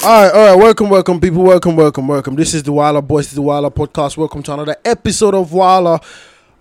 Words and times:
All 0.00 0.22
right, 0.22 0.32
all 0.32 0.46
right. 0.46 0.62
Welcome, 0.62 0.90
welcome, 0.90 1.20
people. 1.20 1.42
Welcome, 1.42 1.74
welcome, 1.74 2.06
welcome. 2.06 2.36
This 2.36 2.54
is 2.54 2.62
the 2.62 2.70
Wilder 2.70 3.02
Boys, 3.02 3.24
this 3.26 3.32
is 3.32 3.34
the 3.34 3.42
Wilder 3.42 3.68
Podcast. 3.68 4.16
Welcome 4.16 4.44
to 4.44 4.54
another 4.54 4.76
episode 4.84 5.34
of 5.34 5.52
Wilder. 5.52 5.98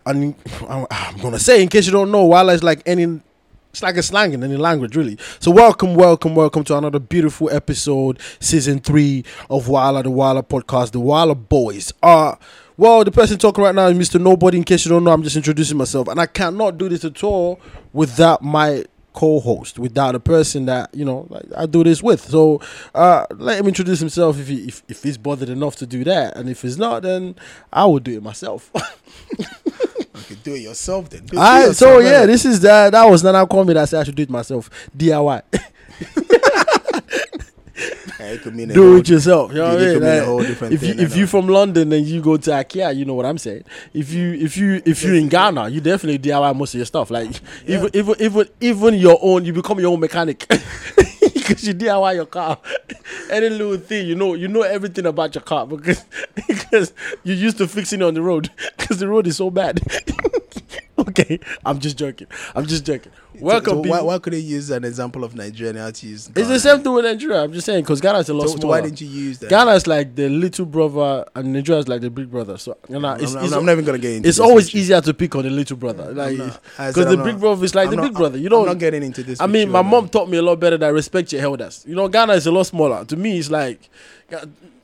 And 0.08 0.34
I'm, 0.68 0.88
gonna 1.22 1.38
say, 1.38 1.62
in 1.62 1.70
case 1.70 1.86
you 1.86 1.92
don't 1.92 2.12
know, 2.12 2.24
Wilder 2.26 2.54
is 2.54 2.64
like 2.64 2.82
any, 2.88 3.22
it's 3.70 3.84
like 3.84 3.96
a 3.96 4.02
slang 4.02 4.34
in 4.34 4.44
any 4.44 4.58
language, 4.58 4.96
really. 4.96 5.20
So 5.40 5.52
welcome, 5.52 5.94
welcome, 5.94 6.34
welcome 6.34 6.64
to 6.64 6.78
another 6.80 6.98
beautiful 6.98 7.52
episode, 7.52 8.20
season 8.40 8.80
three 8.80 9.24
of 9.52 9.68
Wilder, 9.68 10.02
the 10.02 10.10
Wilder 10.10 10.42
Podcast, 10.42 10.92
the 10.92 11.00
Wilder 11.00 11.36
Boys. 11.36 11.94
Uh 12.02 12.36
well, 12.76 13.04
the 13.04 13.12
person 13.12 13.38
talking 13.38 13.64
right 13.64 13.74
now 13.74 13.88
is 13.88 13.98
Mr. 13.98 14.20
Nobody. 14.20 14.58
In 14.58 14.64
case 14.64 14.84
you 14.84 14.90
don't 14.90 15.04
know, 15.04 15.12
I'm 15.12 15.24
just 15.24 15.36
introducing 15.36 15.78
myself, 15.78 16.08
and 16.08 16.20
I 16.20 16.26
cannot 16.26 16.80
do 16.80 16.90
this 16.90 17.06
at 17.06 17.24
all 17.24 17.60
without 17.94 18.44
my 18.44 18.84
co-host 19.18 19.80
without 19.80 20.14
a 20.14 20.20
person 20.20 20.68
that 20.68 20.94
you 20.94 21.04
know 21.04 21.26
like 21.30 21.46
I 21.58 21.66
do 21.66 21.84
this 21.84 22.04
with. 22.04 22.22
So 22.22 22.62
uh, 22.94 23.26
let 23.32 23.60
him 23.60 23.68
introduce 23.68 24.00
himself 24.00 24.40
if 24.40 24.48
he 24.48 24.68
if, 24.68 24.84
if 24.88 25.02
he's 25.02 25.18
bothered 25.18 25.50
enough 25.50 25.76
to 25.78 25.88
do 25.88 26.04
that, 26.04 26.38
and 26.38 26.48
if 26.48 26.62
he's 26.62 26.78
not, 26.78 27.02
then 27.02 27.36
I 27.74 27.86
will 27.86 28.00
do 28.00 28.16
it 28.18 28.24
myself. 28.24 28.72
You 30.18 30.36
can 30.36 30.44
do 30.44 30.56
it 30.56 30.62
yourself 30.62 31.12
then. 31.12 31.26
Do 31.26 31.38
All 31.38 31.44
right, 31.44 31.76
so 31.76 32.00
yeah, 32.00 32.26
this 32.26 32.44
is 32.44 32.60
that. 32.62 32.92
That 32.92 33.06
was 33.06 33.24
Nana 33.24 33.46
called 33.46 33.68
me 33.68 33.76
that 33.76 33.88
said 33.88 34.02
I 34.02 34.04
should 34.04 34.16
do 34.16 34.24
it 34.24 34.32
myself. 34.32 34.68
DIY, 34.98 35.42
Yeah, 38.20 38.26
it 38.28 38.42
could 38.42 38.56
mean 38.56 38.70
do 38.70 38.82
whole- 38.84 38.98
it 38.98 39.10
yourself. 39.10 39.52
You 39.52 39.60
know 39.60 39.76
what 39.76 39.82
I 39.82 39.86
mean? 39.86 40.60
Like, 40.60 40.72
if 40.72 40.84
you 40.84 40.94
if 40.98 41.16
you 41.16 41.28
from 41.28 41.48
London 41.48 41.92
and 41.94 42.06
you 42.06 42.22
go 42.22 42.38
to 42.38 42.50
IKEA, 42.52 42.96
you 42.96 43.06
know 43.06 43.14
what 43.14 43.26
I'm 43.26 43.38
saying. 43.38 43.64
If 43.94 44.12
you 44.12 44.34
if 44.34 44.58
you 44.58 44.82
if 44.86 45.04
you're 45.04 45.16
in 45.16 45.30
Ghana, 45.30 45.70
you 45.70 45.82
definitely 45.82 46.20
DIY 46.20 46.56
most 46.56 46.74
of 46.74 46.80
your 46.80 46.86
stuff. 46.86 47.12
Like 47.12 47.30
even 47.68 47.90
even 47.94 48.16
even 48.20 48.48
even 48.60 48.94
your 48.96 49.20
own, 49.22 49.46
you 49.46 49.54
become 49.54 49.80
your 49.80 49.92
own 49.94 50.00
mechanic. 50.00 50.46
Because 51.48 51.66
you 51.66 51.74
DIY 51.74 52.16
your 52.16 52.26
car, 52.26 52.58
any 53.32 53.48
little 53.48 53.78
thing 53.78 54.06
you 54.06 54.16
know, 54.16 54.34
you 54.34 54.50
know 54.50 54.64
everything 54.64 55.06
about 55.06 55.34
your 55.34 55.42
car 55.42 55.66
because 55.66 56.04
because 56.48 56.94
you're 57.24 57.38
used 57.38 57.58
to 57.60 57.70
fixing 57.70 58.02
it 58.02 58.04
on 58.04 58.16
the 58.16 58.22
road 58.22 58.50
because 58.78 59.00
the 59.00 59.08
road 59.08 59.28
is 59.28 59.38
so 59.38 59.50
bad. 59.50 59.80
okay, 61.10 61.40
I'm 61.66 61.80
just 61.80 61.98
joking. 61.98 62.28
I'm 62.56 62.66
just 62.66 62.86
joking. 62.86 63.12
Welcome, 63.40 63.84
So, 63.84 63.90
why, 63.90 64.02
why 64.02 64.18
could 64.18 64.34
they 64.34 64.40
use 64.40 64.72
an 64.72 64.84
example 64.84 65.24
of 65.24 65.36
Nigeria 65.36 65.80
how 65.80 65.92
to 65.92 66.08
use? 66.08 66.28
It's 66.36 66.48
the 66.48 66.60
same 66.60 66.82
thing 66.82 66.92
with 66.92 67.06
Nigeria. 67.06 67.44
I'm 67.44 67.54
just 67.54 67.68
saying 67.68 67.84
because 67.84 68.02
Ghana 68.02 68.20
is 68.20 68.30
a 68.30 68.34
lot 68.34 68.48
So, 68.48 68.54
so 68.54 68.58
smaller. 68.62 68.78
why 68.78 68.82
didn't 68.82 69.00
you 69.02 69.08
use 69.08 69.38
that? 69.40 69.50
Ghana 69.52 69.72
is 69.76 69.86
like 69.86 70.16
the 70.16 70.28
little 70.28 70.66
brother 70.66 71.24
and 71.36 71.54
Nigeria 71.54 71.80
is 71.82 71.88
like 71.88 72.02
the 72.02 72.10
big 72.10 72.32
brother. 72.32 72.58
So 72.58 72.76
Ghana, 72.88 73.08
I'm, 73.10 73.20
it's, 73.22 73.36
I'm, 73.36 73.44
it's, 73.46 73.54
I'm 73.54 73.64
not 73.66 73.74
even 73.74 73.86
gonna 73.86 74.00
get 74.00 74.14
into. 74.16 74.28
it's 74.30 74.40
always 74.40 74.74
you. 74.74 74.80
easier 74.82 75.00
to 75.02 75.14
pick 75.14 75.36
on 75.36 75.44
the 75.44 75.52
little 75.52 75.78
brother, 75.78 76.12
like 76.14 76.36
because 76.38 76.96
the 76.96 77.10
I'm 77.10 77.24
big 77.24 77.40
brother 77.40 77.64
is 77.64 77.76
like 77.76 77.86
I'm 77.90 77.92
the 77.92 77.98
not- 77.98 78.04
big 78.06 78.14
brother. 78.16 78.38
You 78.40 78.48
I'm 78.48 78.52
know, 78.52 78.66
not 78.66 78.80
getting 78.80 79.04
into 79.04 79.22
this. 79.22 79.40
I 79.40 79.46
mean, 79.46 79.70
my 79.70 79.84
mom 79.84 80.10
taught 80.10 80.30
me 80.30 80.38
a 80.38 80.42
lot 80.42 80.60
better 80.60 80.78
that 80.78 80.92
respect 80.94 81.32
your 81.32 81.44
elders. 81.44 81.86
You 81.88 81.96
know, 81.96 82.08
Ghana 82.08 82.34
is 82.34 82.48
a 82.48 82.52
lot 82.52 82.64
smaller. 82.64 83.06
To 83.06 83.16
me, 83.16 83.38
it's 83.38 83.52
like 83.52 83.88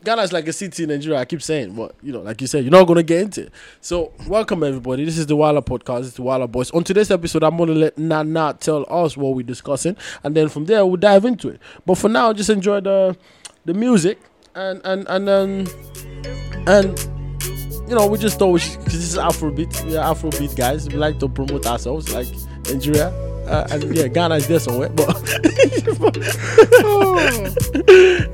Ghana 0.04 0.22
is 0.24 0.34
like 0.34 0.48
a 0.48 0.54
city 0.54 0.84
in 0.84 0.90
Nigeria. 0.90 1.20
I 1.20 1.26
keep 1.26 1.42
saying, 1.42 1.76
but 1.76 1.96
you 2.02 2.12
know, 2.12 2.22
like 2.22 2.42
you 2.42 2.48
said, 2.48 2.64
you're 2.64 2.72
not 2.72 2.86
gonna 2.86 3.04
get 3.04 3.22
into 3.22 3.44
it. 3.44 3.52
So, 3.80 4.12
welcome 4.28 4.62
everybody. 4.64 5.06
This 5.06 5.18
is 5.18 5.28
the 5.28 5.36
Wilder 5.36 5.62
Podcast. 5.62 6.02
It's 6.02 6.16
the 6.16 6.24
Wilder 6.24 6.48
Boys. 6.48 6.72
On 6.72 6.84
today's 6.84 7.10
episode, 7.10 7.44
I'm 7.44 7.56
gonna 7.56 7.74
let 7.74 7.98
Nana 7.98 8.58
tell 8.60 8.86
us 8.90 9.16
what 9.16 9.34
we're 9.34 9.44
discussing, 9.44 9.96
and 10.24 10.36
then 10.36 10.50
from 10.50 10.66
there 10.66 10.86
we'll 10.86 10.98
dive 10.98 11.24
into 11.24 11.48
it. 11.48 11.62
But 11.86 11.96
for 11.98 12.10
now, 12.10 12.34
just 12.34 12.50
enjoy 12.50 12.82
the 12.82 13.16
the 13.64 13.74
music 13.74 14.20
and 14.56 14.82
and 14.84 15.08
and 15.08 15.30
um 15.30 15.68
and 16.68 17.00
you 17.88 17.96
know, 17.96 18.08
we 18.08 18.18
just 18.18 18.40
thought 18.40 18.54
because 18.56 18.84
this 18.86 18.96
is 18.96 19.18
Afrobeat, 19.18 19.86
we're 19.86 20.00
Afrobeat 20.00 20.56
guys. 20.58 20.88
We 20.90 20.96
like 20.96 21.20
to 21.20 21.30
promote 21.30 21.66
ourselves, 21.66 22.14
like 22.14 22.28
Nigeria. 22.66 23.33
Uh, 23.48 23.68
and 23.72 23.96
yeah, 23.96 24.08
Ghana 24.08 24.36
is 24.36 24.48
there 24.48 24.60
somewhere, 24.60 24.90
but 24.90 25.10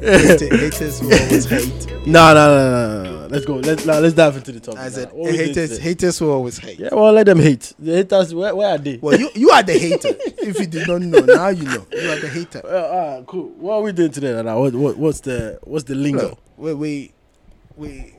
Hate- 0.01 0.51
haters 0.61 1.01
will 1.01 1.13
always 1.13 1.45
hate. 1.45 1.87
no, 2.05 2.33
no, 2.33 2.33
no, 2.33 2.71
no, 2.71 3.03
no, 3.03 3.11
no. 3.21 3.27
Let's 3.27 3.45
go. 3.45 3.55
Let's 3.55 3.85
now, 3.85 3.99
let's 3.99 4.13
dive 4.15 4.37
into 4.37 4.51
the 4.51 4.59
topic. 4.59 4.79
I 4.79 4.89
said 4.89 5.09
now. 5.09 5.15
What 5.15 5.31
we 5.31 5.37
doing 5.37 5.47
haters. 5.49 5.77
Haters 5.79 6.21
will 6.21 6.31
always 6.31 6.57
hate. 6.57 6.79
Yeah, 6.79 6.89
well, 6.93 7.11
let 7.11 7.25
them 7.25 7.39
hate. 7.39 7.73
The 7.77 7.95
haters, 7.97 8.33
where, 8.33 8.55
where 8.55 8.69
are 8.69 8.77
they? 8.77 8.97
Well, 8.97 9.19
you 9.19 9.29
you 9.35 9.49
are 9.51 9.61
the 9.63 9.73
hater. 9.77 10.09
if 10.39 10.59
you 10.59 10.65
did 10.67 10.87
not 10.87 11.01
know, 11.01 11.19
now 11.19 11.49
you 11.49 11.63
know. 11.65 11.85
You 11.91 12.09
are 12.11 12.19
the 12.19 12.29
hater. 12.29 12.61
Uh, 12.63 12.69
all 12.87 13.17
right, 13.17 13.27
cool. 13.27 13.49
What 13.57 13.73
are 13.75 13.81
we 13.81 13.91
doing 13.91 14.11
today? 14.11 14.41
Now, 14.41 14.59
what, 14.59 14.73
what, 14.73 14.97
what's 14.97 15.19
the 15.21 15.59
what's 15.63 15.83
the 15.85 15.95
lingo? 15.95 16.29
Look, 16.29 16.39
we 16.57 16.73
we 16.73 17.11
we 17.75 18.13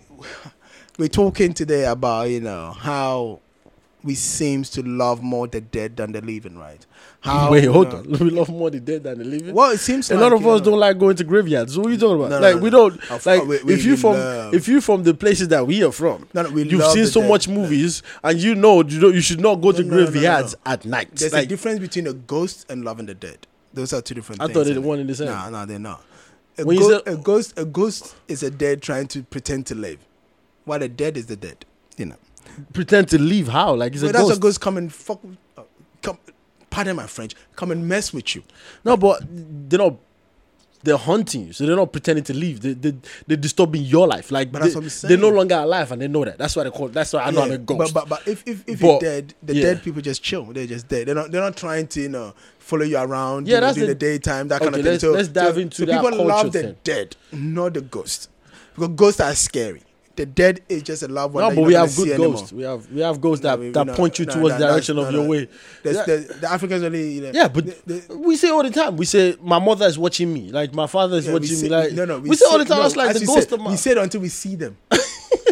we're 0.98 1.08
talking 1.08 1.54
today 1.54 1.86
about 1.86 2.30
you 2.30 2.40
know 2.40 2.72
how 2.72 3.40
we 4.02 4.14
seems 4.14 4.70
to 4.70 4.82
love 4.82 5.22
more 5.22 5.46
the 5.46 5.60
dead 5.60 5.96
than 5.96 6.12
the 6.12 6.20
living, 6.22 6.56
right? 6.58 6.84
How 7.20 7.50
Wait, 7.52 7.64
hold 7.64 7.92
know- 7.92 7.98
on. 7.98 8.10
We 8.20 8.30
love 8.30 8.48
more 8.48 8.70
the 8.70 8.80
dead 8.80 9.02
than 9.04 9.18
the 9.18 9.24
living. 9.24 9.54
Well, 9.54 9.70
it 9.72 9.78
seems 9.78 10.10
a 10.10 10.14
like, 10.14 10.22
lot 10.22 10.32
of 10.32 10.46
us 10.46 10.60
know, 10.60 10.70
don't 10.70 10.78
like 10.80 10.98
going 10.98 11.16
to 11.16 11.24
graveyards. 11.24 11.74
So 11.74 11.80
what 11.80 11.88
are 11.88 11.92
you 11.92 11.98
talking 11.98 12.16
about? 12.16 12.30
No, 12.30 12.38
no, 12.40 12.46
like 12.46 12.56
no, 12.56 12.62
we 12.62 12.70
don't 12.70 12.94
Of 13.10 13.26
like 13.26 13.42
course, 13.42 13.62
we- 13.64 13.74
if 13.74 13.84
you 13.84 13.96
from 13.96 14.12
love- 14.14 14.54
if 14.54 14.68
you 14.68 14.80
from 14.80 15.02
the 15.02 15.12
places 15.14 15.48
that 15.48 15.66
we 15.66 15.82
are 15.84 15.92
from. 15.92 16.26
We 16.52 16.62
You've 16.64 16.84
seen 16.92 17.06
so 17.06 17.20
dead. 17.20 17.28
much 17.28 17.48
movies, 17.48 18.02
and 18.24 18.38
you 18.38 18.54
know 18.54 18.82
you 18.82 19.00
don't, 19.00 19.14
you 19.14 19.20
should 19.20 19.40
not 19.40 19.56
go 19.56 19.72
to 19.72 19.82
graveyards 19.84 20.54
at 20.64 20.84
night. 20.84 21.10
There's 21.14 21.32
Like, 21.32 21.44
a 21.44 21.48
difference 21.48 21.78
between 21.80 22.06
a 22.06 22.12
ghost 22.14 22.66
and 22.70 22.84
loving 22.84 23.06
the 23.06 23.14
dead. 23.14 23.46
Those 23.74 23.92
are 23.92 24.00
two 24.00 24.14
different 24.14 24.40
things 24.40 24.50
I 24.50 24.52
things. 24.52 24.66
thought 24.68 24.72
they 24.74 24.78
innit? 24.80 24.82
were 24.82 24.88
one 24.88 24.98
in 25.00 25.06
the 25.06 25.14
same. 25.14 25.26
No, 25.26 25.50
no, 25.50 25.66
they're 25.66 25.78
not. 25.78 26.02
A, 26.58 26.64
go- 26.64 26.88
say- 26.98 27.02
a 27.12 27.16
ghost, 27.16 27.54
a 27.58 27.64
ghost 27.64 28.16
is 28.28 28.42
a 28.42 28.50
dead 28.50 28.82
trying 28.82 29.06
to 29.08 29.22
pretend 29.22 29.66
to 29.66 29.74
live, 29.74 29.98
while 30.64 30.78
the 30.78 30.88
dead 30.88 31.16
is 31.16 31.26
the 31.26 31.36
dead. 31.36 31.64
You 31.96 32.06
know. 32.06 32.16
Pretend 32.72 33.08
to 33.08 33.18
leave. 33.20 33.48
How? 33.48 33.74
Like 33.74 33.92
it's 33.94 34.02
Well, 34.02 34.10
a 34.10 34.12
that's 34.12 34.24
ghost. 34.24 34.36
what 34.36 34.40
ghosts 34.42 34.58
come 34.58 34.76
and 34.76 34.92
fuck. 34.92 35.20
Uh, 35.56 35.62
come, 36.02 36.18
pardon 36.70 36.96
my 36.96 37.06
French. 37.06 37.34
Come 37.56 37.70
and 37.70 37.86
mess 37.88 38.12
with 38.12 38.34
you. 38.36 38.42
No, 38.84 38.96
but 38.96 39.22
they're 39.28 39.78
not. 39.78 39.96
They're 40.82 40.96
hunting 40.96 41.48
you, 41.48 41.52
so 41.52 41.66
they're 41.66 41.76
not 41.76 41.92
pretending 41.92 42.24
to 42.24 42.32
leave. 42.32 42.62
They, 42.62 42.72
they, 42.72 42.94
they're 43.26 43.36
disturbing 43.36 43.82
your 43.82 44.06
life. 44.08 44.30
Like 44.30 44.50
But 44.50 44.60
they, 44.62 44.70
that's 44.70 44.76
what 44.76 44.84
I'm 45.04 45.08
they're 45.10 45.18
no 45.18 45.28
longer 45.28 45.56
alive, 45.56 45.92
and 45.92 46.00
they 46.00 46.08
know 46.08 46.24
that. 46.24 46.38
That's 46.38 46.56
why 46.56 46.64
they 46.64 46.70
call. 46.70 46.88
That's 46.88 47.12
why 47.12 47.20
I 47.20 47.30
know 47.32 47.42
I'm 47.42 47.50
a 47.52 47.58
ghost. 47.58 47.92
But, 47.92 48.08
but 48.08 48.24
but 48.24 48.26
if 48.26 48.42
if, 48.48 48.64
if 48.66 48.80
But, 48.80 48.86
you're 48.86 48.98
dead, 49.00 49.34
the 49.42 49.54
yeah. 49.56 49.62
dead 49.62 49.82
people 49.82 50.00
just 50.00 50.22
chill. 50.22 50.44
They're 50.46 50.66
just 50.66 50.88
dead. 50.88 51.08
They're 51.08 51.14
not 51.14 51.30
they're 51.30 51.42
not 51.42 51.54
trying 51.54 51.86
to 51.88 52.00
you 52.00 52.08
know 52.08 52.32
follow 52.58 52.84
you 52.84 52.96
around. 52.96 53.46
Yeah, 53.46 53.56
you 53.56 53.60
that's 53.60 53.74
during 53.74 53.88
the- 53.88 53.94
the, 53.94 53.98
daytime. 53.98 54.48
That 54.48 54.62
kind 54.62 54.74
of 54.74 54.76
thing. 54.76 54.84
let's- 54.86 55.02
so, 55.02 55.10
let's 55.12 55.28
dive 55.28 55.54
so- 55.56 55.60
into 55.60 55.76
so 55.76 55.84
that 55.84 56.02
people 56.02 56.24
love 56.24 56.50
the 56.50 56.62
thing. 56.62 56.76
dead, 56.82 57.14
not 57.30 57.74
the 57.74 57.82
ghost, 57.82 58.30
because 58.74 58.88
ghosts 58.96 59.20
are 59.20 59.34
scary. 59.34 59.82
The 60.20 60.26
dead 60.26 60.60
is 60.68 60.82
just 60.82 61.02
a 61.02 61.08
loved 61.08 61.32
one. 61.32 61.48
no, 61.48 61.54
but 61.56 61.64
we 61.66 61.72
have 61.72 61.96
good 61.96 62.08
anymore. 62.10 62.32
ghosts. 62.34 62.52
We 62.52 62.62
have 62.64 62.92
we 62.92 63.00
have 63.00 63.18
ghosts 63.22 63.42
that, 63.42 63.58
we- 63.58 63.66
we 63.68 63.72
that 63.72 63.86
not- 63.86 63.96
point 63.96 64.18
you 64.18 64.26
no, 64.26 64.34
towards 64.34 64.52
no, 64.54 64.58
the 64.58 64.66
direction 64.66 64.96
no, 64.96 65.02
of 65.02 65.12
no. 65.14 65.20
your 65.20 65.28
way. 65.30 65.48
Yeah. 65.82 65.92
the, 66.04 66.36
the 66.42 66.50
Africans 66.52 66.82
only. 66.82 67.10
You 67.12 67.20
know, 67.22 67.30
Yeah, 67.32 67.48
but 67.48 67.64
the- 67.86 68.02
the- 68.06 68.18
we 68.18 68.36
say 68.36 68.50
all 68.50 68.62
the 68.62 68.70
time. 68.70 68.98
We 68.98 69.06
say 69.06 69.36
my 69.40 69.58
mother 69.58 69.86
is 69.86 69.98
watching 69.98 70.30
me, 70.30 70.52
like 70.52 70.74
my 70.74 70.86
father 70.86 71.16
is 71.16 71.26
yeah, 71.26 71.32
watching 71.32 71.56
say- 71.56 71.62
me. 71.64 71.68
Like 71.70 71.92
no, 71.92 72.04
no, 72.04 72.18
we, 72.18 72.36
say 72.36 72.44
all 72.50 72.58
the 72.58 72.66
time. 72.66 72.76
no, 72.76 72.82
that's 72.82 72.96
like 72.96 73.14
the 73.14 73.20
we 73.20 73.26
ghost 73.26 73.48
said, 73.48 73.58
of 73.58 73.64
my. 73.64 73.70
We 73.70 73.76
said 73.78 73.96
until 73.96 74.20
we 74.20 74.28
see 74.28 74.56
them. 74.56 74.76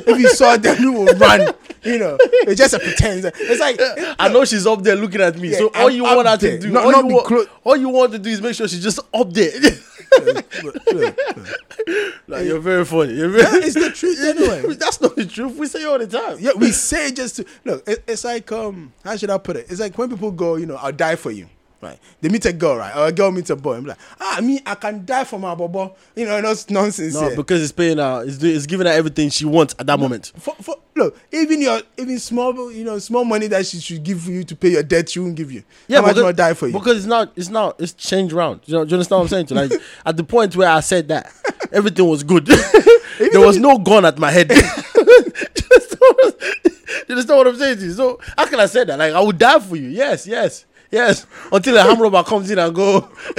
if 0.07 0.19
you 0.19 0.29
saw 0.31 0.57
them, 0.57 0.81
you 0.81 0.93
will 0.93 1.07
run. 1.17 1.53
You 1.85 1.99
know, 1.99 2.17
it's 2.21 2.59
just 2.61 2.75
a 2.75 2.79
pretense. 2.81 3.25
It's 3.25 3.61
like 3.61 3.79
I 4.19 4.29
know 4.29 4.45
she's 4.45 4.67
up 4.67 4.83
there 4.83 4.97
looking 4.97 5.21
at 5.21 5.37
me. 5.39 5.51
Yeah, 5.51 5.59
so 5.59 5.69
all 5.75 5.87
I'm 5.89 5.93
you 5.97 6.03
want 6.03 6.29
her 6.29 6.37
to 6.37 6.59
do, 6.59 6.71
Not- 6.71 6.85
all, 6.85 6.91
not 6.93 7.05
you 7.07 7.15
want, 7.15 7.27
clo- 7.27 7.47
all 7.65 7.77
you 7.77 7.89
want 7.89 8.13
to 8.13 8.19
do 8.19 8.31
is 8.31 8.43
make 8.43 8.55
sure 8.55 8.67
she's 8.67 8.83
just 8.83 8.99
up 9.15 9.33
there. 9.33 9.53
like, 12.27 12.45
you're 12.47 12.59
very 12.61 12.85
funny. 12.85 13.15
You're 13.15 13.29
very, 13.29 13.43
Yeah, 13.43 13.67
it's 13.67 13.75
the 13.75 13.91
truth 13.91 14.21
anyway. 14.23 14.75
That's 14.79 15.01
not 15.01 15.17
the 15.17 15.27
truth. 15.27 15.57
We 15.57 15.67
say 15.67 15.83
it 15.83 15.87
all 15.87 15.99
the 15.99 16.07
time. 16.07 16.39
Yeah, 16.41 16.53
we 16.57 16.73
say 16.73 17.09
it 17.09 17.17
just 17.17 17.37
to 17.37 17.47
look. 17.65 17.87
It, 17.89 18.05
it's 18.07 18.25
like 18.25 18.51
um, 18.53 18.93
how 19.05 19.17
should 19.17 19.31
I 19.31 19.39
put 19.39 19.57
it? 19.57 19.67
It's 19.71 19.81
like 19.81 19.97
when 19.97 20.11
people 20.11 20.31
go, 20.33 20.57
you 20.57 20.67
know, 20.67 20.77
I'll 20.77 20.93
die 20.93 21.17
for 21.17 21.31
you, 21.31 21.47
right? 21.81 21.99
They 22.21 22.29
meet 22.29 22.45
a 22.47 22.53
girl, 22.53 22.77
right, 22.77 22.95
or 22.97 23.07
a 23.07 23.13
girl 23.13 23.31
meets 23.31 23.51
a 23.51 23.57
boy. 23.57 23.75
I'm 23.77 23.85
like, 23.87 23.99
ah, 24.21 24.41
me, 24.43 24.61
I 24.67 24.75
can 24.75 25.05
die 25.05 25.25
for 25.25 25.39
my 25.39 25.55
bobo. 25.55 25.95
You 26.15 26.27
know, 26.27 26.41
no 26.41 26.55
nonsense. 26.71 27.15
No, 27.15 27.29
here. 27.29 27.37
because 27.37 27.63
it's 27.63 27.73
paying 27.73 27.99
her. 27.99 28.25
It's, 28.27 28.43
it's 28.43 28.67
giving 28.67 28.87
her 28.87 28.93
everything 28.93 29.31
she 29.31 29.45
wants 29.45 29.75
at 29.79 29.87
that 29.87 29.99
moment. 29.99 30.33
for, 30.39 30.55
for, 30.57 30.77
look, 30.97 31.17
even 31.33 31.63
your 31.63 31.81
even 31.97 32.19
small, 32.19 32.73
you 32.73 32.85
know, 32.85 32.99
small 32.99 33.25
money 33.25 33.47
that 33.49 33.67
she 33.67 33.79
should 33.81 34.03
give 34.03 34.23
for 34.23 34.31
you 34.31 34.45
to 34.45 34.57
pay 34.57 34.71
your 34.71 34.83
debt, 34.83 35.09
she 35.09 35.21
won't 35.21 35.37
give 35.37 35.53
you. 35.53 35.63
Yeah, 35.87 35.99
how 35.99 36.03
much 36.03 36.11
because, 36.11 36.23
more 36.23 36.33
die 36.33 36.55
for 36.55 36.67
you? 36.69 36.73
because 36.73 36.99
it's 36.99 37.07
not. 37.07 37.33
It's 37.37 37.49
not. 37.49 37.81
It's 37.81 37.93
changed 37.93 38.33
round. 38.33 38.61
You 38.67 38.75
know? 38.75 38.85
Do 38.85 38.91
you 38.91 38.95
understand 38.97 39.19
what 39.19 39.25
I'm 39.25 39.29
saying? 39.29 39.47
To 39.47 39.55
like 39.55 39.73
at 40.07 40.17
the 40.17 40.25
point 40.25 40.57
where 40.57 40.69
I 40.69 40.81
said 40.81 41.09
that 41.09 41.33
everything 41.73 42.07
was 42.09 42.23
good, 42.23 42.47
there 43.19 43.41
was 43.41 43.59
no 43.59 43.79
gun 43.79 44.05
at 44.05 44.19
my 44.19 44.31
head. 44.31 44.49
Do 44.49 44.55
you 44.55 44.63
understand 45.71 46.01
what 46.01 46.25
I'm- 46.25 46.73
you 47.09 47.15
understand 47.15 47.39
what 47.39 47.47
I'm 47.47 47.57
saying 47.57 47.79
to 47.79 47.85
you? 47.85 47.93
So 47.93 48.21
how 48.37 48.47
can 48.47 48.61
I 48.61 48.67
say 48.67 48.85
that? 48.85 48.99
Like 48.99 49.13
I 49.13 49.21
would 49.21 49.39
die 49.39 49.59
for 49.61 49.77
you. 49.77 49.89
Yes, 49.89 50.27
yes, 50.27 50.65
yes. 50.91 51.27
Until 51.53 51.77
a 51.77 51.83
ham 51.83 52.01
robber 52.01 52.23
comes 52.23 52.51
in 52.51 52.59
and 52.59 52.75
go. 52.75 53.09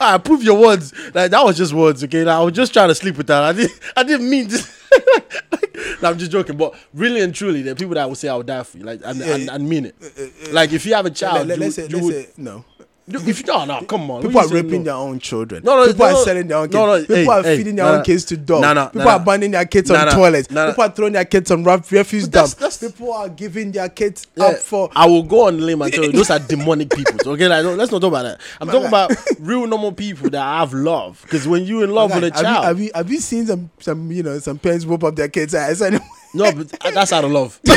I 0.00 0.18
prove 0.18 0.42
your 0.42 0.58
words. 0.60 0.92
Like 1.14 1.30
that 1.30 1.44
was 1.44 1.56
just 1.56 1.72
words, 1.72 2.04
okay? 2.04 2.24
Like, 2.24 2.36
I 2.36 2.42
was 2.42 2.52
just 2.54 2.72
trying 2.72 2.88
to 2.88 2.94
sleep 2.94 3.16
with 3.16 3.26
that. 3.26 3.42
I 3.42 3.52
didn't. 3.52 3.80
I 3.96 4.02
didn't 4.02 4.30
mean 4.30 4.48
this. 4.48 4.78
no, 6.02 6.10
I'm 6.10 6.18
just 6.18 6.30
joking. 6.30 6.56
But 6.56 6.74
really 6.94 7.20
and 7.20 7.34
truly, 7.34 7.62
there 7.62 7.72
are 7.72 7.76
people 7.76 7.94
that 7.94 8.08
will 8.08 8.14
say 8.14 8.28
I 8.28 8.36
would 8.36 8.46
die 8.46 8.62
for 8.62 8.78
you, 8.78 8.84
like 8.84 9.00
and, 9.04 9.18
Yeah, 9.18 9.34
and, 9.34 9.50
and 9.50 9.68
mean 9.68 9.86
it. 9.86 9.96
Uh, 10.00 10.06
uh, 10.06 10.24
uh. 10.50 10.52
Like 10.52 10.72
if 10.72 10.86
you 10.86 10.94
have 10.94 11.06
a 11.06 11.10
child, 11.10 11.48
let, 11.48 11.58
you, 11.58 11.64
us 11.66 11.74
say, 11.74 11.88
you 11.88 11.96
let's 11.96 12.04
would. 12.04 12.14
say 12.14 12.28
no. 12.36 12.64
If 13.10 13.46
no, 13.46 13.64
no, 13.64 13.80
come 13.82 14.10
on. 14.10 14.22
People 14.22 14.40
are 14.40 14.48
raping 14.48 14.80
no. 14.80 14.84
their 14.84 14.94
own 14.94 15.18
children. 15.18 15.62
No, 15.64 15.76
no, 15.76 15.86
people 15.86 16.06
no, 16.06 16.20
are 16.20 16.24
selling 16.24 16.46
their 16.46 16.58
own 16.58 16.66
kids. 16.66 16.74
No, 16.74 16.86
no, 16.86 17.00
people 17.00 17.16
hey, 17.16 17.26
are 17.26 17.42
hey, 17.42 17.56
feeding 17.56 17.76
their 17.76 17.86
own 17.86 18.04
kids 18.04 18.24
to 18.26 18.36
dogs. 18.36 18.62
No, 18.62 18.72
no, 18.74 18.86
people 18.88 19.08
are 19.08 19.16
abandoning 19.16 19.50
their 19.52 19.64
kids 19.64 19.90
on 19.90 20.10
toilets. 20.10 20.48
People 20.48 20.84
are 20.84 20.90
throwing 20.90 21.12
their 21.14 21.24
kids 21.24 21.50
on 21.50 21.64
ref- 21.64 21.90
refuse 21.90 22.28
that's- 22.28 22.54
dumps. 22.54 22.76
that's- 22.78 22.92
People 22.92 23.12
are 23.12 23.28
giving 23.28 23.72
their 23.72 23.88
kids 23.88 24.26
Yeah, 24.34 24.44
up 24.44 24.56
for. 24.56 24.90
I 24.94 25.06
will 25.06 25.22
go 25.22 25.46
on 25.46 25.58
limb 25.58 25.82
and 25.82 25.92
tell 25.92 26.04
you 26.04 26.12
those 26.12 26.30
are 26.30 26.38
demonic 26.48 26.90
people. 26.90 27.32
Okay, 27.32 27.48
like, 27.48 27.64
no, 27.64 27.74
let's 27.74 27.90
not 27.90 28.00
talk 28.00 28.08
about 28.08 28.22
that. 28.24 28.40
I'm 28.60 28.68
talking 28.68 28.88
about 28.88 29.12
real 29.38 29.66
normal 29.66 29.92
people 29.92 30.28
that 30.30 30.42
have 30.42 30.74
love. 30.74 31.20
Because 31.22 31.48
when 31.48 31.64
you're 31.64 31.84
in 31.84 31.90
love 31.90 32.14
with 32.14 32.24
a 32.24 32.32
have, 32.34 32.42
child, 32.42 32.62
you, 32.62 32.68
have 32.68 32.80
you 32.80 32.90
have 32.94 33.10
you 33.10 33.20
seen 33.20 33.46
some 33.46 33.70
some 33.80 34.12
you 34.12 34.22
know 34.22 34.38
some 34.38 34.58
parents 34.58 34.84
whoop 34.84 35.04
up 35.04 35.16
their 35.16 35.28
kids' 35.28 35.54
ass? 35.54 35.80
Anyway? 35.80 36.04
no, 36.34 36.52
but 36.52 36.68
that's 36.94 37.12
out 37.12 37.24
of 37.24 37.30
love. 37.30 37.58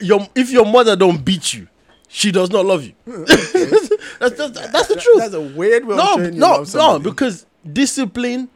your 0.00 0.26
if 0.34 0.50
your 0.50 0.66
mother 0.66 0.96
don't 0.96 1.24
beat 1.24 1.54
you, 1.54 1.68
she 2.12 2.32
does 2.32 2.50
not 2.50 2.66
love 2.66 2.84
you. 2.84 2.92
Hmm. 3.04 3.22
that's, 4.18 4.36
that's, 4.36 4.36
that's 4.72 4.88
the 4.88 4.96
truth. 5.00 5.18
That's 5.18 5.34
a 5.34 5.40
weird 5.40 5.84
way 5.86 5.96
no, 5.96 6.16
no, 6.16 6.64
no, 6.74 6.98
because 6.98 7.46
discipline 7.72 8.48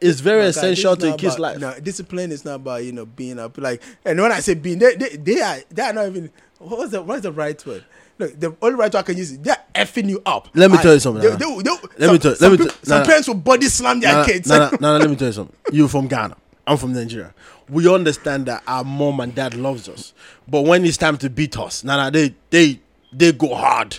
is 0.00 0.20
very 0.20 0.42
Guys, 0.42 0.56
essential 0.56 0.96
to 0.96 1.14
a 1.14 1.16
kid's 1.16 1.36
about- 1.36 1.40
life. 1.40 1.58
No, 1.60 1.80
discipline 1.80 2.32
is 2.32 2.44
not 2.44 2.56
about 2.56 2.84
you 2.84 2.92
know 2.92 3.06
being 3.06 3.38
up 3.38 3.56
like. 3.58 3.82
And 4.04 4.20
when 4.20 4.32
I 4.32 4.40
say 4.40 4.54
being, 4.54 4.78
they 4.78 4.96
they, 4.96 5.16
they 5.16 5.40
are 5.40 5.58
they 5.70 5.82
are 5.82 5.92
not 5.92 6.06
even. 6.08 6.30
What's 6.58 6.90
the 6.90 7.02
what's 7.02 7.22
the 7.22 7.32
right 7.32 7.64
word? 7.66 7.84
Look, 8.18 8.40
the 8.40 8.56
only 8.62 8.76
right 8.76 8.92
word 8.92 8.98
I 8.98 9.02
can 9.02 9.16
use 9.16 9.30
is 9.32 9.38
they're 9.38 9.62
effing 9.74 10.08
you 10.08 10.22
up. 10.26 10.48
Let 10.54 10.70
me 10.70 10.76
And 10.78 10.82
tell 10.82 10.94
you 10.94 11.00
something, 11.00 11.22
They, 11.22 11.30
nah. 11.30 11.36
they, 11.36 11.62
they, 11.62 11.70
Let 11.70 12.00
some, 12.00 12.12
me 12.12 12.18
tell- 12.18 12.34
let 12.40 12.50
me 12.52 12.56
peop- 12.58 12.66
tell- 12.68 12.76
some 12.82 12.88
nah, 12.88 12.98
nah. 12.98 13.04
parents 13.04 13.28
will 13.28 13.34
body 13.34 13.66
slam 13.66 14.00
their 14.00 14.12
Nah, 14.14 14.24
kids. 14.24 14.48
nah, 14.48 14.58
nah, 14.58 14.76
nah, 14.80 14.96
let 14.96 15.10
me 15.10 15.16
tell 15.16 15.28
you 15.28 15.32
something. 15.32 15.56
You're 15.70 15.88
from 15.88 16.08
Ghana. 16.08 16.36
I'm 16.66 16.78
from 16.78 16.92
Nigeria. 16.94 17.34
We 17.68 17.88
understand 17.92 18.46
that 18.46 18.62
our 18.66 18.84
mom 18.84 19.20
and 19.20 19.34
dad 19.34 19.54
loves 19.54 19.88
us, 19.88 20.14
but 20.48 20.62
when 20.62 20.84
it's 20.86 20.96
time 20.96 21.16
to 21.18 21.28
beat 21.30 21.58
us, 21.58 21.84
nah, 21.84 21.96
nah, 21.96 22.10
they 22.10 22.34
they 22.50 22.80
they 23.16 23.32
go 23.32 23.54
hard. 23.54 23.98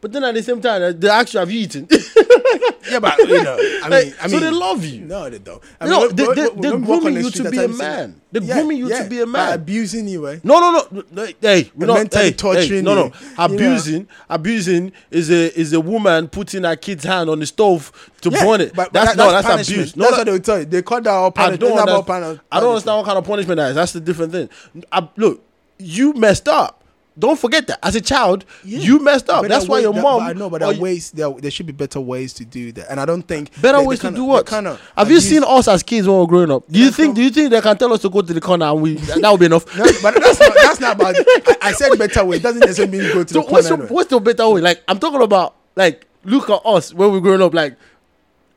But 0.00 0.12
then 0.12 0.22
at 0.24 0.34
the 0.34 0.42
same 0.42 0.60
time, 0.60 1.00
they 1.00 1.08
actually 1.08 1.40
have 1.40 1.50
you 1.50 1.60
eaten. 1.60 1.88
yeah, 2.90 2.98
but 2.98 3.16
you 3.20 3.42
know, 3.42 3.56
I 3.56 3.88
mean, 3.88 3.90
Like, 3.90 4.14
I 4.20 4.26
mean, 4.26 4.30
so 4.30 4.38
they 4.40 4.50
love 4.50 4.84
you. 4.84 5.00
No, 5.00 5.30
they 5.30 5.38
don't. 5.38 5.62
I 5.80 5.88
No, 5.88 6.00
when- 6.00 6.14
they- 6.16 6.26
when- 6.26 6.36
they- 6.36 6.42
when- 6.48 6.60
they're 6.60 6.70
when 6.72 6.80
we 6.82 6.86
walk 6.88 6.96
on 6.96 7.02
grooming 7.04 7.24
you 7.24 7.30
to 7.30 7.50
be 7.50 7.58
a 7.58 7.68
man. 7.68 8.20
They're 8.30 8.42
grooming 8.42 8.76
you 8.76 8.88
to 8.90 9.04
be 9.08 9.20
a 9.22 9.26
man. 9.26 9.54
abusing 9.54 10.06
you, 10.06 10.28
eh? 10.28 10.40
No, 10.44 10.60
no, 10.60 10.86
no. 10.90 11.02
no, 11.10 11.24
Hey, 11.40 11.70
we're 11.74 11.84
And 11.84 11.86
not 11.88 11.94
mentally 11.94 12.24
hey, 12.24 12.32
torturing 12.32 12.68
hey, 12.68 12.82
no, 12.82 12.94
no. 12.94 13.04
you, 13.06 13.12
you 13.20 13.36
know. 13.38 13.44
Abusing, 13.44 14.08
abusing 14.28 14.92
is 15.10 15.30
a 15.30 15.58
is 15.58 15.72
a 15.72 15.80
woman 15.80 16.28
putting 16.28 16.64
her 16.64 16.76
kid's 16.76 17.04
hand 17.04 17.30
on 17.30 17.38
the 17.40 17.46
stove 17.46 17.90
to 18.20 18.28
Yeah, 18.28 18.44
burn 18.44 18.60
it. 18.60 18.74
But, 18.74 18.92
but 18.92 18.92
that's 18.92 19.10
that- 19.12 19.16
no, 19.16 19.30
that's, 19.30 19.46
punishment. 19.46 19.78
abuse. 19.78 19.96
No, 19.96 20.02
that's 20.04 20.12
no, 20.12 20.18
what 20.18 20.24
they 20.26 20.32
will 20.32 20.38
tell 20.40 20.58
you. 20.58 20.64
They 20.66 20.82
call 20.82 21.00
that 21.00 21.10
all 21.10 21.28
I 21.28 21.30
punishment. 21.30 21.60
don't, 21.62 21.70
It's 21.70 21.76
not 21.78 21.88
about 21.88 22.10
understand, 22.10 22.40
I 22.52 22.60
don't 22.60 22.68
understand 22.68 22.96
what 22.98 23.06
kind 23.06 23.18
of 23.18 23.24
punishment 23.24 23.56
that 23.56 23.68
is. 23.70 23.74
That's 23.76 23.92
the 23.92 24.00
different 24.00 24.32
thing. 24.32 24.50
I, 24.92 25.08
look, 25.16 25.42
you 25.78 26.12
messed 26.12 26.46
up. 26.46 26.83
Don't 27.16 27.38
forget 27.38 27.68
that. 27.68 27.78
As 27.80 27.94
a 27.94 28.00
child, 28.00 28.44
Yeah. 28.64 28.80
you 28.80 28.98
messed 28.98 29.30
up. 29.30 29.42
But 29.42 29.48
That's 29.48 29.68
why 29.68 29.78
your 29.78 29.92
ways- 29.92 30.02
mom. 30.02 30.22
I 30.22 30.32
know, 30.32 30.50
but 30.50 30.60
there 30.62 30.70
are 30.70 30.74
ways. 30.74 31.12
There, 31.12 31.30
there 31.30 31.50
should 31.50 31.66
be 31.66 31.72
better 31.72 32.00
ways 32.00 32.32
to 32.34 32.44
do 32.44 32.72
that, 32.72 32.90
and 32.90 32.98
I 32.98 33.04
don't 33.04 33.22
think 33.22 33.50
Better 33.62 33.78
they- 33.78 33.84
ways 33.86 33.98
they 34.00 34.08
to 34.08 34.14
kinda- 34.14 34.20
do 34.20 34.24
what? 34.24 34.46
kinda 34.48 34.78
Have 34.96 35.10
you 35.12 35.20
seen 35.20 35.44
us 35.44 35.68
as 35.68 35.84
kids 35.84 36.08
when 36.08 36.16
we 36.16 36.20
were 36.22 36.26
growing 36.26 36.50
up? 36.50 36.64
Do 36.68 36.76
you 36.78 36.86
Yeah, 36.86 36.90
think? 36.90 37.10
so- 37.12 37.14
Do 37.14 37.22
you 37.22 37.30
think 37.30 37.50
they 37.50 37.60
can 37.60 37.76
tell 37.78 37.92
us 37.92 38.00
to 38.02 38.10
go 38.10 38.20
to 38.20 38.34
the 38.34 38.40
corner 38.40 38.66
and 38.66 38.82
we 38.82 38.94
that 38.94 39.30
would 39.30 39.38
be 39.38 39.46
enough? 39.46 39.64
No, 39.78 39.84
but 40.02 40.14
that's 40.20 40.40
not, 40.40 40.54
that's 40.54 40.80
not 40.80 40.96
about. 40.96 41.14
I, 41.16 41.56
I 41.68 41.72
said 41.72 41.96
better 41.96 42.24
way. 42.24 42.38
It 42.38 42.42
doesn't 42.42 42.60
necessarily 42.60 42.98
mean 42.98 43.12
go 43.12 43.22
to 43.22 43.32
So 43.32 43.40
the 43.42 43.46
what's 43.46 43.68
corner. 43.68 43.86
the, 43.86 43.92
what's 43.94 44.10
the 44.10 44.18
better 44.18 44.48
way? 44.48 44.60
Like 44.60 44.82
I'm 44.88 44.98
talking 44.98 45.22
about 45.22 45.54
like 45.76 46.06
look 46.24 46.50
at 46.50 46.62
us 46.64 46.92
when 46.92 47.12
we 47.12 47.20
growing 47.20 47.42
up, 47.42 47.54
like 47.54 47.76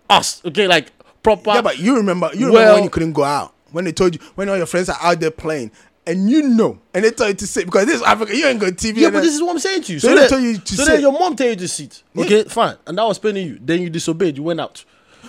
us, 0.09 0.41
okay, 0.45 0.67
like 0.67 0.87
proper. 1.21 1.51
Yeah, 1.51 1.61
but 1.61 1.77
you 1.79 1.95
remember. 1.95 2.29
You 2.33 2.47
remember 2.47 2.53
Well- 2.59 2.75
when 2.75 2.83
you 2.85 2.89
couldn't 2.89 3.13
go 3.13 3.23
out 3.23 3.53
when 3.73 3.83
they 3.83 3.91
told 3.91 4.15
you 4.15 4.21
when 4.35 4.47
all 4.49 4.55
your 4.57 4.65
friends 4.65 4.87
are 4.89 4.97
out 5.01 5.19
there 5.19 5.29
playing, 5.29 5.69
and 6.07 6.29
you 6.29 6.41
know, 6.43 6.79
and 6.93 7.03
they 7.05 7.11
tell 7.11 7.27
you 7.27 7.33
to 7.35 7.45
sit 7.47 7.65
because 7.65 7.85
this 7.85 7.95
is 7.97 8.01
Africa. 8.01 8.35
You 8.35 8.47
ain't 8.47 8.59
got 8.59 8.73
TV. 8.73 8.97
yeah, 8.97 9.07
but 9.09 9.15
then- 9.15 9.23
this 9.23 9.35
is 9.35 9.41
what 9.41 9.51
I'm 9.51 9.59
saying 9.59 9.83
to 9.83 9.93
you. 9.93 9.99
So 9.99 10.07
So, 10.07 10.15
they 10.15 10.21
then, 10.21 10.29
tell 10.29 10.39
you 10.39 10.57
to 10.57 10.67
sit. 10.67 10.77
so 10.77 10.85
then 10.85 11.01
your 11.01 11.11
mom 11.11 11.35
tell 11.35 11.49
you 11.49 11.55
to 11.57 11.67
sit. 11.67 12.01
Yeah. 12.15 12.23
Okay, 12.25 12.43
fine, 12.45 12.77
and 12.87 12.97
that 12.97 13.03
was 13.03 13.19
paying 13.19 13.35
you. 13.35 13.59
Then 13.61 13.81
you 13.81 13.89
disobeyed. 13.89 14.37
You 14.37 14.43
went 14.43 14.59
out. 14.61 14.83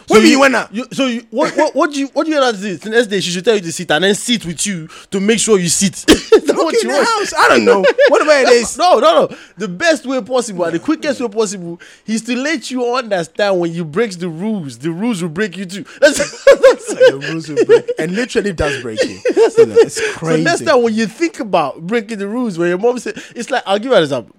What 0.09 0.21
do 0.21 0.29
you 0.29 0.41
went 0.41 0.55
out? 0.55 0.75
You, 0.75 0.87
so 0.93 1.07
you, 1.07 1.27
what, 1.31 1.55
what 1.57 1.75
what 1.75 1.93
do 1.93 2.01
you 2.01 2.07
what 2.09 2.27
do 2.27 2.33
you 2.33 2.41
to 2.41 2.59
do? 2.59 2.77
The 2.77 2.91
next 2.91 3.07
day 3.09 3.21
she 3.21 3.31
should 3.31 3.45
tell 3.45 3.55
you 3.55 3.61
to 3.61 3.73
sit 3.73 3.91
and 3.91 4.05
then 4.05 4.15
sit 4.15 4.45
with 4.47 4.67
you 4.67 4.89
to 5.11 5.21
make 5.21 5.39
sure 5.39 5.59
you 5.59 5.69
sit. 5.69 6.05
Is 6.09 6.47
Look 6.47 6.57
what 6.57 6.75
in 6.75 6.81
you 6.83 6.89
the 6.89 6.95
want? 6.95 7.09
house. 7.09 7.35
I 7.37 7.49
don't 7.49 7.65
know. 7.65 7.85
Whatever 8.09 8.31
it 8.33 8.49
is. 8.49 8.79
No, 8.89 9.01
no, 9.01 9.27
no. 9.27 9.37
The 9.57 9.67
best 9.69 10.07
way 10.07 10.21
possible 10.23 10.65
and 10.65 10.75
the 10.75 10.79
quickest 10.79 11.21
way 11.21 11.29
possible 11.29 11.81
is 12.07 12.23
to 12.23 12.37
let 12.37 12.71
you 12.71 12.95
understand 12.95 13.59
when 13.59 13.73
you 13.73 13.85
break 13.85 14.13
the 14.19 14.29
rules. 14.29 14.79
The 14.79 14.91
rules 14.91 15.21
will 15.23 15.31
break 15.31 15.57
you 15.57 15.67
too. 15.67 15.85
That's, 16.01 16.19
like 16.19 16.99
the 16.99 17.29
rules 17.31 17.49
will 17.49 17.65
break, 17.65 17.91
and 17.99 18.13
literally 18.13 18.53
does 18.53 18.81
break 18.83 19.03
you. 19.03 19.15
Know, 19.15 19.75
it's 19.79 19.97
so 19.97 20.13
crazy. 20.13 20.45
next 20.45 20.65
time 20.65 20.83
when 20.83 20.95
you 20.95 21.07
think 21.07 21.41
about 21.41 21.81
breaking 21.87 22.19
the 22.19 22.29
rules, 22.29 22.57
when 22.59 22.69
your 22.69 22.79
mom 22.79 22.99
said, 22.99 23.21
it's 23.35 23.51
like 23.51 23.63
I'll 23.67 23.79
give 23.79 23.91
you 23.91 23.97
an 23.97 24.03
example. 24.03 24.35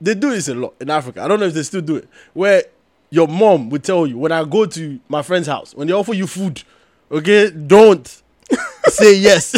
They 0.00 0.14
do 0.14 0.30
this 0.30 0.48
a 0.48 0.54
lot 0.54 0.74
in 0.80 0.90
Africa. 0.90 1.22
I 1.22 1.28
don't 1.28 1.40
know 1.40 1.46
if 1.46 1.54
they 1.54 1.62
still 1.62 1.80
do 1.82 1.96
it. 1.96 2.08
Where 2.32 2.64
your 3.14 3.28
mom 3.28 3.70
would 3.70 3.84
tell 3.84 4.06
you 4.06 4.18
when 4.18 4.32
I 4.32 4.44
go 4.44 4.66
to 4.66 4.98
my 5.08 5.22
friend's 5.22 5.46
house 5.48 5.74
when 5.74 5.86
they 5.86 5.92
offer 5.94 6.14
you 6.14 6.26
food, 6.26 6.62
okay, 7.10 7.50
don't 7.50 8.06
say 8.86 9.14
yes. 9.16 9.54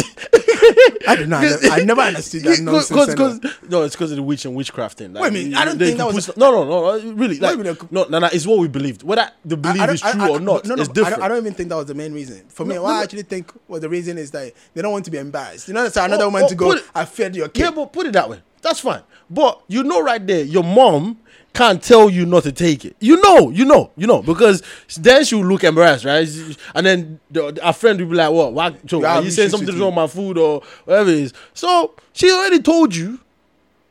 I 1.07 1.15
don't 1.15 1.29
know. 1.29 1.37
I 1.37 1.83
never, 1.83 2.01
I 2.01 2.07
understood 2.09 2.43
that 2.43 2.59
nonsense. 2.61 3.15
Cause, 3.15 3.15
cause, 3.15 3.55
no, 3.69 3.83
it's 3.83 3.95
because 3.95 4.11
of 4.11 4.17
the 4.17 4.23
witch 4.23 4.45
and 4.45 4.53
witchcraft 4.55 4.97
thing. 4.97 5.13
Like, 5.13 5.23
Wait 5.23 5.29
a 5.29 5.31
minute, 5.33 5.57
I 5.57 5.65
don't 5.65 5.77
think 5.79 5.97
that 5.97 6.13
was- 6.13 6.27
put- 6.27 6.37
no, 6.37 6.51
no, 6.51 6.63
no, 6.65 7.11
really. 7.13 7.39
Like, 7.39 7.57
a 7.57 7.87
no, 7.91 8.05
no, 8.09 8.19
no, 8.19 8.29
it's 8.31 8.45
what 8.45 8.59
we 8.59 8.67
believed. 8.67 9.03
Whether 9.03 9.29
the 9.45 9.57
belief 9.57 9.81
I 9.81 9.91
is 9.91 10.01
true 10.01 10.21
I- 10.21 10.29
or 10.29 10.39
not, 10.39 10.65
no, 10.65 10.75
no, 10.75 10.81
it's 10.81 10.89
I 10.89 10.93
different. 10.93 11.15
don't, 11.17 11.23
I 11.23 11.27
don't 11.29 11.37
even 11.37 11.53
think 11.53 11.69
that 11.69 11.75
was 11.77 11.85
the 11.87 11.95
main 11.95 12.13
reason. 12.13 12.43
For 12.49 12.65
me, 12.65 12.75
No, 12.75 12.83
what 12.83 12.91
no. 12.91 12.95
I 12.99 13.03
actually 13.03 13.23
think 13.23 13.51
well, 13.67 13.79
the 13.79 13.89
reason 13.89 14.17
is 14.17 14.31
that 14.31 14.53
they 14.73 14.81
don't 14.81 14.91
want 14.91 15.05
to 15.05 15.11
be 15.11 15.17
embarrassed. 15.17 15.67
You 15.67 15.73
know, 15.73 15.83
that's 15.83 15.97
another 15.97 16.23
Oh, 16.25 16.27
woman 16.27 16.43
oh, 16.45 16.49
to 16.49 16.55
go. 16.55 16.71
it- 16.73 16.83
I 16.93 17.05
fed 17.05 17.35
your 17.35 17.49
kid. 17.49 17.61
Yeah, 17.63 17.71
but 17.71 17.91
put 17.93 18.05
it 18.07 18.13
that 18.13 18.29
way. 18.29 18.41
That's 18.61 18.79
fine. 18.79 19.01
But 19.29 19.61
you 19.67 19.83
know, 19.83 20.01
right 20.01 20.25
there, 20.25 20.43
your 20.43 20.63
mom 20.63 21.17
can't 21.53 21.81
tell 21.81 22.09
you 22.09 22.25
not 22.25 22.43
to 22.43 22.51
take 22.51 22.85
it. 22.85 22.95
You 22.99 23.19
know, 23.21 23.49
you 23.49 23.65
know, 23.65 23.91
you 23.97 24.05
know, 24.05 24.21
because 24.21 24.61
then 24.99 25.23
she'll 25.25 25.43
look 25.45 25.63
embarrassed, 25.63 26.05
right? 26.05 26.27
And 26.75 26.85
then 26.85 27.19
the, 27.31 27.59
a 27.67 27.73
friend 27.73 27.99
will 27.99 28.07
be 28.07 28.15
like, 28.15 28.31
"What? 28.31 28.53
Why, 28.53 28.75
so 28.87 29.01
Yeah, 29.01 29.15
are 29.15 29.19
you 29.19 29.25
we 29.25 29.31
saying 29.31 29.49
should 29.49 29.59
something 29.59 29.79
wrong 29.79 29.89
with 29.89 29.95
my 29.95 30.07
food 30.07 30.37
or 30.37 30.61
whatever 30.85 31.09
it 31.09 31.17
is?" 31.17 31.33
So 31.53 31.95
she 32.13 32.31
already 32.31 32.61
told 32.61 32.95
you 32.95 33.19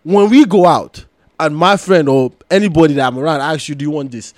when 0.05 0.31
we 0.31 0.45
go 0.45 0.67
out 0.67 1.05
and 1.41 1.57
my 1.57 1.77
friend 1.77 2.09
or 2.09 2.33
anybody 2.51 2.95
that 2.95 3.07
I'm 3.07 3.19
around 3.19 3.41
asks 3.41 3.69
you, 3.69 3.75
"Do 3.75 3.85
you 3.85 3.91
want 3.91 4.13
this?" 4.13 4.33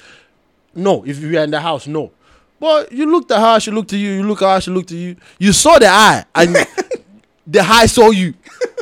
No. 0.74 1.04
If 1.04 1.20
you 1.20 1.38
are 1.38 1.44
in 1.44 1.50
the 1.50 1.60
house, 1.60 1.86
no. 1.86 2.12
But 2.60 2.90
you 2.92 3.10
looked 3.10 3.30
at 3.30 3.40
her, 3.40 3.60
she 3.60 3.70
looked 3.70 3.92
at 3.92 3.98
you. 3.98 4.10
You 4.10 4.22
look 4.24 4.42
at 4.42 4.54
her, 4.54 4.60
she 4.60 4.70
looked 4.70 4.90
at 4.90 4.96
you. 4.98 5.16
You 5.38 5.52
saw 5.52 5.78
the 5.78 5.86
eye, 5.88 6.24
and 6.34 6.56
the 7.46 7.60
eye 7.60 7.86
saw 7.86 8.10
you, 8.10 8.34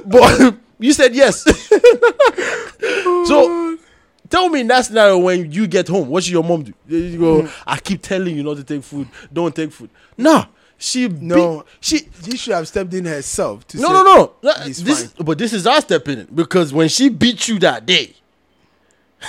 but 0.05 0.55
you 0.79 0.93
said 0.93 1.15
yes. 1.15 1.43
so 3.29 3.77
tell 4.28 4.49
me 4.49 4.61
in 4.61 4.67
that 4.69 4.87
scenario 4.87 5.19
when 5.19 5.50
you 5.52 5.67
get 5.67 5.88
home, 5.88 6.08
what 6.08 6.25
should 6.25 6.32
your 6.32 6.44
mom 6.44 6.62
do? 6.62 6.73
You 6.88 7.19
go, 7.19 7.43
mm. 7.43 7.62
I 7.67 7.78
keep 7.78 8.02
telling 8.02 8.37
you 8.37 8.43
not 8.43 8.56
to 8.56 8.64
take 8.64 8.82
food. 8.82 9.08
Don't 9.32 9.55
take 9.55 9.73
food. 9.73 9.90
Nah, 10.17 10.46
she 10.78 11.08
No. 11.08 11.37
no. 11.37 11.64
She 11.81 12.08
She 12.25 12.37
should 12.37 12.55
have 12.55 12.69
stepped 12.69 12.93
in 12.94 13.05
herself. 13.05 13.67
To 13.69 13.76
no 13.78 13.88
say, 13.88 13.93
no 13.94 14.02
no. 14.02 14.32
no. 14.43 14.52
This, 14.64 15.12
fine. 15.12 15.25
but 15.25 15.38
this 15.38 15.52
is 15.52 15.67
our 15.67 15.81
step 15.81 16.06
in 16.08 16.26
because 16.34 16.73
when 16.73 16.88
she 16.88 17.08
beat 17.08 17.49
you 17.49 17.58
that 17.61 17.87
day, 17.87 18.14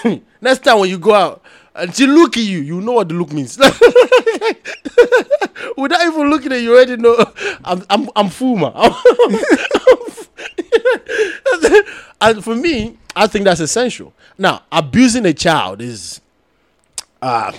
next 0.41 0.63
time 0.63 0.79
when 0.79 0.89
you 0.89 0.99
go 0.99 1.13
out 1.13 1.41
and 1.77 1.95
she 1.95 2.07
look 2.07 2.37
at 2.37 2.43
you, 2.43 2.59
you 2.59 2.81
know 2.81 2.93
what 2.93 3.09
the 3.09 3.15
look 3.15 3.31
means. 3.31 3.57
Without 5.77 6.01
even 6.05 6.29
looking 6.29 6.51
at 6.51 6.61
you, 6.61 6.73
already 6.73 6.97
know 6.97 7.15
I'm 7.63 7.83
I'm 7.89 8.09
I'm 8.15 8.27
Fuma. 8.27 8.73
and 12.21 12.43
for 12.43 12.55
me, 12.55 12.97
I 13.15 13.27
think 13.27 13.45
that's 13.45 13.59
essential. 13.59 14.13
Now, 14.37 14.63
abusing 14.71 15.25
a 15.25 15.33
child 15.33 15.81
is 15.81 16.21
uh 17.21 17.51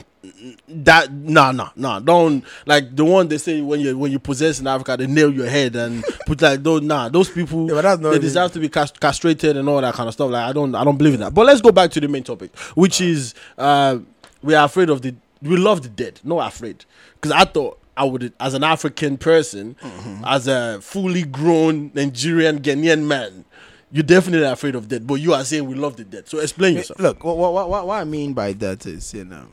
that 0.68 1.12
nah 1.12 1.52
nah 1.52 1.70
nah. 1.76 1.99
Don't 2.00 2.44
like 2.66 2.94
the 2.94 3.04
one 3.04 3.28
they 3.28 3.38
say 3.38 3.61
when 3.61 3.80
you 3.80 3.97
when 3.99 4.12
you 4.12 4.18
possess 4.18 4.61
in 4.61 4.66
Africa 4.66 4.97
they 4.97 5.06
nail 5.06 5.32
your 5.32 5.47
head 5.47 5.76
and 5.76 6.04
put 6.26 6.40
like 6.42 6.62
those 6.62 6.82
nah 6.82 7.08
those 7.08 7.28
people 7.30 7.66
Yeah, 7.68 7.80
not 7.80 7.97
they 8.02 8.18
deserve 8.18 8.52
to 8.52 8.61
be 8.61 8.68
cast- 8.68 9.00
castrated 9.00 9.56
and 9.56 9.68
all 9.68 9.80
that 9.80 9.94
kind 9.94 10.08
of 10.08 10.14
stuff. 10.14 10.30
Like 10.30 10.44
I 10.49 10.52
don't 10.52 10.75
I 10.75 10.85
don't 10.85 10.97
believe 10.99 11.14
in 11.14 11.20
that. 11.20 11.35
But 11.35 11.47
let's 11.47 11.61
go 11.61 11.73
back 11.73 11.90
to 11.92 12.00
the 12.00 12.08
main 12.08 12.23
topic 12.25 12.56
which 12.75 13.00
is 13.00 13.35
uh 13.56 13.99
we 14.42 14.54
are 14.54 14.64
afraid 14.64 14.90
of 14.90 15.02
the 15.02 15.14
we 15.42 15.56
love 15.56 15.82
the 15.82 15.88
dead 15.88 16.20
no 16.25 16.40
afraid. 16.40 16.85
Because 17.14 17.32
I 17.32 17.44
thought 17.44 17.80
I 17.97 18.04
would 18.04 18.32
as 18.40 18.54
an 18.54 18.64
African 18.64 19.16
person 19.18 19.76
Mm-hmm. 19.80 20.25
as 20.25 20.47
a 20.49 20.80
fully 20.80 21.23
grown 21.25 21.90
Nigerian 21.94 22.61
Ghanaian 22.61 23.04
man 23.06 23.44
you're 23.90 24.02
definitely 24.04 24.47
afraid 24.47 24.75
of 24.75 24.87
death 24.87 25.00
but 25.06 25.14
you 25.14 25.32
are 25.32 25.42
saying 25.44 25.66
we 25.66 25.75
love 25.75 25.97
the 25.97 26.04
dead. 26.04 26.28
So 26.28 26.40
explain 26.40 26.76
yourself. 26.76 27.00
Look, 27.00 27.25
what, 27.25 27.37
what, 27.38 27.70
what, 27.70 27.87
what 27.87 27.94
I 28.00 28.04
mean 28.04 28.35
by 28.35 28.52
that 28.52 28.85
is, 28.85 29.14
you 29.14 29.25
know, 29.25 29.47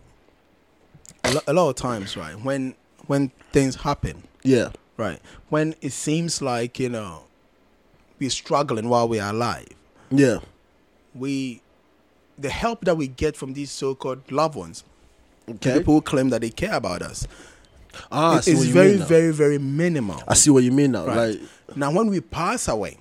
a, 1.48 1.54
lot 1.54 1.70
of 1.70 1.76
times, 1.76 2.16
right, 2.18 2.36
when 2.44 2.76
when 3.08 3.32
things 3.52 3.76
happen, 3.76 4.24
yeah 4.44 4.70
right, 4.98 5.20
when 5.50 5.76
it 5.82 5.92
seems 5.92 6.42
like 6.42 6.80
you 6.80 6.90
know 6.90 7.24
we're 8.20 8.30
struggling 8.30 8.90
while 8.90 9.08
we 9.08 9.20
are 9.20 9.32
alive, 9.32 9.68
yeah 10.12 10.40
we 11.14 11.62
the 12.38 12.50
help 12.50 12.84
that 12.86 12.96
we 12.98 13.08
get 13.08 13.36
from 13.38 13.54
these 13.54 13.72
so-called 13.72 14.30
loved 14.32 14.56
ones, 14.56 14.84
okay 15.50 15.78
people 15.78 15.96
who 15.96 16.02
claim 16.02 16.30
that 16.30 16.42
they 16.42 16.50
care 16.50 16.76
about 16.76 17.02
us, 17.02 17.28
ah 18.12 18.38
it's 18.38 18.64
very, 18.66 18.98
very, 18.98 19.32
very 19.32 19.58
minimal. 19.58 20.22
I 20.28 20.34
see 20.34 20.50
what 20.50 20.64
you 20.64 20.72
mean 20.72 20.92
now. 20.92 21.06
Right. 21.06 21.40
Like, 21.40 21.78
Now, 21.78 21.92
when 21.92 22.08
we 22.08 22.22
pass 22.22 22.68
away, 22.68 22.98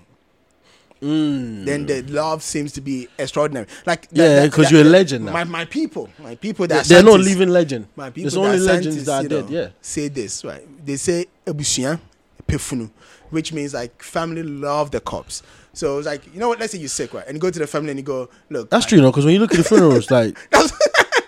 Mm. 1.05 1.67
then 1.67 1.85
the 1.85 2.01
love 2.03 2.43
seems 2.43 2.73
to 2.73 2.81
be 2.81 3.09
extraordinary. 3.19 3.67
Like 3.85 4.09
yeah, 4.11 4.47
because 4.47 4.71
you're 4.71 4.81
a 4.81 4.85
legend 4.85 5.27
now. 5.27 5.33
My 5.33 5.45
my 5.45 5.65
people, 5.67 6.09
my 6.19 6.35
people 6.35 6.67
that 6.69 6.87
They're 6.87 7.03
not 7.03 7.21
living 7.21 7.51
legend. 7.51 7.89
My 7.95 8.09
people, 8.09 8.23
There's 8.23 8.37
only 8.37 8.59
that 8.59 8.65
legends 8.65 9.05
that 9.05 9.27
are 9.27 9.29
dead. 9.29 9.51
know, 9.51 9.61
Yeah. 9.61 9.69
Say 9.83 10.09
this 10.09 10.45
right. 10.45 10.65
They 10.87 10.97
say 10.97 11.27
ebusia 11.47 12.01
pefunu, 12.49 12.91
which 13.31 13.53
means 13.53 13.75
like 13.75 14.03
family 14.03 14.43
love 14.43 14.93
the 14.93 15.01
cops. 15.01 15.43
So 15.75 15.99
it's 15.99 16.07
like 16.07 16.23
you 16.33 16.41
know 16.41 16.49
what? 16.49 16.59
Let's 16.59 16.73
say 16.73 16.79
you're 16.79 16.89
sick, 16.89 17.13
right? 17.13 17.27
And 17.27 17.37
you 17.37 17.41
go 17.41 17.51
to 17.51 17.59
the 17.59 17.67
family 17.67 17.91
and 17.91 17.99
you 17.99 18.05
go, 18.05 18.31
look, 18.49 18.71
That's 18.71 18.87
true, 18.87 18.97
you 18.97 19.03
know, 19.03 19.11
because 19.11 19.27
when 19.27 19.35
you 19.35 19.41
look 19.41 19.53
at 19.53 19.59
the 19.59 19.65
funerals, 19.65 20.11
like, 20.19 20.39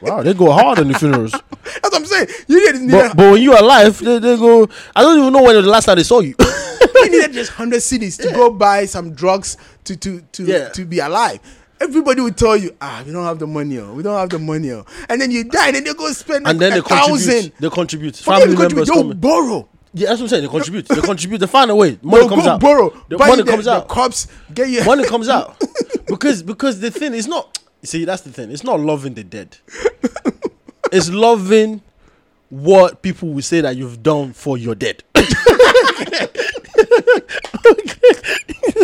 wow, 0.03 0.23
they 0.23 0.35
go 0.35 0.51
hard 0.53 0.79
on 0.79 0.89
the 0.89 0.99
funerals. 0.99 1.33
that's 1.63 1.81
what 1.83 1.95
I'm 1.97 2.05
saying. 2.07 2.29
You 2.49 2.73
needed, 2.73 2.91
But, 2.91 3.17
but 3.17 3.33
when 3.33 3.43
you 3.43 3.53
are 3.53 3.61
alive, 3.63 3.99
they, 3.99 4.19
they 4.19 4.37
go. 4.37 4.69
I 4.95 5.03
don't 5.03 5.19
even 5.19 5.33
know 5.33 5.43
when 5.43 5.55
the 5.55 5.63
last 5.63 5.87
time 5.87 5.97
they 5.97 6.03
saw 6.03 6.21
you. 6.21 6.35
you 6.95 7.11
needed 7.11 7.33
just 7.33 7.53
hundred 7.53 7.79
cedis 7.79 8.21
to 8.23 8.33
go 8.33 8.51
buy 8.51 8.85
some 8.87 9.13
drugs 9.15 9.57
to 9.85 9.97
to 9.97 10.21
to 10.33 10.45
Yeah. 10.45 10.69
to 10.71 10.85
be 10.85 10.99
alive. 10.99 11.41
Everybody 11.79 12.23
will 12.23 12.33
tell 12.33 12.57
you, 12.57 12.75
ah, 12.81 13.03
we 13.05 13.13
don't 13.13 13.25
have 13.25 13.39
the 13.39 13.47
money, 13.47 13.79
oh. 13.79 13.93
we 13.93 14.03
don't 14.03 14.19
have 14.19 14.31
the 14.31 14.39
money, 14.39 14.73
oh. 14.73 14.87
and 15.11 15.21
then 15.21 15.31
you 15.31 15.45
die, 15.45 15.67
and 15.67 15.77
then 15.77 15.85
they 15.85 15.93
go 15.93 16.11
spend 16.13 16.47
and 16.49 16.59
then 16.59 16.73
a 16.73 16.77
they 16.77 16.81
contribute. 16.81 17.53
They 17.59 17.69
contribute. 17.69 18.17
Family 18.17 18.51
you 18.53 18.57
contribute, 18.57 18.89
members 18.89 18.91
come. 18.91 19.19
borrow. 19.21 19.69
Yeah, 19.93 20.09
that's 20.09 20.21
what 20.21 20.25
I'm 20.25 20.29
saying. 20.29 20.43
They 20.45 20.49
contribute. 20.51 20.89
They 20.89 21.01
contribute. 21.01 21.39
They 21.39 21.47
find 21.47 21.71
a 21.71 21.75
way. 21.75 21.99
Money 22.03 22.21
They'll 22.21 22.29
comes 22.29 22.45
go 22.45 22.51
out. 22.51 22.61
borrow. 22.61 22.91
The 23.09 23.19
money 23.19 23.43
the, 23.43 23.51
comes 23.51 23.65
the 23.67 23.73
out. 23.73 23.89
cops 23.89 24.27
get 24.53 24.69
you. 24.69 24.85
money 24.85 25.05
comes 25.05 25.29
out 25.29 25.59
because 26.07 26.43
because 26.43 26.81
the 26.81 26.91
thing 26.91 27.15
is 27.15 27.27
not 27.27 27.59
you 27.87 28.01
see 28.01 28.05
that's 28.05 28.23
the 28.23 28.33
thing 28.33 28.51
it's 28.51 28.65
not 28.65 28.81
loving 28.81 29.15
the 29.15 29.23
dead 29.23 29.57
it's 30.93 31.09
loving 31.09 31.81
what 32.51 33.01
people 33.01 33.29
will 33.29 33.43
say 33.43 33.61
that 33.61 33.77
you've 33.77 34.03
done 34.03 34.33
for 34.33 34.59
your 34.59 34.75
dead 34.75 35.05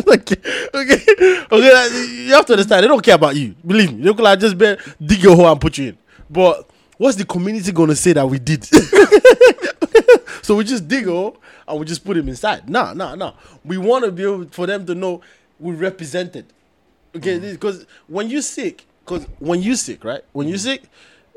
okay, 0.09 0.37
okay, 0.75 0.97
okay. 1.14 1.73
like, 1.73 1.92
You 1.92 2.32
have 2.35 2.47
to 2.47 2.52
understand. 2.52 2.85
They 2.85 2.88
don't 2.88 3.02
care 3.02 3.14
about 3.14 3.37
you. 3.37 3.54
Believe 3.64 3.92
me. 3.92 4.02
They 4.02 4.11
could 4.11 4.21
like 4.21 4.38
just 4.38 4.56
be, 4.59 4.76
dig 5.04 5.23
your 5.23 5.37
hole 5.37 5.50
and 5.50 5.61
put 5.61 5.78
you 5.78 5.88
in. 5.90 5.99
But 6.28 6.68
what's 6.97 7.16
the 7.16 7.25
community 7.25 7.73
gonna 7.73 7.94
say 7.94 8.12
that 8.14 8.26
we 8.26 8.38
did? 8.38 8.64
so 10.42 10.56
we 10.56 10.64
just 10.64 10.88
dig 10.88 11.06
a 11.06 11.11
hole 11.11 11.37
and 11.68 11.78
we 11.78 11.87
just 11.87 12.04
put 12.04 12.16
him 12.16 12.28
inside. 12.28 12.68
Nah, 12.68 12.92
nah, 12.94 13.14
nah. 13.14 13.35
We 13.64 13.78
want 13.78 14.04
to 14.04 14.12
be 14.12 14.23
able 14.23 14.47
for 14.47 14.66
them 14.66 14.87
to 14.87 14.94
know 14.94 15.21
we 15.61 15.75
represented. 15.75 16.47
Okay, 17.14 17.38
mm. 17.38 17.52
because 17.52 17.87
when 18.06 18.30
you 18.30 18.40
sick, 18.40 18.87
because 19.04 19.26
when 19.38 19.62
you 19.62 19.75
sick, 19.76 20.04
right? 20.04 20.23
When 20.32 20.49
you 20.49 20.56
sick, 20.59 20.82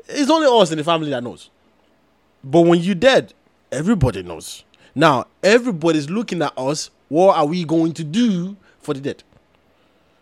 it's 0.08 0.30
only 0.30 0.46
us 0.48 0.70
in 0.70 0.78
the 0.78 0.84
family 0.84 1.10
that 1.10 1.22
knows. 1.22 1.50
But 2.44 2.60
when 2.62 2.80
you 2.80 2.94
dead, 2.94 3.34
everybody 3.72 4.22
knows. 4.22 4.64
Now 4.94 5.26
everybody's 5.42 6.08
looking 6.08 6.42
at 6.42 6.52
us. 6.56 6.90
What 7.08 7.36
are 7.36 7.46
we 7.46 7.64
going 7.64 7.92
to 7.94 8.04
do 8.04 8.56
for 8.80 8.94
the 8.94 9.00
dead? 9.00 9.22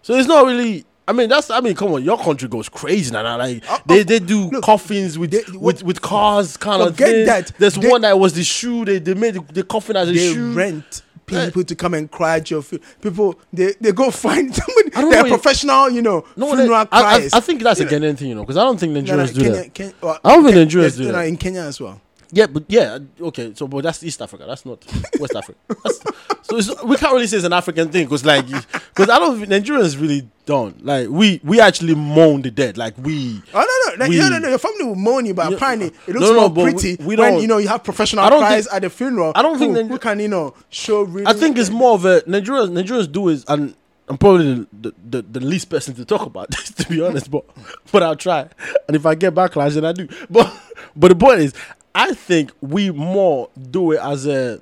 So 0.03 0.15
it's 0.15 0.29
not 0.29 0.45
really. 0.47 0.85
I 1.07 1.13
mean, 1.13 1.29
that's. 1.29 1.51
I 1.51 1.61
mean, 1.61 1.75
come 1.75 1.93
on, 1.93 2.03
your 2.03 2.19
country 2.19 2.49
goes 2.49 2.69
crazy 2.69 3.11
now. 3.13 3.23
now, 3.23 3.37
Like 3.39 3.63
Uh, 3.71 3.79
they, 3.87 4.03
they 4.05 4.19
do 4.19 4.49
look, 4.51 4.65
coffins 4.65 5.19
with 5.19 5.31
they- 5.33 5.45
with 5.59 5.83
with 5.83 6.01
cars, 6.01 6.57
kind 6.57 6.83
of 6.83 6.97
thing. 6.97 7.27
that. 7.27 7.53
There's 7.59 7.75
They- 7.75 7.89
one 7.89 8.01
that 8.03 8.19
was 8.19 8.33
the 8.33 8.43
shoe. 8.43 8.85
They 8.87 8.99
they 8.99 9.15
made 9.15 9.35
the, 9.35 9.41
the 9.53 9.63
coffin 9.63 9.97
as 9.97 10.09
a 10.09 10.13
they 10.13 10.33
shoe. 10.33 10.53
rent 10.55 11.03
Eh. 11.31 11.47
people 11.47 11.65
to 11.65 11.75
come 11.75 11.95
and 11.95 12.11
cry 12.11 12.37
at 12.37 12.51
your 12.51 12.63
fu- 12.63 12.79
people. 13.01 13.39
They 13.53 13.73
they 13.81 13.93
go 13.93 14.11
find 14.27 14.55
somebody. 14.55 14.95
I 14.95 15.01
don't 15.01 15.11
They're 15.11 15.23
know, 15.23 15.29
professional, 15.29 15.91
you 15.91 16.03
know, 16.03 16.25
No, 16.37 16.49
funeral 16.55 16.75
I, 16.75 16.87
I. 16.93 17.29
I 17.33 17.41
think 17.41 17.63
that's 17.63 17.81
a 17.81 17.87
Ghanaian 17.87 18.17
thing, 18.19 18.29
you 18.29 18.35
know, 18.35 18.43
because 18.43 18.57
I 18.57 18.65
don't 18.65 18.79
think 18.79 18.93
Nigerians 18.93 19.07
no, 19.09 19.17
no, 19.17 19.27
do 19.27 19.41
Kenya, 19.41 19.53
that. 19.63 19.75
Kenya, 19.75 19.95
well, 20.03 20.19
I 20.25 20.35
don't 20.35 20.45
think 20.45 20.55
Ken- 20.57 20.69
Nigerians 20.69 20.97
do 20.97 21.13
that. 21.13 21.27
in 21.27 21.37
Kenya 21.37 21.61
as 21.63 21.81
well. 21.81 22.01
Yeah, 22.35 22.47
but 22.49 22.65
yeah, 22.69 22.99
okay. 23.21 23.53
So, 23.55 23.69
but 23.69 23.83
that's 23.85 24.03
East 24.03 24.21
Africa. 24.21 24.45
That's 24.47 24.67
not 24.67 24.85
West 25.21 25.35
Africa. 25.37 25.59
That's, 25.85 26.01
so 26.43 26.57
it's, 26.57 26.83
we 26.85 26.97
can't 26.97 27.13
really 27.15 27.27
say 27.27 27.37
it's 27.37 27.47
an 27.47 27.53
African 27.53 27.89
thing 27.91 28.07
because, 28.07 28.25
like, 28.25 28.47
because 28.47 29.09
I 29.09 29.19
don't. 29.19 29.41
Nigerians 29.49 30.01
really 30.01 30.29
don't 30.45 30.85
like. 30.85 31.09
We 31.09 31.41
we 31.45 31.61
actually 31.61 31.95
mourn 31.95 32.43
the 32.43 32.51
dead. 32.51 32.77
Like 32.77 32.95
we. 32.99 33.41
Oh 33.55 33.61
no 33.61 33.97
no 33.97 34.05
no, 34.05 34.09
We- 34.11 34.19
no 34.19 34.29
no 34.29 34.39
no! 34.41 34.49
Your 34.49 34.59
family 34.59 34.85
will 34.85 34.95
mourn 34.97 35.27
you, 35.27 35.35
but 35.35 35.49
Yeah, 35.51 35.57
apparently 35.57 35.87
it 35.89 36.09
no, 36.09 36.21
looks 36.21 36.31
no, 36.33 36.41
more 36.41 36.51
but 36.51 36.65
we- 36.65 36.73
pretty 36.73 36.97
we 37.05 37.17
when 37.17 37.33
don't- 37.35 37.43
you 37.43 37.49
know 37.49 37.59
you 37.59 37.69
have 37.69 37.85
professional 37.85 38.25
I 38.25 38.31
don't 38.31 38.41
cries 38.41 38.65
think- 38.65 38.77
at 38.77 38.83
the 38.83 38.91
funeral. 38.91 39.33
I 39.35 39.43
don't 39.43 39.59
think 39.59 39.89
who, 39.89 39.99
can 39.99 40.19
you 40.19 40.29
know 40.29 40.55
show 40.71 41.03
really. 41.03 41.27
I 41.27 41.33
think 41.35 41.57
it's 41.57 41.71
more 41.71 41.95
of 41.95 42.05
a 42.05 42.21
Nigerians. 42.23 42.71
Nigerians 42.71 43.11
do 43.11 43.29
is, 43.29 43.45
and 43.49 43.75
I'm 44.09 44.19
probably 44.19 44.55
the, 44.55 44.67
the, 44.83 44.95
the, 45.09 45.23
the 45.23 45.41
least 45.41 45.71
person 45.71 45.95
to 45.95 46.05
talk 46.05 46.23
about 46.27 46.51
this, 46.51 46.71
to 46.79 46.89
be 46.89 47.01
honest. 47.01 47.31
But 47.31 47.45
but 47.93 48.03
I'll 48.03 48.17
try. 48.17 48.49
And 48.87 48.97
if 48.97 49.07
I 49.07 49.15
get 49.15 49.35
backlash, 49.35 49.75
then 49.75 49.85
I 49.87 49.93
do. 49.93 50.09
But 50.29 50.53
but 50.97 51.09
the 51.09 51.17
point 51.17 51.41
is, 51.41 51.55
I 51.95 52.15
think 52.15 52.51
we 52.61 52.91
more 52.91 53.51
do 53.71 53.93
it 53.93 54.01
as 54.01 54.27
a 54.27 54.61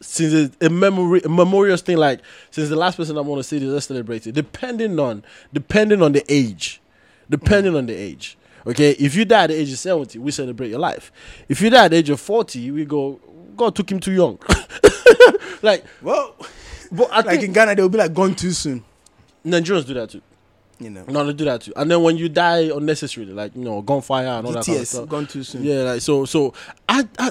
since 0.00 0.32
it's 0.34 0.56
a 0.60 0.68
memory 0.68 1.22
a 1.24 1.28
memorial 1.28 1.76
thing. 1.76 1.96
Like 1.96 2.20
since 2.50 2.68
the 2.68 2.76
last 2.76 2.96
person 2.96 3.16
I 3.16 3.22
want 3.22 3.38
to 3.38 3.44
see 3.44 3.58
this, 3.58 3.68
let's 3.68 3.86
celebrate 3.86 4.26
it. 4.26 4.32
Depending 4.32 4.98
on 4.98 5.24
depending 5.52 6.02
on 6.02 6.12
the 6.12 6.24
age, 6.28 6.80
depending 7.30 7.74
on 7.74 7.86
the 7.86 7.94
age. 7.94 8.36
Okay, 8.66 8.92
if 8.92 9.14
you 9.14 9.24
die 9.24 9.44
at 9.44 9.46
the 9.48 9.54
age 9.60 9.70
of 9.72 9.78
70, 9.78 10.18
we 10.18 10.30
celebrate 10.30 10.70
your 10.70 10.78
life. 10.78 11.12
If 11.48 11.60
you 11.60 11.68
die 11.68 11.84
at 11.84 11.90
the 11.90 11.98
age 11.98 12.08
of 12.08 12.18
40, 12.18 12.70
we 12.70 12.86
go, 12.86 13.20
God 13.56 13.76
took 13.76 13.92
him 13.92 14.00
too 14.00 14.12
young. 14.12 14.38
like, 15.62 15.84
well, 16.00 16.34
but 16.90 17.10
I 17.12 17.16
like 17.16 17.26
think 17.26 17.42
in 17.44 17.52
Ghana 17.52 17.74
they'll 17.74 17.90
be 17.90 17.98
like 17.98 18.14
gone 18.14 18.34
too 18.34 18.52
soon. 18.52 18.82
Nigerians 19.44 19.86
do 19.86 19.94
that 19.94 20.10
too. 20.10 20.22
You 20.80 20.90
know, 20.90 21.04
No, 21.08 21.24
they 21.24 21.32
do 21.32 21.44
that 21.44 21.62
too. 21.62 21.72
And 21.76 21.90
then 21.90 22.02
when 22.02 22.16
you 22.16 22.28
die 22.28 22.70
unnecessarily, 22.74 23.32
like 23.32 23.54
you 23.54 23.62
know, 23.64 23.80
gunfire 23.82 24.26
and 24.26 24.46
all 24.46 24.52
that 24.52 24.66
kind 24.66 24.80
of 24.80 24.88
stuff. 24.88 25.08
gone 25.08 25.26
too 25.26 25.42
soon. 25.44 25.62
Yeah, 25.64 25.82
like 25.82 26.00
so. 26.00 26.24
So 26.24 26.52
I, 26.88 27.06
I, 27.18 27.30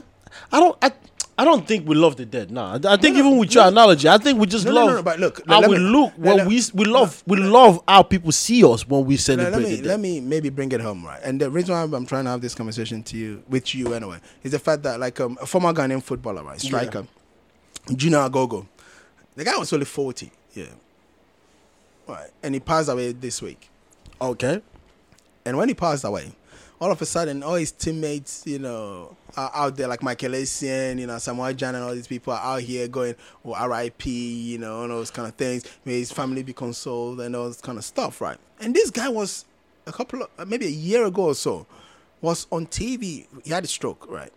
I 0.52 0.60
don't, 0.60 0.78
I, 0.82 0.92
I 1.38 1.46
don't 1.46 1.68
think 1.68 1.88
we 1.88 1.96
love 1.96 2.16
the 2.16 2.26
dead. 2.26 2.52
Nah, 2.52 2.74
I, 2.74 2.94
I 2.94 2.96
think 2.98 3.16
No, 3.18 3.22
no, 3.24 3.28
even 3.28 3.38
with 3.40 3.54
your 3.54 3.68
analogy, 3.68 4.08
I 4.08 4.18
think 4.18 4.40
we 4.40 4.46
just 4.48 4.66
No, 4.66 4.72
no, 4.72 4.78
love. 4.78 4.88
no, 4.90 4.96
no, 4.98 5.04
but 5.04 5.20
look, 5.20 5.42
how 5.48 5.62
we 5.68 5.78
me- 5.78 5.84
look 5.84 6.14
when 6.16 6.48
we 6.48 6.62
we 6.74 6.86
love 6.86 7.22
we 7.28 7.38
love 7.38 7.82
how 7.88 8.04
people 8.04 8.32
see 8.32 8.64
us 8.64 8.88
when 8.88 9.04
we 9.06 9.18
celebrate 9.18 9.52
let 9.52 9.62
me 9.62 9.70
the 9.72 9.78
dead. 9.78 9.86
let 9.88 10.00
me 10.00 10.22
maybe 10.22 10.50
bring 10.50 10.72
it 10.72 10.80
home, 10.80 11.04
right? 11.06 11.20
And 11.24 11.42
the 11.42 11.50
reason 11.50 11.74
why 11.76 11.82
I'm 11.98 12.06
trying 12.06 12.24
to 12.26 12.30
have 12.30 12.42
this 12.42 12.56
conversation 12.56 13.04
to 13.04 13.18
you 13.18 13.44
with 13.50 13.74
you 13.76 13.94
anyway 13.94 14.20
is 14.44 14.52
the 14.52 14.60
fact 14.60 14.84
that 14.84 15.00
like 15.00 15.20
um, 15.20 15.38
a 15.42 15.46
former 15.46 15.74
Ghanaian 15.74 16.02
footballer, 16.04 16.44
right, 16.44 16.62
striker, 16.62 17.06
Junior 17.94 18.20
Agogo, 18.20 18.68
the 19.36 19.44
guy 19.44 19.58
was 19.58 19.74
only 19.74 19.86
forty, 19.86 20.32
yeah, 20.54 20.66
right, 22.08 22.30
and 22.42 22.54
he 22.54 22.60
passed 22.60 22.90
away 22.90 23.12
this 23.12 23.42
week. 23.42 23.70
Okay. 24.22 24.62
And 25.46 25.58
when 25.58 25.68
he 25.68 25.74
passed 25.74 26.04
away, 26.06 26.32
all 26.80 26.92
of 26.92 27.02
a 27.02 27.06
sudden, 27.06 27.44
all 27.44 27.56
his 27.56 27.72
teammates, 27.72 28.44
you 28.46 28.60
know, 28.60 29.16
are 29.38 29.52
out 29.54 29.76
there 29.76 29.88
like 29.88 30.04
Michael 30.04 30.32
Essien, 30.32 31.00
you 31.00 31.08
know, 31.08 31.14
Asamoah 31.14 31.54
Gyan 31.54 31.76
and 31.76 31.78
all 31.78 31.94
these 31.96 32.08
people 32.08 32.34
are 32.34 32.42
out 32.42 32.62
here 32.62 32.88
going, 32.88 33.16
oh, 33.46 33.68
RIP, 33.68 34.06
you 34.06 34.58
know, 34.58 34.82
all 34.82 34.88
those 34.88 35.12
kind 35.12 35.28
of 35.28 35.36
things. 35.36 35.66
May 35.86 36.00
his 36.00 36.12
family 36.12 36.44
be 36.44 36.54
consoled 36.54 37.22
and 37.22 37.36
all 37.36 37.48
this 37.48 37.62
kind 37.62 37.78
of 37.78 37.86
stuff, 37.86 38.20
right? 38.22 38.38
And 38.60 38.76
this 38.76 38.90
guy 38.90 39.08
was 39.10 39.46
a 39.86 39.92
couple 39.92 40.24
of, 40.24 40.30
uh, 40.38 40.46
maybe 40.46 40.66
a 40.66 40.70
year 40.70 41.06
ago 41.06 41.28
or 41.28 41.36
so, 41.36 41.66
was 42.22 42.48
on 42.52 42.68
TV. 42.68 43.28
He 43.44 43.52
had 43.52 43.64
a 43.64 43.68
stroke, 43.68 44.06
right? 44.10 44.32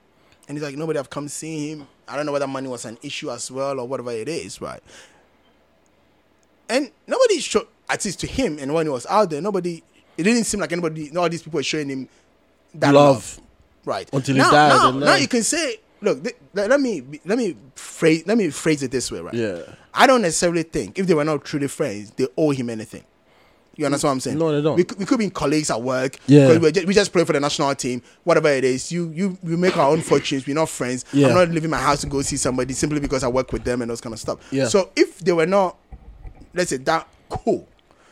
And 0.48 0.56
he's 0.56 0.62
like, 0.62 0.76
nobody 0.76 0.98
have 0.98 1.10
come 1.10 1.28
see 1.28 1.70
him. 1.72 1.88
I 2.06 2.16
don't 2.16 2.26
know 2.26 2.32
whether 2.32 2.46
money 2.46 2.68
was 2.68 2.84
an 2.84 2.98
issue 3.02 3.30
as 3.30 3.50
well 3.50 3.80
or 3.80 3.88
whatever 3.88 4.12
it 4.12 4.28
is, 4.28 4.60
right? 4.60 4.80
And 6.68 6.90
nobody 7.06 7.38
showed, 7.40 7.66
at 7.88 8.04
least 8.04 8.20
to 8.20 8.26
him, 8.26 8.58
and 8.58 8.72
when 8.74 8.86
he 8.86 8.90
was 8.90 9.06
out 9.06 9.30
there, 9.30 9.40
nobody, 9.40 9.82
it 10.18 10.22
didn't 10.24 10.44
seem 10.44 10.60
like 10.60 10.72
anybody, 10.72 11.16
all 11.16 11.28
these 11.28 11.42
people 11.42 11.58
were 11.58 11.62
showing 11.62 11.88
him 11.88 12.08
that 12.74 12.92
love. 12.94 13.14
Love. 13.16 13.40
Right. 13.84 14.10
Until 14.12 14.34
he 14.34 14.40
died, 14.40 14.52
Now, 14.70 14.90
now 14.90 15.14
you 15.14 15.28
can 15.28 15.42
say, 15.44 15.76
look, 16.00 16.24
th- 16.24 16.34
let 16.54 16.68
let 16.68 16.80
me 16.80 17.02
let 17.24 17.38
me 17.38 17.56
phrase 17.76 18.26
let 18.26 18.36
me 18.36 18.50
phrase 18.50 18.82
it 18.82 18.90
this 18.90 19.12
way, 19.12 19.20
right? 19.20 19.32
Yeah. 19.34 19.60
I 19.94 20.08
don't 20.08 20.22
necessarily 20.22 20.64
think 20.64 20.98
if 20.98 21.06
they 21.06 21.14
were 21.14 21.24
not 21.24 21.44
truly 21.44 21.68
friends, 21.68 22.10
they 22.16 22.26
owe 22.36 22.50
him 22.50 22.68
anything. 22.68 23.04
You 23.76 23.84
understand 23.86 24.08
what 24.08 24.12
I'm 24.14 24.20
saying? 24.20 24.38
No, 24.38 24.50
they 24.52 24.62
don't. 24.62 24.74
We, 24.76 24.84
could- 24.84 24.98
we 24.98 25.04
could 25.04 25.18
be 25.18 25.30
colleagues 25.30 25.70
at 25.70 25.80
work. 25.80 26.16
Yeah. 26.26 26.56
We 26.58 26.72
just, 26.72 26.86
we 26.88 26.94
just 26.94 27.12
play 27.12 27.24
for 27.24 27.34
the 27.34 27.40
national 27.40 27.74
team, 27.76 28.02
whatever 28.24 28.48
it 28.48 28.64
is. 28.64 28.90
You 28.90 29.10
you 29.14 29.38
we 29.42 29.54
make 29.54 29.76
our 29.76 29.90
own 29.90 30.00
fortunes. 30.00 30.46
We're 30.46 30.54
not 30.54 30.68
friends. 30.70 31.04
Yeah. 31.12 31.28
I'm 31.28 31.34
not 31.34 31.50
leaving 31.50 31.70
my 31.70 31.78
house 31.78 32.00
to 32.00 32.06
go 32.08 32.22
see 32.22 32.38
somebody 32.38 32.74
simply 32.74 32.98
because 33.00 33.22
I 33.22 33.28
work 33.28 33.52
with 33.52 33.62
them 33.64 33.82
and 33.82 33.90
those 33.90 34.00
kind 34.00 34.12
of 34.14 34.18
stuff. 34.18 34.38
Yeah. 34.50 34.66
So 34.66 34.90
if 34.96 35.18
they 35.20 35.32
were 35.32 35.46
not, 35.46 35.76
let's 36.56 36.70
say 36.70 36.78
that 36.78 37.08
cool. 37.28 37.66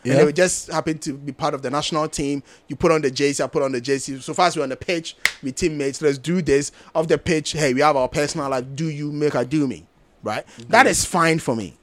Yeah. 0.05 0.13
And 0.13 0.21
they 0.21 0.25
would 0.27 0.37
just 0.37 0.71
happen 0.71 0.99
to 0.99 1.15
be 1.15 1.33
part 1.33 1.55
of 1.55 1.63
the 1.63 1.71
national 1.71 2.09
team. 2.09 2.43
You 2.69 2.77
put 2.77 2.93
on 2.93 3.01
the 3.01 3.11
jersey, 3.11 3.43
I 3.43 3.47
put 3.47 3.63
on 3.63 3.73
the 3.73 3.81
jersey. 3.81 4.21
So 4.21 4.35
far 4.35 4.49
as 4.49 4.57
we're 4.57 4.63
on 4.63 4.69
the 4.69 4.77
pitch, 4.77 5.17
we 5.43 5.51
teammates, 5.51 6.03
let's 6.03 6.19
do 6.19 6.43
this. 6.43 6.73
Off 6.95 7.09
the 7.09 7.17
pitch, 7.17 7.53
hey, 7.53 7.73
we 7.73 7.81
have 7.81 7.97
our 7.97 8.09
personal 8.09 8.51
like 8.51 8.77
do 8.77 8.91
you 8.91 9.11
make 9.11 9.33
her 9.33 9.45
do 9.45 9.67
me. 9.67 9.87
Right? 10.23 10.47
Mm-hmm. 10.47 10.71
That 10.71 10.87
is 10.87 11.05
fine 11.05 11.39
for 11.39 11.57
me. 11.57 11.77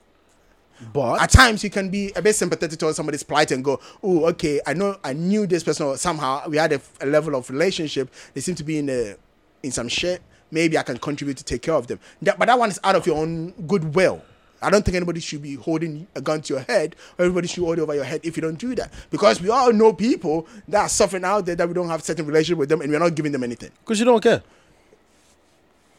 But 0.94 1.22
At 1.22 1.30
times 1.30 1.64
you 1.64 1.70
can 1.70 1.90
be 1.90 2.12
a 2.16 2.22
bit 2.22 2.36
sympathetic 2.36 2.80
towards 2.80 2.98
somebody's 2.98 3.24
plight 3.24 3.52
and 3.52 3.64
go, 3.64 3.80
oh, 4.02 4.26
okay, 4.30 4.60
I 4.66 4.74
know 4.74 4.98
I 5.04 5.14
knew 5.14 5.46
this 5.46 5.64
person 5.64 5.96
somehow 5.98 6.48
we 6.48 6.58
had 6.58 6.74
a, 6.74 6.82
a 7.02 7.06
level 7.06 7.36
of 7.36 7.50
relationship. 7.50 8.12
They 8.34 8.42
seem 8.42 8.56
to 8.56 8.64
be 8.64 8.80
in 8.80 8.90
a 8.90 9.16
in 9.64 9.72
some 9.72 9.88
shit. 9.88 10.22
Maybe 10.50 10.78
I 10.78 10.84
can 10.84 10.98
contribute 10.98 11.38
to 11.38 11.44
take 11.44 11.62
care 11.62 11.76
of 11.76 11.88
them. 11.88 12.00
That, 12.22 12.38
but 12.38 12.48
that 12.48 12.60
one 12.60 12.70
is 12.70 12.80
out 12.84 12.96
of 12.96 13.06
your 13.06 13.18
own 13.18 13.52
goodwill. 13.68 14.22
I 14.62 14.70
don't 14.70 14.84
think 14.86 14.96
anybody 14.96 15.20
should 15.20 15.42
be 15.42 15.56
holding 15.56 16.08
a 16.16 16.22
gun 16.22 16.42
to 16.42 16.54
your 16.54 16.62
head 16.64 16.96
everybody 17.18 17.48
should 17.48 17.64
hold 17.64 17.78
it 17.78 17.82
over 17.82 17.96
your 17.96 18.04
head 18.04 18.22
if 18.24 18.38
you 18.38 18.42
don't 18.42 18.58
do 18.60 18.76
that. 18.76 18.92
Because 19.10 19.42
we 19.42 19.50
all 19.50 19.74
know 19.74 19.94
people 19.94 20.48
that 20.68 20.82
are 20.82 20.90
suffering 20.90 21.24
out 21.24 21.46
there 21.46 21.56
that 21.56 21.68
we 21.68 21.74
don't 21.74 21.90
have 21.90 22.04
certain 22.04 22.26
relationship 22.26 22.58
with 22.60 22.70
them 22.70 22.82
and 22.82 22.92
we're 22.92 23.00
not 23.00 23.16
giving 23.16 23.32
them 23.32 23.44
anything. 23.44 23.72
because 23.84 24.00
you 24.00 24.06
don't 24.06 24.22
care. 24.22 24.44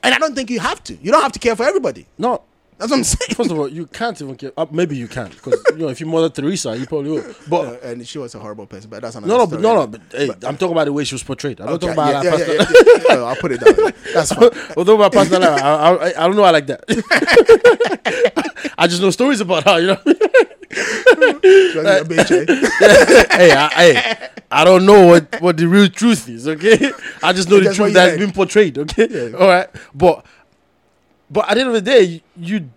And 0.03 0.15
I 0.15 0.19
don't 0.19 0.35
think 0.35 0.51
you 0.51 0.59
have 0.61 0.83
to. 0.85 0.97
You 0.97 1.13
don't 1.13 1.23
have 1.23 1.33
to 1.33 1.39
care 1.39 1.55
for 1.55 1.65
everybody. 1.65 2.07
No. 2.19 2.43
That's 2.83 2.91
what 2.91 2.99
I'm 2.99 3.05
saying. 3.05 3.35
First 3.37 3.51
of 3.53 3.59
all, 3.61 3.69
you 3.69 3.87
can't 3.87 4.21
even 4.21 4.35
get. 4.35 4.53
Uh, 4.57 4.67
maybe 4.73 4.97
you 4.97 5.07
can 5.07 5.29
because 5.31 5.63
you 5.71 5.79
know 5.79 5.89
if 5.89 6.01
you 6.01 6.07
Mother 6.07 6.29
Teresa, 6.31 6.77
you 6.77 6.85
probably 6.87 7.13
will. 7.13 7.35
But 7.49 7.65
Uh, 7.85 7.87
and 7.89 8.09
she 8.09 8.19
was 8.19 8.35
a 8.35 8.41
horrible 8.41 8.67
person, 8.67 8.91
but 8.91 9.03
that's 9.03 9.15
another 9.15 9.33
no, 9.33 9.39
no, 9.39 9.47
story. 9.47 9.63
no, 9.63 9.75
no. 9.77 9.87
But 9.87 10.01
hey, 10.11 10.29
I'm 10.49 10.57
talking 10.57 10.73
about 10.73 10.87
the 10.87 10.93
way 10.93 11.05
she 11.05 11.15
was 11.15 11.23
portrayed. 11.23 11.61
I'm 11.61 11.67
not 11.67 11.75
Okay, 11.83 11.95
talking 11.95 12.03
about 12.13 12.25
yeah, 12.25 12.31
her 12.33 12.39
yeah, 12.39 12.47
yeah, 12.47 12.67
yeah, 13.09 13.15
yeah. 13.19 13.23
I'll 13.23 13.37
put 13.37 13.53
it 13.53 13.61
down. 13.61 13.93
That's 14.13 14.33
fine. 14.33 14.45
I'm 14.53 14.75
talking 14.75 14.95
about 14.95 15.13
personal 15.13 15.41
life. 15.43 15.63
I, 15.63 15.95
I, 15.95 16.25
I 16.25 16.27
don't 16.27 16.35
know. 16.35 16.43
I 16.43 16.51
like 16.51 16.67
that. 16.67 16.83
I 18.79 18.87
just 18.89 19.01
know 19.01 19.11
stories 19.11 19.41
about 19.41 19.63
her. 19.65 19.79
You 19.81 19.87
know. 19.87 19.99
You're 20.75 21.83
a 21.87 22.05
bitch, 22.05 22.31
eh? 22.49 23.27
hey, 23.37 23.53
I, 23.53 23.69
hey, 23.69 24.29
I 24.51 24.65
don't 24.65 24.87
know 24.87 25.07
what, 25.07 25.41
what 25.41 25.57
the 25.59 25.67
real 25.69 25.89
truth 25.89 26.29
is. 26.29 26.49
Okay, 26.49 26.91
I 27.23 27.33
just 27.33 27.49
know 27.51 27.61
the 27.61 27.73
truth 27.75 27.93
that's 27.93 28.17
been 28.19 28.33
portrayed. 28.33 28.79
Okay, 28.79 29.07
Yeah. 29.31 29.37
all 29.37 29.49
right. 29.49 29.69
But 29.95 30.25
but 31.33 31.49
at 31.49 31.55
the 31.55 31.61
end 31.61 31.69
of 31.69 31.75
the 31.75 31.81
day, 31.81 32.23
you, 32.37 32.69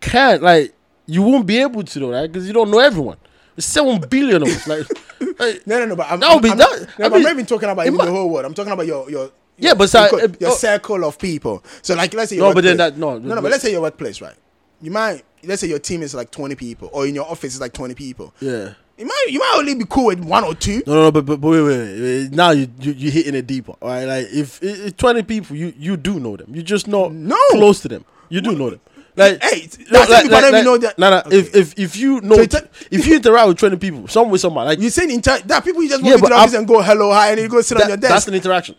can't 0.00 0.42
like 0.42 0.74
you 1.06 1.22
won't 1.22 1.46
be 1.46 1.58
able 1.58 1.82
to 1.82 1.98
though, 1.98 2.10
right? 2.10 2.30
Because 2.30 2.46
you 2.46 2.52
don't 2.52 2.70
know 2.70 2.78
everyone. 2.78 3.16
There's 3.56 3.66
seven 3.66 4.00
billion 4.08 4.42
of 4.42 4.48
us. 4.48 4.66
Like, 4.66 4.86
like, 5.40 5.66
No, 5.66 5.78
no, 5.80 5.86
no. 5.86 5.96
But 5.96 6.06
I'm, 6.10 6.20
That 6.20 6.34
would 6.34 6.42
be 6.42 6.50
I'm, 6.50 6.58
that- 6.58 6.68
I'm, 6.72 6.78
I 6.78 6.80
no, 6.80 6.86
but 6.96 6.98
mean, 6.98 7.14
I'm 7.14 7.22
not 7.22 7.32
even 7.32 7.46
talking 7.46 7.68
about 7.68 7.84
the 7.86 8.10
whole 8.10 8.30
world. 8.30 8.46
I'm 8.46 8.54
talking 8.54 8.72
about 8.72 8.86
your 8.86 9.10
your. 9.10 9.30
Yeah, 9.58 9.70
your- 9.70 9.74
but 9.76 9.90
so- 9.90 10.08
your, 10.10 10.24
uh, 10.24 10.28
your 10.40 10.50
oh. 10.50 10.54
circle 10.54 11.04
of 11.04 11.18
people. 11.18 11.62
So, 11.82 11.94
like, 11.94 12.14
let's 12.14 12.30
say 12.30 12.36
your 12.36 12.48
No, 12.48 12.54
but 12.54 12.64
then 12.64 12.76
that- 12.78 12.96
no, 12.96 13.18
no, 13.18 13.28
no. 13.28 13.34
but- 13.36 13.42
But 13.42 13.50
let's 13.52 13.62
say 13.62 13.72
your 13.72 13.82
workplace, 13.82 14.20
right? 14.20 14.36
You 14.80 14.90
might 14.90 15.24
let's 15.44 15.60
say 15.60 15.68
your 15.68 15.78
team 15.78 16.02
is 16.02 16.14
like 16.14 16.30
20 16.30 16.54
people, 16.54 16.88
or 16.92 17.06
in 17.06 17.14
your 17.14 17.26
office 17.30 17.54
is 17.54 17.60
like 17.60 17.72
20 17.72 17.94
people. 17.94 18.32
yeah. 18.40 18.74
You 19.00 19.06
might 19.06 19.26
you 19.30 19.38
might 19.38 19.54
only 19.56 19.74
be 19.74 19.86
cool 19.88 20.06
with 20.06 20.20
one 20.20 20.44
or 20.44 20.54
two. 20.54 20.82
No, 20.86 20.92
no, 20.94 21.02
no, 21.04 21.10
but, 21.12 21.24
but, 21.24 21.40
but 21.40 21.48
wait, 21.48 21.62
wait, 21.62 22.00
wait. 22.02 22.30
Now 22.32 22.50
you 22.50 22.68
you 22.80 22.92
you're 22.92 23.10
hitting 23.12 23.34
it 23.34 23.46
deeper. 23.46 23.72
All 23.80 23.88
right, 23.88 24.04
like 24.04 24.26
if, 24.30 24.62
if 24.62 24.94
twenty 24.98 25.22
people, 25.22 25.56
you 25.56 25.72
you 25.78 25.96
do 25.96 26.20
know 26.20 26.36
them. 26.36 26.54
You 26.54 26.62
just 26.62 26.86
not 26.86 27.10
No. 27.10 27.36
close 27.52 27.80
to 27.80 27.88
them. 27.88 28.04
You 28.28 28.42
do 28.42 28.54
know 28.54 28.68
them. 28.68 28.80
Like 29.16 29.42
Hey, 29.42 29.68
no, 29.90 30.02
if 30.02 30.22
people 30.22 30.40
don't 30.40 30.64
know 30.64 30.76
that- 30.78 30.98
No, 30.98 31.10
no. 31.10 31.16
Okay. 31.20 31.38
If 31.38 31.54
if 31.56 31.78
if 31.78 31.96
you 31.96 32.20
know, 32.20 32.36
So 32.44 32.58
if 32.90 33.06
you 33.06 33.16
interact 33.16 33.48
with 33.48 33.56
twenty 33.58 33.76
people, 33.76 34.06
some 34.06 34.28
with 34.28 34.42
somebody, 34.42 34.68
like 34.68 34.80
you're 34.80 34.90
saying 34.90 35.10
in 35.10 35.22
ter- 35.22 35.40
that 35.40 35.64
people 35.64 35.82
you 35.82 35.88
just 35.88 36.02
Yeah, 36.04 36.10
walk 36.12 36.18
into 36.18 36.28
the 36.28 36.34
office 36.34 36.54
and 36.54 36.68
go 36.68 36.82
hello 36.82 37.10
hi 37.10 37.30
and 37.30 37.40
you 37.40 37.48
go 37.48 37.60
sit 37.62 37.80
on 37.80 37.88
your 37.88 37.96
desk. 37.96 38.12
that's 38.12 38.28
an 38.28 38.34
interaction. 38.34 38.76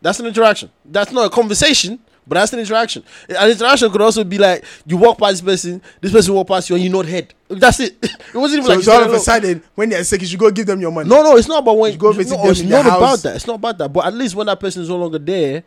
That's 0.00 0.20
an 0.20 0.26
interaction. 0.26 0.70
That's 0.84 1.10
not 1.10 1.26
a 1.26 1.30
conversation, 1.30 1.98
but 2.26 2.36
that's 2.36 2.52
an 2.52 2.58
interaction. 2.60 3.02
An 3.28 3.50
interaction 3.50 3.90
could 3.90 4.00
also 4.00 4.24
be 4.24 4.38
like 4.38 4.64
you 4.86 4.96
walk 4.96 5.18
past 5.18 5.32
this 5.32 5.62
person, 5.62 5.82
this 6.00 6.12
person 6.12 6.34
walk 6.34 6.46
past 6.48 6.68
you, 6.70 6.76
and 6.76 6.84
you 6.84 6.90
nod 6.90 7.06
head. 7.06 7.34
That's 7.48 7.80
it. 7.80 7.96
It 8.34 8.38
wasn't 8.38 8.64
even 8.64 8.70
so, 8.70 8.74
like 8.74 8.84
so 8.84 8.92
all 8.92 9.04
of 9.04 9.12
a 9.12 9.20
sudden, 9.20 9.62
when 9.74 9.88
they're 9.90 10.02
sick, 10.02 10.20
you 10.20 10.26
should 10.26 10.40
go 10.40 10.50
give 10.50 10.66
them 10.66 10.80
your 10.80 10.90
money. 10.90 11.08
No, 11.08 11.22
no, 11.22 11.36
it's 11.36 11.46
not 11.46 11.58
about 11.60 11.78
when 11.78 11.92
You 11.92 11.98
go 11.98 12.10
visit 12.12 12.36
no, 12.36 12.42
them 12.42 12.50
it's 12.50 12.62
not 12.62 12.82
their 12.84 12.96
about 12.96 13.18
that. 13.20 13.36
It's 13.36 13.46
not 13.46 13.54
about 13.54 13.78
that. 13.78 13.88
But 13.92 14.06
at 14.06 14.14
least 14.14 14.34
when 14.34 14.46
that 14.46 14.58
person 14.58 14.82
is 14.82 14.88
no 14.88 14.96
longer 14.96 15.18
there, 15.18 15.62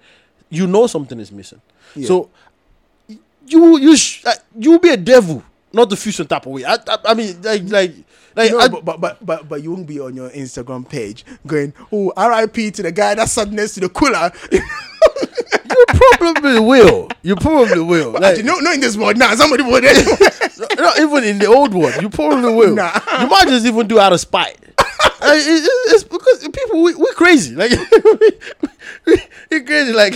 you 0.49 0.67
know 0.67 0.87
something 0.87 1.17
is 1.19 1.31
missing. 1.31 1.61
Yeah. 1.95 2.07
So 2.07 2.29
you 3.47 3.77
you 3.77 3.95
sh- 3.95 4.25
you 4.59 4.77
be 4.79 4.89
a 4.89 4.97
devil, 4.97 5.43
not 5.71 5.89
the 5.89 5.95
fusion 5.95 6.27
type 6.27 6.45
of 6.45 6.51
way. 6.51 6.65
I 6.65 6.73
I, 6.75 6.97
I 7.05 7.13
mean 7.13 7.41
like 7.41 7.63
like 7.69 7.93
like 8.35 8.51
No, 8.51 8.59
I- 8.59 8.67
but, 8.67 8.83
but 8.85 8.99
but 8.99 9.25
but 9.25 9.47
but 9.49 9.63
you 9.63 9.71
won't 9.71 9.87
be 9.87 9.99
on 9.99 10.15
your 10.15 10.29
Instagram 10.31 10.87
page 10.87 11.23
going, 11.45 11.73
oh, 11.91 12.11
R.I.P. 12.17 12.71
to 12.71 12.83
the 12.83 12.91
guy 12.91 13.15
that 13.15 13.29
sat 13.29 13.49
next 13.51 13.75
to 13.75 13.79
the 13.81 13.89
cooler. 13.89 14.31
you 16.11 16.17
probably 16.17 16.59
will. 16.59 17.09
You 17.23 17.35
probably 17.35 17.81
will. 17.81 18.11
Like, 18.11 18.37
you 18.37 18.43
know, 18.43 18.59
not 18.59 18.75
in 18.75 18.81
this 18.81 18.95
world 18.97 19.17
now. 19.17 19.33
Somebody 19.35 19.63
would. 19.63 19.83
not 20.77 20.99
even 20.99 21.23
in 21.23 21.39
the 21.39 21.47
old 21.47 21.73
one, 21.73 21.93
you 22.01 22.09
probably 22.09 22.53
will. 22.53 22.75
Nah. 22.75 22.99
You 23.21 23.27
might 23.27 23.47
just 23.47 23.65
even 23.65 23.87
do 23.87 23.99
out 23.99 24.13
of 24.13 24.19
spite. 24.19 24.57
Like, 25.19 25.39
it- 25.39 25.63
it- 25.63 25.93
it's 25.93 26.03
because 26.03 26.47
people 26.47 26.83
we 26.83 26.93
we 26.93 27.07
crazy 27.15 27.55
like 27.55 27.71
we, 29.05 29.17
we 29.51 29.59
crazy 29.61 29.91
like 29.91 30.13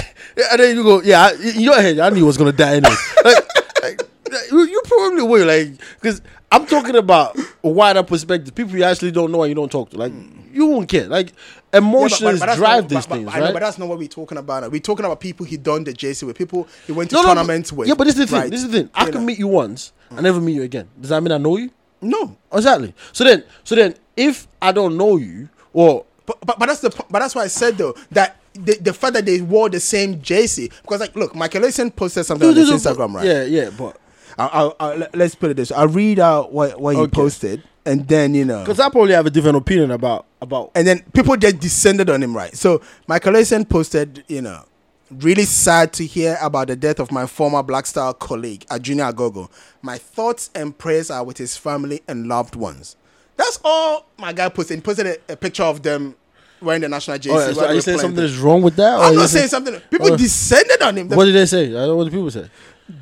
and 0.51 0.59
then 0.59 0.75
you 0.75 0.83
go 0.83 1.01
yeah 1.01 1.31
in 1.33 1.59
your 1.61 1.75
head 1.81 1.97
I 1.99 2.09
knew 2.11 2.23
I 2.23 2.27
was 2.27 2.37
gonna 2.37 2.51
die 2.51 2.75
anyway 2.75 2.95
like, 3.25 3.35
like, 3.81 4.01
like, 4.31 4.51
you, 4.51 4.59
you 4.67 4.81
probably 4.85 5.23
will 5.23 5.47
like 5.47 5.69
because 5.99 6.21
I'm 6.51 6.65
talking 6.67 6.95
about 6.95 7.35
a 7.63 7.69
wider 7.69 8.03
perspective 8.03 8.53
people 8.53 8.75
you 8.77 8.83
actually 8.83 9.11
don't 9.11 9.31
know 9.31 9.41
and 9.41 9.49
you 9.49 9.55
don't 9.55 9.71
talk 9.71 9.89
to 9.91 9.97
like 9.97 10.11
hmm. 10.11 10.41
you 10.53 10.67
won't 10.67 10.87
care 10.87 11.07
like 11.07 11.33
emotions 11.73 12.39
that's 12.39 12.57
drive 12.57 12.83
not, 12.83 12.89
these 12.89 13.05
but, 13.07 13.15
things 13.15 13.25
but, 13.25 13.35
I 13.35 13.39
know, 13.39 13.45
right 13.45 13.53
but 13.53 13.59
that's 13.61 13.77
not 13.77 13.87
what 13.87 13.97
we're 13.97 14.07
talking 14.07 14.37
about. 14.37 14.63
now. 14.63 14.69
We're 14.69 14.81
talking 14.81 15.05
about 15.05 15.19
people 15.19 15.45
he 15.45 15.57
done 15.57 15.83
the 15.83 15.93
JC 15.93 16.23
with, 16.23 16.37
people 16.37 16.67
he 16.85 16.91
went 16.91 17.09
to 17.11 17.15
no, 17.15 17.21
no, 17.21 17.27
tournaments 17.29 17.71
but, 17.71 17.77
with. 17.79 17.87
yeah 17.87 17.93
but 17.95 18.05
this 18.05 18.15
is 18.15 18.19
the 18.19 18.27
thing 18.27 18.39
right? 18.41 18.51
this 18.51 18.63
is 18.63 18.69
the 18.69 18.79
thing 18.79 18.89
I 18.93 19.05
You 19.05 19.11
can 19.11 19.21
know. 19.21 19.27
meet 19.27 19.39
you 19.39 19.47
once 19.47 19.93
and 20.09 20.21
never 20.21 20.41
meet 20.41 20.53
you 20.53 20.63
again 20.63 20.89
does 20.99 21.09
that 21.09 21.21
mean 21.23 21.31
I 21.31 21.37
know 21.37 21.57
you 21.57 21.69
No, 22.01 22.37
exactly 22.51 22.93
so 23.13 23.23
then 23.23 23.43
so 23.63 23.75
then 23.75 23.95
if 24.17 24.47
I 24.61 24.71
don't 24.71 24.97
know 24.97 25.17
you 25.17 25.49
or 25.73 26.05
but, 26.25 26.37
but 26.45 26.59
but 26.59 26.65
that's 26.67 26.81
the 26.81 26.89
but 27.09 27.19
that's 27.19 27.33
why 27.35 27.43
I 27.43 27.47
said 27.47 27.77
though 27.77 27.95
that 28.11 28.37
the, 28.53 28.77
the 28.81 28.93
fact 28.93 29.13
that 29.13 29.25
they 29.25 29.41
wore 29.41 29.69
the 29.69 29.79
same 29.79 30.15
JC 30.19 30.71
because 30.81 30.99
like 30.99 31.15
look, 31.15 31.33
Michael 31.33 31.61
Essien 31.61 31.95
posted 31.95 32.25
something 32.25 32.49
on 32.49 32.55
his 32.55 32.69
Instagram, 32.69 33.13
right? 33.15 33.25
Yeah, 33.25 33.43
yeah, 33.43 33.69
but 33.69 33.97
I'll, 34.37 34.75
I'll, 34.79 34.97
let- 34.97 35.15
let's 35.15 35.35
put 35.35 35.51
it 35.51 35.53
this. 35.55 35.71
I'll 35.71 35.87
read 35.87 36.19
out 36.19 36.51
what 36.51 36.79
what 36.79 36.95
he 36.97 37.07
posted, 37.07 37.63
and 37.85 38.07
then 38.07 38.33
you 38.35 38.45
know, 38.45 38.59
because 38.63 38.79
I 38.79 38.89
probably 38.89 39.13
have 39.13 39.25
a 39.25 39.29
different 39.29 39.57
opinion 39.57 39.91
about 39.91 40.25
about. 40.41 40.71
and 40.75 40.85
then 40.87 41.01
people 41.13 41.35
just 41.37 41.59
descended 41.59 42.09
on 42.09 42.21
him, 42.23 42.35
right? 42.35 42.55
So 42.55 42.81
Michael 43.07 43.33
Essien 43.33 43.67
posted, 43.67 44.23
you 44.27 44.41
know, 44.41 44.63
really 45.09 45.43
sad 45.45 45.91
to 45.93 46.05
hear 46.05 46.37
about 46.41 46.67
the 46.67 46.75
death 46.75 46.99
of 46.99 47.11
my 47.11 47.25
former 47.25 47.61
Black 47.63 47.85
Star 47.85 48.13
colleague, 48.13 48.65
Junior 48.81 49.05
Agogo. 49.05 49.49
My 49.81 49.97
thoughts 49.97 50.49
and 50.55 50.77
prayers 50.77 51.09
are 51.11 51.23
with 51.23 51.37
his 51.37 51.57
family 51.57 52.01
and 52.07 52.27
loved 52.27 52.55
ones. 52.55 52.95
That's 53.37 53.59
all 53.63 54.05
my 54.17 54.33
guy 54.33 54.49
posted. 54.49 54.77
He 54.77 54.81
posted 54.81 55.07
a, 55.07 55.33
a 55.33 55.35
picture 55.35 55.63
of 55.63 55.81
them 55.81 56.15
wearing 56.61 56.81
the 56.81 56.89
national 56.89 57.17
jersey. 57.17 57.49
Oh, 57.49 57.53
so 57.53 57.65
are 57.65 57.73
you 57.73 57.81
saying 57.81 57.97
something 57.97 58.23
is 58.23 58.37
wrong 58.37 58.61
with 58.61 58.75
that? 58.75 58.99
I'm 58.99 59.15
not 59.15 59.29
saying- 59.29 59.47
something. 59.47 59.79
People 59.89 60.15
descended 60.15 60.81
on 60.83 60.95
him. 60.97 61.07
The- 61.07 61.15
What 61.15 61.25
did 61.25 61.33
they 61.33 61.47
say? 61.47 61.69
I 61.69 61.71
don't 61.71 61.87
know 61.87 61.95
what 61.95 62.03
the 62.05 62.11
people 62.11 62.29
say. 62.29 62.49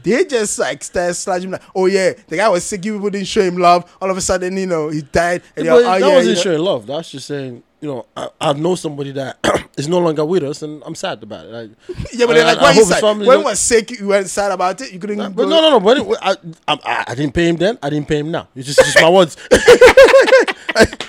They 0.03 0.25
just 0.25 0.59
like 0.59 0.83
started 0.83 1.13
slashing 1.15 1.45
him 1.45 1.51
like, 1.51 1.61
oh 1.75 1.85
yeah, 1.87 2.13
the 2.27 2.37
guy 2.37 2.47
was 2.49 2.63
sick. 2.63 2.85
You 2.85 2.93
people 2.95 3.09
didn't 3.09 3.27
show 3.27 3.41
him 3.41 3.57
love. 3.57 3.95
All 4.01 4.09
of 4.09 4.17
a 4.17 4.21
sudden, 4.21 4.55
you 4.57 4.67
know, 4.67 4.89
he 4.89 5.01
died. 5.01 5.41
And 5.55 5.65
Yeah, 5.65 5.71
but 5.73 5.77
oh, 5.79 5.81
that 5.83 5.99
yeah, 6.01 6.07
wasn't 6.15 6.25
you 6.29 6.35
know. 6.35 6.41
showing 6.41 6.59
love. 6.59 6.87
That's 6.87 7.09
just 7.11 7.27
saying, 7.27 7.63
you 7.81 7.87
know, 7.87 8.05
I, 8.15 8.27
I 8.41 8.53
know 8.53 8.75
somebody 8.75 9.11
that 9.13 9.37
is 9.77 9.87
no 9.87 9.99
longer 9.99 10.25
with 10.25 10.43
us, 10.43 10.61
and 10.61 10.83
I'm 10.85 10.95
sad 10.95 11.23
about 11.23 11.45
it. 11.45 11.51
Like, 11.51 11.69
Yeah, 12.13 12.25
but 12.27 12.37
I- 12.37 12.43
like 12.43 12.57
I- 12.57 12.61
I 12.61 12.63
when 12.63 12.73
he 12.73 12.79
hope 12.83 12.93
his 12.93 13.01
when 13.01 13.37
don't- 13.37 13.43
was 13.45 13.59
sick, 13.59 13.91
you 13.91 14.07
weren't 14.07 14.27
sad 14.29 14.51
about 14.51 14.79
it. 14.81 14.91
You 14.93 14.99
couldn't. 14.99 15.17
But 15.17 15.43
go- 15.43 15.49
no, 15.49 15.61
no, 15.61 15.69
no. 15.71 15.79
But 15.79 15.97
anyway, 15.97 16.17
I, 16.21 16.31
I, 16.67 16.73
I, 16.83 17.03
I 17.07 17.15
didn't 17.15 17.33
pay 17.33 17.47
him 17.47 17.55
then. 17.57 17.77
I 17.81 17.89
didn't 17.89 18.07
pay 18.07 18.19
him 18.19 18.31
now. 18.31 18.47
It's 18.55 18.67
just, 18.67 18.79
it's 18.79 18.93
just 18.93 19.01
my 19.01 19.09
words. 19.09 19.37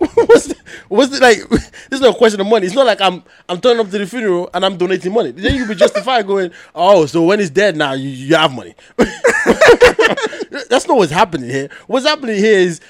Like, 0.00 0.16
what- 0.16 0.28
what's 0.28 0.46
the, 0.46 0.56
what's 0.88 1.10
the, 1.10 1.20
like? 1.20 1.48
This 1.48 1.70
is 1.92 2.00
not 2.00 2.14
a 2.14 2.18
question 2.18 2.40
of 2.40 2.46
money. 2.46 2.66
It's 2.66 2.74
not 2.74 2.86
like 2.86 3.00
I'm 3.00 3.22
I'm 3.48 3.60
turning 3.60 3.80
up 3.84 3.90
to 3.90 3.98
the 3.98 4.06
funeral 4.06 4.50
and 4.54 4.64
I'm 4.64 4.76
donating 4.76 5.12
money. 5.12 5.30
Then 5.30 5.54
you 5.54 5.66
be 5.66 5.74
justified 5.74 6.26
going, 6.26 6.50
oh, 6.74 7.06
so 7.06 7.22
when 7.22 7.38
he's 7.38 7.50
dead 7.50 7.76
now, 7.76 7.92
you, 7.92 8.08
you 8.08 8.34
have 8.36 8.52
money. 8.54 8.74
That's 10.68 10.86
not 10.86 10.96
what's 10.96 11.12
happening 11.12 11.48
here. 11.50 11.68
What's 11.86 12.06
happening 12.06 12.36
here 12.36 12.58
is 12.58 12.80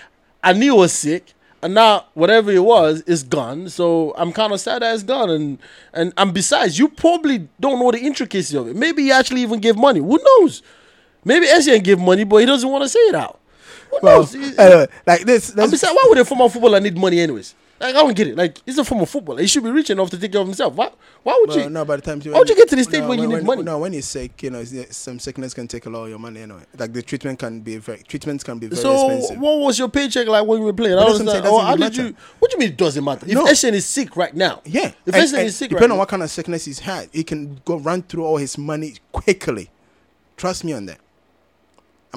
I 0.43 0.53
knew 0.53 0.73
he 0.75 0.79
was 0.79 0.93
sick. 0.93 1.33
And 1.63 1.75
now 1.75 2.05
whatever 2.15 2.53
it 2.53 2.63
was 2.63 3.01
is 3.03 3.23
gone, 3.23 3.69
so 3.71 4.15
I'm 4.17 4.33
kind 4.33 4.53
of 4.53 4.61
sad 4.61 4.83
that 4.83 4.95
it's 4.95 5.03
gone. 5.03 5.31
And 5.31 5.59
and 5.95 6.13
and 6.17 6.33
besides, 6.35 6.79
you 6.79 6.89
probably 6.89 7.49
don't 7.59 7.81
know 7.81 7.91
the 7.91 7.99
intricacies 7.99 8.55
of 8.55 8.69
it. 8.69 8.77
Maybe 8.77 9.05
he 9.05 9.11
actually 9.13 9.41
even 9.43 9.59
gave 9.61 9.77
money. 9.77 9.99
Who 10.01 10.19
knows? 10.23 10.63
Maybe 11.25 11.47
Essien 11.47 11.83
gave 11.83 11.99
money, 11.99 12.25
but 12.25 12.37
he 12.37 12.47
doesn't 12.47 12.69
want 12.69 12.85
to 12.85 12.89
say 12.89 13.01
it 13.01 13.15
out. 13.17 13.41
Well? 14.03 14.29
Anyway, 14.59 14.87
like 15.07 15.23
this. 15.23 15.55
Let's, 15.55 15.71
besides, 15.71 15.95
why 15.95 16.07
would 16.09 16.19
a 16.19 16.25
former 16.25 16.49
footballer 16.49 16.81
need 16.81 16.97
money 16.97 17.21
anyways? 17.21 17.55
Like 17.79 17.95
I 17.95 17.99
don't 18.03 18.17
get 18.17 18.29
it. 18.29 18.37
Like 18.37 18.59
he's 18.65 18.79
a 18.79 18.85
former 18.85 19.05
footballer. 19.05 19.41
He 19.43 19.47
should 19.47 19.63
be 19.63 19.71
rich 19.71 19.91
enough 19.91 20.09
to 20.11 20.19
take 20.19 20.33
care 20.33 20.41
of 20.41 20.47
himself. 20.47 20.75
Why? 20.75 20.91
Why 21.23 21.37
would 21.41 21.51
well, 21.51 21.59
you? 21.61 21.69
no, 21.69 21.85
by 21.85 21.97
the 21.97 22.03
time 22.03 22.23
How 22.23 22.39
would 22.39 22.49
you 22.49 22.57
get 22.57 22.71
to 22.71 22.77
the 22.77 22.85
stage 22.85 23.03
where 23.03 23.19
you 23.19 23.29
when, 23.29 23.39
need 23.41 23.45
money? 23.45 23.63
No, 23.65 23.79
when 23.79 23.93
you're 23.93 24.01
sick, 24.01 24.43
you 24.43 24.49
know, 24.51 24.65
some 24.65 25.19
sickness 25.19 25.53
can 25.53 25.69
take 25.69 25.85
a 25.85 25.91
lot 25.91 26.05
of 26.05 26.09
your 26.09 26.19
money 26.19 26.41
anyway. 26.41 26.63
Like 26.79 26.95
the 26.95 27.03
treatment 27.03 27.39
can 27.39 27.61
be 27.61 27.77
very 27.77 27.99
treatments 27.99 28.45
can 28.45 28.59
be 28.59 28.69
very 28.69 28.81
so 28.81 29.11
expensive. 29.11 29.39
what 29.39 29.59
was 29.59 29.79
your 29.79 29.89
paycheck 29.89 30.27
like 30.27 30.47
when 30.47 30.61
you 30.61 30.65
were 30.65 30.73
playing? 30.73 30.95
I 30.95 31.03
But 31.03 31.05
don't 31.05 31.15
I'm 31.17 31.21
understand. 31.29 31.45
saying, 31.45 31.67
how 31.67 31.77
did 31.77 31.97
you? 31.97 32.17
What 32.39 32.51
do 32.51 32.55
you 32.55 32.61
mean 32.61 32.69
it 32.71 32.77
doesn't 32.79 33.05
matter? 33.05 33.27
If 33.27 33.35
No. 33.35 33.45
Essien 33.45 33.73
is 33.73 33.85
sick 33.85 34.17
right 34.17 34.35
now, 34.35 34.63
Yeah, 34.65 34.93
If 35.05 35.15
and- 35.15 35.25
Essien 35.25 35.45
is 35.45 35.57
sick 35.57 35.69
depending 35.69 35.91
right 35.91 35.93
on 35.93 35.97
now, 35.97 36.01
what 36.01 36.09
kind 36.09 36.23
of 36.23 36.31
sickness 36.31 36.65
he's 36.65 36.79
had, 36.79 37.11
he 37.13 37.25
can 37.25 37.61
go 37.67 37.77
run 37.77 38.03
through 38.03 38.25
all 38.25 38.39
his 38.39 38.57
money 38.57 38.95
quickly. 39.13 39.69
Trust 40.39 40.65
me 40.65 40.73
on 40.73 40.87
that. 40.87 40.99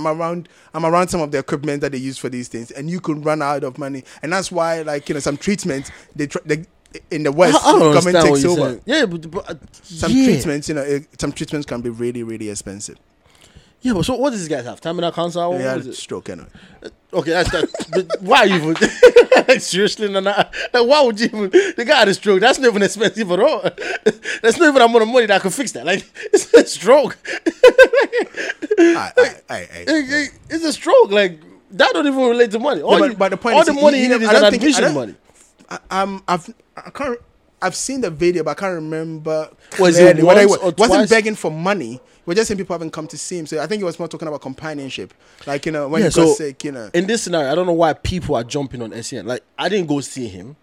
I'm 0.05 0.19
around. 0.19 0.49
I'm 0.73 0.85
around 0.85 1.09
some 1.09 1.21
of 1.21 1.31
the 1.31 1.39
equipment 1.39 1.81
that 1.81 1.91
they 1.91 1.97
use 1.97 2.17
for 2.17 2.29
these 2.29 2.47
things, 2.47 2.71
and 2.71 2.89
you 2.89 2.99
can 2.99 3.21
run 3.21 3.41
out 3.41 3.63
of 3.63 3.77
money, 3.77 4.03
and 4.23 4.31
that's 4.31 4.51
why, 4.51 4.81
like 4.81 5.09
you 5.09 5.13
know, 5.13 5.19
some 5.19 5.37
treatments 5.37 5.91
they, 6.15 6.27
tr- 6.27 6.39
they 6.45 6.65
in 7.11 7.23
the 7.23 7.31
West, 7.31 7.57
I, 7.63 7.71
I 7.71 7.79
government 7.93 8.25
takes 8.25 8.45
over. 8.45 8.61
saying. 8.61 8.81
Yeah, 8.85 9.05
but, 9.05 9.29
but 9.29 9.49
uh, 9.49 9.55
Some 9.83 10.11
yeah. 10.11 10.25
treatments, 10.25 10.69
you 10.69 10.75
know, 10.75 10.81
eh, 10.81 10.99
some 11.19 11.31
treatments 11.31 11.65
can 11.67 11.81
be 11.81 11.89
really, 11.89 12.23
really 12.23 12.49
expensive. 12.49 12.97
Yeah, 13.81 13.93
but 13.93 14.03
so 14.03 14.15
what 14.15 14.31
does 14.31 14.39
this 14.45 14.49
guy 14.49 14.61
have? 14.67 14.81
Terminal 14.81 15.11
cancer? 15.11 15.47
What 15.47 15.61
had 15.61 15.77
was 15.77 15.87
it? 15.87 15.95
stroke 15.95 16.29
anyway. 16.29 16.47
Okay, 17.13 17.31
that's 17.31 17.49
that. 17.51 18.17
why 18.19 18.43
you 18.43 18.55
even? 18.55 18.73
like, 18.73 19.61
seriously, 19.61 20.09
no, 20.11 20.19
no. 20.19 20.31
Like, 20.31 20.85
why 20.85 21.01
would 21.01 21.19
you 21.19 21.27
even? 21.27 21.49
The 21.49 21.85
guy 21.87 21.99
had 21.99 22.07
a 22.09 22.13
stroke. 22.13 22.41
That's 22.41 22.59
not 22.59 22.67
even 22.67 22.81
expensive 22.83 23.31
at 23.31 23.39
all. 23.39 23.61
That's 24.41 24.57
not 24.57 24.67
even 24.69 24.81
amount 24.81 25.01
of 25.03 25.07
money 25.07 25.25
that 25.27 25.41
could 25.41 25.53
fix 25.53 25.71
that. 25.73 25.85
Like, 25.85 26.05
it's 26.33 26.53
a 26.53 26.65
stroke. 26.67 27.17
Aye, 28.77 29.11
aye, 29.17 29.35
aye, 29.49 29.67
aye. 29.71 29.85
It- 29.87 30.09
it- 30.09 30.31
it's 30.49 30.63
a 30.65 30.73
stroke. 30.73 31.11
Like 31.11 31.39
that 31.71 31.91
don't 31.93 32.07
even 32.07 32.19
relate 32.27 32.51
to 32.51 32.59
money. 32.59 32.81
All, 32.81 32.99
but- 32.99 33.11
you, 33.11 33.15
but 33.17 33.29
the 33.29 33.37
point 33.37 33.55
all 33.55 33.61
is 33.61 33.67
the 33.67 33.73
money 33.73 33.97
he 33.97 34.03
you 34.03 34.09
never- 34.09 34.19
need 34.19 34.25
is 34.25 34.29
I 34.29 34.35
an 34.35 34.41
don't 34.41 34.59
think- 34.59 34.75
I 34.75 34.81
don't- 34.81 34.93
money. 34.93 35.15
I, 35.69 36.01
um, 36.01 36.23
I've 36.27 36.53
I 36.77 36.89
can't 36.89 37.19
I've 37.61 37.75
seen 37.75 38.01
the 38.01 38.09
video, 38.09 38.43
but 38.43 38.51
I 38.51 38.53
can't 38.55 38.75
remember. 38.75 39.49
Was 39.79 39.97
it 39.97 40.01
clearly 40.01 40.23
whether 40.23 40.41
he 40.41 40.45
once 40.47 40.61
wa- 40.61 40.67
or 40.69 40.73
wasn't 40.77 40.99
twice? 40.99 41.09
begging 41.09 41.35
for 41.35 41.51
money. 41.51 41.99
We're 42.25 42.35
just 42.35 42.47
saying 42.47 42.57
people 42.57 42.73
haven't 42.73 42.91
come 42.91 43.07
to 43.07 43.17
see 43.17 43.37
him. 43.39 43.47
So 43.47 43.59
I 43.61 43.65
think 43.67 43.79
he 43.79 43.83
was 43.83 43.97
more 43.97 44.07
talking 44.07 44.27
about 44.27 44.41
companionship, 44.41 45.13
like 45.47 45.65
you 45.65 45.71
know 45.71 45.87
when 45.87 46.01
Yeah, 46.01 46.09
he 46.09 46.15
got 46.15 46.27
so- 46.27 46.33
sick, 46.33 46.63
you 46.63 46.71
know. 46.71 46.89
in 46.93 47.07
this 47.07 47.23
scenario, 47.23 47.51
I 47.51 47.55
don't 47.55 47.65
know 47.65 47.73
why 47.73 47.93
people 47.93 48.35
are 48.35 48.43
jumping 48.43 48.81
on 48.81 48.91
Essien. 48.91 49.25
Like 49.25 49.43
I 49.57 49.67
didn't 49.69 49.87
go 49.87 49.99
see 50.01 50.27
him. 50.27 50.55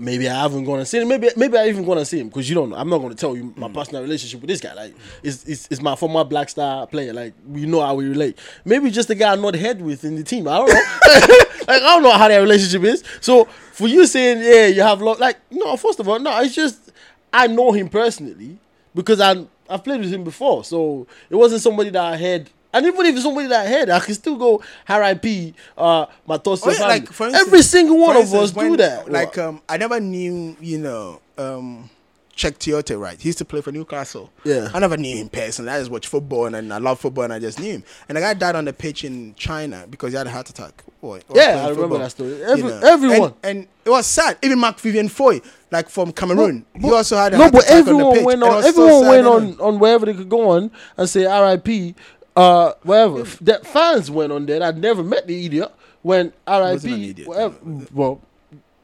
Maybe 0.00 0.28
I 0.28 0.42
haven't 0.42 0.64
gone 0.64 0.78
and 0.78 0.86
seen 0.86 1.02
him. 1.02 1.08
Maybe 1.08 1.28
maybe 1.36 1.58
I 1.58 1.68
even 1.68 1.84
gonna 1.84 2.04
see 2.04 2.20
him 2.20 2.28
because 2.28 2.48
you 2.48 2.54
don't. 2.54 2.70
know. 2.70 2.76
I'm 2.76 2.88
not 2.88 2.98
gonna 2.98 3.16
tell 3.16 3.36
you 3.36 3.52
my 3.56 3.66
mm. 3.66 3.74
personal 3.74 4.02
relationship 4.02 4.40
with 4.40 4.48
this 4.48 4.60
guy. 4.60 4.72
Like 4.74 4.94
it's, 5.24 5.44
it's 5.44 5.66
it's 5.72 5.82
my 5.82 5.96
former 5.96 6.22
Black 6.22 6.48
Star 6.48 6.86
player. 6.86 7.12
Like 7.12 7.34
we 7.46 7.66
know 7.66 7.80
how 7.80 7.94
we 7.94 8.08
relate. 8.08 8.38
Maybe 8.64 8.90
just 8.90 9.08
the 9.08 9.16
guy 9.16 9.32
I'm 9.32 9.40
not 9.40 9.54
head 9.54 9.82
with 9.82 10.04
in 10.04 10.14
the 10.14 10.22
team. 10.22 10.46
I 10.46 10.58
don't 10.58 10.68
know. 10.68 10.74
like 10.74 11.82
I 11.82 11.94
don't 11.94 12.02
know 12.04 12.12
how 12.12 12.28
their 12.28 12.40
relationship 12.40 12.84
is. 12.84 13.02
So 13.20 13.46
for 13.72 13.88
you 13.88 14.06
saying 14.06 14.38
yeah 14.40 14.66
you 14.66 14.82
have 14.82 15.02
lo- 15.02 15.16
like 15.18 15.38
no 15.50 15.76
first 15.76 15.98
of 16.00 16.08
all 16.08 16.18
no 16.18 16.40
it's 16.40 16.54
just 16.54 16.92
I 17.32 17.46
know 17.48 17.72
him 17.72 17.88
personally 17.88 18.58
because 18.94 19.20
I 19.20 19.46
I've 19.68 19.84
played 19.84 20.00
with 20.00 20.12
him 20.12 20.24
before. 20.24 20.64
So 20.64 21.06
it 21.28 21.36
wasn't 21.36 21.62
somebody 21.62 21.90
that 21.90 22.04
I 22.04 22.16
had. 22.16 22.50
And 22.72 22.84
even 22.86 23.06
if 23.06 23.14
it's 23.14 23.24
somebody 23.24 23.48
that 23.48 23.66
I 23.66 23.68
had, 23.68 23.90
I 23.90 23.98
can 24.00 24.14
still 24.14 24.36
go 24.36 24.62
RIP, 24.88 25.54
uh, 25.76 26.06
my 26.26 26.36
thoughts. 26.36 26.62
Oh, 26.66 26.70
yeah, 26.70 26.86
like 26.86 27.02
instance, 27.08 27.34
Every 27.34 27.62
single 27.62 27.98
one 27.98 28.14
for 28.16 28.20
of 28.22 28.34
us 28.34 28.50
instance, 28.50 28.68
do 28.70 28.76
that. 28.76 29.10
Like 29.10 29.38
um, 29.38 29.62
I 29.68 29.78
never 29.78 29.98
knew, 30.00 30.54
you 30.60 30.78
know, 30.78 31.20
um, 31.38 31.88
Cheick 32.36 32.58
Tioté, 32.58 33.00
right? 33.00 33.20
He 33.20 33.30
used 33.30 33.38
to 33.38 33.44
play 33.44 33.60
for 33.62 33.72
Newcastle. 33.72 34.30
Yeah. 34.44 34.68
I 34.72 34.78
never 34.78 34.96
knew 34.96 35.16
him 35.16 35.28
personally. 35.28 35.72
I 35.72 35.78
just 35.80 35.90
watched 35.90 36.06
football 36.06 36.46
and, 36.46 36.54
and 36.54 36.72
I 36.72 36.78
love 36.78 37.00
football 37.00 37.24
and 37.24 37.32
I 37.32 37.40
just 37.40 37.58
knew 37.58 37.72
him. 37.72 37.84
And 38.08 38.16
the 38.16 38.20
guy 38.20 38.34
died 38.34 38.54
on 38.54 38.64
the 38.66 38.72
pitch 38.72 39.02
in 39.02 39.34
China 39.34 39.86
because 39.90 40.12
he 40.12 40.18
had 40.18 40.26
a 40.28 40.30
heart 40.30 40.48
attack. 40.48 40.84
Boy, 41.00 41.20
Yeah, 41.34 41.64
I 41.66 41.70
remember 41.70 41.98
that 41.98 42.10
story. 42.12 42.40
Every- 42.44 42.62
know. 42.62 42.80
everyone. 42.84 43.34
And, 43.42 43.58
and 43.60 43.68
it 43.84 43.90
was 43.90 44.06
sad. 44.06 44.36
Even 44.42 44.58
Marc-Vivien 44.60 45.08
Foé, 45.08 45.44
like 45.72 45.88
from 45.88 46.12
Cameroon, 46.12 46.64
he 46.74 46.80
But- 46.80 46.92
also 46.92 47.16
had 47.16 47.34
a 47.34 47.38
no, 47.38 47.42
heart 47.44 47.52
but 47.54 47.64
attack 47.64 47.72
on 47.72 47.84
the 47.84 47.90
everyone 47.90 48.14
pitch. 48.14 48.24
went 48.24 48.42
on. 48.44 48.54
was 48.54 48.64
so 48.64 48.68
Everyone 48.68 49.08
went 49.08 49.26
on 49.26 49.60
on 49.60 49.78
wherever 49.80 50.06
they 50.06 50.14
could 50.14 50.28
go 50.28 50.50
on 50.50 50.70
and 50.96 51.08
say 51.10 51.24
RIP. 51.26 51.96
Uh, 52.38 52.72
wherever 52.82 53.22
that 53.44 53.66
fans 53.66 54.10
went 54.10 54.32
on 54.32 54.46
there. 54.46 54.62
I'd 54.62 54.78
never 54.78 55.02
met 55.02 55.26
the 55.26 55.44
idiot 55.46 55.72
when 56.02 56.32
Wasn't 56.46 56.92
an 56.94 57.00
RIP. 57.00 57.10
idiot, 57.10 57.28
Whatever, 57.28 57.56
well, 57.92 58.20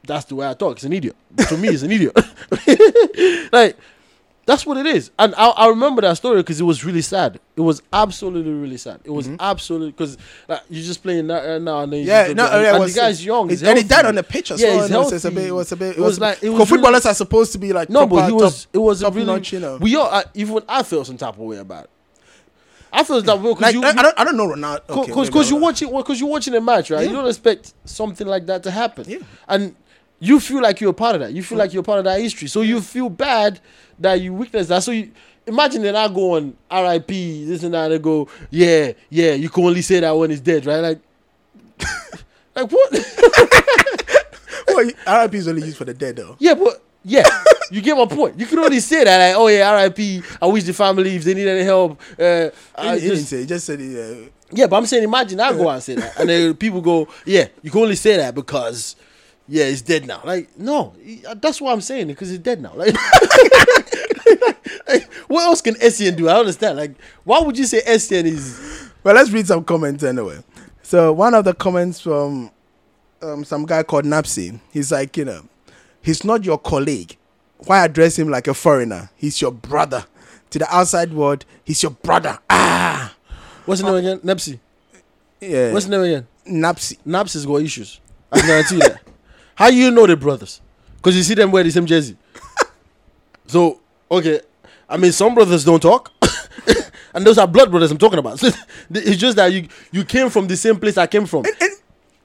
that's 0.05 0.25
the 0.25 0.35
way 0.35 0.47
I 0.47 0.53
talk. 0.53 0.73
It's 0.77 0.83
an 0.83 0.93
idiot. 0.93 1.15
To 1.49 1.57
me, 1.57 1.69
it's 1.69 1.83
an 1.83 1.91
idiot. 1.91 2.13
like 3.51 3.77
that's 4.45 4.63
what 4.63 4.77
it 4.77 4.85
is. 4.85 5.09
And 5.17 5.33
I, 5.35 5.47
I 5.49 5.67
remember 5.69 6.03
that 6.03 6.17
story 6.17 6.37
because 6.37 6.59
it 6.61 6.65
was 6.65 6.85
really 6.85 7.01
sad. 7.01 7.39
It 7.55 7.61
was 7.61 7.81
absolutely 7.91 8.51
really 8.53 8.77
sad. 8.77 8.99
It 9.03 9.09
was 9.09 9.27
absolutely 9.39 9.89
because 9.91 10.17
like, 10.47 10.61
you're 10.69 10.83
just 10.83 11.01
playing 11.01 11.25
that 11.27 11.43
right 11.47 11.61
now 11.61 11.79
and 11.79 11.91
then 11.93 12.01
you 12.01 12.05
Mm-hmm. 12.07 12.27
Yeah, 12.29 12.33
no, 12.33 12.49
go 12.51 12.61
yeah, 12.61 12.69
and 12.73 12.79
was, 12.79 12.93
the 12.93 12.99
guy's 12.99 13.25
young, 13.25 13.49
He's, 13.49 13.61
he's 13.61 13.69
and 13.69 13.77
he 13.79 13.83
died 13.83 14.05
on 14.05 14.13
the 14.15 14.21
pitch 14.23 14.51
as 14.51 14.61
Yeah, 14.61 14.67
well. 14.67 14.75
he's 14.81 14.85
and 14.85 14.95
it 14.95 14.97
was 15.13 15.25
a 15.25 15.31
bit. 15.31 15.47
It 15.47 15.51
was 15.51 15.71
a 15.71 15.75
bit. 15.77 15.87
It 15.87 15.97
It 15.97 16.01
was 16.01 16.05
was, 16.11 16.19
like- 16.19 16.37
it 16.37 16.41
because 16.41 16.59
was 16.59 16.59
really- 16.71 16.81
footballers 16.83 17.05
are 17.07 17.13
supposed 17.15 17.51
to 17.53 17.57
be 17.57 17.73
like 17.73 17.89
No, 17.89 18.05
but 18.05 18.27
he 18.27 18.33
was. 18.33 18.65
top- 18.65 18.75
it 18.75 18.77
was 18.79 19.01
a 19.01 19.05
top 19.05 19.15
really. 19.15 19.25
notch, 19.25 19.51
you 19.53 19.59
know. 19.61 19.77
We 19.77 19.95
all. 19.95 20.07
I, 20.07 20.25
even 20.35 20.61
I 20.69 20.83
felt 20.83 21.07
some 21.07 21.17
type 21.17 21.33
of 21.33 21.39
way 21.39 21.57
about 21.57 21.85
it. 21.85 21.89
I 22.95 23.03
feel 23.03 23.21
that 23.21 23.37
way 23.39 23.49
because 23.53 23.61
like 23.61 23.73
you. 23.75 23.83
I, 23.83 23.89
I 23.89 24.01
don't 24.01 24.19
I 24.19 24.23
don't 24.23 24.37
know 24.37 24.47
Ronaldo. 24.47 24.89
Okay, 24.89 25.11
because 25.25 25.49
you're 25.49 25.59
I- 25.59 25.63
watching 25.63 25.95
because 25.95 26.19
you're 26.19 26.29
watching 26.29 26.55
a 26.55 26.61
match, 26.61 26.89
right? 26.91 27.07
You 27.07 27.13
don't 27.13 27.27
expect 27.27 27.73
something 27.85 28.25
like 28.27 28.45
that 28.47 28.63
to 28.63 28.71
happen, 28.71 29.05
Yeah. 29.07 29.17
and 29.47 29.75
you 30.19 30.39
feel 30.39 30.61
like 30.61 30.79
you're 30.81 30.91
a 30.91 30.93
part 30.93 31.15
of 31.15 31.21
that. 31.21 31.33
You 31.33 31.43
feel 31.43 31.57
like 31.57 31.73
you're 31.73 31.83
part 31.83 31.99
of 31.99 32.05
that 32.05 32.19
history, 32.21 32.47
so 32.47 32.61
you 32.61 32.81
feel 32.81 33.09
bad 33.09 33.59
that 33.99 34.21
you 34.21 34.33
witnessed 34.33 34.69
that. 34.69 34.81
So 34.83 34.91
you 34.91 35.11
imagine 35.45 35.81
that 35.83 35.95
I 35.95 36.07
go 36.07 36.35
on 36.37 36.55
R.I.P. 36.71 37.45
this 37.45 37.63
and 37.63 37.73
that, 37.73 37.91
and 37.91 38.03
go, 38.03 38.27
yeah, 38.49 38.93
yeah. 39.09 39.33
You 39.33 39.49
can 39.49 39.63
only 39.65 39.81
say 39.81 39.99
that 39.99 40.11
when 40.11 40.31
it's 40.31 40.41
dead, 40.41 40.65
right? 40.65 40.79
Like, 40.79 40.99
like 42.55 42.71
what? 42.71 42.91
Well, 44.67 44.85
RIP 45.07 45.35
is 45.35 45.47
only 45.47 45.61
used 45.63 45.77
for 45.77 45.85
the 45.85 45.93
dead 45.93 46.17
though. 46.17 46.35
yeah, 46.39 46.53
but 46.53 46.81
yeah, 47.05 47.23
you 47.71 47.81
get 47.81 47.95
my 47.95 48.07
point. 48.07 48.39
You 48.39 48.47
can 48.47 48.57
only 48.59 48.79
say 48.79 49.03
that, 49.03 49.27
like, 49.27 49.37
oh 49.39 49.47
yeah, 49.47 49.69
R.I.P. 49.69 50.23
I 50.41 50.47
wish 50.47 50.63
the 50.63 50.73
family 50.73 51.15
if 51.15 51.23
they 51.23 51.35
need 51.35 51.47
any 51.47 51.63
help. 51.63 52.01
Uh, 52.19 52.49
I 52.75 52.97
he, 52.97 53.07
just, 53.07 53.29
say. 53.29 53.41
He 53.41 53.45
just 53.45 53.65
said. 53.65 53.79
Uh, 53.79 54.29
Yeah, 54.51 54.67
but 54.67 54.77
I'm 54.77 54.85
saying, 54.85 55.03
imagine 55.03 55.39
I 55.39 55.51
go 55.53 55.69
out 55.69 55.75
and 55.75 55.83
say 55.83 55.95
that, 55.95 56.19
and 56.19 56.29
then 56.29 56.55
people 56.55 56.81
go, 56.81 57.07
"Yeah, 57.25 57.47
you 57.61 57.69
can 57.69 57.81
only 57.81 57.95
say 57.95 58.17
that 58.17 58.33
because, 58.33 58.95
yeah, 59.47 59.65
it's 59.65 59.81
dead 59.81 60.07
now." 60.07 60.21
Like, 60.23 60.57
no, 60.57 60.93
that's 61.35 61.61
what 61.61 61.73
I'm 61.73 61.81
saying 61.81 62.07
because 62.07 62.31
it's 62.31 62.43
dead 62.43 62.61
now. 62.61 62.73
Like, 62.75 62.95
like, 64.87 65.13
what 65.27 65.43
else 65.43 65.61
can 65.61 65.75
Essien 65.75 66.15
do? 66.15 66.27
I 66.27 66.33
don't 66.33 66.41
understand. 66.41 66.77
Like, 66.77 66.95
why 67.23 67.39
would 67.39 67.57
you 67.57 67.65
say 67.65 67.81
Essien 67.81 68.25
is? 68.25 68.89
well, 69.03 69.13
let's 69.13 69.29
read 69.29 69.47
some 69.47 69.63
comments 69.63 70.03
anyway. 70.03 70.39
So 70.81 71.13
one 71.13 71.33
of 71.33 71.45
the 71.45 71.53
comments 71.53 71.99
from 71.99 72.51
um, 73.21 73.43
some 73.43 73.65
guy 73.65 73.83
called 73.83 74.05
Napsy. 74.05 74.59
He's 74.71 74.91
like, 74.91 75.17
you 75.17 75.25
know, 75.25 75.43
he's 76.05 76.23
not 76.23 76.45
your 76.45 76.57
colleague. 76.57 77.17
Why 77.57 77.83
address 77.83 78.17
him 78.17 78.29
like 78.29 78.47
a 78.47 78.53
foreigner? 78.53 79.09
He's 79.15 79.41
your 79.41 79.51
brother. 79.51 80.05
To 80.51 80.59
the 80.59 80.73
outside 80.73 81.11
world, 81.13 81.43
he's 81.63 81.81
your 81.83 81.91
brother. 81.91 82.37
Ah, 82.49 83.13
What's 83.65 83.81
his 83.81 83.85
name 83.85 83.95
again? 83.95 84.19
Nepsi. 84.19 84.59
yeah. 85.41 85.73
What's 85.73 85.85
his 85.85 85.89
name 85.91 86.01
again? 86.01 86.27
Napsy? 86.47 86.97
Naps 87.03 87.33
has 87.33 87.45
got 87.45 87.57
issues. 87.61 87.99
I 88.31 88.39
guarantee 88.41 88.75
you 88.75 88.81
that. 88.81 89.01
How 89.55 89.67
you 89.67 89.89
know 89.89 90.05
they're 90.05 90.15
brothers? 90.15 90.61
Because 90.97 91.15
you 91.17 91.23
see 91.23 91.33
them 91.33 91.51
wear 91.51 91.63
the 91.63 91.71
same 91.71 91.85
jersey. 91.87 92.15
so 93.47 93.79
okay, 94.11 94.41
I 94.87 94.97
mean 94.97 95.11
some 95.11 95.33
brothers 95.33 95.63
don't 95.65 95.79
talk, 95.81 96.11
and 97.13 97.25
those 97.25 97.37
are 97.39 97.47
blood 97.47 97.71
brothers 97.71 97.89
I'm 97.91 97.97
talking 97.97 98.19
about. 98.19 98.39
So 98.39 98.49
it's 98.91 99.17
just 99.17 99.37
that 99.37 99.51
you 99.51 99.67
you 99.91 100.05
came 100.05 100.29
from 100.29 100.47
the 100.47 100.55
same 100.57 100.79
place 100.79 100.97
I 100.97 101.07
came 101.07 101.25
from, 101.25 101.45
And 101.45 101.71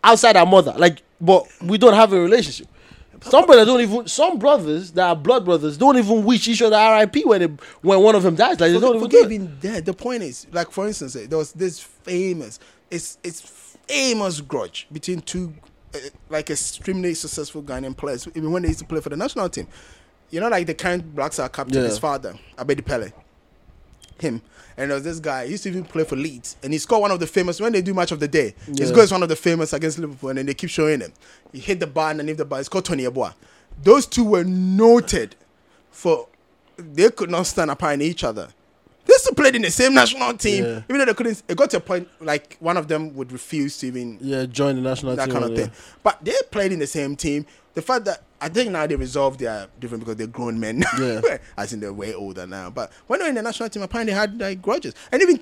outside 0.04 0.36
our 0.36 0.46
mother. 0.46 0.74
Like, 0.76 1.02
but 1.20 1.46
we 1.62 1.78
don't 1.78 1.94
have 1.94 2.12
a 2.12 2.20
relationship. 2.20 2.68
Some 3.22 3.44
brothers 3.46 3.66
don't 3.66 3.80
even. 3.80 4.08
Some 4.08 4.38
brothers 4.38 4.92
that 4.92 5.06
are 5.08 5.16
blood 5.16 5.44
brothers 5.44 5.76
don't 5.76 5.98
even 5.98 6.24
wish 6.24 6.48
each 6.48 6.62
other 6.62 6.76
R.I.P. 6.76 7.24
when 7.24 7.40
they, 7.40 7.46
when 7.82 8.00
one 8.02 8.14
of 8.14 8.22
them 8.22 8.34
dies. 8.34 8.58
Like 8.58 8.72
they 8.72 8.80
don't 8.80 8.96
even 8.96 9.08
do 9.08 9.16
Forget 9.18 9.30
it. 9.30 9.34
even 9.34 9.58
that. 9.60 9.84
The 9.84 9.92
point 9.92 10.22
is, 10.22 10.46
like 10.52 10.70
for 10.70 10.86
instance, 10.86 11.14
eh, 11.16 11.26
there 11.28 11.38
was 11.38 11.52
this 11.52 11.80
famous, 11.80 12.58
it's 12.90 13.18
it's 13.22 13.40
famous 13.86 14.40
grudge 14.40 14.86
between 14.90 15.20
two, 15.20 15.52
uh, 15.94 15.98
like 16.30 16.48
extremely 16.50 17.12
successful 17.14 17.62
Ghanaian 17.62 17.96
players. 17.96 18.26
Even 18.34 18.52
when 18.52 18.62
they 18.62 18.68
used 18.68 18.80
to 18.80 18.86
play 18.86 19.00
for 19.00 19.10
the 19.10 19.16
national 19.16 19.48
team, 19.50 19.66
you 20.30 20.40
know, 20.40 20.48
like 20.48 20.66
the 20.66 20.74
current 20.74 21.14
Black 21.14 21.32
Star 21.34 21.48
captain, 21.50 21.82
Yeah. 21.82 21.88
his 21.88 21.98
father, 21.98 22.34
Abedi 22.56 22.84
Pele, 22.84 23.12
him. 24.18 24.40
And 24.80 24.90
there 24.90 24.96
was 24.96 25.04
this 25.04 25.20
guy, 25.20 25.44
he 25.44 25.52
used 25.52 25.62
to 25.64 25.68
even 25.68 25.84
play 25.84 26.04
for 26.04 26.16
Leeds. 26.16 26.56
And 26.62 26.72
he 26.72 26.78
scored 26.78 27.02
one 27.02 27.10
of 27.10 27.20
the 27.20 27.26
famous, 27.26 27.60
when 27.60 27.72
they 27.72 27.82
do 27.82 27.92
match 27.92 28.12
of 28.12 28.20
the 28.20 28.28
day, 28.28 28.54
he 28.66 28.72
Yeah. 28.72 28.86
scores 28.86 29.12
one 29.12 29.22
of 29.22 29.28
the 29.28 29.36
famous 29.36 29.72
against 29.74 29.98
Liverpool. 29.98 30.30
And 30.30 30.38
then 30.38 30.46
they 30.46 30.54
keep 30.54 30.70
showing 30.70 31.00
him. 31.00 31.12
He 31.52 31.58
hit 31.60 31.80
the 31.80 31.86
bar 31.86 32.10
and 32.12 32.22
leave 32.26 32.38
the 32.38 32.44
bar. 32.46 32.60
It's 32.60 32.68
called 32.68 32.86
Tony 32.86 33.04
Yeboah. 33.04 33.34
Those 33.82 34.06
two 34.06 34.24
were 34.24 34.44
noted 34.44 35.36
for, 35.90 36.28
they 36.78 37.10
could 37.10 37.30
not 37.30 37.46
stand 37.46 37.70
apart 37.70 37.94
in 37.94 38.02
each 38.02 38.24
other. 38.24 38.48
They 39.06 39.14
still 39.16 39.34
played 39.34 39.56
in 39.56 39.62
the 39.62 39.70
same 39.70 39.92
national 39.94 40.34
team. 40.36 40.64
Yeah. 40.64 40.82
Even 40.88 40.98
though 40.98 41.04
they 41.06 41.14
couldn't, 41.14 41.42
it 41.48 41.56
got 41.56 41.70
to 41.70 41.78
a 41.78 41.80
point 41.80 42.08
like 42.20 42.56
one 42.60 42.76
of 42.76 42.86
them 42.88 43.14
would 43.16 43.32
refuse 43.32 43.76
to 43.78 43.86
even 43.86 44.18
Yeah, 44.20 44.44
join 44.46 44.76
the 44.76 44.82
national 44.82 45.12
team. 45.12 45.16
that 45.16 45.24
team. 45.26 45.32
kind 45.32 45.44
of 45.44 45.50
yeah. 45.58 45.64
thing. 45.64 45.72
But 46.02 46.24
they 46.24 46.34
played 46.50 46.72
in 46.72 46.78
the 46.78 46.86
same 46.86 47.16
team. 47.16 47.44
The 47.74 47.82
fact 47.82 48.04
that 48.06 48.22
I 48.40 48.48
think 48.48 48.70
now 48.70 48.86
they 48.86 48.96
resolved 48.96 49.40
their 49.40 49.68
different 49.78 50.02
because 50.02 50.16
they're 50.16 50.26
grown 50.26 50.58
men. 50.58 50.82
Yeah. 50.98 51.38
As 51.56 51.72
in 51.72 51.80
they're 51.80 51.92
way 51.92 52.14
older 52.14 52.46
now. 52.46 52.70
But 52.70 52.92
when 53.06 53.20
they 53.20 53.24
were 53.24 53.28
in 53.28 53.34
the 53.36 53.42
national 53.42 53.68
team, 53.68 53.82
apparently 53.82 54.12
they 54.12 54.18
had 54.18 54.40
like 54.40 54.60
grudges. 54.62 54.94
And 55.12 55.22
even 55.22 55.38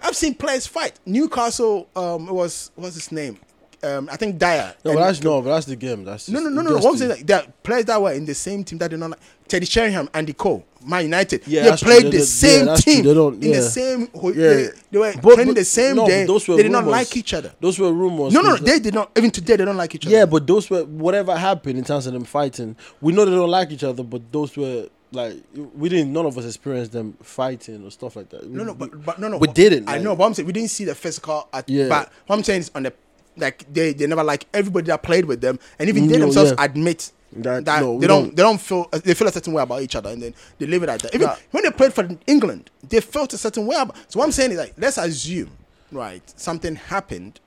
I've 0.00 0.16
seen 0.16 0.34
players 0.34 0.66
fight. 0.66 0.98
Newcastle, 1.06 1.88
um, 1.96 2.28
it 2.28 2.32
was 2.32 2.70
what's 2.76 2.94
his 2.94 3.10
name? 3.10 3.38
Um, 3.82 4.08
I 4.10 4.16
think 4.16 4.38
Dyer. 4.38 4.74
No, 4.84 4.94
but 4.94 5.00
that's 5.06 5.22
no, 5.22 5.40
but 5.40 5.50
that's 5.54 5.66
the 5.66 5.76
game. 5.76 6.04
That's 6.04 6.28
no, 6.28 6.40
no, 6.40 6.48
no, 6.48 6.62
no. 6.62 6.74
What 6.78 6.86
I'm 6.86 6.96
saying, 6.96 7.10
like, 7.12 7.26
there 7.26 7.38
are 7.42 7.46
players 7.62 7.84
that 7.84 8.02
were 8.02 8.12
in 8.12 8.24
the 8.26 8.34
same 8.34 8.64
team 8.64 8.78
that 8.78 8.88
did 8.90 8.98
not 8.98 9.10
like 9.10 9.20
Teddy 9.46 9.66
Sheringham, 9.66 10.08
Andy 10.12 10.32
Cole, 10.32 10.64
Man 10.84 11.04
United. 11.04 11.46
Yeah, 11.46 11.62
they 11.62 11.76
true. 11.76 11.86
played 11.86 12.06
They 12.06 12.18
the 12.18 12.24
same 12.24 12.66
yeah, 12.66 12.74
team 12.76 13.04
They 13.04 13.14
don't- 13.14 13.34
in 13.44 13.52
the 13.52 13.62
same. 13.62 14.08
Yeah. 14.14 14.30
They, 14.32 14.68
they 14.90 14.98
were 14.98 15.12
But- 15.22 15.34
training 15.34 15.46
but- 15.54 15.56
the 15.60 15.64
same 15.64 15.94
no, 15.96 16.06
day. 16.08 16.26
those 16.26 16.48
were 16.48 16.56
they 16.56 16.64
did 16.64 16.72
not 16.72 16.86
like 16.86 17.16
each 17.16 17.32
other. 17.34 17.52
Those 17.60 17.78
were 17.78 17.92
rumors. 17.92 18.32
No, 18.32 18.40
no, 18.40 18.56
Those- 18.56 18.60
they 18.62 18.78
did 18.80 18.94
not. 18.94 19.12
Even 19.16 19.30
today, 19.30 19.54
they 19.54 19.64
don't 19.64 19.76
like 19.76 19.94
each 19.94 20.06
other. 20.06 20.16
Yeah, 20.16 20.26
but 20.26 20.44
those 20.46 20.68
were 20.68 20.82
whatever 20.84 21.36
happened 21.36 21.78
in 21.78 21.84
terms 21.84 22.06
of 22.08 22.14
them 22.14 22.24
fighting. 22.24 22.74
We 23.00 23.12
know 23.12 23.24
they 23.24 23.30
don't 23.30 23.48
like 23.50 23.70
each 23.70 23.84
other, 23.84 24.02
but 24.02 24.32
those 24.32 24.56
were 24.56 24.88
like 25.12 25.36
we 25.76 25.88
didn't. 25.88 26.12
None 26.12 26.26
of 26.26 26.36
us 26.36 26.44
experienced 26.46 26.90
them 26.92 27.16
fighting 27.22 27.84
or 27.86 27.90
stuff 27.92 28.16
like 28.16 28.28
that. 28.30 28.50
no, 28.50 28.64
no, 28.64 28.74
but, 28.74 29.04
but 29.04 29.18
no, 29.20 29.28
no. 29.28 29.38
we 29.38 29.46
didn't. 29.46 29.88
I 29.88 29.92
like- 29.92 30.02
know, 30.02 30.16
but 30.16 30.24
I'm 30.24 30.34
saying 30.34 30.46
we 30.48 30.52
didn't 30.52 30.70
see 30.70 30.84
the 30.84 30.96
physical. 30.96 31.48
At, 31.52 31.68
Yeah. 31.70 31.88
But 31.88 32.12
what 32.26 32.36
I'm 32.36 32.42
saying 32.42 32.60
is 32.62 32.70
on 32.74 32.82
the 32.82 32.92
like 33.38 33.64
they 33.72 33.92
they 33.92 34.06
never 34.06 34.24
like 34.24 34.46
everybody 34.54 34.86
that 34.86 35.02
played 35.02 35.24
with 35.24 35.40
them, 35.40 35.58
and 35.78 35.88
even 35.88 36.06
they 36.08 36.14
No, 36.18 36.26
themselves 36.26 36.52
yeah. 36.56 36.64
admit. 36.64 37.12
That- 37.30 37.66
That, 37.66 37.82
no, 37.82 38.00
they 38.00 38.06
don't, 38.06 38.34
they 38.34 38.42
don't 38.42 38.58
feel 38.58 38.86
they 38.90 39.12
feel 39.12 39.28
a 39.28 39.32
certain 39.32 39.52
way 39.52 39.62
about 39.62 39.82
each 39.82 39.94
other 39.94 40.08
and 40.08 40.22
then 40.22 40.34
they 40.58 40.64
leave 40.66 40.82
it 40.82 40.88
at 40.88 41.00
that. 41.00 41.14
Even 41.14 41.26
Nah. 41.26 41.36
when 41.50 41.62
they 41.62 41.70
played 41.70 41.92
for 41.92 42.08
England, 42.26 42.70
they 42.88 43.00
felt 43.02 43.34
a 43.34 43.38
certain 43.38 43.66
way 43.66 43.76
about. 43.76 43.96
So 44.08 44.18
what 44.18 44.24
I'm 44.24 44.32
saying 44.32 44.52
is 44.52 44.56
like 44.58 44.72
let's 44.78 44.96
assume, 44.96 45.50
right, 45.92 46.22
something 46.40 46.76
happened, 46.76 47.38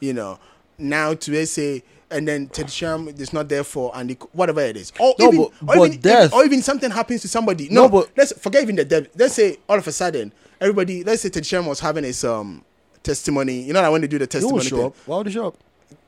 you 0.00 0.12
know, 0.12 0.40
now 0.76 1.14
to 1.14 1.46
say 1.46 1.84
and 2.10 2.26
then 2.26 2.48
Ted 2.48 2.68
Sham 2.68 3.06
is 3.06 3.32
not 3.32 3.48
there 3.48 3.62
for 3.62 3.92
and 3.94 4.10
whatever 4.32 4.60
it 4.62 4.76
is, 4.76 4.92
or 4.98 5.14
No, 5.20 5.28
even, 5.28 5.38
but- 5.38 5.46
or, 5.46 5.52
but 5.62 5.86
even 5.86 6.00
death- 6.00 6.32
or 6.32 6.44
even 6.44 6.60
something 6.60 6.90
happens 6.90 7.20
to 7.22 7.28
somebody. 7.28 7.68
No, 7.70 7.82
No, 7.82 7.88
but- 7.90 8.08
let's 8.16 8.32
forget 8.32 8.62
even 8.64 8.74
the 8.74 8.84
death. 8.84 9.06
Let's 9.16 9.34
say 9.34 9.58
all 9.68 9.78
of 9.78 9.86
a 9.86 9.92
sudden 9.92 10.32
everybody, 10.60 11.04
let's 11.04 11.22
say 11.22 11.28
Ted 11.28 11.46
Sham 11.46 11.64
was 11.66 11.78
having 11.78 12.02
his 12.02 12.24
um 12.24 12.64
testimony. 13.02 13.62
You 13.62 13.72
know, 13.72 13.82
like 13.82 13.92
when 13.92 14.00
they 14.00 14.06
do 14.06 14.18
the 14.18 14.26
testimony 14.26 14.64
show 14.64 14.76
thing. 14.76 14.86
up. 14.86 14.96
Why 15.06 15.16
would 15.18 15.26
he 15.26 15.32
show 15.32 15.48
up? 15.48 15.56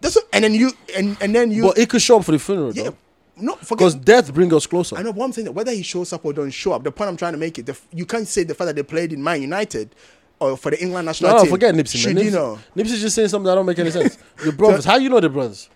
That's 0.01 0.17
what, 0.17 0.27
and 0.33 0.45
then 0.45 0.55
you 0.55 0.73
and 0.97 1.17
and 1.21 1.35
then 1.35 1.51
you 1.51 1.63
But 1.65 1.79
he 1.79 1.87
could 1.87 2.03
show 2.03 2.19
up 2.19 2.25
for 2.25 2.33
the 2.33 2.39
funeral. 2.39 2.73
yeah, 2.75 2.85
though. 2.85 2.97
no, 3.37 3.59
Because 3.69 3.95
death 3.95 4.33
brings 4.33 4.53
us 4.53 4.67
closer. 4.67 4.97
I 4.97 5.03
know, 5.03 5.13
but 5.13 5.23
I'm 5.23 5.33
saying 5.33 5.47
that 5.47 5.53
whether 5.53 5.73
he 5.73 5.83
shows 5.83 6.13
up 6.13 6.25
or 6.25 6.33
don't 6.33 6.51
show 6.51 6.73
up, 6.73 6.85
the 6.85 6.93
point 6.93 7.09
I'm 7.09 7.17
trying 7.17 7.33
to 7.33 7.39
make 7.39 7.59
it, 7.59 7.67
the, 7.67 7.79
you 7.93 8.05
can't 8.07 8.27
say 8.29 8.43
the 8.45 8.55
fact 8.55 8.67
that 8.67 8.77
they 8.77 8.83
played 8.83 9.13
in 9.13 9.23
Man 9.23 9.41
United 9.41 9.95
or 10.39 10.57
for 10.57 10.71
the 10.71 10.83
England 10.83 11.07
national 11.07 11.31
No, 11.31 11.37
no, 11.39 11.43
team. 11.45 11.51
forget 11.53 11.75
Nipsey, 11.75 11.97
Should 11.99 12.15
man. 12.15 12.25
you 12.25 12.31
Nipsey, 12.31 12.35
know? 12.35 12.59
Nipsey's 12.77 13.01
just 13.01 13.15
saying 13.15 13.29
something 13.29 13.47
that 13.47 13.55
don't 13.55 13.67
make 13.67 13.79
any 13.79 13.91
sense. 13.99 14.19
Your 14.43 14.53
brothers. 14.53 14.85
How 14.85 14.97
you 14.97 15.09
know 15.09 15.21
the 15.21 15.29
brothers? 15.31 15.69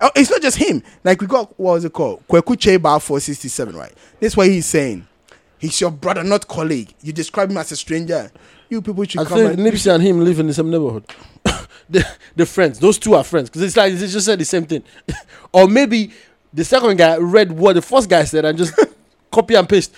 Oh, 0.00 0.10
it's 0.14 0.30
not 0.30 0.40
just 0.42 0.56
him. 0.58 0.82
Like 1.02 1.20
we 1.20 1.26
got 1.26 1.58
what 1.58 1.74
was 1.74 1.84
it 1.84 1.92
called? 1.92 2.22
Kweku 2.28 2.56
Cheba 2.56 3.00
467, 3.02 3.74
right? 3.76 3.92
This 4.20 4.32
is 4.32 4.36
what 4.36 4.46
he's 4.46 4.66
saying. 4.66 5.06
He's 5.58 5.80
your 5.80 5.90
brother, 5.90 6.22
not 6.22 6.46
colleague. 6.46 6.94
You 7.02 7.12
describe 7.12 7.50
him 7.50 7.56
as 7.56 7.72
a 7.72 7.76
stranger. 7.76 8.30
You 8.68 8.82
people 8.82 9.04
should 9.04 9.20
I 9.20 9.24
come 9.24 9.38
think 9.38 9.58
and 9.58 9.66
Nipsey 9.66 9.92
and 9.92 10.02
him 10.02 10.24
live 10.24 10.38
in 10.40 10.46
the 10.46 10.54
same 10.54 10.70
neighborhood. 10.70 11.04
the, 11.88 12.06
the 12.36 12.46
friends. 12.46 12.78
Those 12.78 12.98
two 12.98 13.14
are 13.14 13.24
friends. 13.24 13.48
Because 13.48 13.62
it's 13.62 13.76
like, 13.76 13.94
they 13.94 14.06
just 14.06 14.26
said 14.26 14.38
the 14.38 14.44
same 14.44 14.66
thing. 14.66 14.82
or 15.52 15.66
maybe 15.66 16.12
the 16.52 16.64
second 16.64 16.96
guy 16.98 17.16
read 17.16 17.52
what 17.52 17.74
the 17.74 17.82
first 17.82 18.10
guy 18.10 18.24
said 18.24 18.44
and 18.44 18.58
just 18.58 18.78
copy 19.30 19.54
and 19.54 19.68
paste. 19.68 19.94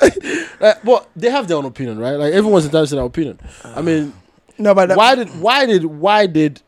Like, 0.00 0.18
uh, 0.60 0.74
but 0.84 1.08
they 1.14 1.30
have 1.30 1.46
their 1.46 1.56
own 1.56 1.64
opinion, 1.64 1.98
right? 1.98 2.14
Like 2.16 2.32
everyone's 2.32 2.64
entitled 2.64 2.88
to 2.88 2.94
their 2.96 3.04
opinion. 3.04 3.38
I 3.64 3.74
ah. 3.76 3.82
mean, 3.82 4.12
No, 4.58 4.74
but 4.74 4.86
that, 4.88 4.96
why 4.96 5.14
did 5.14 5.28
why 5.40 5.66
did 5.66 5.84
why 5.84 6.26
did 6.26 6.60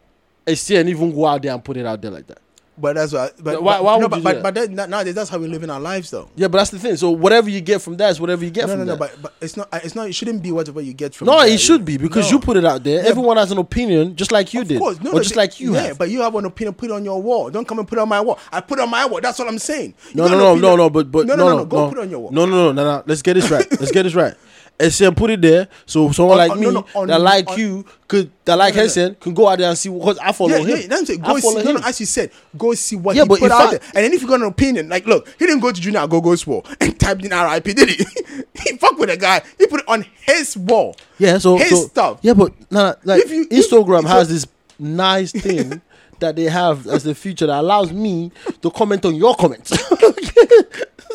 Essien 0.46 0.88
even 0.88 1.14
go 1.14 1.26
out 1.26 1.42
there 1.42 1.52
and 1.52 1.64
put 1.64 1.76
it 1.76 1.86
out 1.86 2.00
there 2.00 2.10
like 2.10 2.26
that? 2.28 2.38
But 2.76 2.96
that's 2.96 3.12
why. 3.12 3.30
But 3.40 3.62
Why- 3.62 3.76
but, 3.76 3.84
why 3.84 3.92
no, 3.94 3.98
would 4.00 4.10
but, 4.10 4.16
you 4.16 4.22
but, 4.24 4.34
that? 4.34 4.42
but 4.42 4.76
that, 4.76 4.88
nowadays 4.90 5.14
that's 5.14 5.30
how 5.30 5.38
we 5.38 5.46
live 5.46 5.62
in 5.62 5.70
our 5.70 5.78
lives, 5.78 6.10
though. 6.10 6.28
Yeah, 6.34 6.48
but 6.48 6.58
that's 6.58 6.70
the 6.70 6.78
thing. 6.80 6.96
So 6.96 7.10
whatever 7.10 7.48
you 7.48 7.60
get 7.60 7.80
from 7.80 7.96
that 7.98 8.10
is 8.10 8.20
whatever 8.20 8.44
you 8.44 8.50
get 8.50 8.62
No, 8.66 8.72
from 8.72 8.78
no, 8.80 8.84
no. 8.84 8.96
that. 8.96 8.98
But, 8.98 9.22
but 9.22 9.34
it's 9.40 9.56
not. 9.56 9.68
It's 9.72 9.94
not. 9.94 10.08
It 10.08 10.14
shouldn't 10.14 10.42
be 10.42 10.50
whatever 10.50 10.80
you 10.80 10.92
get 10.92 11.14
from. 11.14 11.26
no, 11.26 11.38
there. 11.38 11.50
it 11.50 11.60
should 11.60 11.84
be 11.84 11.96
because 11.98 12.24
No. 12.26 12.38
you 12.38 12.40
put 12.40 12.56
it 12.56 12.64
out 12.64 12.82
there. 12.82 13.04
Yeah, 13.04 13.08
Everyone 13.10 13.36
has 13.36 13.52
an 13.52 13.58
opinion, 13.58 14.16
just 14.16 14.32
like 14.32 14.52
you 14.52 14.62
Of 14.62 14.68
did, 14.68 14.78
course, 14.80 15.00
no, 15.00 15.10
or 15.10 15.14
no, 15.14 15.18
just 15.20 15.34
they- 15.34 15.40
like 15.40 15.60
you 15.60 15.74
yeah, 15.74 15.82
have. 15.82 15.98
but 15.98 16.10
you 16.10 16.20
have 16.22 16.34
an 16.34 16.46
opinion. 16.46 16.74
Put 16.74 16.90
it 16.90 16.92
on 16.94 17.04
your 17.04 17.22
wall. 17.22 17.48
Don't 17.50 17.66
come 17.68 17.78
and 17.78 17.86
put 17.86 17.96
it 17.98 18.02
on 18.02 18.08
my 18.08 18.20
wall. 18.20 18.40
I 18.50 18.60
put 18.60 18.80
it 18.80 18.82
on 18.82 18.90
my 18.90 19.06
wall. 19.06 19.20
That's 19.20 19.38
what 19.38 19.46
I'm 19.46 19.58
saying. 19.60 19.94
You 20.10 20.16
No, 20.16 20.26
no, 20.26 20.36
no, 20.38 20.54
no, 20.56 20.74
no, 20.76 20.90
but 20.90 21.12
but 21.12 21.26
no, 21.26 21.36
no, 21.36 21.48
no, 21.50 21.56
no. 21.58 21.64
Go 21.66 21.88
put 21.90 21.98
it 21.98 22.00
on 22.02 22.10
your 22.10 22.18
wall. 22.20 22.32
No, 22.32 22.44
no, 22.44 22.56
no, 22.56 22.72
no, 22.72 22.84
no. 22.84 23.02
Let's 23.06 23.22
get 23.22 23.34
this 23.34 23.48
right. 23.52 23.66
Let's 23.78 23.92
get 23.92 24.02
this 24.02 24.14
right. 24.16 24.34
Essien 24.78 25.14
put 25.16 25.30
it 25.30 25.40
there, 25.40 25.68
so 25.86 26.10
someone 26.10 26.32
On- 26.32 26.48
like 26.48 26.50
on- 26.52 26.58
me 26.60 26.66
no, 26.66 26.72
no, 26.72 26.86
on- 26.96 27.06
that 27.06 27.20
like 27.20 27.48
on- 27.48 27.58
you 27.58 27.84
could 28.08 28.30
that 28.44 28.56
like 28.58 28.74
No. 28.74 28.82
Essien 28.82 29.18
can 29.20 29.32
go 29.32 29.46
out 29.48 29.58
there 29.58 29.68
and 29.68 29.78
see 29.78 29.88
because 29.88 30.18
I 30.18 30.32
follow 30.32 30.50
Yeah, 30.50 30.58
him. 30.58 30.68
yeah, 30.68 30.86
that's 30.88 31.10
it. 31.10 31.20
I 31.22 31.26
Go 31.28 31.36
see, 31.36 31.40
follow 31.42 31.62
no, 31.62 31.72
no, 31.74 31.80
as 31.86 32.00
you 32.00 32.06
said, 32.06 32.30
go 32.58 32.74
see 32.74 32.96
what 32.96 33.14
Yeah, 33.14 33.22
he 33.22 33.28
but 33.28 33.38
put 33.38 33.50
out 33.52 33.60
I- 33.68 33.70
there. 33.70 33.80
And 33.94 34.04
then 34.04 34.12
if 34.12 34.22
you 34.22 34.26
got 34.28 34.40
an 34.40 34.46
opinion, 34.46 34.88
like, 34.88 35.06
look, 35.06 35.28
he 35.38 35.46
didn't 35.46 35.60
go 35.60 35.70
to 35.70 35.80
Junior 35.80 36.06
Gogo's 36.08 36.44
wall 36.46 36.66
and 36.80 36.98
typed 36.98 37.24
in 37.24 37.30
RIP, 37.30 37.64
did 37.76 37.88
he? 37.88 38.04
he 38.64 38.76
fucked 38.78 38.98
with 38.98 39.10
a 39.10 39.16
guy. 39.16 39.42
He 39.58 39.66
put 39.68 39.80
it 39.80 39.88
on 39.88 40.04
his 40.26 40.56
wall. 40.56 40.96
yeah, 41.18 41.38
so 41.38 41.56
his 41.56 41.70
so, 41.70 41.86
stuff. 41.86 42.18
Yeah, 42.22 42.34
but 42.34 42.52
nah, 42.70 42.94
like 43.04 43.22
If 43.22 43.30
you- 43.30 43.46
if- 43.50 43.70
Instagram 43.70 44.02
so- 44.02 44.08
has 44.08 44.28
this 44.28 44.46
nice 44.78 45.30
thing 45.30 45.80
that 46.18 46.34
they 46.36 46.44
have 46.44 46.86
as 46.88 47.04
the 47.04 47.14
feature 47.14 47.46
that 47.46 47.60
allows 47.60 47.92
me 47.92 48.32
to 48.62 48.70
comment 48.72 49.04
on 49.04 49.14
your 49.14 49.34
comments. 49.36 49.70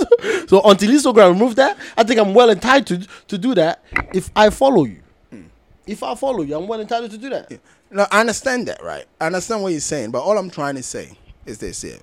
so 0.47 0.61
until 0.63 0.89
Instagram 0.91 1.33
remove 1.33 1.55
that, 1.55 1.77
I 1.97 2.03
think 2.03 2.19
I'm 2.19 2.33
well 2.33 2.49
entitled 2.49 3.07
to 3.27 3.37
do 3.37 3.55
that 3.55 3.83
if 4.13 4.29
I 4.35 4.49
follow 4.49 4.85
you. 4.85 5.01
Hmm. 5.29 5.43
If 5.87 6.03
I 6.03 6.15
follow 6.15 6.43
you, 6.43 6.55
I'm 6.57 6.67
well 6.67 6.81
entitled 6.81 7.11
to 7.11 7.17
do 7.17 7.29
that. 7.29 7.51
No, 7.91 8.05
I 8.11 8.19
understand 8.21 8.67
that, 8.67 8.83
right? 8.83 9.05
I 9.19 9.27
understand 9.27 9.63
what 9.63 9.69
you're 9.71 9.79
saying, 9.79 10.11
but 10.11 10.21
all 10.21 10.37
I'm 10.37 10.49
trying 10.49 10.75
to 10.75 10.83
say 10.83 11.11
is 11.45 11.57
this 11.57 11.81
here. 11.81 11.97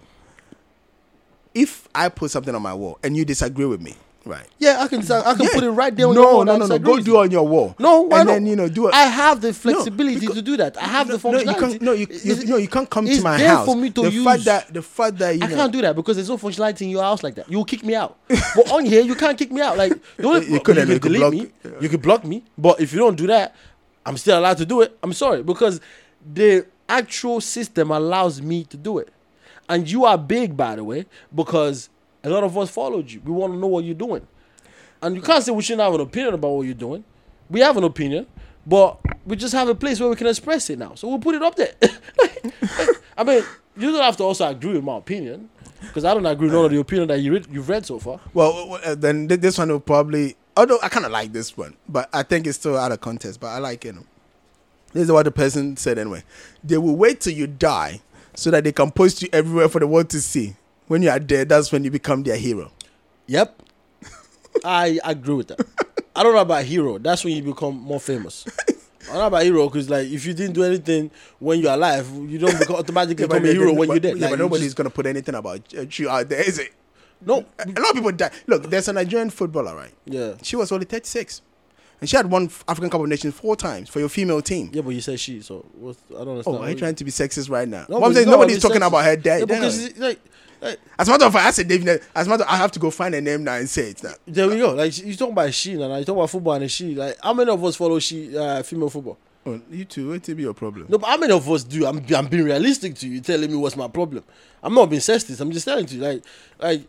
If 1.54 1.88
I 1.94 2.09
put 2.09 2.30
something 2.30 2.54
on 2.54 2.62
my 2.62 2.74
wall 2.74 2.98
and 3.02 3.16
you 3.16 3.24
disagree 3.24 3.64
with 3.66 3.80
me, 3.80 3.94
right? 4.26 4.46
Yeah, 4.58 4.82
I 4.82 4.88
can 4.88 5.00
I 5.00 5.34
can 5.34 5.42
Yeah. 5.44 5.48
put 5.54 5.64
it 5.64 5.70
right 5.70 5.94
there 5.96 6.08
on 6.08 6.14
no, 6.14 6.20
your 6.22 6.32
wall. 6.34 6.44
No, 6.44 6.52
and 6.52 6.60
no, 6.60 6.66
no, 6.66 6.78
Go 6.78 7.00
do 7.00 7.16
it 7.16 7.20
on 7.20 7.30
your 7.30 7.46
wall. 7.46 7.74
No, 7.78 8.02
why 8.02 8.20
and 8.20 8.26
not? 8.28 8.32
then 8.34 8.46
you 8.46 8.56
know 8.56 8.68
do 8.68 8.88
it. 8.88 8.94
I 8.94 9.04
have 9.04 9.40
the 9.40 9.52
flexibility 9.54 10.20
because- 10.20 10.34
to 10.36 10.42
do 10.42 10.56
that. 10.58 10.76
I 10.76 10.84
have 10.86 11.06
the 11.08 11.18
no, 11.18 11.30
no, 11.30 11.38
functionality. 11.38 11.46
you 11.54 11.60
can't. 11.60 11.82
No, 11.82 11.92
you, 11.92 12.06
you, 12.10 12.32
It's- 12.32 12.44
no, 12.44 12.56
you 12.56 12.68
can't 12.68 12.90
come 12.90 13.06
to 13.06 13.22
my 13.22 13.38
there 13.38 13.48
house. 13.48 13.66
for 13.66 13.76
me 13.76 13.90
to 13.90 14.02
the 14.02 14.10
use. 14.10 14.24
fact 14.24 14.44
that 14.44 14.74
the 14.74 14.82
fact 14.82 15.18
that 15.18 15.36
you 15.36 15.44
I 15.44 15.46
know, 15.48 15.56
can't 15.56 15.72
do 15.72 15.80
that 15.82 15.96
because 15.96 16.16
there's 16.16 16.28
no 16.28 16.36
functionality 16.36 16.82
in 16.82 16.90
your 16.90 17.02
house 17.02 17.22
like 17.22 17.36
that. 17.36 17.50
You'll 17.50 17.64
kick 17.64 17.84
me 17.84 17.94
out. 17.94 18.18
but 18.28 18.70
on 18.72 18.84
here, 18.84 19.02
you 19.02 19.14
can't 19.14 19.38
kick 19.38 19.50
me 19.52 19.60
out. 19.60 19.76
Like 19.78 19.92
the 20.16 20.26
only, 20.26 20.46
You 20.52 20.60
couldn't, 20.60 20.88
you 20.88 20.94
you 20.94 21.00
could 21.00 21.12
delete 21.12 21.20
block- 21.62 21.72
me. 21.72 21.80
You 21.80 21.88
can 21.88 22.00
block 22.00 22.24
me. 22.24 22.42
But 22.58 22.80
if 22.80 22.92
you 22.92 22.98
don't 22.98 23.16
do 23.16 23.26
that, 23.28 23.54
I'm 24.04 24.16
still 24.16 24.38
allowed 24.38 24.58
to 24.58 24.66
do 24.66 24.80
it. 24.82 24.96
I'm 25.02 25.12
sorry 25.12 25.42
because 25.42 25.80
the 26.34 26.66
actual 26.88 27.40
system 27.40 27.90
allows 27.90 28.40
me 28.42 28.64
to 28.64 28.76
do 28.76 28.98
it. 28.98 29.08
And 29.68 29.90
you 29.90 30.04
are 30.04 30.16
big, 30.16 30.56
by 30.56 30.76
the 30.76 30.84
way, 30.84 31.06
because 31.34 31.88
a 32.26 32.30
lot 32.30 32.42
of 32.44 32.56
us 32.58 32.70
followed 32.70 33.10
you. 33.10 33.20
We 33.24 33.30
want 33.32 33.52
to 33.52 33.58
know 33.58 33.68
what 33.68 33.84
you're 33.84 33.94
doing. 33.94 34.26
And 35.00 35.14
you 35.14 35.22
can't 35.22 35.44
say 35.44 35.52
we 35.52 35.62
shouldn't 35.62 35.82
have 35.82 35.94
an 35.94 36.00
opinion 36.00 36.34
about 36.34 36.48
what 36.50 36.62
you're 36.62 36.74
doing. 36.74 37.04
We 37.48 37.60
have 37.60 37.76
an 37.76 37.84
opinion, 37.84 38.26
but 38.66 38.98
we 39.24 39.36
just 39.36 39.54
have 39.54 39.68
a 39.68 39.74
place 39.74 40.00
where 40.00 40.08
we 40.08 40.16
can 40.16 40.26
express 40.26 40.68
it 40.70 40.78
now. 40.78 40.94
So 40.94 41.08
we'll 41.08 41.18
put 41.18 41.36
it 41.36 41.42
up 41.42 41.54
there. 41.54 41.74
I 43.16 43.22
mean, 43.22 43.44
you 43.76 43.92
don't 43.92 44.02
have 44.02 44.16
to 44.16 44.24
also 44.24 44.48
agree 44.48 44.72
with 44.72 44.82
my 44.82 44.96
opinion, 44.96 45.48
because 45.80 46.04
I 46.04 46.14
don't 46.14 46.26
agree 46.26 46.46
with 46.46 46.54
none 46.54 46.64
of 46.64 46.70
the 46.72 46.80
opinion 46.80 47.08
that 47.08 47.20
you 47.20 47.32
read, 47.32 47.46
you've 47.50 47.68
read 47.68 47.86
so 47.86 47.98
far. 47.98 48.20
Well, 48.34 48.70
well, 48.70 48.80
uh, 48.84 48.94
then 48.94 49.28
this 49.28 49.58
one 49.58 49.68
will 49.68 49.80
probably. 49.80 50.36
Although 50.56 50.78
I 50.82 50.88
kind 50.88 51.04
of 51.04 51.12
like 51.12 51.32
this 51.32 51.56
one, 51.56 51.76
but 51.88 52.08
I 52.12 52.22
think 52.22 52.46
it's 52.46 52.58
still 52.58 52.76
out 52.76 52.90
of 52.90 53.00
context. 53.00 53.40
But 53.40 53.48
I 53.48 53.58
like 53.58 53.84
it. 53.84 53.94
This 54.92 55.04
is 55.04 55.12
what 55.12 55.24
the 55.26 55.30
person 55.30 55.76
said 55.76 55.98
anyway. 55.98 56.24
They 56.64 56.78
will 56.78 56.96
wait 56.96 57.20
till 57.20 57.34
you 57.34 57.46
die 57.46 58.00
so 58.34 58.50
that 58.50 58.64
they 58.64 58.72
can 58.72 58.90
post 58.90 59.22
you 59.22 59.28
everywhere 59.32 59.68
for 59.68 59.78
the 59.80 59.86
world 59.86 60.08
to 60.10 60.20
see. 60.20 60.56
When 60.87 61.03
you 61.03 61.11
are 61.11 61.18
dead, 61.18 61.49
that's 61.49 61.72
when 61.72 61.85
you 61.85 61.90
become 61.90 62.22
their 62.22 62.37
hero. 62.37 62.70
Yep, 63.27 63.61
I 64.64 65.01
agree 65.05 65.35
with 65.35 65.49
that. 65.49 65.61
I 66.14 66.22
don't 66.22 66.35
know 66.35 66.40
about 66.40 66.64
hero. 66.64 66.99
That's 66.99 67.25
when 67.25 67.35
you 67.37 67.42
become 67.42 67.77
more 67.77 68.01
famous. 68.01 68.44
I 69.09 69.09
don't 69.11 69.18
know 69.18 69.27
about 69.27 69.42
hero 69.42 69.68
because 69.68 69.90
like 69.90 70.07
if 70.09 70.25
you 70.25 70.33
didn't 70.35 70.55
do 70.55 70.64
anything 70.64 71.11
when 71.38 71.61
you're 71.61 71.72
alive, 71.75 72.09
you 72.29 72.38
don't 72.38 72.59
become 72.59 72.77
automatically 72.77 73.22
Yeah, 73.25 73.29
become 73.29 73.44
a 73.44 73.53
hero 73.53 73.72
when 73.72 73.88
but- 73.88 73.94
you're 73.94 74.01
dead. 74.01 74.16
yeah, 74.16 74.22
Like, 74.27 74.31
but 74.33 74.38
nobody's 74.38 74.66
just- 74.66 74.77
gonna 74.77 74.90
put 74.90 75.07
anything 75.07 75.35
about 75.35 75.61
uh, 75.77 75.85
you 75.90 76.09
out 76.09 76.29
there, 76.29 76.40
is 76.40 76.59
it? 76.59 76.72
no. 77.20 77.44
A 77.59 77.66
lot 77.68 77.90
of 77.90 77.94
people 77.94 78.12
die. 78.12 78.31
Look, 78.46 78.70
there's 78.70 78.88
a 78.88 78.92
Nigerian 78.92 79.31
footballer, 79.31 79.75
right? 79.75 79.92
Yeah, 80.05 80.35
She 80.42 80.55
was 80.57 80.70
only 80.72 80.87
36, 80.87 81.42
and 82.00 82.09
she 82.11 82.16
had 82.16 82.30
won 82.30 82.50
African 82.68 82.90
Cup 82.90 83.00
of 83.00 83.09
Nations 83.09 83.35
four 83.35 83.56
times 83.56 83.88
for 83.88 84.00
your 84.00 84.09
female 84.09 84.42
team. 84.42 84.70
yeah, 84.72 84.82
but 84.82 84.90
you 84.90 85.00
said 85.00 85.18
she, 85.18 85.40
so 85.40 85.64
what's, 85.74 85.98
I 86.11 86.18
don't 86.18 86.28
understand. 86.28 86.56
Oh, 86.59 86.62
are 86.62 86.70
you 86.70 86.76
trying 86.76 86.94
to 86.94 87.04
be 87.04 87.11
sexist 87.11 87.50
right 87.50 87.66
now? 87.68 87.87
No, 87.88 87.98
What 87.98 88.09
I'm 88.09 88.14
saying, 88.14 88.28
nobody's 88.28 88.61
talking 88.61 88.80
sexist. 88.80 88.87
about 88.88 89.04
her 89.04 89.16
dead. 89.16 89.40
Yeah, 89.40 89.44
because 89.46 89.98
like, 89.98 90.20
like 90.61 90.80
As 90.98 91.09
a 91.09 91.11
matter 91.11 91.24
of 91.24 91.32
fact, 91.32 91.46
I 91.46 91.50
said 91.50 91.68
David. 91.68 92.02
As 92.14 92.26
a 92.26 92.30
matter, 92.30 92.44
I 92.48 92.56
have 92.56 92.72
to 92.72 92.78
go 92.78 92.90
find 92.90 93.14
a 93.14 93.20
name 93.20 93.44
now 93.44 93.54
and 93.54 93.68
say 93.68 93.90
it 93.90 94.02
now. 94.02 94.12
There 94.26 94.48
we 94.48 94.59
go. 94.59 94.74
Like 94.74 94.96
you 94.98 95.14
talking 95.16 95.32
about 95.32 95.52
she, 95.54 95.72
and 95.72 95.80
you 95.82 95.88
talking 96.04 96.14
about 96.14 96.30
football 96.30 96.54
and 96.54 96.70
she. 96.70 96.94
Like 96.94 97.16
how 97.22 97.32
many 97.35 97.50
of 97.50 97.62
us 97.64 97.76
follow 97.76 97.98
she 97.98 98.37
uh, 98.37 98.62
female 98.62 98.90
football? 98.90 99.18
Oh, 99.48 99.61
you 99.70 99.85
too. 99.85 100.09
What 100.11 100.26
will 100.26 100.35
be 100.35 100.42
your 100.42 100.54
problem? 100.54 100.87
No, 100.88 100.98
but 100.98 101.06
how 101.09 101.16
many 101.18 101.32
of 101.32 101.48
us 101.48 101.62
do? 101.62 101.87
I'm, 101.87 102.04
I'm 102.14 102.26
being 102.26 102.44
realistic 102.44 102.96
to 102.96 103.09
you, 103.09 103.20
telling 103.20 103.48
me 103.50 103.56
what's 103.56 103.76
my 103.76 103.87
problem. 103.87 104.24
I'm 104.62 104.74
not 104.74 104.87
being 104.90 105.00
sexist. 105.00 105.40
I'm 105.40 105.52
just 105.52 105.64
telling 105.64 105.87
you, 105.87 106.00
like, 106.00 106.24
like, 106.59 106.82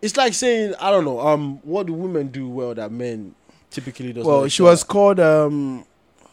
it's 0.00 0.16
like 0.16 0.32
saying 0.32 0.74
I 0.80 0.90
don't 0.90 1.04
know. 1.04 1.20
Um, 1.20 1.58
what 1.64 1.86
do 1.86 1.92
women 1.92 2.28
do 2.28 2.48
well 2.48 2.74
that 2.74 2.90
men 2.90 3.34
typically 3.70 4.12
does? 4.12 4.24
Well, 4.24 4.42
not 4.42 4.50
she 4.52 4.62
excel 4.62 4.66
was 4.66 4.84
called 4.84 5.20
um, 5.20 5.84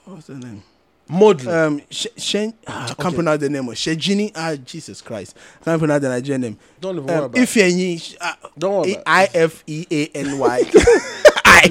what's 0.05 0.27
her 0.27 0.35
name? 0.35 0.63
at? 1.07 1.13
modeling. 1.13 1.55
Um, 1.55 1.81
Sh- 1.91 2.07
Shen. 2.17 2.53
ah, 2.67 2.85
I 2.85 2.87
can't 2.87 2.99
Okay. 3.07 3.15
pronounce 3.15 3.39
the 3.41 3.49
name. 3.49 3.67
Of 3.69 3.75
Shejini. 3.75 4.31
Ah, 4.35 4.55
Jesus 4.55 5.01
Christ, 5.01 5.37
I 5.61 5.65
can't 5.65 5.79
pronounce 5.79 6.01
the 6.01 6.09
Nigerian 6.09 6.41
name. 6.41 6.57
don't 6.81 6.95
even 6.95 7.05
worry 7.07 7.17
Um, 7.17 7.23
about. 7.25 7.41
Ifeanyi. 7.41 8.17
uh, 8.19 8.33
Don't 8.57 8.73
worry 8.81 8.91
about 8.93 9.01
it. 9.01 9.03
I 9.05 9.29
F 9.33 9.63
E 9.67 9.85
A 9.91 10.05
N 10.17 10.39
Y. 10.39 10.63
I. 11.45 11.67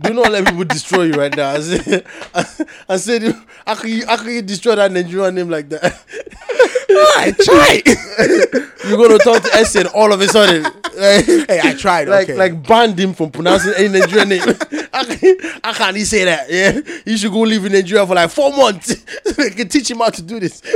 do 0.00 0.14
not 0.14 0.32
let 0.32 0.46
people 0.46 0.64
destroy 0.64 1.02
you 1.04 1.12
right 1.12 1.34
now. 1.36 1.50
I 1.50 1.60
said, 1.60 2.06
I 2.88 2.96
said, 2.96 3.34
how 3.66 3.74
can 3.74 3.90
you, 3.90 4.06
how 4.06 4.16
can 4.16 4.30
you 4.30 4.42
destroy 4.42 4.74
that 4.76 4.90
Nigerian 4.90 5.34
name 5.34 5.48
like 5.50 5.68
that? 5.68 5.82
I 6.96 7.32
tried. 7.44 8.82
You're 8.88 8.98
gonna 8.98 9.18
talk 9.18 9.42
to 9.42 9.48
Essien 9.50 9.90
all 9.94 10.12
of 10.12 10.20
a 10.20 10.28
sudden. 10.28 10.62
Like, 10.62 11.24
hey, 11.24 11.60
I 11.62 11.74
tried. 11.74 12.08
like 12.08 12.24
okay. 12.28 12.36
like 12.36 12.66
banned 12.66 12.98
him 12.98 13.14
from 13.14 13.30
pronouncing 13.30 13.72
any 13.76 13.88
Nigerian 14.00 14.28
name. 14.28 14.40
how, 14.92 15.04
can, 15.04 15.36
how 15.64 15.72
can 15.72 15.94
he 15.94 16.04
say 16.04 16.24
that? 16.24 16.50
Yeah, 16.50 16.80
he 17.04 17.16
should 17.16 17.32
go 17.32 17.40
live 17.40 17.64
in 17.64 17.72
Nigeria 17.72 18.06
for 18.06 18.14
like 18.14 18.30
four 18.30 18.50
months. 18.54 18.94
they 19.36 19.50
can 19.50 19.68
teach 19.68 19.90
him 19.90 19.98
how 19.98 20.10
to 20.10 20.22
do 20.22 20.40
this. 20.40 20.62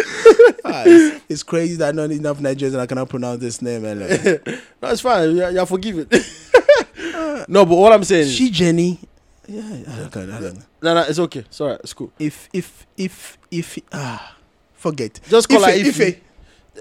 Ah, 0.69 0.83
it's, 0.85 1.25
it's 1.29 1.43
crazy 1.45 1.77
that 1.77 1.95
not 1.95 2.11
enough 2.11 2.39
Nigerians 2.39 2.77
I 2.77 2.87
cannot 2.87 3.09
pronounce 3.09 3.41
this 3.41 3.63
name. 3.63 3.85
And, 3.85 4.03
uh, 4.03 4.07
no, 4.83 4.91
it's 4.91 5.01
fine. 5.01 5.37
You're, 5.37 5.51
you're 5.51 5.67
forgiven. 5.67 6.09
no, 7.47 7.65
but 7.65 7.77
what 7.77 7.93
I'm 7.93 8.03
saying 8.03 8.31
she 8.31 8.51
Jenny. 8.51 8.99
Yeah, 9.47 9.63
I 9.63 10.09
don't, 10.09 10.17
I 10.33 10.41
don't 10.41 10.67
no, 10.83 10.95
no, 10.95 11.03
it's 11.03 11.19
okay. 11.19 11.45
Alright. 11.61 11.81
It's 11.81 11.93
cool. 11.93 12.13
If 12.19 12.49
if 12.53 12.87
if 12.97 13.39
if 13.51 13.79
ah, 13.93 14.36
forget. 14.91 15.21
Just 15.29 15.49
call 15.49 15.61
her 15.63 15.71
Ife, 15.71 15.87
Ife. 15.89 16.01
Ife. 16.01 16.21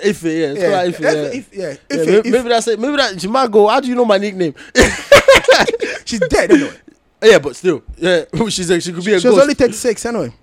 If 0.03 0.23
yeah, 0.23 0.31
it's 0.31 0.59
Yeah, 0.59 0.69
called 0.69 0.73
like 0.73 0.87
Ife, 0.95 0.99
yeah. 1.01 1.09
Ife, 1.09 1.33
Ife, 1.35 1.49
yeah. 1.53 1.69
Yeah, 1.69 1.77
maybe, 2.05 2.17
Ife. 2.17 2.25
maybe 2.33 2.49
that's 2.49 2.67
it. 2.67 2.79
Maybe 2.79 2.95
that 2.97 3.21
she 3.21 3.27
might 3.27 3.51
go. 3.51 3.67
How 3.67 3.79
do 3.79 3.87
you 3.87 3.95
know 3.95 4.05
my 4.05 4.17
nickname? 4.17 4.53
She's 6.05 6.19
dead 6.19 6.51
anyway. 6.51 6.71
yeah, 7.23 7.39
but 7.39 7.55
still, 7.55 7.81
yeah, 7.97 8.25
she's 8.49 8.69
like 8.69 8.81
she 8.81 8.91
could 8.93 9.03
be 9.05 9.13
a 9.13 9.19
She 9.19 9.27
was 9.27 9.39
only 9.39 9.53
36 9.55 10.05
anyway. 10.05 10.33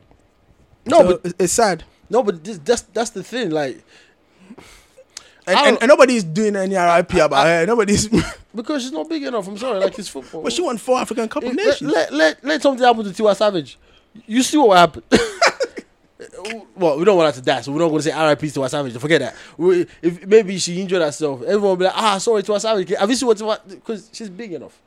no, 0.86 0.98
So 0.98 1.06
but 1.18 1.26
it's- 1.26 1.52
sad. 1.52 1.84
no, 2.10 2.22
but 2.22 2.42
this, 2.42 2.58
that's 2.58 2.82
that's 2.82 3.10
the 3.10 3.22
thing. 3.22 3.50
Like 3.50 3.82
And, 5.46 5.58
and, 5.58 5.78
and 5.82 5.88
nobody's 5.88 6.24
doing 6.24 6.56
any 6.56 6.76
RIP 6.76 7.14
about 7.14 7.46
her. 7.46 7.66
Nobody's. 7.66 8.08
because 8.54 8.82
she's 8.82 8.92
not 8.92 9.08
big 9.08 9.22
enough. 9.24 9.46
I'm 9.48 9.58
sorry. 9.58 9.78
Like 9.80 9.98
it's 9.98 10.08
football. 10.08 10.42
but 10.42 10.52
she 10.52 10.62
won 10.62 10.78
four 10.78 10.98
African 10.98 11.28
Cup 11.28 11.42
of 11.42 11.50
eh, 11.50 11.54
let, 11.56 11.66
Nations. 11.66 11.92
let, 11.92 12.12
let, 12.12 12.44
let 12.44 12.62
something 12.62 12.84
happen 12.84 13.04
to 13.04 13.10
Tiwa 13.10 13.36
Savage. 13.36 13.78
You 14.26 14.42
see 14.42 14.56
what 14.56 14.76
happened. 14.78 15.04
Well, 16.82 16.98
we 16.98 17.04
don't 17.04 17.16
want 17.16 17.34
her 17.34 17.40
to 17.40 17.44
die, 17.44 17.60
so 17.60 17.72
we're 17.72 17.78
not 17.78 17.88
going 17.88 18.02
to 18.02 18.10
say 18.10 18.28
RIP 18.28 18.40
to 18.52 18.68
Savage. 18.68 18.96
Forget 18.98 19.20
that. 19.20 19.36
We, 19.56 19.86
if 20.02 20.26
maybe 20.26 20.58
she 20.58 20.80
injured 20.80 21.00
herself, 21.02 21.42
everyone 21.42 21.62
will 21.62 21.76
be 21.76 21.84
like, 21.84 21.96
ah, 21.96 22.18
sorry, 22.18 22.42
Tiwa 22.42 22.60
Savage. 22.60 22.90
Have 22.90 23.08
you 23.08 23.16
seen 23.16 23.28
what 23.28 23.68
Because 23.68 24.10
she's 24.12 24.28
big 24.28 24.52
enough. 24.52 24.80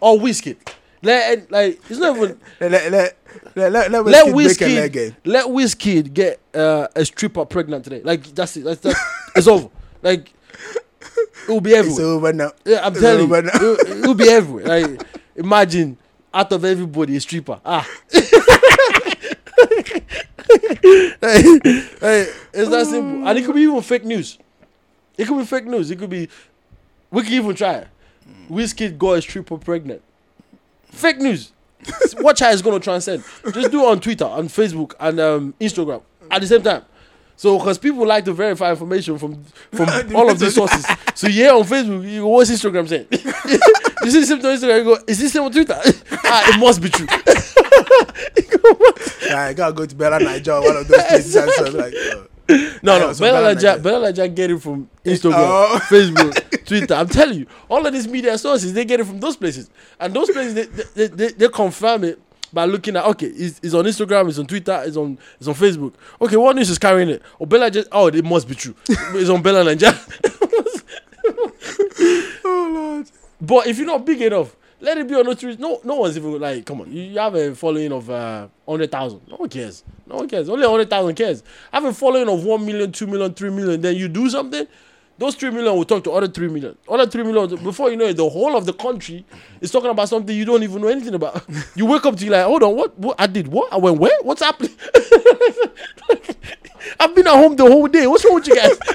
Or 0.00 0.16
Wizkid. 0.18 0.56
Let 1.02 1.50
like 1.50 1.80
it's 1.88 1.98
not 1.98 2.14
even 2.16 2.38
Let 2.60 2.70
let 2.70 2.92
let 2.92 3.16
let 3.54 3.72
let, 3.72 3.90
let, 3.90 4.04
let 4.04 4.26
Wizkid 4.34 5.14
let 5.24 5.46
Wizkid 5.46 6.12
get 6.12 6.40
uh, 6.54 6.88
a 6.94 7.04
stripper 7.06 7.46
pregnant 7.46 7.84
today. 7.84 8.02
Like 8.04 8.22
that's 8.24 8.56
it. 8.58 8.64
That's, 8.64 8.80
that's 8.80 9.00
it's 9.34 9.46
over. 9.46 9.70
Like 10.02 10.32
it 11.00 11.48
will 11.48 11.60
be 11.62 11.74
everywhere. 11.74 12.00
It's 12.00 12.00
over 12.00 12.32
now. 12.32 12.52
Yeah, 12.64 12.86
I'm 12.86 12.92
It's 12.92 13.00
telling 13.00 13.28
you, 13.28 13.34
over 13.34 13.42
now. 13.42 13.50
it, 13.54 13.88
it 13.88 14.06
will 14.06 14.14
be 14.14 14.28
everywhere. 14.28 14.66
Like, 14.66 15.02
imagine 15.36 15.96
out 16.32 16.52
of 16.52 16.64
everybody 16.64 17.16
a 17.16 17.20
stripper. 17.20 17.60
Ah, 17.64 17.88
Hey, 21.20 21.42
hey, 22.00 22.32
it's 22.52 22.70
that 22.70 22.86
simple, 22.88 23.28
and 23.28 23.38
it 23.38 23.44
could 23.44 23.54
be 23.54 23.62
even 23.62 23.80
fake 23.82 24.04
news. 24.04 24.38
It 25.16 25.26
could 25.28 25.38
be 25.38 25.44
fake 25.44 25.66
news. 25.66 25.90
It 25.90 25.98
could 25.98 26.10
be. 26.10 26.28
We 27.10 27.22
could 27.22 27.32
even 27.32 27.54
try 27.54 27.74
it. 27.74 27.88
Wizkid 28.48 28.98
got 28.98 29.12
a 29.12 29.22
stripper 29.22 29.58
pregnant. 29.58 30.02
Fake 30.86 31.18
news. 31.18 31.52
Watch 32.18 32.40
how 32.40 32.50
it's 32.50 32.62
gonna 32.62 32.80
transcend. 32.80 33.22
Just 33.52 33.70
do 33.70 33.82
it 33.82 33.86
on 33.86 34.00
Twitter, 34.00 34.24
on 34.24 34.48
Facebook, 34.48 34.94
and 34.98 35.20
um, 35.20 35.54
Instagram 35.60 36.02
at 36.30 36.40
the 36.40 36.46
same 36.46 36.62
time. 36.62 36.84
So, 37.36 37.58
because 37.58 37.78
people 37.78 38.06
like 38.06 38.24
to 38.26 38.32
verify 38.32 38.70
information 38.70 39.18
from 39.18 39.42
from 39.72 39.88
all 40.14 40.30
of 40.30 40.38
these 40.38 40.54
sources. 40.54 40.86
So, 41.14 41.26
yeah, 41.26 41.50
on 41.50 41.62
Facebook, 41.62 42.10
you 42.10 42.20
go, 42.20 42.28
what's 42.28 42.50
Instagram 42.50 42.86
saying? 42.88 43.06
you 44.02 44.10
see 44.10 44.24
something 44.24 44.50
on 44.50 44.56
Instagram, 44.56 44.78
you 44.78 44.84
go, 44.84 44.98
is 45.06 45.18
this 45.18 45.32
same 45.32 45.44
on 45.44 45.52
Twitter? 45.52 45.78
ah, 46.24 46.54
it 46.54 46.60
must 46.60 46.82
be 46.82 46.90
true. 46.90 47.06
Yeah, 49.26 49.42
I 49.42 49.52
gotta 49.52 49.72
go 49.72 49.86
to 49.86 49.94
Bella 49.94 50.18
Niger, 50.20 50.60
one 50.60 50.76
of 50.76 50.88
those 50.88 51.02
places, 51.04 51.36
and 51.36 51.50
so 51.52 51.66
I'm 51.66 51.74
like, 51.74 51.94
oh. 51.96 52.26
No, 52.82 52.98
no, 52.98 53.14
Bella 53.14 53.54
Naija. 53.54 53.80
Bella 53.82 54.12
Naija 54.12 54.34
get 54.34 54.50
it 54.50 54.60
from 54.60 54.88
Instagram, 55.04 55.34
Oh. 55.36 55.80
Facebook, 55.88 56.64
Twitter. 56.66 56.94
I'm 56.94 57.08
telling 57.08 57.38
you, 57.40 57.46
all 57.68 57.86
of 57.86 57.92
these 57.92 58.08
media 58.08 58.36
sources, 58.38 58.72
they 58.72 58.84
get 58.84 58.98
it 59.00 59.04
from 59.06 59.20
those 59.20 59.36
places. 59.36 59.70
And 60.00 60.12
those 60.12 60.30
places, 60.30 60.54
they, 60.54 60.64
they, 60.66 61.06
they, 61.06 61.32
they 61.32 61.48
confirm 61.48 62.04
it 62.04 62.20
by 62.52 62.64
looking 62.64 62.96
at, 62.96 63.04
okay, 63.04 63.26
it's, 63.26 63.60
it's 63.62 63.74
on 63.74 63.84
Instagram, 63.84 64.28
it's 64.28 64.38
on 64.38 64.46
Twitter, 64.46 64.82
it's 64.84 64.96
on 64.96 65.16
it's 65.38 65.46
on 65.46 65.54
Facebook. 65.54 65.94
Okay, 66.20 66.36
what 66.36 66.56
news 66.56 66.70
is 66.70 66.78
carrying 66.78 67.10
it? 67.10 67.22
Oh, 67.40 67.46
Bella 67.46 67.70
just, 67.70 67.88
oh, 67.92 68.08
it 68.08 68.24
must 68.24 68.48
be 68.48 68.56
true. 68.56 68.74
It's 68.88 69.30
on 69.30 69.42
Bella 69.42 69.64
Naija. 69.64 69.94
oh 72.44 72.70
lord. 72.74 73.10
But 73.40 73.66
if 73.68 73.78
you're 73.78 73.86
not 73.86 74.04
big 74.04 74.20
enough, 74.22 74.56
let 74.80 74.98
it 74.98 75.08
be 75.08 75.14
on 75.14 75.26
notorious. 75.26 75.58
No, 75.58 75.80
no 75.84 75.96
one's 75.96 76.16
even 76.16 76.40
like, 76.40 76.64
come 76.64 76.80
on, 76.80 76.92
you, 76.92 77.18
have 77.18 77.34
a 77.34 77.54
following 77.54 77.92
of 77.92 78.08
uh, 78.10 78.48
hundred 78.68 78.90
thousand. 78.90 79.20
No 79.28 79.36
one 79.36 79.48
cares. 79.48 79.84
No 80.06 80.16
one 80.16 80.28
cares. 80.28 80.48
Only 80.48 80.66
hundred 80.66 80.90
thousand 80.90 81.14
cares. 81.14 81.42
Have 81.72 81.84
a 81.84 81.92
following 81.92 82.28
of 82.28 82.44
one 82.44 82.64
million, 82.64 82.92
two 82.92 83.06
million, 83.06 83.34
three 83.34 83.50
million. 83.50 83.80
Then 83.80 83.96
you 83.96 84.08
do 84.08 84.28
something. 84.30 84.66
Those 85.20 85.34
three 85.34 85.50
million 85.50 85.76
will 85.76 85.84
talk 85.84 86.02
to 86.04 86.12
other 86.12 86.28
three 86.28 86.48
million. 86.48 86.78
Other 86.88 87.06
three 87.06 87.22
million. 87.22 87.62
Before 87.62 87.90
you 87.90 87.96
know 87.96 88.06
it, 88.06 88.16
the 88.16 88.26
whole 88.26 88.56
of 88.56 88.64
the 88.64 88.72
country 88.72 89.22
is 89.60 89.70
talking 89.70 89.90
about 89.90 90.08
something 90.08 90.34
you 90.34 90.46
don't 90.46 90.62
even 90.62 90.80
know 90.80 90.88
anything 90.88 91.12
about. 91.12 91.44
You 91.76 91.84
wake 91.84 92.06
up 92.06 92.16
to 92.16 92.24
you 92.24 92.30
like, 92.30 92.46
hold 92.46 92.62
on, 92.62 92.74
what? 92.74 92.98
What 92.98 93.20
I 93.20 93.26
did? 93.26 93.48
What? 93.48 93.70
I 93.70 93.76
went 93.76 93.98
where? 93.98 94.18
What's 94.22 94.40
happening? 94.40 94.74
I've 96.98 97.14
been 97.14 97.26
at 97.26 97.34
home 97.34 97.54
the 97.54 97.64
whole 97.64 97.86
day. 97.86 98.06
What's 98.06 98.24
wrong 98.24 98.36
with 98.36 98.48
you 98.48 98.56
guys? 98.56 98.78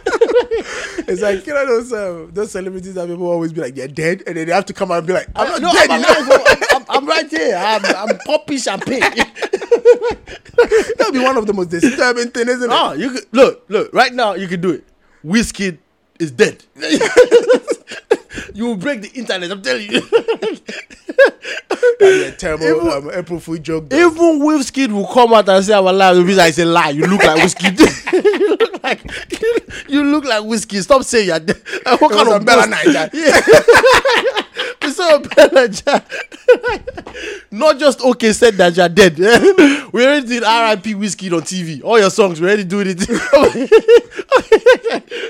It's 1.07 1.21
like 1.21 1.45
you 1.45 1.53
know 1.53 1.65
those 1.67 1.93
um, 1.93 2.31
those 2.33 2.51
celebrities 2.51 2.95
that 2.95 3.07
people 3.07 3.27
always 3.27 3.53
be 3.53 3.61
like 3.61 3.75
they're 3.75 3.87
dead, 3.87 4.23
and 4.25 4.35
then 4.35 4.47
they 4.47 4.53
have 4.53 4.65
to 4.65 4.73
come 4.73 4.91
out 4.91 4.97
and 4.97 5.07
be 5.07 5.13
like, 5.13 5.27
I'm 5.35 5.47
not 5.47 5.61
no, 5.61 5.71
dead. 5.71 5.91
I'm, 5.91 6.01
you 6.01 6.07
know? 6.07 6.25
alive. 6.25 6.47
I'm, 6.49 6.63
I'm, 6.81 6.85
I'm 6.89 7.05
right 7.07 7.29
here. 7.29 7.55
I'm, 7.55 7.85
I'm 7.85 8.17
popping 8.25 8.57
champagne. 8.57 9.01
That'd 9.01 11.13
be 11.13 11.19
one 11.19 11.37
of 11.37 11.45
the 11.45 11.53
most 11.53 11.69
disturbing 11.69 12.31
things, 12.31 12.49
isn't 12.49 12.63
it? 12.63 12.67
No, 12.67 12.93
you 12.93 13.11
could 13.11 13.25
look, 13.31 13.63
look. 13.69 13.93
Right 13.93 14.11
now, 14.11 14.33
you 14.33 14.47
could 14.47 14.61
do 14.61 14.71
it. 14.71 14.83
Wizkid 15.23 15.77
is 16.19 16.31
dead. 16.31 16.63
you 18.53 18.65
will 18.65 18.77
break 18.77 19.01
the 19.01 19.11
internet. 19.15 19.51
I'm 19.51 19.61
telling 19.61 19.91
you. 19.91 20.01
That'd 21.75 21.99
be 21.99 22.23
a 22.23 22.31
terrible 22.31 22.65
Even- 22.65 22.87
um, 22.91 23.11
April 23.13 23.39
Fool 23.39 23.57
joke. 23.57 23.89
though. 23.89 23.97
Even 23.97 24.39
Wizkid 24.41 24.91
will 24.91 25.07
come 25.07 25.33
out 25.33 25.47
and 25.49 25.63
say 25.65 25.73
I'm 25.73 25.85
alive. 25.85 26.15
It'll 26.15 26.27
be 26.27 26.35
like 26.35 26.49
it's 26.49 26.59
a 26.59 26.65
lie. 26.65 26.89
You 26.89 27.05
look 27.07 27.23
like 27.23 27.41
Wizkid. 27.41 27.79
you 28.13 28.47
look 28.57 28.83
like 28.83 29.01
you 29.89 30.03
look 30.03 30.25
like 30.25 30.41
Wizkid. 30.43 30.83
Stop 30.83 31.03
saying 31.03 31.27
you're 31.27 31.39
dead. 31.39 31.61
What 31.85 32.11
It 32.11 32.15
kind 32.15 32.29
of 32.29 32.45
Bella? 32.45 32.67
Niger. 32.67 33.09
Yeah. 33.13 33.41
it's 34.81 34.95
so 34.97 35.19
Bella 35.19 35.67
Ja- 35.67 36.01
Not 37.51 37.79
just 37.79 38.01
okay 38.01 38.33
said 38.33 38.55
that 38.55 38.75
you're 38.77 38.89
dead. 38.89 39.17
we 39.17 40.03
already 40.05 40.27
did 40.27 40.41
RIP 40.43 40.95
Wizkid 40.97 41.33
on 41.35 41.41
TV. 41.41 41.81
All 41.83 41.99
your 41.99 42.09
songs, 42.09 42.39
we 42.41 42.47
already 42.47 42.63
doing 42.63 42.87
it. 42.89 42.97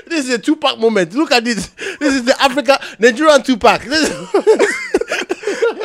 this 0.08 0.24
is 0.28 0.30
a 0.30 0.38
Tupac 0.38 0.78
moment. 0.78 1.12
Look 1.14 1.32
at 1.32 1.44
this. 1.44 1.68
This 1.98 2.14
is 2.14 2.24
the 2.24 2.40
Africa 2.42 2.78
Nigerian 2.98 3.42
Tupac. 3.42 3.82
This 3.82 4.08
is, 4.10 5.35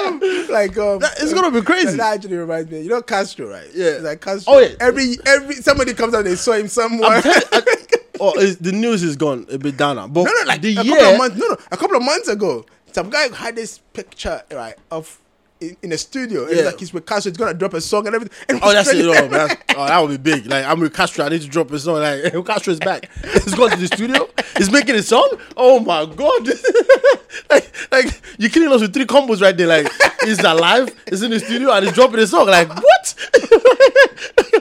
like 0.50 0.78
um, 0.78 1.00
That- 1.00 1.16
it's 1.20 1.34
gonna 1.34 1.52
be 1.52 1.62
crazy. 1.62 1.98
That 1.98 2.16
actually 2.16 2.38
reminds 2.38 2.70
me. 2.72 2.82
You 2.82 2.90
know 2.90 3.02
Castro, 3.02 3.50
right? 3.50 3.68
Yeah. 3.74 3.86
It's 3.92 4.04
like 4.04 4.22
Castro. 4.22 4.54
Oh, 4.54 4.60
yeah. 4.60 4.76
Every 4.80 5.16
every 5.26 5.56
somebody 5.56 5.94
comes 5.94 6.14
out, 6.14 6.24
they 6.26 6.36
saw 6.36 6.54
him 6.54 6.68
somewhere. 6.68 7.22
Telling- 7.22 7.42
I- 7.52 7.64
oh, 8.20 8.40
the 8.60 8.72
news 8.72 9.04
is 9.04 9.16
gone 9.16 9.46
a 9.52 9.58
bit 9.58 9.78
down 9.78 9.96
now. 9.96 10.08
But 10.08 10.24
no, 10.26 10.32
no, 10.32 10.44
like 10.46 10.62
the 10.62 10.78
a 10.78 10.84
year. 10.84 10.96
couple 10.96 11.12
of 11.14 11.18
months. 11.18 11.38
No, 11.38 11.48
no, 11.48 11.58
a 11.72 11.78
couple 11.78 11.98
of 11.98 12.04
months 12.04 12.28
ago, 12.28 12.66
some 12.92 13.10
guy 13.10 13.34
had 13.36 13.56
this 13.56 13.80
picture 13.94 14.42
right 14.52 14.76
of 14.92 15.20
in, 15.62 15.78
in 15.84 15.92
a 15.94 15.98
studio. 15.98 16.46
It's 16.46 16.58
Yeah. 16.60 16.66
like 16.66 16.80
he's 16.80 16.94
with 16.94 17.06
Castro. 17.06 17.30
He's 17.32 17.38
gonna 17.38 17.54
drop 17.54 17.74
a 17.74 17.82
song 17.82 18.08
and 18.08 18.16
everything. 18.16 18.38
And 18.50 18.60
Oh, 18.62 18.74
that's 18.74 18.90
it. 18.92 19.06
Oh, 19.06 19.28
that's, 19.28 19.56
oh, 19.78 19.86
that 19.88 20.00
would 20.00 20.10
be 20.24 20.32
big. 20.32 20.46
Like, 20.48 20.66
I'm 20.66 20.80
with 20.80 20.94
Castro. 20.94 21.26
I 21.26 21.30
need 21.30 21.42
to 21.42 21.48
drop 21.48 21.72
a 21.72 21.80
song. 21.80 21.96
Like, 22.00 22.34
Castro 22.46 22.74
is 22.74 22.80
back. 22.80 23.10
he's 23.34 23.54
going 23.56 23.72
to 23.72 23.78
the 23.78 23.88
studio. 23.88 24.28
He's 24.58 24.72
making 24.72 24.96
a 24.96 25.04
song. 25.04 25.30
Oh 25.56 25.80
my 25.80 26.06
god! 26.06 26.48
like, 27.50 27.92
like 27.92 28.22
you're 28.38 28.50
killing 28.50 28.72
us 28.72 28.82
with 28.82 28.94
three 28.94 29.06
combos 29.06 29.42
right 29.42 29.56
there. 29.56 29.68
Like, 29.68 29.90
he's 30.24 30.40
alive. 30.40 30.94
He's 31.10 31.22
in 31.22 31.32
the 31.32 31.40
studio 31.40 31.72
and 31.72 31.86
he's 31.86 31.94
dropping 31.94 32.20
a 32.20 32.28
song. 32.28 32.48
Like, 32.48 32.70
what? 32.76 33.16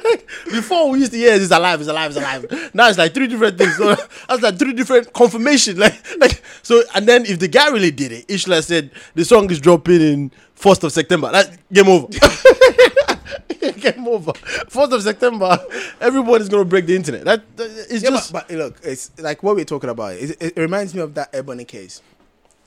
Before 0.46 0.90
we 0.90 1.00
used 1.00 1.12
to 1.12 1.18
hear 1.18 1.38
he's 1.38 1.50
alive, 1.50 1.78
he's 1.80 1.88
alive, 1.88 2.10
he's 2.12 2.16
alive. 2.16 2.70
Now 2.74 2.88
it's 2.88 2.98
like 2.98 3.14
three 3.14 3.26
different 3.26 3.58
things. 3.58 3.76
So 3.76 3.94
that's 4.28 4.42
like 4.42 4.58
three 4.58 4.72
different 4.72 5.12
confirmation. 5.12 5.78
Like, 5.78 5.94
like 6.18 6.42
so. 6.62 6.82
And 6.94 7.06
then 7.06 7.26
if 7.26 7.38
the 7.38 7.48
guy 7.48 7.68
really 7.68 7.90
did 7.90 8.12
it, 8.12 8.28
Ishla 8.28 8.62
said 8.64 8.90
the 9.14 9.24
song 9.24 9.50
is 9.50 9.60
dropping 9.60 10.00
in 10.00 10.32
first 10.54 10.84
of 10.84 10.92
September. 10.92 11.30
That 11.32 11.56
game 11.72 11.88
over. 11.88 12.08
game 13.80 14.06
over. 14.08 14.32
First 14.68 14.92
of 14.92 15.02
September, 15.02 15.58
everybody's 16.00 16.48
gonna 16.48 16.64
break 16.64 16.86
the 16.86 16.96
internet. 16.96 17.24
That, 17.24 17.56
that 17.56 17.86
it's 17.90 18.02
Yeah, 18.02 18.10
just 18.10 18.32
but, 18.32 18.48
but 18.48 18.56
look, 18.56 18.80
it's 18.82 19.10
like 19.18 19.42
what 19.42 19.56
we're 19.56 19.64
talking 19.64 19.90
about. 19.90 20.14
It, 20.14 20.36
it 20.40 20.56
reminds 20.56 20.94
me 20.94 21.00
of 21.02 21.14
that 21.14 21.30
Ebony 21.34 21.64
case. 21.64 22.02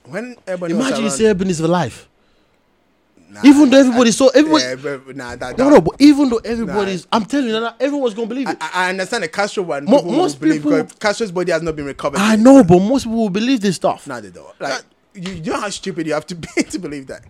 When 0.04 0.36
Ebony 0.46 0.74
imagine 0.74 1.04
you 1.04 1.10
say 1.10 1.26
Eben 1.26 1.48
is 1.48 1.60
alive. 1.60 2.08
Nah, 3.34 3.40
Even 3.44 3.68
though 3.68 3.78
everybody 3.78 4.12
saw 4.12 4.28
everybody. 4.28 4.62
yeah, 4.64 4.74
but, 4.76 5.16
nah, 5.16 5.34
that, 5.36 5.58
No, 5.58 5.64
that- 5.64 5.70
no, 5.72 5.80
but 5.80 5.94
even 6.00 6.28
though 6.30 6.40
everybody's, 6.44 7.06
I'm 7.12 7.24
telling 7.24 7.48
you, 7.48 7.60
now, 7.60 7.74
everyone's 7.80 8.14
gonna 8.14 8.28
believe 8.28 8.48
it. 8.48 8.56
I, 8.60 8.86
I 8.86 8.90
understand 8.90 9.24
the 9.24 9.28
Castro 9.28 9.64
one. 9.64 9.84
Mo- 9.86 9.98
people 9.98 10.12
most 10.12 10.40
believe 10.40 10.62
people- 10.62 10.84
Castro's 11.00 11.32
body 11.32 11.50
has 11.50 11.60
not 11.62 11.74
been 11.74 11.84
recovered. 11.86 12.18
I 12.20 12.30
yet. 12.32 12.38
know, 12.40 12.62
but 12.62 12.78
most 12.78 13.04
people 13.04 13.18
will 13.18 13.30
believe 13.30 13.60
this 13.60 13.76
stuff. 13.76 14.06
Nah, 14.06 14.20
they 14.20 14.30
don't. 14.30 14.48
Like 14.60 14.82
you, 15.16 15.32
you 15.34 15.52
know 15.52 15.60
how 15.60 15.68
stupid 15.70 16.06
you 16.06 16.12
have 16.14 16.26
to 16.26 16.34
be 16.56 16.62
to 16.62 16.78
believe 16.78 17.06
that. 17.08 17.22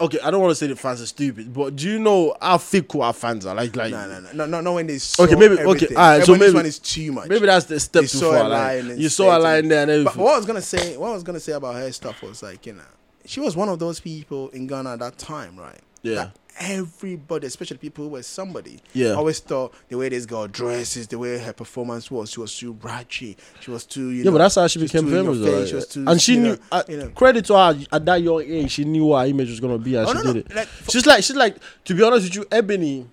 Okay, 0.00 0.18
I 0.20 0.30
don't 0.30 0.40
want 0.40 0.50
to 0.52 0.54
say 0.56 0.66
the 0.66 0.74
fans 0.76 1.00
are 1.00 1.06
stupid, 1.06 1.52
but 1.54 1.76
do 1.76 1.88
you 1.88 1.98
know 2.00 2.34
how 2.40 2.58
fickle 2.58 3.02
our 3.02 3.12
fans 3.12 3.46
are? 3.46 3.54
Like, 3.54 3.74
like, 3.76 3.92
No, 3.92 4.08
no, 4.08 4.20
no, 4.20 4.32
no, 4.32 4.46
no, 4.46 4.60
no. 4.60 4.72
When 4.74 4.86
they 4.88 4.98
saw 4.98 5.22
Okay, 5.24 5.34
maybe- 5.36 5.54
okay, 5.54 5.62
everything. 5.62 5.96
alright, 5.96 6.24
so 6.24 6.34
maybe- 6.36 6.54
one 6.54 6.66
is 6.66 6.78
too 6.80 7.12
much. 7.12 7.28
maybe 7.28 7.46
that's 7.46 7.66
the 7.66 7.78
step 7.80 8.02
They 8.02 8.08
too 8.08 8.18
far. 8.30 8.48
Like, 8.48 8.84
you 8.98 9.08
saw 9.08 9.30
a 9.30 9.34
said 9.34 9.42
lie 9.42 9.56
it. 9.56 9.58
in 9.60 9.68
there 9.68 9.82
and 9.82 9.90
everything. 9.90 10.14
But 10.16 10.22
what 10.24 10.34
I 10.34 10.36
was 10.36 10.46
gonna 10.46 10.62
say, 10.62 10.96
what 10.96 11.08
I 11.10 11.12
was 11.12 11.22
gonna 11.22 11.40
say 11.40 11.52
about 11.52 11.74
her 11.76 11.90
stuff 11.92 12.22
was 12.22 12.42
like, 12.42 12.64
you 12.66 12.72
know, 12.74 12.82
she 13.24 13.40
was 13.40 13.56
one 13.56 13.68
of 13.68 13.78
those 13.78 14.00
people 14.00 14.48
in 14.50 14.66
Ghana 14.66 14.94
at 14.94 14.98
that 15.00 15.18
time, 15.18 15.56
right? 15.56 15.78
Yeah. 16.02 16.14
That 16.14 16.36
everybody, 16.60 17.46
especially 17.46 17.78
people 17.78 18.04
who 18.04 18.10
were 18.10 18.22
somebody, 18.22 18.80
Yeah. 18.92 19.12
always 19.14 19.38
thought 19.40 19.72
the 19.88 19.96
way 19.96 20.08
this 20.10 20.26
girl 20.26 20.46
dresses, 20.48 21.06
the 21.08 21.18
way 21.18 21.38
her 21.38 21.52
performance 21.52 22.10
was, 22.10 22.30
she 22.30 22.40
was 22.40 22.56
too 22.56 22.76
ratchet, 22.82 23.38
she 23.60 23.70
was 23.70 23.84
too, 23.86 24.10
you 24.10 24.18
yeah, 24.18 24.24
know. 24.24 24.32
but 24.32 24.38
that's 24.38 24.56
how 24.56 24.66
she 24.66 24.78
became 24.80 25.04
too 25.06 25.16
in 25.16 25.24
your 25.24 25.34
famous, 25.34 25.48
face, 25.48 25.54
though. 25.60 25.66
she 25.66 25.74
was 25.74 25.86
too, 25.86 26.04
and 26.06 26.20
she 26.20 26.36
knew. 26.36 26.42
know, 26.52 26.58
uh, 26.72 26.82
you 26.88 26.96
know. 26.98 27.08
Credit 27.10 27.44
to 27.46 27.54
her 27.54 27.78
at 27.90 28.04
that 28.04 28.22
young 28.22 28.42
age, 28.42 28.70
she 28.70 28.84
knew 28.84 29.06
what 29.06 29.20
her 29.22 29.26
image 29.30 29.48
was 29.48 29.60
gonna 29.60 29.78
be, 29.78 29.94
and 29.96 30.06
Oh, 30.06 30.12
she 30.12 30.18
no, 30.18 30.32
did 30.34 30.34
no, 30.34 30.40
it. 30.50 30.54
like, 30.56 30.68
she's 30.90 31.06
like, 31.06 31.24
she's 31.24 31.36
like, 31.36 31.56
to 31.84 31.94
be 31.94 32.02
honest 32.02 32.26
with 32.26 32.34
you, 32.36 32.44
Ebony. 32.52 33.06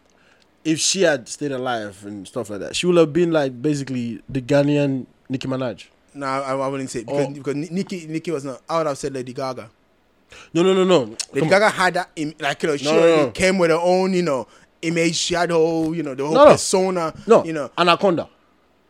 If 0.65 0.78
she 0.82 1.04
had 1.04 1.30
stayed 1.30 1.54
alive 1.54 2.04
and 2.06 2.28
stuff 2.28 2.50
like 2.50 2.60
that, 2.60 2.76
she 2.76 2.86
would 2.86 2.98
have 2.98 3.13
been 3.13 3.32
like 3.32 3.62
basically 3.62 4.22
the 4.28 4.41
Ghanaian 4.41 5.06
Nicki 5.30 5.48
Minaj. 5.48 5.86
No, 6.13 6.26
I, 6.28 6.54
I 6.54 6.67
wouldn't 6.67 6.89
say 6.89 7.04
because, 7.06 7.28
Oh. 7.28 7.32
because 7.32 7.56
Nicki, 7.56 8.06
Nicki 8.08 8.30
was 8.30 8.43
not. 8.43 8.62
I 8.69 8.80
would 8.80 8.88
have 8.88 8.98
said 8.98 9.13
Lady 9.13 9.32
Gaga. 9.32 9.69
No, 10.54 10.63
no, 10.63 10.74
no, 10.74 10.84
no. 10.84 11.00
Lady 11.00 11.18
Come 11.34 11.44
on. 11.44 11.50
Gaga 11.50 11.70
had 11.70 11.94
that, 11.96 12.10
im- 12.15 12.34
like 12.39 12.62
you 12.63 12.70
know, 12.70 12.78
she 12.78 12.86
No, 12.86 12.94
no, 13.00 13.16
no. 13.26 13.32
came 13.32 13.58
with 13.58 13.70
her 13.72 13.78
own, 13.82 14.14
you 14.14 14.22
know, 14.24 14.47
image. 14.82 15.16
She 15.16 15.34
had 15.36 15.51
whole, 15.51 15.93
you 15.95 16.03
know, 16.03 16.16
the 16.16 16.24
whole 16.26 16.34
No, 16.34 16.45
no. 16.45 16.51
persona. 16.51 17.14
No, 17.28 17.43
you 17.43 17.53
know, 17.53 17.70
Anaconda. 17.78 18.30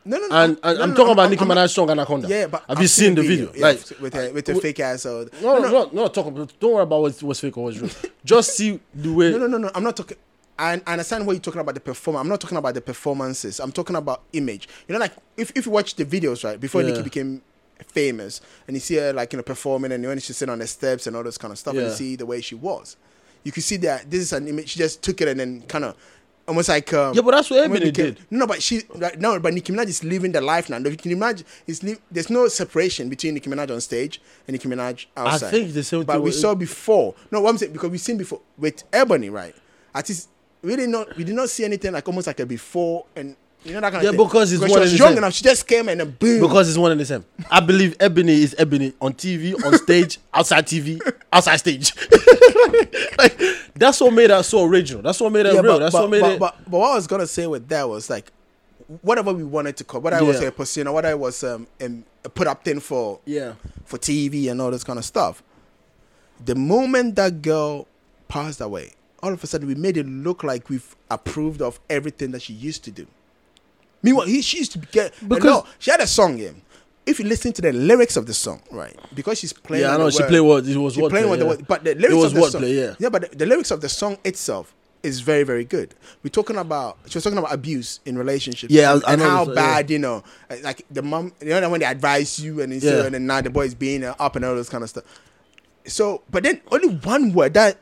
no, 0.06 0.18
no, 0.18 0.28
no. 0.28 0.36
And, 0.36 0.58
and 0.64 0.78
no, 0.78 0.84
I'm 0.84 0.90
no, 0.92 0.96
talking 0.96 1.12
about 1.14 1.30
Nicki 1.30 1.42
I'm- 1.42 1.50
Minaj's 1.50 1.74
song 1.74 1.90
Anaconda. 1.90 2.28
Yeah, 2.28 2.48
but 2.48 2.62
have 2.68 2.78
I've 2.78 2.82
you 2.82 2.88
seen 2.88 3.16
the 3.16 3.22
video? 3.22 3.52
yeah, 3.56 3.62
like, 3.68 3.80
with 4.00 4.14
her 4.14 4.32
with 4.34 4.48
her 4.48 4.54
w- 4.54 4.62
fake 4.62 4.80
ass. 4.80 5.06
Or, 5.06 5.28
no, 5.42 5.60
no, 5.60 5.70
no, 5.72 5.90
no, 5.94 6.08
talk 6.08 6.26
about. 6.28 6.52
Don't 6.60 6.74
worry 6.74 6.84
about 6.84 7.02
what's, 7.02 7.22
what's 7.24 7.40
fake 7.40 7.58
or 7.58 7.66
what's 7.66 7.78
real. 7.80 7.92
Just 8.26 8.56
see 8.56 8.80
the 8.94 9.12
way. 9.14 9.32
no, 9.32 9.38
no, 9.40 9.48
no, 9.48 9.58
no. 9.58 9.72
I'm 9.76 9.84
not 9.84 9.96
talking. 9.98 10.18
I, 10.58 10.74
I 10.86 10.92
understand 10.92 11.26
what 11.26 11.34
you're 11.34 11.40
talking 11.42 11.62
about 11.62 11.74
the 11.76 11.80
performance. 11.80 12.22
I'm 12.22 12.28
not 12.28 12.42
talking 12.42 12.58
about 12.58 12.74
the 12.74 12.82
performances. 12.82 13.62
I'm 13.62 13.72
talking 13.72 13.96
about 13.96 14.24
image. 14.34 14.68
You 14.88 14.94
know, 14.94 15.00
like 15.00 15.14
if, 15.38 15.52
if 15.56 15.66
you 15.66 15.72
watch 15.72 15.96
the 15.96 16.04
videos, 16.06 16.44
right, 16.44 16.60
before 16.60 16.82
Yeah. 16.82 16.90
Nicki 16.90 17.04
became 17.04 17.42
famous, 17.88 18.42
and 18.68 18.76
you 18.76 18.82
see 18.82 18.96
her 18.96 19.14
like 19.14 19.34
you 19.34 19.38
know 19.38 19.44
performing, 19.44 19.92
and 19.92 20.06
when 20.06 20.20
she's 20.20 20.38
sitting 20.38 20.52
on 20.52 20.60
the 20.60 20.68
steps 20.68 21.08
and 21.08 21.16
all 21.16 21.24
this 21.24 21.38
kind 21.38 21.52
of 21.52 21.58
stuff, 21.58 21.74
and 21.76 21.84
you 21.84 21.96
see 21.96 22.16
the 22.16 22.26
way 22.26 22.42
she 22.42 22.56
was, 22.56 22.98
you 23.44 23.52
can 23.52 23.62
see 23.64 23.78
that 23.78 24.10
this 24.10 24.22
is 24.22 24.34
an 24.34 24.48
image. 24.48 24.70
She 24.70 24.80
just 24.80 25.02
took 25.02 25.22
it 25.22 25.28
and 25.28 25.40
then 25.40 25.62
kind 25.64 25.86
of 25.86 25.96
almost 26.48 26.68
like 26.70 26.92
um, 26.94 27.14
Yeah, 27.14 27.22
but 27.22 27.32
that's 27.32 27.50
what 27.50 27.64
Ebony 27.66 27.92
did. 27.92 28.20
No, 28.32 28.48
but 28.48 28.62
she 28.62 28.82
like, 28.96 29.20
no, 29.20 29.40
but 29.40 29.54
Nicki 29.54 29.72
Minaj 29.72 29.88
is 29.88 30.04
living 30.04 30.32
the 30.32 30.42
life 30.42 30.70
now. 30.70 30.80
Nicki 30.80 31.14
Minaj 31.14 31.44
is 31.68 31.84
li- 31.84 31.98
there's 32.12 32.30
no 32.30 32.48
separation 32.48 33.08
between 33.08 33.36
Nicki 33.36 33.50
Minaj 33.50 33.72
on 33.72 33.80
stage 33.82 34.20
and 34.48 34.54
Nicki 34.54 34.68
Minaj 34.68 35.06
outside. 35.16 35.48
I 35.48 35.52
think 35.52 35.74
the 35.74 35.84
same 35.84 36.04
But 36.04 36.22
we 36.22 36.32
saw 36.32 36.56
before. 36.56 37.14
No, 37.32 37.42
what 37.42 37.52
I'm 37.52 37.58
saying 37.58 37.72
because 37.74 37.90
we've 37.92 38.02
seen 38.02 38.18
before 38.18 38.42
with 38.58 38.84
Ebony, 38.92 39.30
right? 39.30 39.56
At 39.94 40.10
least 40.10 40.30
we 40.62 40.76
did 40.76 40.90
not 40.90 41.16
we 41.16 41.24
did 41.24 41.36
not 41.36 41.50
see 41.50 41.64
anything 41.64 41.94
like 41.94 42.08
almost 42.08 42.28
like 42.28 42.40
a 42.40 42.46
before 42.46 43.06
and 43.16 43.36
you 43.64 43.74
know 43.74 43.82
that 43.82 43.92
kind 43.92 44.04
Yeah, 44.04 44.10
of 44.12 44.16
thing. 44.16 44.26
because 44.26 44.52
it's 44.54 44.62
one 44.62 44.70
was 44.72 44.92
and 44.92 44.92
the 44.92 44.98
young 45.04 45.10
same. 45.10 45.18
enough. 45.20 45.34
She 45.34 45.44
just 45.44 45.68
came 45.68 45.90
and 45.90 46.00
then 46.00 46.12
boom. 46.12 46.42
Because 46.42 46.70
it's 46.70 46.78
one 46.78 46.92
and 46.92 47.00
the 47.02 47.06
same. 47.06 47.26
I 47.52 47.60
believe 47.60 47.96
Ebony 48.00 48.34
is 48.42 48.56
Ebony 48.58 48.94
on 49.02 49.14
TV, 49.14 49.54
on 49.66 49.78
stage, 49.78 50.18
outside 50.34 50.66
TV, 50.66 51.00
outside 51.32 51.58
stage. 51.58 51.94
like, 53.18 53.40
that's 53.76 54.00
what 54.02 54.14
made 54.14 54.30
her 54.30 54.44
so 54.44 54.66
original. 54.66 55.02
That's 55.02 55.20
what 55.20 55.32
made 55.32 55.46
her 55.46 55.54
Yeah, 55.54 55.62
real. 55.62 55.74
but, 55.74 55.80
that's 55.80 55.94
but, 55.94 56.02
what 56.04 56.12
made 56.12 56.22
but, 56.22 56.32
it. 56.32 56.40
But, 56.40 56.56
but 56.68 56.78
what 56.80 56.92
I 56.92 56.96
was 56.96 57.08
gonna 57.08 57.28
say 57.28 57.48
with 57.48 57.68
that 57.70 57.88
was 57.88 58.10
like, 58.10 58.32
whatever 59.02 59.34
we 59.34 59.44
wanted 59.44 59.78
to 59.78 59.84
call, 59.84 60.02
whether 60.02 60.18
I 60.18 60.22
was 60.22 60.42
Yeah. 60.42 60.48
a 60.48 60.52
persona, 60.52 60.92
whether 60.92 61.10
it 61.10 61.20
was 61.20 61.44
um, 61.44 61.68
um, 61.82 62.04
a 62.24 62.30
put 62.30 62.48
up 62.48 62.64
thing 62.64 62.80
for 62.80 63.20
yeah. 63.26 63.54
for 63.86 63.98
TV 63.98 64.50
and 64.50 64.62
all 64.62 64.72
this 64.72 64.84
kind 64.84 64.98
of 65.00 65.06
stuff. 65.06 65.44
The 66.44 66.56
moment 66.56 67.16
that 67.18 67.42
girl 67.42 67.88
passed 68.30 68.62
away, 68.62 68.94
all 69.22 69.34
of 69.34 69.44
a 69.44 69.48
sudden 69.48 69.68
we 69.68 69.76
made 69.76 69.98
it 69.98 70.06
look 70.08 70.44
like 70.44 70.70
we've 70.70 70.96
approved 71.12 71.62
of 71.62 71.80
everything 71.90 72.32
that 72.32 72.42
she 72.42 72.54
used 72.54 72.84
to 72.86 72.92
do. 72.92 73.06
Meanwhile, 74.02 74.28
he, 74.28 74.42
she 74.42 74.58
used 74.60 74.72
to 74.74 74.78
get 74.80 75.14
Because- 75.28 75.40
because 75.44 75.64
she 75.80 75.92
had 75.92 76.00
a 76.02 76.08
song. 76.08 76.38
Yeah, 76.38 76.50
if 77.06 77.20
you 77.20 77.26
listen 77.26 77.52
to 77.54 77.62
the 77.62 77.74
lyrics 77.74 78.16
of 78.18 78.26
the 78.26 78.34
song, 78.34 78.62
right, 78.72 78.98
because 79.16 79.40
she's 79.40 79.54
playing. 79.54 79.84
Yeah, 79.84 79.96
I 79.96 79.98
know. 79.98 80.06
the 80.06 80.12
She 80.12 80.24
played 80.24 80.40
what? 80.42 80.66
It 80.66 80.78
was 80.78 80.94
she 80.94 81.02
what? 81.02 81.12
playing 81.12 81.30
the 81.32 81.38
yeah. 81.38 81.44
word, 81.44 81.68
but 81.68 81.84
the 81.84 81.96
lyrics 81.96 82.16
was 82.16 82.26
of 82.26 82.34
the 82.34 82.50
song, 82.50 82.62
wordplay, 82.62 82.76
yeah. 82.76 82.96
yeah, 83.00 83.10
but 83.10 83.30
the, 83.32 83.38
the 83.38 83.46
lyrics 83.46 83.72
of 83.72 83.82
the 83.82 83.90
song 83.90 84.18
itself 84.24 84.74
is 85.02 85.22
very, 85.22 85.44
very 85.44 85.64
good. 85.64 85.96
We're 86.24 86.30
talking 86.30 86.58
about 86.58 86.98
she 87.08 87.18
was 87.18 87.24
talking 87.24 87.40
about 87.40 87.54
abuse 87.54 88.00
in 88.06 88.18
relationships, 88.18 88.72
Yeah, 88.74 88.92
I- 88.92 88.94
and, 88.96 89.04
I 89.06 89.14
and 89.14 89.22
know 89.22 89.30
how 89.30 89.46
this, 89.46 89.56
yeah. 89.56 89.62
bad 89.66 89.90
you 89.90 90.00
know, 90.00 90.24
like 90.62 90.86
the 90.92 91.02
mom, 91.02 91.32
you 91.42 91.60
know, 91.60 91.70
when 91.70 91.80
they 91.80 91.86
advise 91.86 92.38
you 92.40 92.62
and 92.62 92.72
Yeah. 92.74 93.06
and 93.06 93.14
then 93.16 93.26
now 93.26 93.42
the 93.42 93.50
boy 93.50 93.66
is 93.66 93.76
being 93.76 94.04
up 94.04 94.36
and 94.36 94.44
all 94.46 94.56
this 94.56 94.70
kind 94.70 94.84
of 94.84 94.90
stuff. 94.90 95.04
So, 95.86 96.22
but 96.30 96.44
then 96.44 96.62
only 96.72 96.90
one 96.96 97.34
word 97.34 97.54
that 97.56 97.78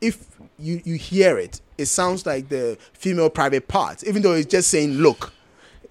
if 0.00 0.24
you 0.58 0.80
you 0.84 0.94
hear 0.96 1.38
it, 1.38 1.60
it 1.78 1.86
sounds 1.86 2.26
like 2.26 2.48
the 2.48 2.76
female 2.92 3.30
private 3.30 3.66
part, 3.66 4.04
even 4.04 4.22
though 4.22 4.34
it's 4.34 4.46
just 4.46 4.68
saying 4.68 4.92
look. 4.92 5.32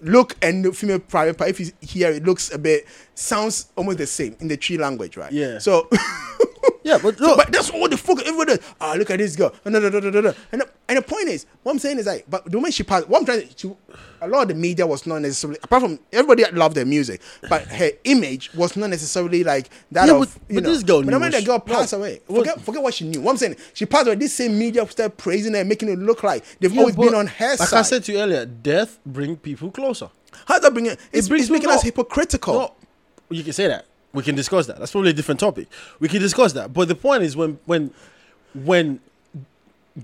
Look 0.00 0.36
and 0.42 0.64
the 0.64 0.72
female 0.72 1.00
private 1.00 1.36
part. 1.36 1.50
If 1.50 1.60
you 1.60 1.72
hear 1.80 2.10
it, 2.10 2.24
looks 2.24 2.52
a 2.52 2.58
bit 2.58 2.86
sounds 3.14 3.68
almost 3.76 3.98
the 3.98 4.06
same 4.06 4.36
in 4.40 4.48
the 4.48 4.56
Twi 4.56 4.76
language, 4.76 5.16
right? 5.16 5.32
Yeah. 5.32 5.58
So 5.58 5.88
Yeah, 6.88 6.98
but 7.02 7.18
So, 7.18 7.24
look, 7.26 7.36
but 7.36 7.52
that's 7.52 7.68
all 7.70 7.86
the 7.88 7.96
fuck 7.98 8.20
everybody 8.20 8.56
does. 8.56 8.74
Ah, 8.80 8.94
look 8.96 9.10
at 9.10 9.18
this 9.18 9.36
girl. 9.36 9.52
And, 9.64 9.74
the, 9.74 10.68
and 10.88 10.96
the 10.98 11.02
point 11.02 11.28
is, 11.28 11.44
what 11.62 11.72
I'm 11.72 11.78
saying 11.78 11.98
is 11.98 12.06
like, 12.06 12.24
but 12.28 12.44
the 12.46 12.56
moment 12.56 12.72
she 12.72 12.82
passed, 12.82 13.08
what 13.08 13.18
I'm 13.20 13.26
trying 13.26 13.46
to, 13.46 13.76
a 14.22 14.26
lot 14.28 14.42
of 14.42 14.48
the 14.48 14.54
media 14.54 14.86
was 14.86 15.06
not 15.06 15.20
necessarily, 15.20 15.58
apart 15.62 15.82
from 15.82 15.98
everybody 16.12 16.44
loved 16.56 16.76
her 16.76 16.86
music, 16.86 17.20
but 17.48 17.62
her 17.68 17.90
image 18.04 18.54
was 18.54 18.74
not 18.74 18.88
necessarily 18.88 19.44
like 19.44 19.68
that 19.92 20.06
Yeah, 20.08 20.14
of, 20.14 20.20
but- 20.20 20.28
you 20.48 20.54
but 20.60 20.64
know. 20.64 20.72
this 20.72 20.82
girl 20.82 21.00
but 21.00 21.06
the 21.06 21.12
moment 21.12 21.32
that 21.32 21.44
girl 21.44 21.58
passed 21.58 21.92
no, 21.92 21.98
away, 21.98 22.20
what- 22.26 22.38
forget, 22.38 22.60
forget 22.62 22.82
what 22.82 22.94
she 22.94 23.06
knew. 23.06 23.20
What 23.20 23.32
I'm 23.32 23.36
saying, 23.36 23.56
she 23.74 23.84
passed 23.84 24.06
away. 24.06 24.16
This 24.16 24.32
same 24.32 24.58
media 24.58 24.88
started 24.88 25.16
praising 25.18 25.52
her, 25.54 25.64
making 25.64 25.90
it 25.90 25.98
look 25.98 26.22
like 26.22 26.42
they've 26.58 26.72
yeah, 26.72 26.80
always 26.80 26.96
been 26.96 27.14
on 27.14 27.26
her 27.26 27.50
like 27.50 27.68
side. 27.68 27.78
I 27.80 27.82
said 27.82 28.04
to 28.04 28.12
you 28.12 28.18
earlier, 28.20 28.46
death 28.46 28.98
bring 29.04 29.36
people 29.36 29.70
closer. 29.70 30.08
How 30.46 30.54
does 30.54 30.62
that 30.62 30.72
bring 30.72 30.86
it? 30.86 30.98
It's, 31.12 31.28
brings 31.28 31.42
it's 31.44 31.50
making 31.50 31.64
people- 31.68 31.76
us 31.76 31.82
hypocritical. 31.82 32.54
No, 32.54 32.72
you 33.28 33.44
can 33.44 33.52
say 33.52 33.66
that. 33.68 33.84
We 34.12 34.22
can 34.22 34.34
discuss 34.34 34.66
that. 34.66 34.78
That's 34.78 34.92
probably 34.92 35.10
a 35.10 35.14
different 35.14 35.40
topic. 35.40 35.68
We 36.00 36.08
can 36.08 36.20
discuss 36.20 36.52
that. 36.54 36.72
But 36.72 36.88
the 36.88 36.94
point 36.94 37.22
is 37.22 37.36
when 37.36 37.58
when 37.66 37.92
when 38.54 39.00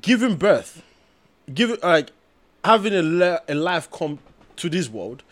giving 0.00 0.36
birth, 0.36 0.82
giving 1.52 1.78
like 1.82 2.10
having 2.64 2.94
a, 2.94 3.02
li- 3.02 3.38
a 3.48 3.54
life 3.54 3.90
come 3.90 4.18
to 4.56 4.68
this 4.68 4.88
world 4.88 5.22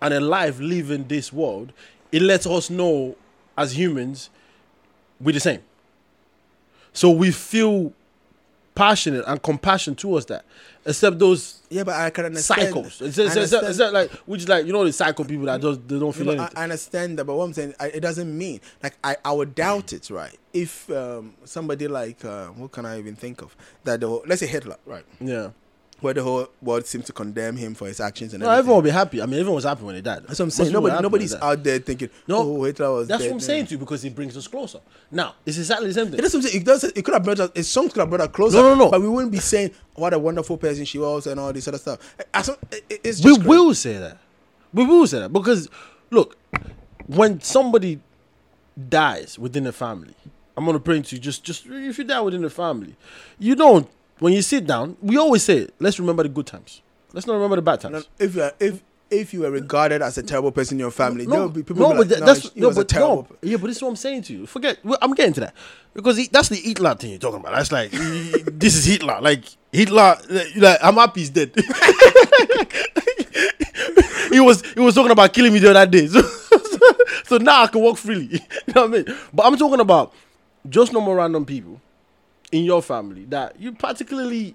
and 0.00 0.12
a 0.12 0.20
life 0.20 0.58
leaving 0.58 1.08
this 1.08 1.32
world, 1.32 1.72
it 2.12 2.22
lets 2.22 2.46
us 2.46 2.70
know 2.70 3.16
as 3.56 3.76
humans 3.78 4.30
we're 5.20 5.32
the 5.32 5.40
same. 5.40 5.62
So 6.92 7.10
we 7.10 7.30
feel 7.30 7.92
passionate 8.74 9.24
and 9.26 9.42
compassion 9.42 9.94
towards 9.94 10.26
that. 10.26 10.44
Except 10.86 11.18
those 11.18 11.62
Yeah, 11.68 11.84
but 11.84 11.94
I 11.96 12.10
can 12.10 12.26
understand. 12.26 12.72
psychos. 12.74 13.02
It's, 13.02 13.18
it's, 13.18 13.36
understand. 13.36 13.66
it's 13.66 13.78
not 13.78 13.92
like 13.92 14.10
which 14.26 14.42
is 14.42 14.48
like 14.48 14.66
you 14.66 14.72
know 14.72 14.84
the 14.84 14.92
psycho 14.92 15.24
people 15.24 15.46
that 15.46 15.60
just 15.60 15.86
they 15.88 15.98
don't 15.98 16.12
feel 16.14 16.26
No, 16.26 16.32
anything. 16.32 16.56
I, 16.56 16.60
I 16.60 16.64
understand 16.64 17.18
that, 17.18 17.24
but 17.24 17.34
what 17.36 17.44
I'm 17.44 17.52
saying, 17.52 17.74
I, 17.80 17.86
it 17.88 18.00
doesn't 18.00 18.36
mean 18.36 18.60
like 18.82 18.94
I, 19.02 19.16
I 19.24 19.32
would 19.32 19.54
doubt 19.54 19.92
it, 19.92 20.08
right? 20.10 20.36
If 20.52 20.88
um, 20.90 21.34
somebody 21.44 21.88
like 21.88 22.24
uh, 22.24 22.46
what 22.48 22.72
can 22.72 22.86
I 22.86 22.98
even 22.98 23.16
think 23.16 23.42
of 23.42 23.56
that 23.84 24.00
the 24.00 24.08
let's 24.08 24.40
say 24.40 24.46
Hitler, 24.46 24.76
right? 24.86 25.04
yeah. 25.20 25.50
Where 26.02 26.12
the 26.12 26.22
whole 26.22 26.48
world 26.60 26.84
seems 26.86 27.06
to 27.06 27.12
condemn 27.14 27.56
him 27.56 27.74
for 27.74 27.86
his 27.88 28.00
actions 28.00 28.34
and 28.34 28.42
No, 28.42 28.48
everything. 28.50 28.58
everyone 28.58 28.76
will 28.76 28.82
be 28.82 28.90
happy. 28.90 29.22
I 29.22 29.24
mean, 29.26 29.40
everyone 29.40 29.54
was 29.54 29.64
happy 29.64 29.82
when 29.82 29.94
he 29.94 30.02
died. 30.02 30.24
That's 30.26 30.38
what 30.38 30.44
I'm 30.44 30.50
saying. 30.50 30.70
Nobody, 30.72 31.02
nobody's 31.02 31.32
when 31.32 31.40
they 31.40 31.46
died. 31.46 31.52
out 31.58 31.64
there 31.64 31.78
thinking, 31.78 32.10
No, 32.28 32.36
"Oh, 32.38 32.64
Hitler 32.64 32.92
was." 32.92 33.08
That's 33.08 33.22
dead. 33.22 33.28
what 33.30 33.34
I'm 33.36 33.40
saying 33.40 33.66
to 33.66 33.70
you 33.72 33.78
because 33.78 34.04
it 34.04 34.14
brings 34.14 34.36
us 34.36 34.46
closer. 34.46 34.80
Now, 35.10 35.36
it's 35.46 35.56
exactly 35.56 35.88
the 35.88 35.94
same 35.94 36.06
thing. 36.08 36.18
It, 36.18 36.22
doesn't 36.22 36.42
say, 36.42 36.58
it, 36.58 36.64
does, 36.66 36.84
it 36.84 37.02
could 37.02 37.14
have 37.14 37.24
brought 37.24 37.40
us. 37.40 37.50
His 37.54 37.68
songs 37.68 37.94
could 37.94 38.00
have 38.00 38.10
brought 38.10 38.20
us 38.20 38.28
closer. 38.28 38.58
No, 38.58 38.74
no, 38.74 38.84
no. 38.84 38.90
But 38.90 39.00
we 39.00 39.08
wouldn't 39.08 39.32
be 39.32 39.38
saying 39.38 39.70
what 39.94 40.12
a 40.12 40.18
wonderful 40.18 40.58
person 40.58 40.84
she 40.84 40.98
was 40.98 41.26
and 41.26 41.40
all 41.40 41.50
this 41.52 41.66
other 41.66 41.78
stuff. 41.78 42.14
It's 42.34 43.20
just 43.20 43.24
we 43.24 43.34
crazy. 43.36 43.48
will 43.48 43.74
say 43.74 43.98
that. 43.98 44.18
We 44.74 44.84
will 44.84 45.06
say 45.06 45.20
that 45.20 45.32
because, 45.32 45.70
look, 46.10 46.36
when 47.06 47.40
somebody 47.40 48.00
dies 48.88 49.38
within 49.38 49.66
a 49.66 49.72
family, 49.72 50.14
I'm 50.56 50.64
gonna 50.66 50.78
bring 50.78 51.02
to 51.04 51.16
you 51.16 51.20
just, 51.22 51.44
just 51.44 51.64
if 51.66 51.96
you 51.98 52.04
die 52.04 52.20
within 52.20 52.44
a 52.44 52.50
family, 52.50 52.96
you 53.38 53.54
don't. 53.54 53.88
When 54.18 54.32
you 54.32 54.42
sit 54.42 54.66
down, 54.66 54.96
we 55.02 55.16
always 55.18 55.42
say, 55.42 55.68
let's 55.78 55.98
remember 56.00 56.22
the 56.22 56.28
good 56.30 56.46
times. 56.46 56.80
Let's 57.12 57.26
not 57.26 57.34
remember 57.34 57.56
the 57.56 57.62
bad 57.62 57.80
times. 57.80 57.92
No, 57.92 58.02
if 58.24 58.34
you 58.34 58.42
are, 58.42 58.52
if 58.58 58.82
if 59.08 59.32
you 59.32 59.40
were 59.40 59.50
regarded 59.52 60.02
as 60.02 60.18
a 60.18 60.22
terrible 60.22 60.50
person 60.50 60.74
in 60.76 60.80
your 60.80 60.90
family, 60.90 61.26
No, 61.26 61.44
would 61.44 61.54
be 61.54 61.62
people 61.62 61.76
no, 61.76 61.90
but 61.90 61.98
like, 61.98 62.08
that- 62.08 62.20
no, 62.20 62.26
that's 62.26 62.56
no, 62.56 62.72
but 62.72 62.88
terrible. 62.88 63.28
no, 63.30 63.36
yeah, 63.48 63.56
but 63.56 63.68
this 63.68 63.76
is 63.76 63.82
what 63.82 63.90
I'm 63.90 63.96
saying 63.96 64.22
to 64.22 64.32
you. 64.32 64.46
Forget, 64.46 64.78
well, 64.84 64.98
I'm 65.00 65.14
getting 65.14 65.32
to 65.34 65.40
that 65.40 65.54
because 65.94 66.16
he, 66.16 66.26
that's 66.30 66.48
the 66.48 66.56
Hitler 66.56 66.94
thing 66.96 67.10
you're 67.10 67.18
talking 67.20 67.38
about. 67.40 67.52
That's 67.54 67.70
like 67.70 67.90
this 67.92 68.74
is 68.74 68.84
Hitler. 68.84 69.20
Like 69.20 69.44
Hitler, 69.72 70.16
like, 70.56 70.78
I'm 70.82 70.94
happy 70.94 71.20
he's 71.20 71.30
dead. 71.30 71.52
he 74.32 74.40
was 74.40 74.62
he 74.72 74.80
was 74.80 74.94
talking 74.94 75.12
about 75.12 75.32
killing 75.32 75.52
me 75.52 75.58
the 75.60 75.70
other 75.70 75.86
day, 75.90 76.06
so, 76.08 76.22
so 77.24 77.36
now 77.38 77.62
I 77.62 77.66
can 77.68 77.80
walk 77.82 77.98
freely. 77.98 78.24
You 78.66 78.74
know 78.74 78.86
what 78.88 79.00
I 79.00 79.02
mean? 79.04 79.16
But 79.32 79.46
I'm 79.46 79.56
talking 79.56 79.80
about 79.80 80.12
just 80.68 80.92
normal 80.92 81.14
random 81.14 81.44
people 81.46 81.80
in 82.52 82.64
your 82.64 82.82
family 82.82 83.24
that 83.26 83.60
you 83.60 83.72
particularly 83.72 84.54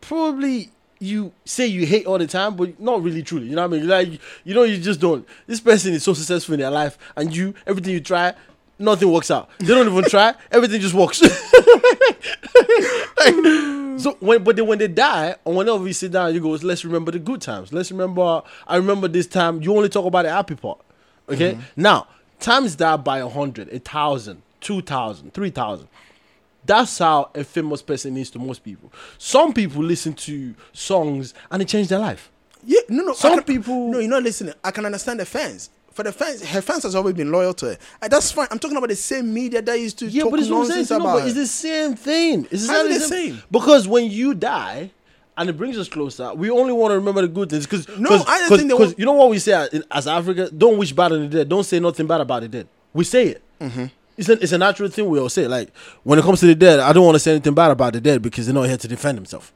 probably 0.00 0.70
you 0.98 1.32
say 1.44 1.66
you 1.66 1.86
hate 1.86 2.06
all 2.06 2.18
the 2.18 2.26
time, 2.26 2.56
but 2.56 2.78
not 2.78 3.02
really 3.02 3.22
truly. 3.22 3.46
You 3.46 3.56
know 3.56 3.66
what 3.66 3.74
I 3.74 3.78
mean? 3.78 3.88
Like 3.88 4.20
you 4.44 4.54
know, 4.54 4.64
you 4.64 4.78
just 4.78 5.00
don't. 5.00 5.26
This 5.46 5.60
person 5.60 5.94
is 5.94 6.02
so 6.02 6.14
successful 6.14 6.54
in 6.54 6.60
their 6.60 6.70
life, 6.70 6.98
and 7.16 7.34
you 7.34 7.54
everything 7.66 7.94
you 7.94 8.00
try, 8.00 8.34
nothing 8.78 9.10
works 9.10 9.30
out. 9.30 9.48
They 9.58 9.66
don't 9.66 9.88
even 9.88 10.04
try, 10.04 10.34
everything 10.52 10.80
just 10.80 10.94
works. 10.94 11.22
Like, 11.22 11.30
so 13.98 14.16
when 14.20 14.44
but 14.44 14.56
then 14.56 14.66
when 14.66 14.78
they 14.78 14.88
die, 14.88 15.36
or 15.44 15.54
whenever 15.54 15.78
we 15.78 15.94
sit 15.94 16.12
down, 16.12 16.34
you 16.34 16.40
go, 16.40 16.50
let's 16.50 16.84
remember 16.84 17.12
the 17.12 17.18
good 17.18 17.40
times. 17.40 17.72
Let's 17.72 17.90
remember. 17.90 18.42
I 18.66 18.76
remember 18.76 19.08
this 19.08 19.26
time. 19.26 19.62
You 19.62 19.74
only 19.76 19.88
talk 19.88 20.04
about 20.04 20.24
the 20.24 20.30
happy 20.30 20.54
part. 20.54 20.80
Okay. 21.30 21.52
Mm-hmm. 21.52 21.82
Now 21.82 22.08
times 22.40 22.76
that 22.76 23.04
by 23.04 23.18
a 23.18 23.28
hundred, 23.28 23.68
a 23.68 23.78
thousand, 23.78 24.42
two 24.60 24.82
thousand, 24.82 25.32
three 25.32 25.50
thousand. 25.50 25.88
That's 26.64 26.98
how 26.98 27.30
a 27.34 27.42
famous 27.44 27.82
person 27.82 28.16
is 28.16 28.30
to 28.30 28.38
most 28.38 28.62
people. 28.62 28.92
Some 29.18 29.52
people 29.52 29.82
listen 29.82 30.12
to 30.14 30.54
songs 30.72 31.34
and 31.50 31.62
it 31.62 31.68
changed 31.68 31.90
their 31.90 31.98
life. 31.98 32.30
Yeah, 32.64 32.80
no, 32.88 33.04
no. 33.04 33.12
Some 33.14 33.34
can, 33.36 33.44
people- 33.44 33.90
No, 33.90 33.98
you're 33.98 34.10
not 34.10 34.22
listening. 34.22 34.54
I 34.62 34.70
can 34.70 34.84
understand 34.84 35.20
the 35.20 35.24
fans. 35.26 35.70
For 35.92 36.04
the 36.04 36.12
fans, 36.12 36.44
her 36.48 36.60
fans 36.62 36.84
has 36.84 36.94
always 36.94 37.14
been 37.14 37.32
loyal 37.32 37.52
to 37.54 37.66
her. 37.70 37.78
And 38.00 38.12
that's 38.12 38.30
fine. 38.30 38.46
I'm 38.50 38.58
talking 38.60 38.76
about 38.76 38.90
the 38.90 38.96
same 38.96 39.32
media 39.34 39.60
that 39.60 39.78
used 39.80 39.98
to 39.98 40.06
Yeah, 40.06 40.22
talk 40.22 40.30
but 40.30 40.40
it's 40.40 40.48
what 40.48 40.58
I'm 40.60 40.66
saying. 40.66 40.78
nonsense 40.78 40.90
about 41.00 41.18
but 41.18 41.24
it's 41.26 41.34
the 41.34 41.46
same 41.46 41.94
thing. 41.96 42.44
It's 42.44 42.64
exactly 42.64 42.94
the 42.94 43.00
same. 43.00 43.34
same? 43.34 43.42
Because 43.50 43.88
when 43.88 44.10
you 44.10 44.34
die, 44.34 44.90
and 45.36 45.48
it 45.48 45.56
brings 45.56 45.78
us 45.78 45.88
closer, 45.88 46.32
we 46.34 46.50
only 46.50 46.72
want 46.72 46.92
to 46.92 46.96
remember 46.96 47.22
the 47.22 47.28
good 47.28 47.48
things. 47.50 47.66
Because 47.66 47.88
No, 47.98 48.10
I 48.26 48.46
think 48.48 48.60
they 48.62 48.68
because 48.68 48.88
want- 48.88 48.98
you 48.98 49.04
know 49.06 49.14
what 49.14 49.30
we 49.30 49.38
say 49.38 49.52
as, 49.52 49.82
as 49.90 50.06
Africa: 50.06 50.50
don't 50.56 50.78
wish 50.78 50.92
bad 50.92 51.12
on 51.12 51.22
the 51.22 51.28
dead. 51.28 51.48
Don't 51.48 51.64
say 51.64 51.80
nothing 51.80 52.06
bad 52.06 52.20
about 52.20 52.42
the 52.42 52.48
dead. 52.48 52.68
We 52.92 53.04
say 53.04 53.28
it. 53.28 53.42
Mm-hmm. 53.60 53.86
It's 54.20 54.28
a, 54.28 54.32
it's 54.32 54.52
a 54.52 54.58
natural 54.58 54.90
thing 54.90 55.08
we 55.08 55.18
all 55.18 55.30
say. 55.30 55.48
Like 55.48 55.74
when 56.02 56.18
it 56.18 56.22
comes 56.22 56.40
to 56.40 56.46
the 56.46 56.54
dead, 56.54 56.78
I 56.78 56.92
don't 56.92 57.06
want 57.06 57.14
to 57.14 57.18
say 57.18 57.30
anything 57.30 57.54
bad 57.54 57.70
about 57.70 57.94
the 57.94 58.02
dead 58.02 58.20
because 58.20 58.46
they're 58.46 58.54
not 58.54 58.68
here 58.68 58.76
to 58.76 58.86
defend 58.86 59.16
themselves. 59.16 59.50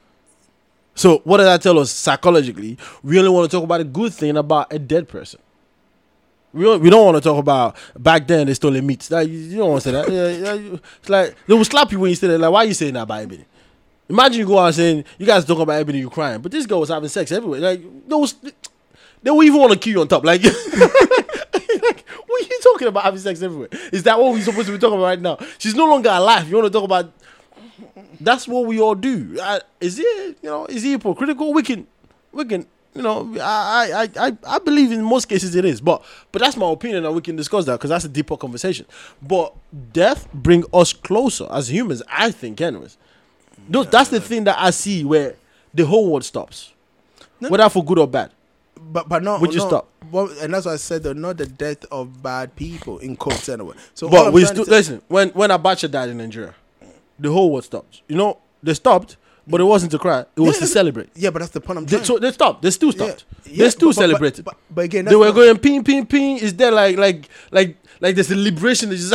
So 0.95 1.19
what 1.25 1.37
does 1.37 1.47
that 1.47 1.61
tell 1.61 1.79
us 1.79 1.91
psychologically? 1.91 2.79
We 3.03 3.19
only 3.19 3.31
want 3.31 3.51
to 3.51 3.55
talk 3.55 3.63
about 3.63 3.83
a 3.83 3.85
good 3.85 4.15
thing 4.15 4.39
about 4.39 4.73
a 4.73 4.79
dead 4.79 5.07
person. 5.07 5.41
We 6.55 6.65
don't, 6.65 6.81
we 6.81 6.89
don't 6.89 7.05
want 7.05 7.17
to 7.17 7.21
talk 7.21 7.39
about 7.39 7.77
back 7.99 8.27
then 8.27 8.47
they 8.47 8.55
stole 8.55 8.71
the 8.71 8.81
meat. 8.81 9.11
Like, 9.11 9.29
you, 9.29 9.59
don't 9.59 9.71
want 9.71 9.83
to 9.83 9.91
say 9.91 9.93
that. 9.93 10.11
Yeah, 10.11 10.55
yeah, 10.55 10.79
it's 10.99 11.11
like 11.11 11.35
they 11.47 11.53
will 11.53 11.65
slap 11.65 11.93
you 11.93 12.01
when 12.01 12.09
you 12.09 12.17
say 12.17 12.29
that. 12.29 12.39
Like, 12.39 12.51
why 12.51 12.61
are 12.61 12.67
you 12.67 12.75
saying 12.75 12.95
that 12.95 13.03
about 13.03 13.21
Ebony? 13.23 13.45
Imagine 14.09 14.39
you 14.39 14.47
go 14.47 14.59
out 14.59 14.73
saying 14.73 15.05
you 15.19 15.27
guys 15.27 15.45
talk 15.45 15.59
about 15.59 15.75
Ebony, 15.75 15.99
you 15.99 16.09
crying, 16.09 16.41
but 16.41 16.53
this 16.53 16.65
girl 16.65 16.81
was 16.81 16.89
having 16.89 17.09
sex 17.11 17.33
everywhere. 17.33 17.61
Like 17.61 18.09
those, 18.09 18.35
they 19.23 19.31
will 19.31 19.43
even 19.43 19.61
want 19.61 19.73
to 19.75 19.79
kill 19.79 19.93
you 19.93 20.01
on 20.01 20.09
top. 20.09 20.25
Like, 20.25 20.43
like, 21.85 22.09
what 22.27 22.43
are 22.43 22.47
you 22.47 22.61
talking 22.63 22.89
about 22.89 23.05
having 23.05 23.21
sex 23.21 23.43
everywhere? 23.43 23.69
Is 23.93 24.03
that 24.05 24.19
what 24.19 24.33
we're 24.33 24.43
supposed 24.43 24.67
to 24.67 24.73
be 24.73 24.79
talking 24.79 24.99
about 24.99 25.07
right 25.07 25.21
now? 25.21 25.39
She's 25.59 25.75
no 25.75 25.87
longer 25.87 26.11
alive. 26.11 26.49
You 26.49 26.57
want 26.57 26.67
to 26.67 26.71
talk 26.73 26.85
about? 26.85 27.13
That's 28.21 28.47
what 28.49 28.67
we 28.67 28.81
all 28.81 28.95
do. 28.95 29.37
Uh, 29.41 29.61
is 29.81 29.99
it 29.99 30.39
you 30.43 30.49
know? 30.49 30.67
Is 30.67 30.85
it 30.85 30.91
hypocritical? 30.91 31.53
We 31.53 31.63
can, 31.63 31.87
we 32.33 32.45
can. 32.45 32.67
You 32.95 33.03
know, 33.03 33.35
I, 33.41 34.07
I, 34.17 34.29
I, 34.29 34.37
I 34.47 34.59
believe 34.61 34.93
in 34.93 35.03
most 35.03 35.25
cases 35.29 35.57
it 35.57 35.65
is, 35.65 35.81
but 35.81 36.05
but 36.31 36.41
that's 36.41 36.57
my 36.57 36.71
opinion, 36.71 37.05
and 37.05 37.13
we 37.13 37.21
can 37.21 37.35
discuss 37.35 37.65
that 37.65 37.73
because 37.73 37.91
that's 37.91 38.05
a 38.05 38.09
deeper 38.09 38.37
conversation. 38.37 38.87
But 39.21 39.53
death 39.93 40.29
bring 40.33 40.63
us 40.73 40.93
closer 40.93 41.49
as 41.51 41.73
humans, 41.73 42.05
I 42.09 42.31
think, 42.31 42.61
anyways. 42.61 42.97
Those, 43.69 43.89
that's 43.91 44.11
the 44.11 44.21
thing 44.21 44.45
that 44.45 44.57
I 44.61 44.71
see 44.71 45.03
where 45.05 45.35
the 45.73 45.85
whole 45.87 46.09
world 46.09 46.25
stops, 46.25 46.73
No. 47.41 47.49
whether 47.49 47.69
for 47.69 47.85
good 47.85 47.99
or 47.99 48.07
bad. 48.07 48.31
But 48.81 49.09
but 49.09 49.25
not 49.25 49.41
Would 49.41 49.53
you 49.55 49.59
not- 49.59 49.69
stop? 49.69 49.89
Well, 50.11 50.31
and 50.41 50.53
that's 50.55 50.67
why 50.67 50.73
I 50.73 50.77
said 50.77 51.03
though, 51.03 51.13
not 51.13 51.37
the 51.37 51.47
death 51.47 51.85
of 51.91 52.23
bad 52.23 52.55
people 52.57 52.99
in 52.99 53.17
quotes 53.17 53.49
anyway. 53.49 53.75
So 53.95 54.09
But 54.09 54.33
we 54.33 54.45
still 54.45 54.65
listen. 54.65 55.03
When 55.09 55.31
when 55.31 55.51
Abacha 55.51 55.91
died 55.91 56.09
in 56.11 56.19
Nigeria, 56.19 56.55
the 57.19 57.31
whole 57.31 57.51
world 57.51 57.65
stopped. 57.65 58.03
You 58.09 58.17
know, 58.17 58.39
they 58.63 58.75
stopped, 58.75 59.17
but 59.47 59.61
it 59.61 59.65
wasn't 59.65 59.93
to 59.93 59.99
cry. 59.99 60.21
It 60.37 60.41
was 60.41 60.57
Yeah, 60.57 60.61
to 60.61 60.67
celebrate. 60.67 61.11
Yeah, 61.15 61.31
but 61.31 61.41
that's 61.41 61.53
the 61.53 61.61
point 61.61 61.79
I'm 61.79 61.87
They, 61.87 62.03
so 62.03 62.19
they 62.19 62.33
stopped. 62.33 62.63
They 62.63 62.71
still 62.71 62.93
stopped. 62.93 63.25
yeah, 63.47 63.65
they 63.65 63.71
still 63.71 63.89
but- 63.91 63.97
but- 63.97 64.01
celebrated. 64.03 64.45
But, 64.45 64.57
but 64.71 64.85
again, 64.87 65.05
they 65.05 65.17
were 65.17 65.33
going 65.33 65.59
ping 65.59 65.85
ping 65.85 66.07
ping. 66.07 66.39
Is 66.39 66.55
there 66.55 66.71
like 66.73 66.97
like 66.97 67.29
like 67.51 67.77
like 68.01 68.15
there's 68.15 68.31
a 68.31 68.37
liberation? 68.37 68.91
That 68.91 68.97
just 68.97 69.13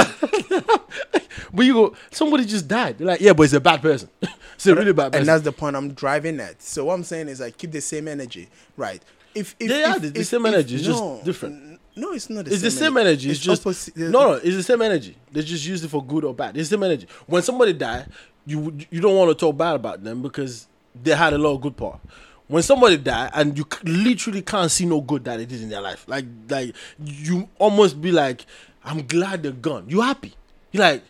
but 1.53 1.65
you 1.65 1.73
go 1.73 1.95
somebody 2.11 2.45
just 2.45 2.67
died. 2.67 2.97
They're 2.97 3.07
like 3.07 3.21
yeah, 3.21 3.33
but 3.33 3.43
it's 3.43 3.53
a 3.53 3.59
bad 3.59 3.81
person. 3.81 4.09
it's 4.55 4.67
a 4.67 4.75
really 4.75 4.93
bad 4.93 5.11
person. 5.11 5.21
and 5.21 5.27
that's 5.29 5.43
the 5.43 5.51
point 5.51 5.75
I'm 5.75 5.93
driving 5.93 6.39
at. 6.39 6.61
So 6.61 6.85
what 6.85 6.93
I'm 6.93 7.03
saying 7.03 7.27
is 7.27 7.39
like 7.39 7.57
keep 7.57 7.71
the 7.71 7.81
same 7.81 8.07
energy, 8.07 8.47
right? 8.77 9.01
If, 9.39 9.55
if 9.59 9.69
They 9.69 9.83
if, 9.83 9.89
are 9.95 9.99
the- 9.99 10.09
the 10.09 10.19
if- 10.21 10.27
same 10.27 10.45
energy, 10.45 10.75
it's 10.75 10.83
just 10.85 11.23
different. 11.23 11.79
No, 11.95 12.11
it's 12.13 12.29
not. 12.29 12.45
The 12.45 12.51
It's 12.53 12.61
same 12.61 12.69
the 12.71 12.71
same 12.85 12.97
energy. 12.97 13.29
It's, 13.29 13.39
just 13.39 13.61
opposite- 13.65 13.97
no, 13.97 14.09
no. 14.09 14.33
It's 14.33 14.55
the 14.55 14.63
same 14.63 14.81
energy. 14.81 15.17
They 15.31 15.41
just 15.41 15.65
use 15.65 15.83
it 15.83 15.89
for 15.89 16.03
good 16.05 16.23
or 16.23 16.33
bad. 16.33 16.55
It's 16.55 16.69
the 16.69 16.75
same 16.75 16.83
energy. 16.83 17.07
When 17.27 17.41
somebody 17.41 17.73
die, 17.73 18.05
you 18.45 18.73
you 18.89 19.01
don't 19.01 19.15
want 19.15 19.29
to 19.31 19.35
talk 19.35 19.57
bad 19.57 19.75
about 19.75 20.03
them 20.03 20.21
because 20.21 20.67
they 21.03 21.13
had 21.15 21.33
a 21.33 21.37
lot 21.37 21.55
of 21.55 21.61
good 21.61 21.75
part. 21.75 21.99
When 22.47 22.63
somebody 22.63 22.97
die 22.97 23.29
and 23.33 23.57
you 23.57 23.65
literally 23.83 24.41
can't 24.41 24.71
see 24.71 24.85
no 24.85 25.01
good 25.01 25.23
that 25.25 25.37
they 25.37 25.45
did 25.45 25.61
in 25.61 25.69
their 25.69 25.81
life, 25.81 26.05
like 26.07 26.25
like 26.49 26.73
you 27.03 27.49
almost 27.59 27.99
be 28.01 28.11
like, 28.11 28.45
I'm 28.83 29.05
glad 29.05 29.43
they're 29.43 29.51
gone. 29.51 29.85
You 29.89 30.01
happy? 30.01 30.33
You 30.71 30.79
like 30.79 31.03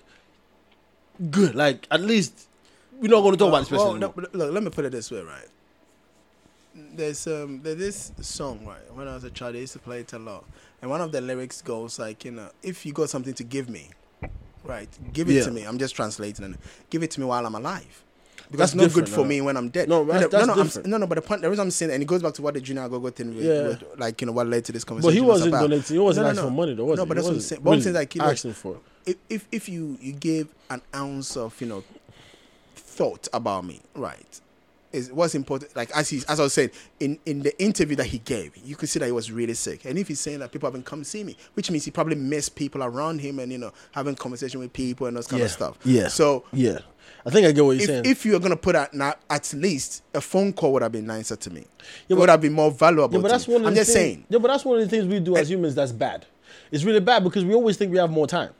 good? 1.29 1.53
Like 1.55 1.87
at 1.91 2.01
least 2.01 2.47
we're 2.99 3.09
not 3.11 3.21
going 3.21 3.33
to 3.33 3.37
talk 3.37 3.49
about 3.49 3.59
this 3.59 3.69
person. 3.69 3.99
Well, 3.99 4.13
no, 4.17 4.27
look, 4.33 4.53
let 4.53 4.63
me 4.63 4.69
put 4.69 4.85
it 4.85 4.91
this 4.91 5.11
way, 5.11 5.21
right? 5.21 5.47
There's 6.95 7.27
um 7.27 7.61
there's 7.63 7.77
this 7.77 8.11
song, 8.21 8.65
right? 8.65 8.93
When 8.93 9.07
I 9.07 9.13
was 9.13 9.23
a 9.23 9.29
child, 9.29 9.55
I 9.55 9.59
used 9.59 9.73
to 9.73 9.79
play 9.79 10.01
it 10.01 10.13
a 10.13 10.19
lot, 10.19 10.43
and 10.81 10.89
one 10.91 11.01
of 11.01 11.11
the 11.11 11.21
lyrics 11.21 11.61
goes 11.61 11.99
like, 11.99 12.25
you 12.25 12.31
know, 12.31 12.49
if 12.63 12.85
you 12.85 12.93
got 12.93 13.09
something 13.09 13.33
to 13.35 13.43
give 13.43 13.69
me, 13.69 13.89
right, 14.63 14.89
give 15.13 15.29
it 15.29 15.33
Yeah. 15.33 15.43
to 15.45 15.51
me. 15.51 15.63
I'm 15.63 15.77
just 15.77 15.95
translating 15.95 16.45
and 16.45 16.57
give 16.89 17.03
it 17.03 17.11
to 17.11 17.19
me 17.19 17.25
while 17.25 17.45
I'm 17.45 17.55
alive. 17.55 18.03
That's 18.51 18.51
Because 18.51 18.73
it's 18.73 18.95
not 18.95 19.03
good 19.05 19.09
for 19.09 19.19
no. 19.21 19.25
me 19.25 19.41
when 19.41 19.57
I'm 19.57 19.69
dead. 19.69 19.87
No, 19.89 20.03
that's- 20.05 20.23
no, 20.31 20.55
that's 20.55 20.75
no, 20.77 20.81
I'm, 20.83 20.89
no, 20.89 20.97
no. 20.97 21.07
But 21.07 21.15
the 21.15 21.21
point, 21.21 21.41
the 21.43 21.49
reason 21.51 21.63
I'm 21.67 21.71
saying, 21.71 21.91
and 21.91 22.01
it 22.01 22.07
goes 22.07 22.23
back 22.23 22.33
to 22.33 22.41
what 22.41 22.55
the 22.55 22.61
Junior 22.61 22.89
Agogo 22.89 23.13
thing, 23.13 23.35
with, 23.35 23.45
Yeah. 23.45 23.67
with, 23.67 23.83
like 23.97 24.19
you 24.21 24.25
know, 24.27 24.33
what 24.33 24.47
led 24.47 24.65
to 24.65 24.71
this 24.71 24.83
conversation. 24.83 25.09
but 25.09 25.13
he 25.13 25.21
was 25.21 25.29
wasn't 25.41 25.49
about. 25.49 25.61
donating. 25.69 25.93
He 25.95 25.99
wasn't 25.99 26.23
No, 26.23 26.27
no, 26.27 26.29
asking 26.31 26.43
no. 26.45 26.49
for 26.49 26.55
money, 26.55 26.73
though. 26.73 26.85
Was 26.85 26.97
No, 26.97 27.05
but 27.05 27.13
that's 27.15 27.27
what 27.27 27.33
I'm 27.35 27.39
saying. 27.41 27.61
But 27.63 27.71
I'm 27.71 27.81
saying, 27.81 27.95
like, 27.95 28.15
you 28.15 28.21
know, 28.21 28.27
asking 28.27 28.53
for 28.53 28.77
if, 29.05 29.15
if 29.29 29.47
if 29.51 29.69
you 29.69 29.97
you 30.01 30.13
give 30.13 30.47
an 30.71 30.81
ounce 30.95 31.37
of 31.37 31.59
you 31.61 31.67
know 31.67 31.83
thought 32.75 33.27
about 33.33 33.65
me, 33.65 33.81
right? 33.95 34.41
Is 34.91 35.11
what's 35.11 35.35
important. 35.35 35.75
Like 35.75 35.91
as 35.95 36.09
he 36.09 36.23
as 36.27 36.39
I 36.39 36.43
was 36.43 36.53
saying 36.53 36.71
in 36.99 37.19
in 37.25 37.41
the 37.43 37.61
interview 37.61 37.95
that 37.97 38.07
he 38.07 38.17
gave, 38.17 38.57
you 38.57 38.75
could 38.75 38.89
see 38.89 38.99
that 38.99 39.05
he 39.05 39.11
was 39.11 39.31
really 39.31 39.53
sick. 39.53 39.85
And 39.85 39.97
if 39.99 40.07
he's 40.07 40.19
saying 40.19 40.39
that 40.39 40.51
people 40.51 40.67
haven't 40.67 40.85
come 40.85 41.03
see 41.03 41.23
me, 41.23 41.37
which 41.53 41.69
means 41.69 41.85
he 41.85 41.91
probably 41.91 42.15
missed 42.15 42.55
people 42.55 42.83
around 42.83 43.21
him 43.21 43.37
and 43.37 43.51
you 43.51 43.59
know 43.59 43.71
having 43.91 44.15
conversation 44.15 44.59
with 44.59 44.73
people 44.73 45.05
and 45.05 45.15
those 45.15 45.27
kind 45.27 45.43
of 45.43 45.51
stuff. 45.51 45.77
Yeah. 45.85 46.07
So 46.07 46.43
Yeah, 46.51 46.79
I 47.25 47.29
think 47.29 47.45
I 47.45 47.51
get 47.51 47.63
what 47.63 47.73
you're 47.73 47.81
if, 47.81 47.87
saying. 47.87 48.05
if 48.05 48.25
you're 48.25 48.39
gonna 48.39 48.55
put 48.55 48.75
out 48.75 48.93
now, 48.93 49.13
at 49.29 49.53
least 49.53 50.03
a 50.13 50.21
phone 50.21 50.53
call 50.53 50.73
would 50.73 50.81
have 50.81 50.91
been 50.91 51.05
nicer 51.05 51.35
to 51.35 51.49
me. 51.51 51.65
Yeah, 52.07 52.15
it 52.15 52.19
would 52.19 52.29
have 52.29 52.41
been 52.41 52.53
more 52.53 52.71
valuable. 52.71 53.13
Yeah, 53.15 53.21
but 53.21 53.31
that's 53.31 53.47
one 53.47 53.61
of 53.61 53.67
I'm 53.67 53.73
the 53.73 53.81
just 53.81 53.93
things, 53.93 54.03
saying. 54.05 54.25
Yeah, 54.29 54.39
but 54.39 54.47
that's 54.47 54.65
one 54.65 54.79
of 54.79 54.83
the 54.83 54.89
things 54.89 55.05
we 55.05 55.19
do 55.19 55.37
as 55.37 55.49
eh. 55.49 55.53
humans 55.53 55.75
that's 55.75 55.91
bad. 55.91 56.25
It's 56.71 56.83
really 56.83 56.99
bad 56.99 57.23
because 57.23 57.45
we 57.45 57.53
always 57.53 57.77
think 57.77 57.91
we 57.91 57.97
have 57.99 58.09
more 58.09 58.27
time. 58.27 58.53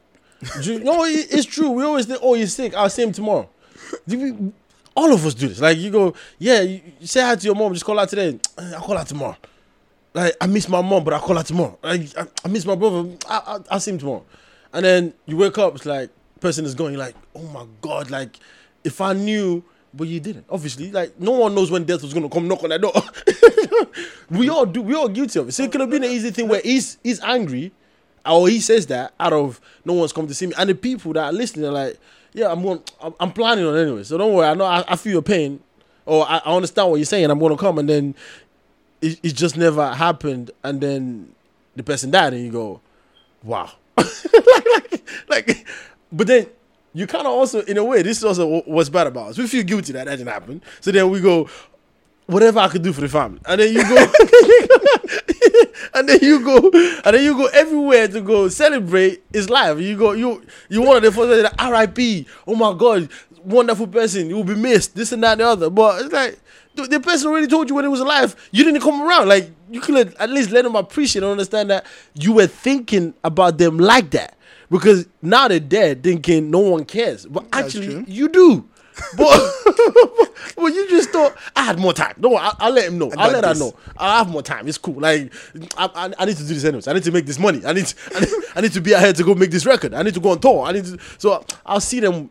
You 0.61 0.79
know, 0.79 1.03
it's 1.05 1.45
true. 1.45 1.71
We 1.71 1.83
always 1.83 2.05
think, 2.05 2.19
oh, 2.23 2.33
you're 2.35 2.47
sick. 2.47 2.73
I'll 2.73 2.89
see 2.89 3.03
him 3.03 3.11
tomorrow. 3.11 3.49
All 4.99 5.13
of 5.13 5.25
us 5.25 5.33
do 5.33 5.47
this. 5.47 5.61
Like 5.61 5.77
you 5.77 5.91
go, 5.91 6.13
yeah, 6.39 6.59
you, 6.59 6.81
say 6.99 7.21
hi 7.21 7.33
to 7.33 7.45
your 7.45 7.55
mom. 7.55 7.71
Just 7.71 7.85
call 7.85 7.97
her 7.97 8.05
today. 8.05 8.37
I'll 8.57 8.81
call 8.81 8.97
her 8.97 9.05
tomorrow. 9.05 9.37
Like 10.13 10.35
I 10.41 10.45
miss 10.45 10.67
my 10.67 10.81
mom, 10.81 11.05
but 11.05 11.13
I'll 11.13 11.21
call 11.21 11.37
her 11.37 11.43
tomorrow. 11.43 11.79
Like 11.81 12.01
I, 12.17 12.27
I 12.43 12.47
miss 12.49 12.65
my 12.65 12.75
brother. 12.75 13.09
I, 13.29 13.37
I, 13.37 13.59
I'll 13.71 13.79
see 13.79 13.91
him 13.91 13.97
tomorrow. 13.97 14.25
And 14.73 14.83
then 14.83 15.13
you 15.25 15.37
wake 15.37 15.57
up, 15.57 15.73
it's 15.75 15.85
like 15.85 16.09
person 16.41 16.65
is 16.65 16.75
going. 16.75 16.97
Like, 16.97 17.15
oh 17.33 17.43
my 17.43 17.65
god, 17.79 18.11
like 18.11 18.39
if 18.83 18.99
I 18.99 19.13
knew. 19.13 19.63
But 19.91 20.07
you 20.07 20.19
didn't, 20.19 20.45
obviously. 20.49 20.91
Like 20.91 21.17
no 21.17 21.31
one 21.31 21.55
knows 21.55 21.71
when 21.71 21.85
death 21.85 22.01
was 22.01 22.13
gonna 22.13 22.27
come 22.27 22.49
knock 22.49 22.61
on 22.63 22.69
that 22.69 22.81
door. 22.81 22.91
we 24.37 24.49
all 24.49 24.65
do. 24.65 24.81
We 24.81 24.95
all 24.95 25.07
guilty 25.07 25.39
of 25.39 25.47
it. 25.47 25.53
So 25.53 25.63
it 25.63 25.71
could 25.71 25.81
have 25.81 25.89
been 25.89 26.03
an 26.03 26.11
easy 26.11 26.29
thing 26.29 26.49
where 26.49 26.61
he's 26.61 26.97
he's 27.03 27.21
angry, 27.21 27.71
or 28.25 28.49
he 28.49 28.59
says 28.59 28.85
that 28.87 29.13
out 29.17 29.31
of 29.31 29.61
no 29.85 29.93
one's 29.93 30.11
come 30.11 30.27
to 30.27 30.33
see 30.35 30.47
me, 30.47 30.53
and 30.57 30.69
the 30.69 30.75
people 30.75 31.13
that 31.13 31.23
are 31.23 31.33
listening 31.33 31.65
are 31.65 31.71
like, 31.71 31.99
yeah, 32.33 32.51
I'm 32.51 32.61
going. 32.61 32.81
I'm, 33.19 33.31
planning 33.31 33.65
on 33.65 33.75
it 33.75 33.81
anyway. 33.81 34.03
So 34.03 34.17
don't 34.17 34.33
worry. 34.33 34.47
I 34.47 34.53
know. 34.53 34.65
I, 34.65 34.83
I 34.87 34.95
feel 34.95 35.13
your 35.13 35.21
pain, 35.21 35.59
or 36.05 36.27
I, 36.27 36.41
I 36.45 36.55
understand 36.55 36.89
what 36.89 36.97
you're 36.97 37.05
saying. 37.05 37.29
I'm 37.29 37.39
gonna 37.39 37.57
come, 37.57 37.79
and 37.79 37.89
then 37.89 38.15
it, 39.01 39.19
it 39.23 39.35
just 39.35 39.57
never 39.57 39.93
happened, 39.93 40.51
and 40.63 40.81
then 40.81 41.33
the 41.75 41.83
person 41.83 42.11
died, 42.11 42.33
and 42.33 42.43
you 42.43 42.51
go, 42.51 42.81
wow, 43.43 43.71
like, 43.97 45.03
like, 45.29 45.47
like, 45.47 45.67
but 46.11 46.27
then 46.27 46.47
you 46.93 47.07
kind 47.07 47.25
of 47.25 47.33
also, 47.33 47.61
in 47.61 47.77
a 47.77 47.83
way, 47.83 48.01
this 48.01 48.17
is 48.17 48.23
also 48.23 48.61
what's 48.61 48.89
bad 48.89 49.07
about 49.07 49.29
us. 49.29 49.37
We 49.37 49.47
feel 49.47 49.63
guilty 49.63 49.93
that 49.93 50.05
that 50.05 50.17
didn't 50.17 50.31
happen, 50.31 50.61
so 50.81 50.91
then 50.91 51.09
we 51.09 51.21
go, 51.21 51.49
whatever 52.27 52.59
I 52.59 52.67
could 52.67 52.83
do 52.83 52.93
for 52.93 53.01
the 53.01 53.09
family, 53.09 53.39
and 53.45 53.61
then 53.61 53.73
you 53.73 53.83
go, 53.83 53.95
and 55.93 56.09
then 56.09 56.19
you 56.21 56.43
go, 56.43 56.57
and 56.57 57.15
then 57.15 57.23
you 57.23 57.35
go 57.35 57.47
everywhere 57.47 58.07
to 58.07 58.21
go 58.21 58.47
celebrate 58.49 59.23
his 59.31 59.49
life. 59.49 59.79
You 59.79 59.97
go, 59.97 60.11
you 60.13 60.43
you 60.69 60.81
one 60.81 60.97
of 60.97 61.03
the 61.03 61.11
first 61.11 61.43
that 61.43 61.55
R.I.P. 61.59 62.27
Oh 62.47 62.55
my 62.55 62.73
God, 62.77 63.09
wonderful 63.43 63.87
person. 63.87 64.29
You 64.29 64.37
will 64.37 64.43
be 64.43 64.55
missed. 64.55 64.95
This 64.95 65.11
and 65.11 65.23
that 65.23 65.33
and 65.33 65.41
the 65.41 65.47
other. 65.47 65.69
But 65.69 66.01
it's 66.03 66.13
like 66.13 66.39
the, 66.75 66.83
the 66.83 66.99
person 66.99 67.29
already 67.29 67.47
told 67.47 67.69
you 67.69 67.75
when 67.75 67.85
he 67.85 67.89
was 67.89 67.99
alive. 67.99 68.35
You 68.51 68.63
didn't 68.63 68.81
come 68.81 69.01
around. 69.01 69.27
Like 69.27 69.51
you 69.69 69.81
could 69.81 70.15
at 70.15 70.29
least 70.29 70.51
let 70.51 70.63
them 70.63 70.75
appreciate 70.75 71.23
and 71.23 71.31
understand 71.31 71.69
that 71.69 71.85
you 72.13 72.33
were 72.33 72.47
thinking 72.47 73.13
about 73.23 73.57
them 73.57 73.77
like 73.77 74.11
that. 74.11 74.35
Because 74.69 75.07
now 75.21 75.47
they're 75.47 75.59
dead, 75.59 76.03
thinking 76.03 76.51
no 76.51 76.59
one 76.59 76.85
cares. 76.85 77.25
But 77.25 77.51
That's 77.51 77.75
actually, 77.75 77.87
true. 77.87 78.05
you 78.07 78.29
do. 78.29 78.69
But, 79.17 79.51
but 80.55 80.65
you 80.65 80.89
just 80.89 81.09
thought 81.09 81.35
I 81.55 81.63
had 81.63 81.79
more 81.79 81.93
time. 81.93 82.15
No, 82.17 82.35
I, 82.35 82.53
I'll 82.59 82.71
let 82.73 82.87
him 82.87 82.97
know. 82.97 83.11
I 83.17 83.25
I'll 83.25 83.31
let 83.31 83.45
her 83.45 83.53
know. 83.55 83.73
I 83.97 84.17
have 84.19 84.29
more 84.29 84.41
time. 84.43 84.67
It's 84.67 84.77
cool. 84.77 84.95
Like 84.99 85.31
I, 85.77 85.89
I, 85.95 86.13
I 86.19 86.25
need 86.25 86.37
to 86.37 86.43
do 86.43 86.53
this 86.53 86.65
anyways. 86.65 86.87
I 86.87 86.93
need 86.93 87.03
to 87.03 87.11
make 87.11 87.25
this 87.25 87.39
money. 87.39 87.61
I 87.65 87.73
need, 87.73 87.85
to, 87.87 87.95
I 88.15 88.19
need 88.19 88.29
I 88.55 88.61
need 88.61 88.73
to 88.73 88.81
be 88.81 88.91
ahead 88.93 89.15
to 89.17 89.23
go 89.23 89.35
make 89.35 89.51
this 89.51 89.65
record. 89.65 89.93
I 89.93 90.01
need 90.03 90.13
to 90.15 90.19
go 90.19 90.31
on 90.31 90.39
tour. 90.39 90.65
I 90.65 90.71
need 90.73 90.85
to. 90.85 90.97
So 91.17 91.43
I'll 91.65 91.79
see 91.79 91.99
them 92.01 92.29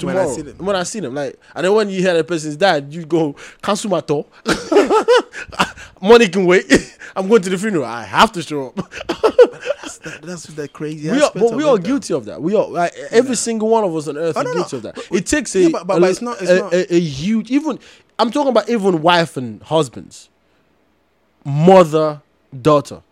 When 0.00 0.16
I 0.16 0.20
tomorrow. 0.24 0.34
see 0.34 0.42
them. 0.42 0.58
When 0.66 0.76
I 0.76 0.82
see 0.84 1.00
them, 1.00 1.14
like, 1.14 1.38
and 1.54 1.64
then 1.64 1.72
when 1.74 1.88
you 1.88 2.00
hear 2.00 2.14
the 2.14 2.24
person's 2.24 2.56
dad, 2.56 2.92
you 2.92 3.04
go 3.06 3.36
cancel 3.62 3.90
my 3.90 4.00
tour. 4.00 4.26
Money 6.02 6.28
can 6.28 6.46
wait. 6.46 6.64
I'm 7.16 7.28
going 7.28 7.42
to 7.42 7.50
the 7.50 7.58
funeral. 7.58 7.84
I 7.84 8.02
have 8.04 8.32
to 8.32 8.42
show 8.42 8.68
up. 8.76 8.92
That's, 10.02 10.16
that, 10.18 10.22
that's 10.22 10.44
the 10.46 10.68
crazy. 10.68 11.10
we 11.10 11.22
are, 11.22 11.30
but 11.34 11.52
we 11.54 11.64
are 11.64 11.78
guilty 11.78 12.14
of 12.14 12.24
that. 12.26 12.40
We 12.42 12.54
are 12.56 12.66
like 12.66 12.94
every 13.10 13.36
single 13.36 13.68
one 13.68 13.84
of 13.84 13.94
us 13.94 14.08
on 14.08 14.16
earth 14.18 14.36
Oh, 14.36 14.40
are 14.40 14.44
no, 14.44 14.50
no. 14.50 14.56
guilty 14.56 14.76
of 14.78 14.82
that. 14.84 14.94
But- 14.96 15.12
It 15.12 15.26
takes 15.26 15.54
a, 15.56 15.60
Yeah, 15.62 15.68
but- 15.72 15.86
but- 15.86 15.96
a, 15.98 16.00
but 16.00 16.10
it's 16.10 16.22
not- 16.22 16.40
it's 16.42 16.50
a, 16.50 16.58
not- 16.58 16.72
a- 16.72 16.94
a 16.94 17.00
huge 17.00 17.50
even. 17.50 17.78
I'm 18.18 18.30
talking 18.30 18.50
about 18.50 18.68
even 18.68 19.02
wife 19.02 19.36
and 19.36 19.62
husbands, 19.62 20.28
mother, 21.44 22.22
daughter, 22.60 23.02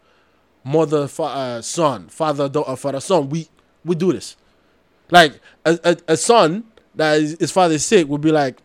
mother, 0.64 1.08
fa- 1.08 1.22
uh, 1.22 1.62
son, 1.62 2.08
father, 2.08 2.48
daughter, 2.48 2.76
father, 2.76 3.00
son. 3.00 3.28
We 3.28 3.48
we 3.84 3.94
do 3.94 4.12
this. 4.12 4.36
Like 5.10 5.40
a, 5.64 5.78
a, 5.84 5.96
a 6.12 6.16
son 6.16 6.64
that 6.94 7.18
is, 7.18 7.36
his 7.40 7.50
father 7.50 7.74
is 7.74 7.84
sick 7.84 8.06
would 8.08 8.20
be 8.20 8.30
like, 8.30 8.58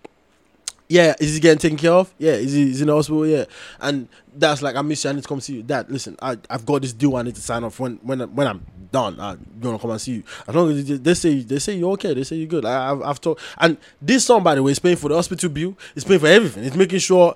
yeah, 0.88 1.16
is 1.20 1.34
he 1.34 1.40
getting 1.40 1.58
taken 1.58 1.78
care 1.78 1.92
of? 1.92 2.14
Yeah, 2.18 2.34
is 2.34 2.54
he 2.54 2.70
is 2.70 2.78
he 2.78 2.82
in 2.84 2.88
the 2.88 2.96
hospital? 2.96 3.26
Yeah, 3.26 3.46
and 3.80 4.08
that's 4.36 4.62
like 4.62 4.76
I 4.76 4.82
miss 4.82 5.04
you. 5.04 5.10
I 5.10 5.14
need 5.14 5.24
to 5.24 5.28
come 5.28 5.42
see 5.42 5.56
you. 5.56 5.64
Dad, 5.64 5.90
listen, 5.90 6.16
I 6.22 6.38
I've 6.50 6.66
got 6.66 6.82
this 6.84 6.94
deal. 6.94 7.16
I 7.16 7.24
need 7.24 7.36
to 7.36 7.42
sign 7.42 7.64
off 7.64 7.80
when 7.80 7.98
when 8.04 8.20
when 8.36 8.48
I'm 8.48 8.66
done. 8.92 9.20
I'm 9.20 9.46
gonna 9.60 9.80
come 9.80 9.92
and 9.92 10.02
see 10.02 10.16
you. 10.16 10.24
As 10.48 10.54
long 10.54 10.72
as 10.72 11.02
they 11.02 11.14
say 11.16 11.40
they 11.40 11.60
say 11.60 11.76
you're 11.76 11.92
okay, 11.94 12.14
they 12.14 12.24
say 12.24 12.36
you're 12.36 12.48
good. 12.48 12.66
I, 12.66 12.92
I've 12.92 13.02
I've 13.02 13.22
told 13.22 13.40
and 13.58 13.78
this 14.02 14.26
song 14.26 14.44
by 14.44 14.56
the 14.56 14.62
way 14.62 14.72
is 14.72 14.80
paying 14.80 14.98
for 14.98 15.10
the 15.10 15.16
hospital 15.16 15.50
bill. 15.50 15.76
It's 15.96 16.06
paying 16.06 16.20
for 16.20 16.28
everything. 16.28 16.64
It's 16.64 16.76
making 16.76 17.00
sure 17.00 17.36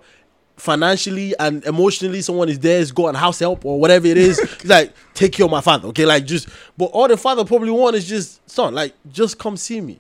financially 0.55 1.33
and 1.39 1.63
emotionally 1.65 2.21
someone 2.21 2.49
is 2.49 2.59
there 2.59 2.79
is 2.79 2.91
go 2.91 3.07
on 3.07 3.15
house 3.15 3.39
help 3.39 3.63
or 3.63 3.79
whatever 3.79 4.07
it 4.07 4.17
is 4.17 4.37
It's 4.39 4.65
like 4.65 4.93
take 5.13 5.31
care 5.31 5.45
of 5.45 5.51
my 5.51 5.61
father 5.61 5.87
okay 5.87 6.05
like 6.05 6.25
just 6.25 6.49
but 6.77 6.85
all 6.87 7.07
the 7.07 7.15
father 7.15 7.45
probably 7.45 7.71
want 7.71 7.95
is 7.95 8.05
just 8.05 8.47
son 8.49 8.75
like 8.75 8.93
just 9.09 9.39
come 9.39 9.55
see 9.55 9.79
me 9.79 9.99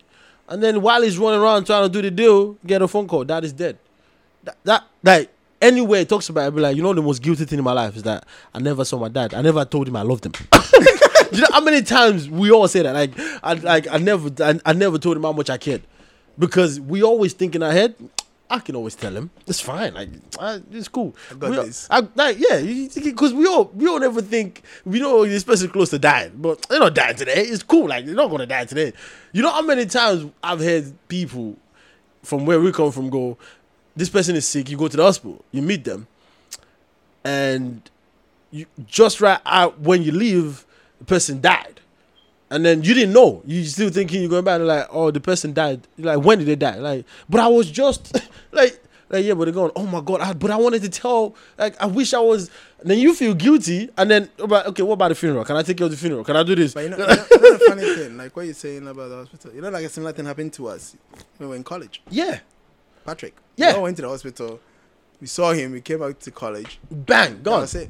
And 0.49 0.63
then 0.63 0.81
while 0.81 1.01
he's 1.03 1.17
running 1.17 1.39
around 1.39 1.65
trying 1.65 1.83
to 1.83 1.89
do 1.89 2.01
the 2.01 2.09
deal, 2.11 2.57
get 2.65 2.81
a 2.81 2.87
phone 2.87 3.07
call. 3.07 3.23
Dad 3.23 3.45
is 3.45 3.53
dead. 3.53 3.77
That, 4.43 4.57
that 4.63 4.83
like 5.03 5.29
anywhere 5.61 5.99
he 5.99 6.05
talks 6.05 6.27
about 6.29 6.41
it, 6.41 6.43
I'll 6.45 6.51
be 6.51 6.61
like, 6.61 6.75
you 6.75 6.81
know, 6.81 6.93
the 6.93 7.03
most 7.03 7.21
guilty 7.21 7.45
thing 7.45 7.59
in 7.59 7.63
my 7.63 7.73
life 7.73 7.95
is 7.95 8.03
that 8.03 8.25
I 8.53 8.59
never 8.59 8.83
saw 8.83 8.97
my 8.97 9.09
dad. 9.09 9.33
I 9.35 9.41
never 9.41 9.63
told 9.63 9.87
him 9.87 9.95
I 9.95 10.01
loved 10.01 10.25
him. 10.25 10.33
you 11.31 11.41
know 11.41 11.47
how 11.51 11.61
many 11.61 11.83
times 11.83 12.27
we 12.29 12.51
all 12.51 12.67
say 12.67 12.81
that? 12.81 12.93
Like, 12.93 13.11
I 13.43 13.53
like 13.53 13.87
I 13.87 13.97
never 13.97 14.31
I, 14.43 14.59
I 14.65 14.73
never 14.73 14.97
told 14.97 15.17
him 15.17 15.23
how 15.23 15.33
much 15.33 15.51
I 15.51 15.57
cared 15.57 15.83
because 16.39 16.79
we 16.79 17.03
always 17.03 17.33
think 17.33 17.55
in 17.55 17.61
our 17.61 17.71
head. 17.71 17.95
I 18.51 18.59
can 18.59 18.75
always 18.75 18.95
tell 18.95 19.15
him 19.15 19.29
it's 19.45 19.59
fine. 19.61 19.93
Like 19.93 20.09
uh, 20.39 20.59
it's 20.71 20.87
cool. 20.87 21.15
I 21.29 21.35
got 21.35 21.49
we 21.51 21.57
all- 21.57 21.65
this. 21.65 21.87
I, 21.89 22.07
like 22.15 22.37
yeah, 22.39 22.59
because 23.03 23.33
we 23.33 23.45
all 23.45 23.65
we 23.75 23.87
all 23.87 23.99
never 23.99 24.21
think 24.21 24.63
we 24.85 24.99
know 24.99 25.25
this 25.25 25.43
person 25.43 25.69
close 25.69 25.89
to 25.91 25.99
dying, 25.99 26.31
but 26.35 26.61
they're 26.63 26.79
not 26.79 26.95
dying 26.95 27.15
today. 27.15 27.43
It's 27.43 27.61
cool. 27.63 27.87
Like 27.87 28.05
they're 28.05 28.15
not 28.15 28.29
gonna 28.31 28.47
die 28.47 28.65
today. 28.65 28.93
You 29.33 29.43
know 29.43 29.51
how 29.51 29.61
many 29.61 29.85
times 29.85 30.31
I've 30.43 30.59
heard 30.59 30.91
people 31.07 31.57
from 32.23 32.45
where 32.45 32.59
we 32.59 32.71
come 32.71 32.91
from 32.91 33.09
go, 33.09 33.37
this 33.95 34.09
person 34.09 34.35
is 34.35 34.47
sick. 34.47 34.69
You 34.69 34.77
go 34.77 34.87
to 34.87 34.97
the 34.97 35.03
hospital, 35.03 35.43
you 35.51 35.61
meet 35.61 35.83
them, 35.83 36.07
and 37.23 37.87
you 38.51 38.65
just 38.87 39.21
right 39.21 39.39
out 39.45 39.79
when 39.79 40.01
you 40.01 40.11
leave, 40.11 40.65
the 40.97 41.05
person 41.05 41.39
died. 41.41 41.78
And 42.51 42.65
then 42.65 42.83
you 42.83 42.93
didn't 42.93 43.13
know. 43.13 43.41
You 43.45 43.63
still 43.65 43.89
thinking 43.89 44.21
you're 44.21 44.29
going 44.29 44.43
back 44.43 44.61
like, 44.61 44.87
oh, 44.89 45.11
the 45.11 45.19
person 45.19 45.53
died. 45.53 45.87
Like, 45.97 46.23
when 46.23 46.39
did 46.39 46.47
they 46.47 46.55
die? 46.55 46.77
Like, 46.77 47.05
but 47.29 47.41
I 47.41 47.47
was 47.47 47.69
just 47.69 48.13
like, 48.51 48.83
like 49.09 49.25
yeah, 49.25 49.33
but 49.33 49.45
they're 49.45 49.53
going, 49.53 49.71
oh 49.75 49.85
my 49.85 50.01
god, 50.01 50.21
I, 50.21 50.33
but 50.33 50.51
I 50.51 50.55
wanted 50.57 50.81
to 50.83 50.89
tell. 50.89 51.35
Like, 51.57 51.79
I 51.81 51.85
wish 51.85 52.13
I 52.13 52.19
was. 52.19 52.49
And 52.79 52.89
then 52.89 52.97
you 52.97 53.13
feel 53.13 53.33
guilty, 53.33 53.89
and 53.97 54.09
then 54.09 54.29
about 54.39 54.67
okay, 54.67 54.83
what 54.83 54.93
about 54.93 55.09
the 55.09 55.15
funeral? 55.15 55.43
Can 55.45 55.57
I 55.57 55.63
take 55.63 55.79
you 55.79 55.85
to 55.85 55.89
the 55.89 55.97
funeral? 55.97 56.23
Can 56.23 56.35
I 56.37 56.43
do 56.43 56.55
this? 56.55 56.73
But 56.73 56.83
you 56.85 56.89
know, 56.89 56.97
you 56.97 57.05
know, 57.05 57.25
you 57.29 57.41
know 57.41 57.57
the 57.57 57.65
funny 57.67 57.81
thing, 57.95 58.17
like 58.17 58.35
what 58.35 58.45
you're 58.45 58.53
saying 58.53 58.87
about 58.87 59.09
the 59.09 59.15
hospital. 59.17 59.53
You 59.53 59.61
know, 59.61 59.69
like 59.69 59.85
a 59.85 59.89
similar 59.89 60.13
thing 60.13 60.25
happened 60.25 60.53
to 60.53 60.67
us 60.69 60.95
when 61.37 61.49
we 61.49 61.53
were 61.53 61.55
in 61.55 61.63
college. 61.63 62.01
yeah, 62.09 62.39
Patrick. 63.05 63.35
Yeah. 63.57 63.71
We 63.71 63.77
all 63.77 63.83
went 63.83 63.97
to 63.97 64.03
the 64.03 64.09
hospital. 64.09 64.59
We 65.19 65.27
saw 65.27 65.51
him. 65.51 65.73
We 65.73 65.81
came 65.81 65.99
back 65.99 66.17
to 66.19 66.31
college. 66.31 66.79
bang, 66.89 67.41
gone. 67.43 67.61
was 67.61 67.75
it. 67.75 67.89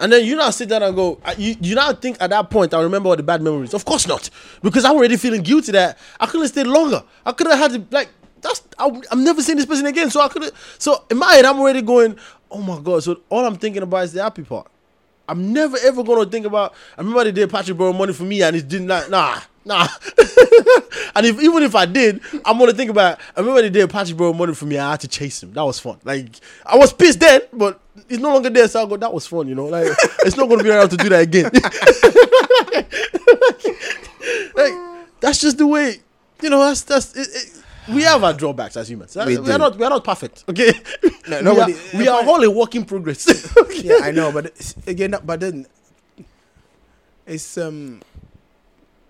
And 0.00 0.10
then 0.10 0.24
you 0.24 0.34
now 0.34 0.48
sit 0.48 0.70
down 0.70 0.82
and 0.82 0.96
go, 0.96 1.20
you, 1.36 1.54
you 1.60 1.74
now 1.74 1.92
think 1.92 2.16
at 2.20 2.30
that 2.30 2.48
point, 2.48 2.72
I 2.72 2.80
remember 2.80 3.10
all 3.10 3.16
the 3.16 3.22
bad 3.22 3.42
memories. 3.42 3.74
Of 3.74 3.84
course 3.84 4.08
not. 4.08 4.30
Because 4.62 4.84
I'm 4.84 4.96
already 4.96 5.18
feeling 5.18 5.42
guilty 5.42 5.72
that 5.72 5.98
I 6.18 6.26
could 6.26 6.40
have 6.40 6.48
stayed 6.48 6.66
longer. 6.66 7.04
I 7.24 7.32
could 7.32 7.46
have 7.48 7.58
had 7.58 7.72
to, 7.72 7.94
like, 7.94 8.08
that's, 8.40 8.62
I, 8.78 8.90
I'm 9.12 9.22
never 9.22 9.42
seeing 9.42 9.58
this 9.58 9.66
person 9.66 9.84
again. 9.84 10.10
So 10.10 10.22
I 10.22 10.28
could 10.28 10.44
have, 10.44 10.76
so 10.78 11.04
in 11.10 11.18
my 11.18 11.34
head, 11.34 11.44
I'm 11.44 11.60
already 11.60 11.82
going, 11.82 12.16
oh 12.50 12.62
my 12.62 12.80
God. 12.80 13.04
So 13.04 13.20
all 13.28 13.44
I'm 13.44 13.56
thinking 13.56 13.82
about 13.82 14.04
is 14.04 14.14
the 14.14 14.22
happy 14.22 14.42
part. 14.42 14.70
I'm 15.30 15.52
never 15.52 15.76
ever 15.78 16.02
to 16.02 16.26
think 16.26 16.44
about, 16.44 16.74
I 16.98 17.02
remember 17.02 17.22
they 17.24 17.30
did 17.32 17.48
Patrick 17.50 17.78
borrow 17.78 17.92
money 17.92 18.12
for 18.12 18.24
me 18.24 18.42
and 18.42 18.56
it 18.56 18.66
didn't, 18.66 18.88
like, 18.88 19.08
nah, 19.08 19.40
nah. 19.64 19.86
and 21.14 21.24
if 21.24 21.40
even 21.40 21.62
if 21.62 21.76
I 21.76 21.86
did, 21.86 22.20
I'm 22.44 22.58
to 22.58 22.72
think 22.72 22.90
about, 22.90 23.20
I 23.36 23.40
remember 23.40 23.62
they 23.62 23.70
did 23.70 23.88
Patrick 23.88 24.18
borrow 24.18 24.32
money 24.32 24.54
for 24.54 24.66
me 24.66 24.76
I 24.76 24.90
had 24.90 25.00
to 25.00 25.08
chase 25.08 25.40
him. 25.40 25.52
That 25.52 25.62
was 25.62 25.78
fun. 25.78 25.98
Like, 26.02 26.26
I 26.66 26.76
was 26.76 26.92
pissed 26.92 27.20
then, 27.20 27.42
but 27.52 27.80
it's 28.08 28.18
no 28.18 28.32
longer 28.32 28.50
there. 28.50 28.66
So 28.66 28.84
I 28.84 28.88
go, 28.88 28.96
that 28.96 29.12
was 29.12 29.28
fun, 29.28 29.46
you 29.46 29.54
know? 29.54 29.66
Like, 29.66 29.86
it's 30.20 30.36
not 30.36 30.48
to 30.48 30.64
be 30.64 30.70
around 30.70 30.88
to 30.88 30.96
do 30.96 31.08
that 31.10 31.20
again. 31.20 31.44
like, 34.54 34.74
that's 35.20 35.40
just 35.40 35.58
the 35.58 35.66
way, 35.68 36.00
you 36.42 36.50
know, 36.50 36.58
that's, 36.58 36.82
that's, 36.82 37.14
it, 37.14 37.28
it, 37.28 37.59
we 37.94 38.02
have 38.02 38.22
our 38.24 38.32
drawbacks 38.32 38.76
as 38.76 38.88
humans. 38.90 39.16
We, 39.16 39.38
we 39.38 39.50
are 39.50 39.58
not, 39.58 39.76
we 39.76 39.84
are 39.84 39.90
not 39.90 40.04
perfect, 40.04 40.44
okay? 40.48 40.72
No, 41.28 41.36
we, 41.38 41.42
nobody- 41.42 41.72
are, 41.74 41.98
we 41.98 42.08
are 42.08 42.24
all 42.26 42.42
a 42.42 42.50
work 42.50 42.74
in 42.74 42.84
progress. 42.84 43.26
yeah, 43.84 43.98
I 44.02 44.10
know, 44.10 44.32
but 44.32 44.74
again, 44.86 45.14
but 45.24 45.38
then 45.40 45.66
it's 47.26 47.56
um, 47.58 48.00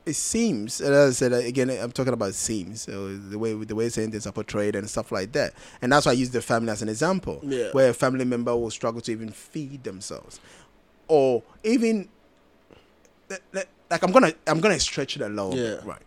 it 0.05 0.15
seems, 0.15 0.81
and 0.81 0.93
as 0.95 1.23
I 1.23 1.29
said 1.29 1.33
again, 1.45 1.71
I'm 1.71 1.93
talking 1.93 2.13
about 2.13 2.35
seems, 2.35 2.83
so 2.83 3.17
the 3.17 3.39
way 3.39 3.55
the 3.55 3.75
way 3.75 3.89
things 3.89 4.27
are 4.27 4.33
portrayed 4.33 4.75
and 4.77 4.89
stuff 4.91 5.13
like 5.13 5.33
that, 5.33 5.55
and 5.81 5.93
that's 5.93 6.05
why 6.07 6.13
I 6.13 6.17
use 6.17 6.31
the 6.31 6.43
family 6.43 6.71
as 6.71 6.83
an 6.83 6.89
example, 6.89 7.41
Yeah. 7.43 7.71
where 7.73 7.91
a 7.91 7.95
family 7.95 8.25
member 8.25 8.55
will 8.57 8.71
struggle 8.71 9.01
to 9.03 9.13
even 9.13 9.31
feed 9.31 9.85
themselves, 9.85 10.41
or 11.09 11.43
even 11.65 12.09
like- 13.53 13.69
I'm 13.91 14.13
gonna 14.13 14.33
I'm 14.47 14.61
gonna 14.61 14.79
stretch 14.81 15.17
it 15.17 15.23
a 15.23 15.29
little 15.29 15.57
Yeah. 15.57 15.77
bit, 15.77 15.85
right? 15.85 16.03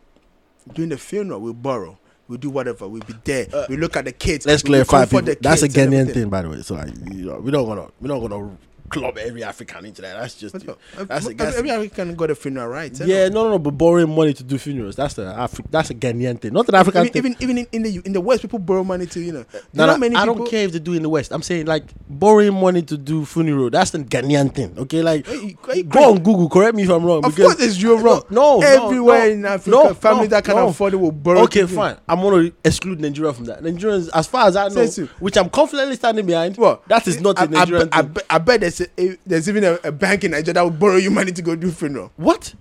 During 0.74 0.90
the 0.90 0.98
funeral, 0.98 1.40
we'll 1.42 1.54
borrow. 1.54 1.98
We'll 2.28 2.38
do 2.40 2.50
whatever. 2.50 2.88
We'll 2.88 3.04
be 3.04 3.16
there. 3.24 3.48
Uh, 3.54 3.66
we 3.70 3.78
look 3.78 3.98
at 3.98 4.06
the 4.06 4.12
kids. 4.14 4.46
Let's 4.46 4.64
clarify. 4.64 5.06
People. 5.06 5.36
That's 5.42 5.62
a 5.64 5.70
Ghanaian 5.70 6.14
thing, 6.14 6.30
by 6.30 6.42
the 6.42 6.50
way. 6.50 6.62
So 6.62 6.76
I, 6.76 6.86
you 7.12 7.26
know, 7.26 7.40
we 7.40 7.52
don't 7.52 7.66
gonna 7.66 7.88
we're 8.00 8.08
not 8.08 8.20
gonna 8.20 8.58
club 8.94 9.18
every 9.18 9.44
African 9.44 9.86
into 9.86 10.02
that. 10.02 10.14
That's 10.20 10.36
just 10.36 10.54
What's 10.54 10.68
up? 10.68 10.80
Uh, 10.98 11.04
that's 11.06 11.26
a, 11.26 11.30
Every 11.30 11.36
that's 11.36 11.58
African 11.58 12.16
got 12.16 12.32
a 12.32 12.36
funeral, 12.36 12.68
right? 12.68 13.00
Eh? 13.02 13.06
yeah, 13.06 13.30
no, 13.30 13.44
no, 13.46 13.50
no. 13.52 13.60
But 13.60 13.72
borrowing 13.72 14.14
money 14.16 14.34
to 14.34 14.44
do 14.44 14.58
funerals. 14.58 14.96
That's 14.96 15.16
the 15.16 15.24
Afri- 15.24 15.66
That's 15.70 15.90
a 15.90 15.96
Ghanaian 15.96 16.40
thing, 16.40 16.54
not 16.54 16.68
an 16.70 16.76
African 16.76 17.06
even, 17.08 17.34
thing. 17.34 17.36
even 17.42 17.58
even 17.58 17.58
in, 17.58 17.68
in 17.72 17.82
the 17.84 18.02
in 18.06 18.14
the 18.14 18.22
West, 18.22 18.42
people 18.44 18.60
borrow 18.60 18.84
money 18.84 19.06
to 19.08 19.20
you 19.20 19.32
know. 19.34 19.44
Do 19.44 19.58
you 19.58 19.62
No, 19.74 19.86
no, 19.88 19.98
many 19.98 20.16
I 20.16 20.22
people, 20.22 20.36
don't 20.36 20.50
care 20.50 20.66
if 20.66 20.72
they 20.72 20.80
do 20.80 20.94
in 20.94 21.02
the 21.04 21.10
West. 21.10 21.32
I'm 21.32 21.42
saying 21.42 21.66
like 21.66 21.84
borrowing 22.10 22.54
money 22.54 22.82
to 22.84 22.98
do 22.98 23.26
funeral. 23.26 23.70
That's 23.70 23.92
the 23.92 24.00
Ghanaian 24.00 24.54
thing. 24.54 24.78
Okay, 24.78 25.02
like 25.02 25.26
Hey, 25.26 25.36
you- 25.48 25.58
hey, 25.68 25.84
go 25.84 26.12
on 26.12 26.18
Google. 26.24 26.50
Correct 26.50 26.76
me 26.76 26.84
if 26.84 26.90
I'm 26.90 27.04
wrong. 27.04 27.26
Of 27.26 27.36
because- 27.36 27.56
course, 27.56 27.66
it's 27.68 27.82
you're 27.82 27.98
wrong. 28.00 28.24
No, 28.30 28.60
no, 28.60 28.68
everywhere 28.86 29.26
no, 29.26 29.32
in 29.32 29.46
Africa, 29.46 29.70
no, 29.70 29.94
families 29.94 30.30
no, 30.30 30.36
that 30.38 30.44
can 30.46 30.56
no. 30.56 30.68
afford 30.68 30.94
it 30.94 30.98
will 30.98 31.12
borrow. 31.12 31.42
Okay, 31.44 31.62
to- 31.62 31.68
fine. 31.68 31.98
I'm 32.08 32.22
gonna 32.22 32.52
exclude 32.64 33.00
Nigeria 33.00 33.34
from 33.34 33.46
that. 33.46 33.62
Nigerians, 33.64 34.10
as 34.14 34.28
far 34.28 34.48
as 34.48 34.56
I 34.56 34.68
know, 34.70 34.86
which 35.20 35.38
I'm 35.38 35.50
confidently 35.50 35.96
standing 35.96 36.26
behind, 36.26 36.58
What? 36.58 36.88
that 36.88 37.08
is 37.08 37.20
not 37.22 37.40
I, 37.40 37.46
a 37.46 37.48
Nigerian 37.48 37.90
I, 37.92 38.00
I, 38.00 38.02
thing. 38.02 38.12
bet- 38.14 38.26
I 38.30 38.38
bet 38.38 38.60
there's 38.62 38.82
a, 38.98 39.02
eh, 39.12 39.16
there's 39.26 39.50
even 39.50 39.64
a, 39.64 39.74
a 39.84 39.92
bank 39.92 40.24
in 40.24 40.32
Nigeria 40.32 40.54
that 40.54 40.62
will 40.64 40.70
borrow 40.72 40.98
you 40.98 41.12
money 41.12 41.32
to 41.32 41.42
go 41.42 41.56
do 41.56 41.72
funeral. 41.72 42.12
What? 42.18 42.54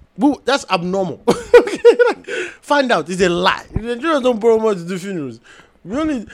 That's 0.45 0.65
abnormal. 0.71 1.19
Find 2.61 2.93
out. 2.93 3.09
It's 3.09 3.21
a 3.23 3.29
lie. 3.29 3.67
Nigerians 3.73 4.23
don't 4.23 4.39
borrow 4.41 4.59
money 4.59 4.77
to 4.81 4.87
do 4.87 4.99
funerals. 4.99 5.41
We 5.85 5.97
only, 5.97 6.27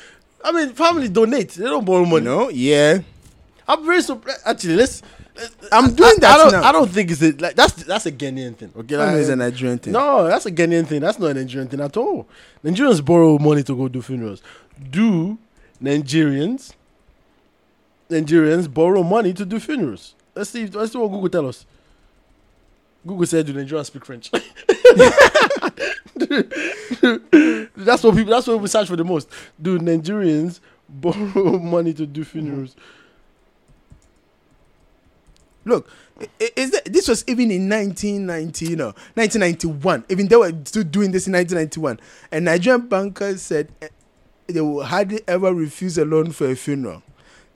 I 0.45 0.53
mean, 0.53 0.71
families 0.75 1.11
donate. 1.11 1.51
They 1.51 1.65
don't 1.65 1.85
borrow 1.85 2.05
money. 2.05 2.25
No, 2.25 2.49
yeah, 2.49 2.99
I'm 3.67 3.85
very 3.85 4.03
surprised. 4.03 4.41
Actually, 4.45 4.77
let's. 4.77 5.03
Eh, 5.37 5.47
I'm 5.73 5.95
doing 5.95 6.15
I, 6.19 6.21
that 6.21 6.35
I 6.35 6.37
don't, 6.43 6.53
now. 6.53 6.69
I 6.69 6.73
don't 6.73 6.91
think 6.91 7.11
it's 7.11 7.23
a, 7.23 7.33
like 7.33 7.55
that's 7.55 7.85
that's 7.85 8.07
a 8.07 8.13
Ghanaian 8.13 8.57
thing. 8.57 8.73
Okay, 8.77 8.97
That 8.97 9.07
like, 9.07 9.17
is 9.17 9.29
a 9.29 9.37
Nigerian 9.37 9.79
thing. 9.79 9.93
No, 9.93 10.27
that's 10.29 10.47
a 10.47 10.53
Ghanaian 10.53 10.87
thing. 10.87 11.01
That's 11.01 11.19
not 11.19 11.31
a 11.31 11.35
Nigerian 11.35 11.69
thing 11.69 11.81
at 11.81 11.97
all. 11.97 12.29
Nigerians 12.65 13.03
borrow 13.05 13.39
money 13.39 13.63
to 13.63 13.75
go 13.77 13.89
do 13.89 14.03
funerals. 14.03 14.43
Do 14.91 15.39
Nigerians 15.83 16.75
Nigerians 18.11 18.73
borrow 18.73 19.03
money 19.03 19.33
to 19.35 19.45
do 19.45 19.61
funerals? 19.61 20.15
Let's 20.35 20.51
see. 20.51 20.67
Let's 20.67 20.93
see 20.93 20.99
what 20.99 21.09
Google 21.09 21.29
tell 21.29 21.49
us. 21.49 21.67
Google 23.07 23.27
said, 23.27 23.47
"Do 23.47 23.55
Nigerians 23.55 23.87
speak 23.87 24.05
French?" 24.05 24.31
that's 27.77 28.03
what 28.03 28.17
people. 28.17 28.33
That's 28.33 28.47
what 28.47 28.61
we 28.61 28.69
search 28.69 28.89
for 28.89 28.97
the 28.97 29.05
most. 29.05 29.29
Do 29.61 29.79
Nigerians 29.79 30.61
borrow 30.89 31.59
money 31.59 31.93
to 31.95 32.07
do 32.07 32.25
funerals? 32.25 32.77
Look, 35.65 35.89
is 36.57 36.71
that, 36.71 36.87
this 36.87 37.09
was 37.09 37.25
even 37.27 37.51
in 37.51 37.69
1990, 37.69 38.67
you 38.67 38.77
know, 38.77 38.95
1991. 39.15 40.05
Even 40.09 40.29
they 40.29 40.37
were 40.37 40.53
still 40.65 40.85
doing 40.85 41.13
this 41.13 41.27
in 41.27 41.35
1991. 41.35 42.01
And 42.33 42.47
Nigerian 42.47 42.89
bankers 42.89 43.43
said 43.43 43.71
eh, 43.83 43.89
they 44.47 44.63
will 44.63 44.85
hardly 44.85 45.21
ever 45.29 45.53
refuse 45.53 45.99
a 45.99 46.07
loan 46.07 46.33
for 46.33 46.51
a 46.51 46.57
funeral. 46.57 47.03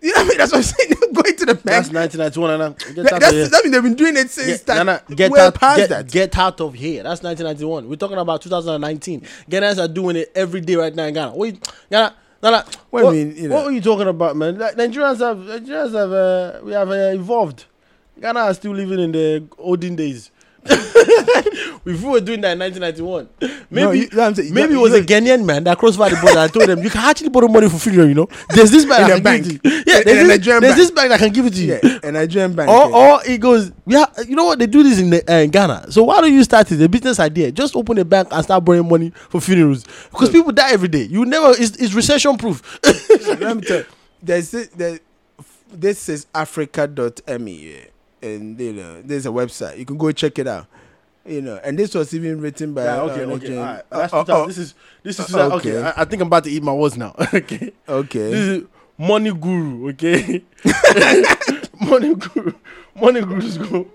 You 0.02 0.12
know 0.12 0.18
what 0.18 0.24
I 0.24 0.28
mean? 0.28 0.38
That's 0.38 0.52
what 0.52 0.58
I'm 0.58 0.62
saying. 0.64 0.92
Going 1.12 1.36
to 1.36 1.46
the 1.46 1.54
bank. 1.54 1.86
That's 1.86 1.92
1991. 1.92 2.50
And 2.50 2.62
uh, 2.62 2.68
get 2.70 3.20
that's, 3.20 3.30
here. 3.30 3.48
that 3.48 3.60
mean 3.62 3.72
they've 3.72 3.82
been 3.82 3.94
doing 3.94 4.16
it 4.16 4.30
since 4.30 4.58
Get, 4.58 4.66
that. 4.66 4.76
Nana, 4.84 5.02
get 5.14 5.30
we're 5.30 5.38
out, 5.38 5.54
past 5.54 5.78
get, 5.78 5.88
that. 5.90 6.10
get 6.10 6.36
out 6.36 6.60
of 6.60 6.74
here. 6.74 7.02
That's 7.04 7.22
1991. 7.22 7.88
We're 7.88 7.96
talking 7.96 8.18
about 8.18 8.42
2019. 8.42 9.20
Ghanaians 9.48 9.78
are 9.78 9.88
doing 9.88 10.16
it 10.16 10.32
every 10.34 10.60
day 10.60 10.74
right 10.74 10.94
now 10.94 11.04
in 11.04 11.14
Ghana. 11.14 11.32
What 11.32 11.54
you, 11.54 11.58
Ghana, 11.90 12.14
Nana, 12.42 12.64
What 12.90 13.04
what, 13.04 13.10
I 13.10 13.12
mean, 13.12 13.36
you 13.36 13.48
know. 13.48 13.54
what 13.54 13.66
are 13.66 13.70
you 13.70 13.80
talking 13.80 14.08
about, 14.08 14.34
man? 14.34 14.58
Like, 14.58 14.74
Nigerians 14.74 15.18
have, 15.18 15.36
Nigerians 15.38 15.92
have, 15.92 16.12
uh, 16.12 16.64
we 16.64 16.72
have 16.72 16.90
uh, 16.90 16.94
evolved. 17.14 17.66
Ghana 18.20 18.46
is 18.46 18.56
still 18.56 18.72
living 18.72 18.98
in 18.98 19.12
the 19.12 19.44
olden 19.58 19.94
days. 19.94 20.30
if 20.66 22.02
we 22.02 22.08
were 22.08 22.20
doing 22.20 22.40
that 22.42 22.52
in 22.52 22.58
1991, 22.60 23.28
maybe 23.70 23.84
No, 23.84 23.90
you- 23.90 24.02
you 24.02 24.08
know 24.10 24.16
what 24.18 24.26
I'm 24.28 24.34
saying? 24.34 24.54
maybe 24.54 24.74
it 24.74 24.78
was 24.78 24.94
a 24.94 25.02
Ghanaian 25.02 25.44
man 25.44 25.64
that 25.64 25.76
crossed 25.78 25.98
by 25.98 26.08
the 26.08 26.16
border. 26.16 26.38
I 26.38 26.48
told 26.48 26.68
them 26.68 26.82
you 26.82 26.90
can 26.90 27.00
actually 27.04 27.30
borrow 27.30 27.48
money 27.48 27.68
for 27.68 27.78
funeral. 27.78 28.06
You 28.08 28.14
know, 28.14 28.28
there's 28.50 28.70
this 28.70 28.84
bank 28.84 29.10
In 29.10 29.18
a 29.18 29.20
bank. 29.20 29.46
it 29.46 29.62
to 29.62 29.68
you. 29.68 29.82
Yeah, 29.86 29.98
In- 30.00 30.00
in 30.00 30.04
there's, 30.04 30.20
a 30.20 30.26
this, 30.38 30.46
there's 30.46 30.60
bank. 30.60 30.76
this 30.76 30.90
bank 30.92 31.08
that 31.10 31.18
can 31.18 31.32
give 31.32 31.46
it 31.46 31.54
to 31.54 31.62
you. 31.64 31.78
yeah, 31.82 31.98
a 32.04 32.12
Nigerian 32.12 32.54
bank. 32.54 32.70
Or, 32.70 32.88
yeah. 32.90 32.96
or 33.14 33.20
it 33.26 33.38
goes, 33.40 33.72
yeah, 33.86 34.06
you 34.28 34.36
know 34.36 34.44
what? 34.44 34.58
They 34.58 34.66
do 34.66 34.82
this 34.82 34.98
in, 35.00 35.10
the, 35.10 35.22
uh, 35.32 35.38
in 35.40 35.50
Ghana. 35.50 35.90
So 35.90 36.04
why 36.04 36.20
don't 36.20 36.32
you 36.32 36.44
start 36.44 36.70
it? 36.70 36.80
A 36.80 36.88
business 36.88 37.18
idea. 37.18 37.50
Just 37.50 37.74
open 37.74 37.98
a 37.98 38.04
bank 38.04 38.28
and 38.30 38.44
start 38.44 38.64
borrowing 38.64 38.88
money 38.88 39.10
for 39.28 39.40
funerals. 39.40 39.84
Because 40.10 40.30
people 40.30 40.52
die 40.52 40.70
every 40.72 40.88
day. 40.88 41.02
You 41.04 41.24
never, 41.24 41.50
it's, 41.58 41.76
it's 41.76 41.92
recession 41.94 42.36
proof. 42.38 42.62
Let 43.40 43.56
me 43.56 43.62
tell 43.62 43.78
you, 43.78 43.86
there's 44.22 44.50
this, 44.52 44.68
there, 44.68 45.00
this 45.72 46.08
is 46.08 46.26
africa.me 46.34 47.52
yeah, 47.74 47.84
and 48.22 48.58
you 48.60 48.72
know 48.72 49.02
there's 49.02 49.26
a 49.26 49.30
website 49.30 49.78
you 49.78 49.84
can 49.84 49.96
go 49.98 50.10
check 50.12 50.38
it 50.38 50.46
out 50.46 50.66
you 51.26 51.40
know 51.42 51.58
and 51.64 51.78
this 51.78 51.94
was 51.94 52.14
even 52.14 52.40
written 52.40 52.74
by 52.74 52.86
uh, 52.86 53.06
Nigerian- 53.06 53.58
All 53.58 53.64
right. 53.64 53.82
uh, 53.92 53.98
That's 53.98 54.12
uh, 54.14 54.24
2000 54.24 54.34
uh, 54.42 54.46
this 54.46 54.58
is, 54.58 54.74
this 55.02 55.18
is, 55.20 55.34
uh, 55.34 55.46
okay. 55.56 55.76
okay. 55.76 55.82
I, 55.96 56.02
I 56.02 56.04
think 56.04 56.22
I'm 56.22 56.26
about 56.28 56.44
to 56.44 56.50
eat 56.50 56.62
my 56.62 56.72
words 56.72 56.96
now. 56.96 57.14
okay. 57.34 57.72
okay 57.88 58.30
This 58.30 58.48
is 58.48 58.64
money 58.98 59.32
guru, 59.32 59.90
okay? 59.90 60.42
money 61.80 62.14
guru. 62.14 62.52
Money 62.94 63.20
gurus 63.22 63.56
go, 63.58 63.86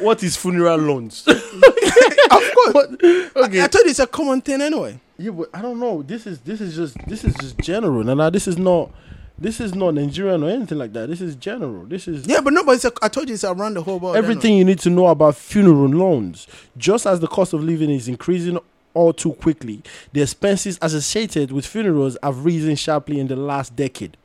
what 0.00 0.22
is 0.22 0.36
funeral 0.36 0.78
loans? 0.78 1.26
of 1.28 1.34
course 1.34 2.72
What- 2.74 2.90
okay. 3.04 3.60
I, 3.60 3.64
I 3.64 3.68
told 3.68 3.84
you 3.84 3.90
it's 3.90 3.98
a 3.98 4.06
common 4.06 4.40
thing 4.40 4.60
anyway 4.62 4.98
Yeah, 5.18 5.30
but 5.32 5.48
I 5.54 5.62
don't 5.62 5.78
know. 5.80 6.02
This 6.02 6.26
is 6.26 6.40
this 6.40 6.60
is 6.60 6.74
just 6.76 6.96
this 7.08 7.24
is 7.24 7.34
just 7.34 7.58
general. 7.58 8.04
Nah, 8.04 8.14
nah, 8.14 8.30
this 8.30 8.46
is 8.48 8.58
not 8.58 8.90
this 9.38 9.60
is 9.60 9.74
not 9.74 9.94
Nigerian 9.94 10.42
or 10.42 10.48
anything 10.50 10.78
like 10.78 10.92
that. 10.94 11.08
This 11.08 11.20
is 11.20 11.34
general. 11.36 11.84
This 11.84 12.08
is 12.08 12.26
Yeah, 12.26 12.40
but 12.40 12.52
no, 12.52 12.64
but 12.64 12.72
it's 12.76 12.84
a, 12.84 12.92
I 13.02 13.08
told 13.08 13.28
you 13.28 13.34
it's 13.34 13.44
around 13.44 13.74
the 13.74 13.82
whole 13.82 13.98
world. 13.98 14.16
everything 14.16 14.56
you 14.56 14.64
need 14.64 14.78
to 14.80 14.90
know 14.90 15.06
about 15.08 15.36
funeral 15.36 15.88
loans. 15.88 16.46
Just 16.76 17.06
as 17.06 17.20
the 17.20 17.26
cost 17.26 17.52
of 17.52 17.62
living 17.62 17.90
is 17.90 18.08
increasing 18.08 18.58
all 18.94 19.12
too 19.12 19.34
quickly, 19.34 19.82
the 20.12 20.22
expenses 20.22 20.78
associated 20.80 21.52
with 21.52 21.66
funerals 21.66 22.16
have 22.22 22.44
risen 22.44 22.76
sharply 22.76 23.20
in 23.20 23.28
the 23.28 23.36
last 23.36 23.76
decade. 23.76 24.16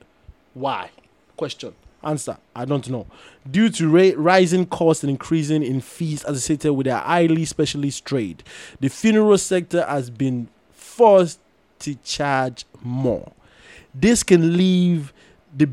Why? 0.53 0.91
Question. 1.35 1.73
Answer. 2.03 2.37
I 2.55 2.65
don't 2.65 2.89
know. 2.89 3.05
Due 3.49 3.69
to 3.69 3.89
ra- 3.89 4.15
rising 4.15 4.65
costs 4.65 5.03
and 5.03 5.09
increasing 5.09 5.61
in 5.61 5.81
fees 5.81 6.23
associated 6.23 6.73
with 6.73 6.87
a 6.87 6.97
highly 6.97 7.45
specialist 7.45 8.05
trade, 8.05 8.43
the 8.79 8.87
funeral 8.89 9.37
sector 9.37 9.83
has 9.85 10.09
been 10.09 10.47
forced 10.71 11.39
to 11.79 11.95
charge 11.95 12.65
more. 12.81 13.31
This 13.93 14.23
can 14.23 14.55
leave 14.57 15.13
the 15.55 15.69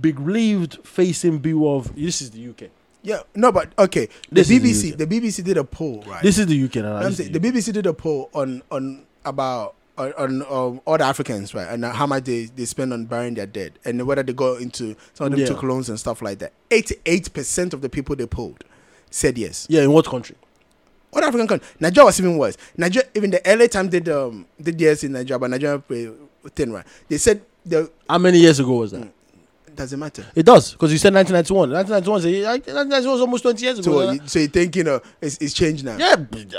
big 0.00 0.18
relieved 0.20 0.78
facing 0.84 1.38
bill 1.38 1.76
of 1.76 1.94
this 1.94 2.20
is 2.22 2.30
the 2.30 2.48
UK. 2.48 2.70
Yeah, 3.02 3.20
no, 3.34 3.50
but 3.50 3.72
okay. 3.78 4.08
The 4.30 4.42
This 4.42 4.50
BBC, 4.50 4.96
the 4.96 5.06
the 5.06 5.20
BBC 5.20 5.42
did 5.44 5.56
a 5.56 5.64
poll, 5.64 6.04
right? 6.06 6.22
This 6.22 6.38
is 6.38 6.46
the 6.46 6.64
UK. 6.64 6.76
Nah, 6.76 7.00
I'm 7.00 7.12
saying, 7.12 7.32
the 7.32 7.40
BBC 7.40 7.72
did 7.72 7.86
a 7.86 7.94
poll 7.94 8.28
on 8.34 8.62
on 8.70 9.04
about 9.24 9.74
on, 9.96 10.12
on 10.14 10.42
um, 10.42 10.80
all 10.84 10.98
the 10.98 11.04
Africans, 11.04 11.54
right, 11.54 11.66
and 11.68 11.82
how 11.84 12.06
much 12.06 12.24
they, 12.24 12.44
they 12.44 12.64
spend 12.66 12.92
on 12.92 13.06
burying 13.06 13.34
their 13.34 13.46
dead, 13.46 13.78
and 13.86 14.06
whether 14.06 14.22
they 14.22 14.34
go 14.34 14.56
into 14.56 14.96
some 15.14 15.26
of 15.26 15.30
them 15.32 15.40
Yeah. 15.40 15.46
took 15.46 15.62
loans 15.62 15.88
and 15.88 15.98
stuff 15.98 16.20
like 16.20 16.38
that. 16.40 16.52
Eighty 16.70 16.96
eight 17.06 17.32
percent 17.32 17.72
of 17.72 17.80
the 17.80 17.88
people 17.88 18.16
they 18.16 18.26
polled 18.26 18.64
said 19.10 19.36
yes. 19.38 19.66
yeah, 19.70 19.82
in 19.82 19.92
what 19.92 20.04
country? 20.06 20.36
What 21.10 21.24
African 21.24 21.48
country? 21.48 21.66
Nigeria 21.80 22.04
was 22.06 22.20
even 22.20 22.36
worse. 22.38 22.56
Nigeria, 22.76 23.08
even 23.14 23.30
the 23.30 23.40
LA 23.46 23.66
Times 23.66 23.90
did 23.90 24.08
um 24.10 24.46
did 24.60 24.78
yes 24.80 25.04
in 25.04 25.12
Nigeria, 25.12 25.38
but 25.38 25.50
Nigeria 25.50 25.82
thing 26.48 26.72
right. 26.72 26.86
They 27.08 27.18
said 27.18 27.42
the 27.64 27.90
How 28.08 28.18
many 28.18 28.38
years 28.38 28.58
ago 28.60 28.74
was 28.76 28.92
that? 28.92 29.02
Mm. 29.02 29.12
Doesn't 29.76 29.98
matter. 29.98 30.24
It 30.34 30.44
does 30.44 30.72
because 30.72 30.92
you 30.92 30.98
said 30.98 31.14
1991. 31.14 31.70
1991 31.70 32.20
is 32.20 32.64
1991 32.66 33.12
was 33.12 33.20
almost 33.20 33.42
20 33.42 33.64
years 33.64 33.78
ago. 33.78 33.92
So 34.06 34.10
you, 34.12 34.20
so 34.26 34.38
you 34.38 34.48
think 34.48 34.76
you 34.76 34.84
know 34.84 35.00
it's, 35.20 35.38
it's 35.38 35.54
changed 35.54 35.84
now? 35.84 35.96
yeah, 35.96 36.16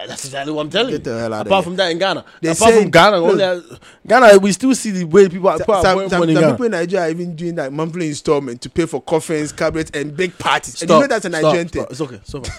that's 0.07 0.26
exactly 0.26 0.53
what 0.53 0.62
I'm 0.64 0.70
telling 0.70 0.91
Get 0.91 1.05
you. 1.05 1.14
the 1.14 1.20
hell 1.20 1.34
out 1.34 1.47
Apart 1.47 1.64
from 1.66 1.76
that, 1.78 1.91
in 1.91 1.97
Ghana, 1.99 2.26
They 2.41 2.49
apart 2.49 2.72
say- 2.74 2.82
from 2.82 2.91
Ghana, 2.91 3.18
only, 3.18 3.43
uh, 3.43 3.62
Ghana, 4.07 4.38
we 4.39 4.51
still 4.51 4.74
see 4.76 4.91
the 4.91 5.03
way 5.05 5.30
people 5.30 5.49
are 5.49 5.57
Some, 5.57 5.66
people 5.66 5.82
some, 5.82 6.09
some 6.09 6.28
people 6.51 6.66
in 6.66 6.72
Nigeria 6.72 7.07
are 7.07 7.09
even 7.09 7.36
doing 7.36 7.55
that 7.55 7.72
monthly 7.72 8.07
installment 8.07 8.62
to 8.62 8.70
pay 8.70 8.86
for 8.86 9.01
coffins, 9.01 9.51
cabinets, 9.51 9.91
and 9.93 10.16
big 10.16 10.38
parties. 10.38 10.82
and 10.82 10.89
Stop, 10.89 10.95
you 10.95 11.01
know 11.01 11.07
that's 11.07 11.26
a 11.26 11.30
stop, 11.30 11.41
Nigerian 11.43 11.68
stop. 11.68 11.88
thing. 11.88 11.91
It's 11.91 12.01
okay. 12.01 12.16
It's 12.16 12.36
okay. 12.36 12.51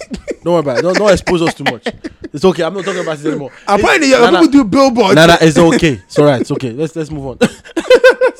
don't 0.42 0.52
worry 0.54 0.60
about 0.60 0.78
it. 0.78 0.82
Don't, 0.82 0.96
don't 0.96 1.12
expose 1.12 1.42
us 1.42 1.54
too 1.54 1.64
much. 1.64 1.86
It's 2.32 2.44
okay. 2.44 2.62
I'm 2.62 2.72
not 2.74 2.84
talking 2.84 3.02
about 3.02 3.18
it 3.18 3.26
anymore. 3.26 3.52
Apparently, 3.66 4.10
yeah, 4.10 4.30
people 4.30 4.48
do 4.48 4.64
billboards. 4.64 5.14
Nah, 5.14 5.26
nah, 5.26 5.36
it's 5.40 5.58
okay. 5.58 5.94
It's 5.94 6.18
all 6.18 6.24
right. 6.24 6.40
It's 6.40 6.50
okay. 6.52 6.72
Let's 6.72 6.96
let's 6.96 7.10
move 7.10 7.26
on. 7.26 7.38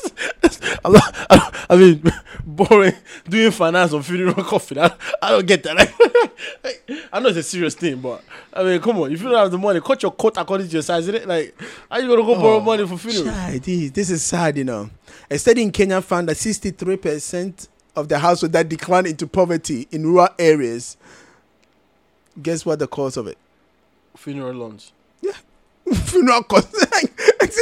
I'm 0.85 0.93
not, 0.93 1.15
I, 1.29 1.65
I 1.69 1.75
mean, 1.75 2.03
boring 2.45 2.93
doing 3.27 3.51
finance 3.51 3.93
on 3.93 4.03
funeral 4.03 4.33
coffin. 4.43 4.79
I, 4.79 4.91
I 5.21 5.31
don't 5.31 5.45
get 5.45 5.63
that. 5.63 5.75
Like, 6.63 6.89
I 7.11 7.19
know 7.19 7.29
it's 7.29 7.37
a 7.37 7.43
serious 7.43 7.75
thing, 7.75 8.01
but 8.01 8.23
I 8.53 8.63
mean, 8.63 8.81
come 8.81 8.99
on. 8.99 9.11
If 9.11 9.21
you 9.21 9.29
don't 9.29 9.37
have 9.37 9.51
the 9.51 9.57
money, 9.57 9.79
cut 9.81 10.01
your 10.03 10.11
coat 10.11 10.33
according 10.37 10.67
to 10.67 10.73
your 10.73 10.81
size, 10.81 11.07
isn't 11.07 11.15
it? 11.15 11.27
Like, 11.27 11.55
how 11.89 11.97
you 11.97 12.07
gonna 12.07 12.23
go 12.23 12.35
borrow 12.35 12.57
oh, 12.57 12.61
money 12.61 12.87
for 12.87 12.97
funeral? 12.97 13.33
Chai, 13.33 13.59
this, 13.59 13.91
this 13.91 14.09
is 14.09 14.23
sad, 14.23 14.57
you 14.57 14.63
know. 14.63 14.89
A 15.29 15.37
study 15.37 15.63
in 15.63 15.71
Kenya 15.71 16.01
found 16.01 16.29
that 16.29 16.37
63% 16.37 17.67
of 17.95 18.09
the 18.09 18.19
households 18.19 18.53
that 18.53 18.67
declined 18.67 19.07
into 19.07 19.27
poverty 19.27 19.87
in 19.91 20.05
rural 20.05 20.29
areas. 20.37 20.97
Guess 22.41 22.65
what 22.65 22.79
the 22.79 22.87
cause 22.87 23.15
of 23.15 23.27
it? 23.27 23.37
Funeral 24.17 24.53
loans. 24.53 24.91
Yeah. 25.21 25.33
funeral 25.93 26.43
costs. 26.43 26.85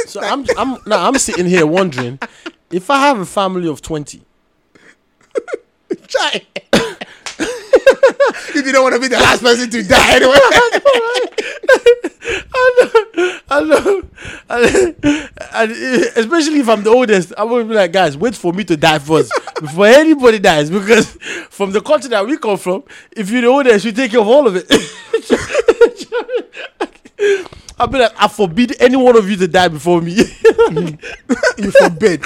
So 0.06 0.20
I'm 0.20 0.44
I'm 0.56 0.78
now 0.86 1.08
I'm 1.08 1.18
sitting 1.18 1.46
here 1.46 1.66
wondering 1.66 2.18
if 2.72 2.90
I 2.90 2.98
have 3.00 3.20
a 3.20 3.26
family 3.26 3.68
of 3.68 3.80
twenty. 3.82 4.22
Chai. 6.08 6.46
if 8.54 8.66
you 8.66 8.72
don't 8.72 8.82
want 8.82 8.94
to 8.94 9.00
be 9.00 9.08
the 9.08 9.16
last 9.16 9.42
person 9.42 9.70
to 9.70 9.82
die 9.82 10.16
anyway. 10.16 10.38
I 12.24 13.60
know, 13.60 14.02
I 14.48 14.60
know, 14.60 14.92
and 15.54 15.72
eh, 15.72 16.10
especially 16.16 16.60
if 16.60 16.68
I'm 16.68 16.82
the 16.82 16.90
oldest, 16.90 17.32
I'm 17.36 17.48
gonna 17.48 17.64
be 17.64 17.74
like, 17.74 17.92
guys, 17.92 18.16
wait 18.16 18.34
for 18.34 18.52
me 18.52 18.64
to 18.64 18.76
die 18.76 18.98
first 19.00 19.32
before 19.60 19.86
anybody 19.86 20.38
dies, 20.38 20.70
because 20.70 21.12
from 21.50 21.72
the 21.72 21.80
country 21.80 22.08
that 22.10 22.26
we 22.26 22.38
come 22.38 22.56
from, 22.58 22.84
if 23.10 23.30
you're 23.30 23.42
the 23.42 23.48
oldest, 23.48 23.84
you 23.84 23.92
take 23.92 24.12
care 24.12 24.20
of 24.20 24.28
all 24.28 24.46
of 24.46 24.56
it. 24.56 24.66
I'll 27.78 27.86
be 27.86 27.98
like, 27.98 28.12
I 28.16 28.28
forbid 28.28 28.80
any 28.80 28.96
one 28.96 29.16
of 29.16 29.28
you 29.28 29.36
to 29.36 29.48
die 29.48 29.68
before 29.68 30.00
me. 30.00 30.12
you 30.12 31.70
forbid. 31.72 32.22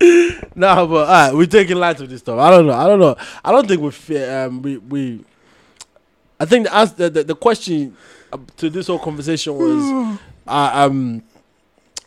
nah, 0.54 0.86
but 0.86 0.96
all 0.96 1.06
right, 1.06 1.34
we're 1.34 1.46
taking 1.46 1.76
light 1.76 2.00
of 2.00 2.08
this 2.08 2.20
stuff. 2.20 2.38
I 2.38 2.50
don't 2.50 2.66
know. 2.66 2.72
I 2.74 2.86
don't 2.86 3.00
know. 3.00 3.16
I 3.44 3.52
don't 3.52 3.66
think 3.66 3.80
we 3.80 3.90
fear. 3.90 4.46
Um, 4.46 4.62
we 4.62 4.76
we. 4.78 5.24
I 6.40 6.44
think 6.44 6.68
the 6.68 6.94
the, 6.96 7.10
the, 7.10 7.24
the 7.24 7.34
question 7.34 7.96
to 8.56 8.70
this 8.70 8.86
whole 8.86 8.98
conversation 8.98 9.54
was, 9.56 10.18
uh, 10.46 10.70
um, 10.74 11.22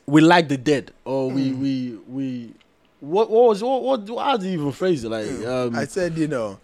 we 0.05 0.21
like 0.21 0.47
the 0.47 0.57
dead, 0.57 0.91
or 1.05 1.29
we 1.29 1.51
we 1.51 1.97
we. 2.07 2.53
What 2.99 3.29
what 3.29 3.49
was 3.49 3.63
what 3.63 3.83
what? 3.83 4.07
How 4.23 4.37
do 4.37 4.47
you 4.47 4.53
even 4.53 4.71
phrase 4.71 5.03
it? 5.03 5.09
Like 5.09 5.27
um, 5.45 5.75
I 5.75 5.85
said, 5.85 6.17
you 6.17 6.27
know, 6.27 6.59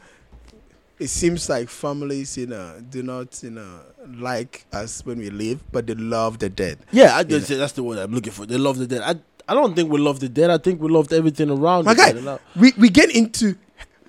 it 0.99 1.07
seems 1.07 1.49
like 1.49 1.69
families, 1.69 2.37
you 2.37 2.47
know, 2.47 2.79
do 2.89 3.03
not, 3.03 3.41
you 3.43 3.51
know, 3.51 3.81
like 4.15 4.65
us 4.73 5.05
when 5.05 5.19
we 5.19 5.29
live, 5.29 5.63
but 5.71 5.87
they 5.87 5.93
love 5.95 6.39
the 6.39 6.49
dead. 6.49 6.79
yeah, 6.91 7.15
I 7.15 7.23
just, 7.23 7.47
that's 7.49 7.73
the 7.73 7.83
word 7.83 7.97
I'm 7.99 8.11
looking 8.13 8.31
for. 8.33 8.45
They 8.45 8.57
love 8.57 8.77
the 8.77 8.87
dead. 8.87 9.01
I 9.01 9.15
I 9.49 9.53
don't 9.53 9.75
think 9.75 9.89
we 9.91 9.97
love 9.99 10.19
the 10.19 10.27
dead. 10.29 10.49
I 10.49 10.57
think 10.57 10.81
we 10.81 10.89
loved 10.89 11.13
everything 11.13 11.49
around. 11.49 11.85
My 11.85 11.93
guy, 11.93 12.11
dead. 12.11 12.39
We, 12.55 12.73
we 12.77 12.89
get 12.89 13.15
into 13.15 13.55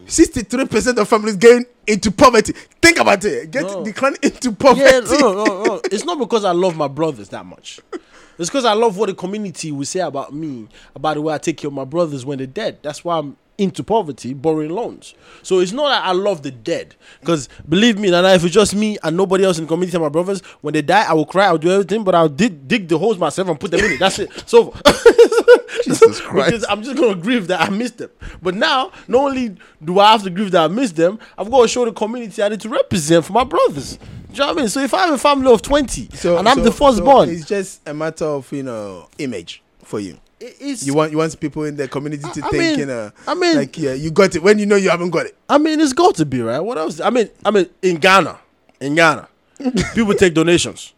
63% 0.07 0.97
of 0.99 1.09
families 1.09 1.37
getting 1.37 1.65
into 1.87 2.11
poverty. 2.11 2.55
Think 2.83 2.99
about 2.99 3.25
it. 3.25 3.51
Get 3.51 3.63
No. 3.63 3.85
decline 3.85 4.17
into 4.23 4.53
poverty. 4.53 4.81
Yeah, 4.91 5.01
no, 5.21 5.33
no, 5.45 5.63
no. 5.65 5.81
It's 5.85 6.05
not 6.05 6.19
because 6.19 6.45
I 6.45 6.53
love 6.53 6.77
my 6.77 6.89
brothers 6.89 7.29
that 7.29 7.45
much. 7.47 7.79
It's 8.39 8.49
because 8.51 8.65
I 8.65 8.73
love 8.73 8.97
what 8.97 9.07
the 9.09 9.15
community 9.15 9.71
will 9.73 9.85
say 9.85 10.01
about 10.01 10.33
me, 10.33 10.69
about 10.95 11.15
the 11.15 11.23
way 11.23 11.35
I 11.35 11.39
take 11.39 11.57
care 11.57 11.69
of 11.69 11.75
my 11.75 11.85
brothers 11.85 12.25
when 12.25 12.39
they're 12.39 12.47
dead. 12.47 12.79
That's 12.83 13.05
why 13.05 13.19
I'm 13.19 13.37
into 13.59 13.83
poverty, 13.83 14.33
borrowing 14.35 14.71
loans. 14.71 15.15
So 15.43 15.59
it's 15.59 15.73
not 15.73 15.89
that 15.89 16.05
I 16.05 16.13
love 16.13 16.43
the 16.43 16.51
dead. 16.53 16.95
Because 17.21 17.49
believe 17.69 17.99
me, 17.99 18.11
Nana, 18.11 18.29
if 18.35 18.45
it's 18.45 18.55
just 18.55 18.75
me 18.75 18.97
and 19.03 19.17
nobody 19.17 19.45
else 19.45 19.59
in 19.59 19.65
the 19.65 19.69
community 19.69 19.97
and 19.97 20.03
my 20.05 20.09
brothers, 20.09 20.41
when 20.61 20.75
they 20.75 20.83
die, 20.83 21.05
I 21.09 21.13
will 21.13 21.27
cry, 21.27 21.47
I'll 21.47 21.59
do 21.59 21.71
everything, 21.71 22.05
but 22.05 22.15
I'll 22.15 22.29
dig, 22.29 22.69
dig 22.69 22.89
the 22.89 22.97
holes 22.97 23.19
myself 23.19 23.49
and 23.49 23.59
put 23.59 23.73
them 23.73 23.81
in 23.81 23.93
it. 23.93 23.99
That's 23.99 24.21
it. 24.21 24.31
So 24.49 24.73
Jesus 25.85 26.21
Christ. 26.21 26.47
because 26.53 26.65
I'm 26.69 26.83
just 26.83 26.97
gonna 26.97 27.15
grieve 27.17 27.49
that 27.49 27.61
I 27.61 27.71
missed 27.71 27.99
them. 27.99 28.11
But 28.41 28.55
now, 28.55 28.93
not 29.09 29.25
only 29.31 29.57
do 29.85 29.99
I 29.99 30.13
have 30.13 30.23
to 30.23 30.31
grieve 30.31 30.53
that 30.53 30.65
I 30.65 30.69
missed 30.69 30.97
them, 30.97 31.19
I've 31.37 31.51
got 31.51 31.63
to 31.63 31.69
show 31.69 31.85
the 31.85 31.93
community 31.93 32.43
I 32.43 32.49
need 32.51 32.61
to 32.61 32.69
represent 32.69 33.25
for 33.25 33.33
my 33.33 33.45
brothers. 33.45 33.97
Do 33.97 34.05
you 34.35 34.39
know 34.41 34.47
what 34.49 34.57
I 34.59 34.61
mean? 34.61 34.69
So 34.69 34.81
if 34.81 34.93
I 34.95 35.07
have 35.07 35.15
a 35.15 35.19
family 35.19 35.53
of 35.53 35.63
20 35.63 36.03
and 36.25 36.49
I'm 36.49 36.59
so- 36.59 36.63
the 36.65 36.71
so 36.73 36.87
firstborn, 36.87 37.31
it's 37.31 37.47
just 37.47 37.89
a 37.89 37.95
matter 37.95 38.27
of, 38.27 38.51
you 38.53 38.63
know, 38.63 39.09
image 39.19 39.63
for 39.83 39.99
you. 40.01 40.19
It- 40.41 40.57
it's, 40.61 40.87
You 40.87 40.95
want 40.95 41.13
you 41.13 41.19
want 41.19 41.39
people 41.41 41.65
in 41.65 41.77
the 41.77 41.89
community 41.89 42.23
to 42.23 42.29
I 42.45 42.49
think, 42.49 42.53
mean- 42.53 42.79
you 42.79 42.87
know, 42.87 43.11
I 43.27 43.35
mean- 43.35 43.57
like, 43.57 43.77
yeah, 43.79 43.93
you 43.95 44.11
got 44.11 44.35
it 44.35 44.43
when 44.43 44.59
you 44.59 44.67
know 44.67 44.77
you 44.77 44.91
haven't 44.91 45.11
got 45.11 45.27
it. 45.27 45.37
I 45.49 45.59
mean, 45.59 45.81
it's 45.81 45.93
got 45.93 46.15
to 46.17 46.27
be, 46.27 46.41
right? 46.43 46.61
What 46.61 46.79
else? 46.79 47.01
I 47.01 47.11
mean, 47.11 47.29
I 47.45 47.51
mean, 47.51 47.69
in 47.83 47.97
Ghana, 47.97 48.39
in 48.81 48.95
Ghana, 48.95 49.29
people 49.95 50.15
take 50.15 50.35
donations. 50.35 50.93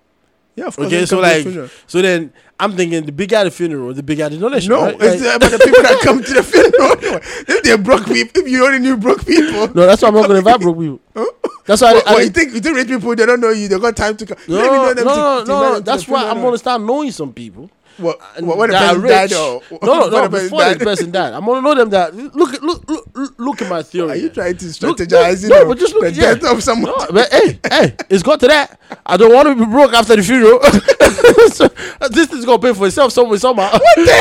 Yeah, 0.57 0.67
of 0.67 0.77
course. 0.77 0.89
Okay, 0.89 1.07
so 1.07 1.21
like, 1.21 1.47
so 1.87 2.03
then 2.03 2.33
I'm 2.59 2.77
thinking 2.77 3.07
the 3.07 3.13
bigger 3.13 3.43
the 3.45 3.51
funeral, 3.51 3.95
the 3.95 4.03
bigger 4.03 4.29
the 4.29 4.37
donation. 4.37 4.71
No, 4.71 4.83
right? 4.87 4.97
it's 5.01 5.23
Like- 5.23 5.33
uh, 5.33 5.37
about 5.37 5.51
the 5.53 5.59
people 5.65 5.83
that 5.83 6.01
come 6.03 6.23
to 6.23 6.35
the 6.35 6.43
funeral. 6.43 6.97
if 7.49 7.63
they're 7.63 7.79
broke 7.79 8.05
people, 8.07 8.43
if 8.43 8.49
you 8.51 8.67
only 8.67 8.81
knew 8.81 8.97
broke 8.97 9.25
people, 9.25 9.69
no, 9.75 9.87
that's 9.87 10.03
why 10.03 10.09
I'm 10.09 10.15
not 10.15 10.27
going 10.27 10.43
to 10.43 10.49
invite 10.49 10.61
broke 10.61 10.79
people. 10.79 11.01
Oh. 11.17 11.33
That's 11.67 11.81
why 11.83 11.93
I, 11.93 12.03
I, 12.05 12.15
what, 12.15 12.25
you 12.25 12.31
think 12.31 12.53
you 12.53 12.61
think 12.61 12.77
rich 12.77 12.89
people 12.89 13.15
they 13.15 13.25
don't 13.25 13.41
know 13.41 13.51
you? 13.51 13.69
They 13.69 13.79
got 13.79 13.97
time 13.97 14.17
to 14.17 14.27
come. 14.27 14.37
No, 14.49 14.57
don't 14.57 14.67
no, 14.67 14.83
know 14.83 14.95
them 14.95 15.05
no, 15.07 15.15
to- 15.15 15.21
no, 15.21 15.45
to 15.45 15.47
no, 15.75 15.81
That's 15.81 16.09
why 16.09 16.29
I'm 16.29 16.41
going 16.41 16.53
to 16.53 16.59
start 16.59 16.83
knowing 16.83 17.13
some 17.13 17.33
people. 17.33 17.71
What, 18.01 18.19
and 18.37 18.47
what, 18.47 18.57
when 18.57 18.71
the 18.71 18.77
person 18.79 19.03
died, 19.03 19.33
or 19.33 19.63
no, 19.83 20.09
no, 20.09 20.09
no. 20.11 20.29
Before 20.29 20.75
the 20.75 20.85
person 20.85 21.11
died, 21.11 21.33
I'm 21.35 21.45
gonna 21.45 21.61
know 21.61 21.75
them. 21.75 21.91
That 21.91 22.15
look, 22.15 22.55
at- 22.55 22.63
look, 22.63 22.89
look, 22.89 23.07
look, 23.15 23.35
look 23.39 23.63
at 23.63 23.69
my 23.69 23.83
theory. 23.83 24.11
Are 24.11 24.17
you 24.17 24.31
trying 24.31 24.57
to 24.57 24.65
Look, 24.67 24.97
strategize? 24.99 25.43
you 25.43 25.51
no, 25.51 25.61
know, 25.61 25.69
but 25.69 25.79
just 25.79 25.93
look 25.95 26.05
the 26.05 26.13
yeah. 26.13 26.35
death 26.35 26.45
of 26.53 26.63
someone. 26.63 26.93
No, 26.97 27.07
but 27.11 27.31
hey, 27.31 27.59
hey, 27.69 27.97
it's 28.09 28.23
got 28.23 28.41
to 28.41 28.49
that. 28.49 28.81
I 29.05 29.17
don't 29.19 29.33
want 29.35 29.49
to 29.49 29.55
be 29.55 29.71
broke 29.71 29.93
after 29.93 30.17
the 30.17 30.23
funeral. 30.23 30.61
so, 31.53 31.67
uh, 32.01 32.09
this 32.09 32.33
is 32.33 32.45
gonna 32.47 32.59
pay 32.59 32.73
for 32.73 32.87
itself 32.87 33.13
somewhere 33.13 33.39
somehow. 33.39 33.71
What 33.73 33.83
the 33.97 34.13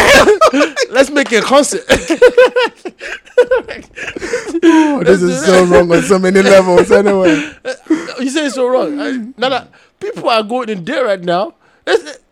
hell? 0.51 0.75
Let's 0.91 1.09
make 1.09 1.31
it 1.31 1.43
a 1.43 1.47
concert. 1.47 1.83
Oh, 4.63 5.03
this 5.03 5.21
is 5.21 5.45
so 5.45 5.63
wrong 5.65 5.91
on 5.91 6.01
so 6.03 6.19
many 6.19 6.41
levels. 6.41 6.91
Anyway, 6.91 7.51
uh, 7.63 7.73
you 8.19 8.29
say 8.29 8.45
it's 8.47 8.55
so 8.55 8.67
wrong. 8.67 8.99
I, 8.99 9.11
now 9.37 9.49
that 9.49 9.69
people 9.99 10.29
are 10.29 10.43
going 10.43 10.69
in 10.69 10.83
there 10.83 11.05
right 11.05 11.21
now, 11.21 11.53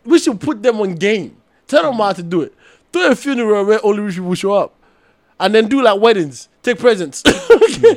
we 0.04 0.18
should 0.18 0.40
put 0.40 0.62
them 0.62 0.80
on 0.80 0.94
game. 0.94 1.36
Tell 1.68 1.84
them 1.84 1.94
how 1.94 2.12
to 2.12 2.22
do 2.22 2.42
it. 2.42 2.54
Do 2.90 3.06
a 3.10 3.14
funeral 3.14 3.64
where 3.64 3.80
only 3.84 4.02
rich 4.02 4.14
people 4.16 4.34
show 4.34 4.52
up, 4.54 4.74
and 5.38 5.54
then 5.54 5.68
do 5.68 5.82
like 5.82 6.00
weddings. 6.00 6.48
Take 6.62 6.78
presents. 6.78 7.22
okay, 7.50 7.94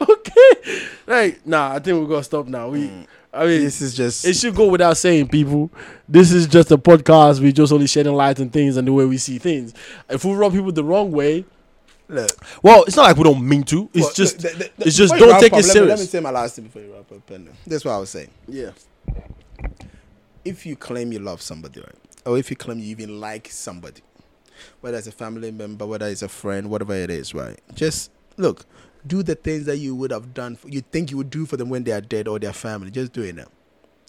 okay. 0.00 0.82
Like, 1.06 1.46
nah, 1.46 1.74
I 1.74 1.78
think 1.78 1.98
we're 2.00 2.06
gonna 2.08 2.24
stop 2.24 2.46
now. 2.48 2.68
We 2.70 2.88
mm. 2.88 3.06
I 3.32 3.46
mean, 3.46 3.62
This 3.62 3.80
is 3.80 3.94
just 3.94 4.24
it 4.24 4.34
should 4.34 4.56
go 4.56 4.68
without 4.68 4.96
saying, 4.96 5.28
people. 5.28 5.70
This 6.08 6.32
is 6.32 6.46
just 6.48 6.70
a 6.72 6.78
podcast. 6.78 7.38
We 7.40 7.52
just 7.52 7.72
only 7.72 7.86
shedding 7.86 8.14
light 8.14 8.40
on 8.40 8.50
things 8.50 8.76
and 8.76 8.88
the 8.88 8.92
way 8.92 9.04
we 9.04 9.18
see 9.18 9.38
things. 9.38 9.72
If 10.08 10.24
we 10.24 10.32
rub 10.32 10.52
people 10.52 10.72
the 10.72 10.82
wrong 10.82 11.12
way, 11.12 11.44
look. 12.08 12.30
well, 12.62 12.82
it's 12.84 12.96
not 12.96 13.04
like 13.04 13.16
we 13.16 13.22
don't 13.24 13.46
mean 13.46 13.62
to. 13.64 13.88
It's 13.94 14.04
Well, 14.06 14.12
just, 14.14 14.38
the- 14.40 14.48
the- 14.48 14.70
the- 14.78 14.86
it's 14.86 14.96
just 14.96 15.14
don't 15.14 15.40
take 15.40 15.52
up, 15.52 15.60
it 15.60 15.66
let 15.66 15.74
me- 15.76 15.80
Let 15.82 15.98
me 16.00 16.04
say 16.06 16.18
my 16.20 16.30
last 16.30 16.56
thing 16.56 16.64
before 16.64 16.82
you 16.82 16.92
wrap 16.92 17.12
up. 17.12 17.30
And 17.30 17.48
that's 17.66 17.84
what 17.84 17.92
I 17.92 17.98
was 17.98 18.10
saying. 18.10 18.30
Yeah. 18.48 18.70
If 20.44 20.66
you 20.66 20.74
claim 20.74 21.12
you 21.12 21.18
love 21.20 21.40
somebody, 21.42 21.80
right, 21.80 21.94
or 22.26 22.38
if 22.38 22.50
you 22.50 22.56
claim 22.56 22.78
you 22.78 22.86
even 22.86 23.20
like 23.20 23.48
somebody, 23.50 24.02
whether 24.80 24.98
it's 24.98 25.06
a 25.06 25.12
family 25.12 25.50
member, 25.50 25.86
whether 25.86 26.06
it's 26.06 26.22
a 26.22 26.28
friend, 26.28 26.70
whatever 26.70 26.94
it 26.94 27.10
is, 27.10 27.34
right? 27.34 27.58
Just 27.74 28.10
look, 28.36 28.64
do 29.06 29.22
the 29.22 29.34
things 29.34 29.64
that 29.66 29.78
you 29.78 29.94
would 29.94 30.10
have 30.10 30.34
done. 30.34 30.56
For, 30.56 30.68
you 30.68 30.80
think 30.82 31.10
you 31.10 31.16
would 31.16 31.30
do 31.30 31.46
for 31.46 31.56
them 31.56 31.68
when 31.68 31.84
they 31.84 31.92
are 31.92 32.00
dead 32.00 32.28
or 32.28 32.38
their 32.38 32.52
family. 32.52 32.90
Just 32.90 33.12
do 33.12 33.22
it 33.22 33.34
now. 33.34 33.46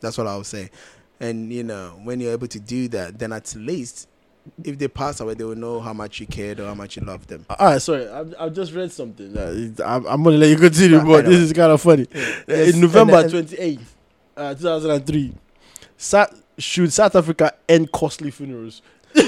That's 0.02 0.18
what 0.18 0.28
I 0.28 0.36
would 0.38 0.46
say. 0.46 0.70
And 1.20 1.52
you 1.54 1.64
know, 1.64 2.00
when 2.04 2.20
you're 2.20 2.32
able 2.34 2.48
to 2.48 2.60
do 2.60 2.88
that, 2.90 3.20
then 3.20 3.32
at 3.32 3.54
least 3.56 4.08
if 4.64 4.78
they 4.80 4.88
pass 4.88 5.20
away, 5.20 5.36
they 5.36 5.44
will 5.44 5.56
know 5.56 5.80
how 5.80 5.94
much 5.94 6.20
you 6.20 6.26
cared 6.26 6.60
or 6.60 6.66
how 6.66 6.74
much 6.74 6.98
you 6.98 7.04
loved 7.04 7.30
them. 7.30 7.46
All 7.50 7.68
right, 7.68 7.82
sorry. 7.82 8.10
I've, 8.10 8.34
I've 8.40 8.54
just 8.56 8.74
read 8.74 8.92
something. 8.92 9.38
I'm, 9.38 10.06
I'm 10.08 10.24
going 10.24 10.34
to 10.34 10.38
let 10.40 10.50
you 10.50 10.58
continue, 10.58 11.00
but 11.02 11.26
this 11.26 11.40
is 11.40 11.54
kind 11.54 11.72
of 11.72 11.80
funny. 11.80 12.08
Yes, 12.48 12.74
In 12.74 12.82
November 12.82 13.20
and- 13.20 13.32
28th, 13.32 13.80
uh, 14.36 14.56
2003, 14.56 15.34
Sa- 15.96 16.26
should 16.58 16.92
South 16.94 17.16
Africa 17.16 17.54
end 17.70 17.92
costly 17.92 18.32
funerals? 18.32 18.82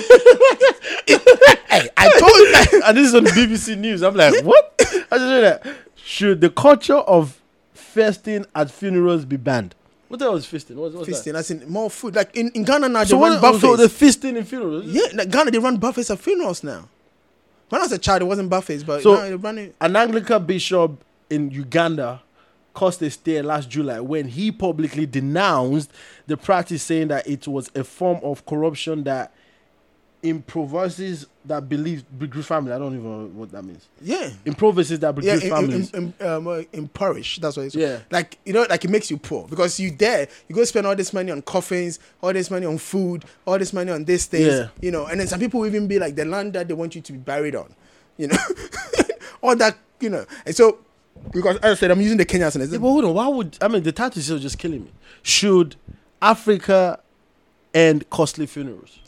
Hey, 1.69 1.89
I 1.97 2.19
told 2.19 2.71
you. 2.71 2.82
and 2.86 2.95
this 2.97 3.07
is 3.07 3.15
on 3.15 3.26
BBC 3.26 3.76
News. 3.78 4.03
I'm 4.03 4.13
like, 4.15 4.43
what? 4.43 4.76
I 4.80 4.84
just 4.86 5.11
read 5.11 5.41
that. 5.41 5.65
Should 5.95 6.39
the 6.41 6.51
culture 6.51 6.97
of 6.97 7.41
feasting 7.74 8.45
at 8.53 8.69
funerals 8.69 9.26
be 9.26 9.38
banned? 9.38 9.74
What 10.07 10.19
the 10.19 10.26
hell 10.26 10.36
is 10.36 10.45
feasting? 10.45 10.78
What's, 10.78 10.93
what's 10.93 11.07
Feasting, 11.07 11.34
that's 11.34 11.49
in 11.49 11.67
more 11.67 11.89
food. 11.89 12.15
Like 12.15 12.36
in, 12.36 12.49
in 12.51 12.63
Ghana 12.63 12.89
now, 12.89 12.99
that? 12.99 13.05
they 13.05 13.09
So, 13.09 13.19
run 13.19 13.32
oh, 13.38 13.41
buffets. 13.41 13.61
so 13.63 13.76
the 13.76 13.89
feasting 13.89 14.38
in 14.38 14.43
funerals? 14.43 14.86
Yeah, 14.86 15.01
like 15.15 15.32
Ghana 15.32 15.49
they 15.49 15.57
run 15.57 15.78
buffets 15.78 16.11
at 16.11 16.19
funerals 16.19 16.63
now. 16.63 16.88
When 17.69 17.82
I 17.82 17.86
was 17.86 17.91
a 17.91 17.97
child, 17.97 18.21
it 18.21 18.26
wasn't 18.26 18.51
buffets, 18.51 18.84
but 18.84 19.01
So- 19.01 19.15
now 19.15 19.21
they're 19.21 19.38
running. 19.38 19.74
An 19.82 19.95
Anglican 19.95 20.45
bishop 20.45 21.03
in 21.32 21.49
Uganda 21.49 22.21
caused 22.74 23.01
a 23.03 23.41
last 23.41 23.69
July 23.69 23.99
when 23.99 24.28
he 24.28 24.51
publicly 24.51 25.05
denounced 25.05 25.91
the 26.28 26.38
practice, 26.38 26.84
saying 26.84 27.09
that 27.09 27.28
it 27.28 27.47
was 27.47 27.69
a 27.76 27.84
form 27.84 28.19
of 28.24 28.45
corruption 28.45 29.03
that 29.03 29.34
improvises 30.24 31.28
that 31.45 31.67
believe 31.67 32.05
bereaved 32.17 32.47
family. 32.47 32.71
I 32.71 32.80
don't 32.80 32.93
even 32.97 33.03
know 33.03 33.28
what 33.28 33.51
that 33.51 33.63
means. 33.63 33.88
Yeah, 34.01 34.30
Improvises 34.45 34.99
that 34.99 35.07
yeah, 35.21 35.36
bereaved 35.36 35.43
in, 35.43 35.49
families. 35.49 35.91
in, 35.91 36.13
in, 36.19 36.26
um, 36.28 36.47
uh, 36.47 36.61
impoverish. 36.71 37.39
That's 37.39 37.57
what 37.57 37.65
it's 37.65 37.76
Yeah. 37.76 37.99
Like 38.09 38.38
you 38.45 38.53
know, 38.53 38.65
like 38.69 38.86
it 38.86 38.89
makes 38.89 39.11
you 39.11 39.17
poor 39.17 39.47
because 39.47 39.80
you 39.80 39.91
there, 39.91 40.28
you 40.47 40.55
go 40.55 40.63
spend 40.63 40.88
all 40.88 40.95
this 40.95 41.11
money 41.11 41.32
on 41.32 41.41
coffins, 41.41 41.99
all 42.21 42.32
this 42.32 42.49
money 42.49 42.65
on 42.65 42.78
food, 42.78 43.26
all 43.45 43.59
this 43.59 43.74
money 43.74 43.91
on 43.91 44.05
these 44.05 44.26
things. 44.26 44.47
Yeah. 44.47 44.69
You 44.82 44.91
know, 44.91 45.05
and 45.07 45.19
then 45.19 45.28
some 45.28 45.39
people 45.39 45.65
even 45.65 45.88
be 45.88 45.99
like 45.99 46.15
the 46.15 46.26
land 46.26 46.53
that 46.53 46.69
they 46.69 46.74
want 46.74 46.95
you 46.95 47.01
to 47.01 47.11
be 47.11 47.19
buried 47.19 47.55
on. 47.55 47.76
You 48.17 48.28
know, 48.28 48.38
all 49.41 49.55
that. 49.57 49.78
You 49.99 50.09
know, 50.09 50.26
and 50.45 50.55
so 50.55 50.80
because 51.32 51.57
as 51.57 51.78
I 51.78 51.80
said, 51.80 51.91
I'm 51.91 52.01
using 52.01 52.17
the 52.17 52.26
Kenya 52.26 52.47
as 52.47 52.55
an 52.55 52.61
Yeah, 52.61 52.65
example. 52.65 52.89
but 52.89 52.91
hold 52.93 53.05
on. 53.05 53.13
Why 53.13 53.28
would 53.28 53.57
I 53.61 53.67
mean 53.67 53.84
the 53.84 53.91
title 53.91 54.19
is 54.19 54.26
still 54.26 54.39
just 54.39 54.57
killing 54.57 54.84
me? 54.86 54.91
Should 55.21 55.76
Africa 56.21 56.99
end 57.74 58.09
costly 58.09 58.45
funerals? 58.45 58.99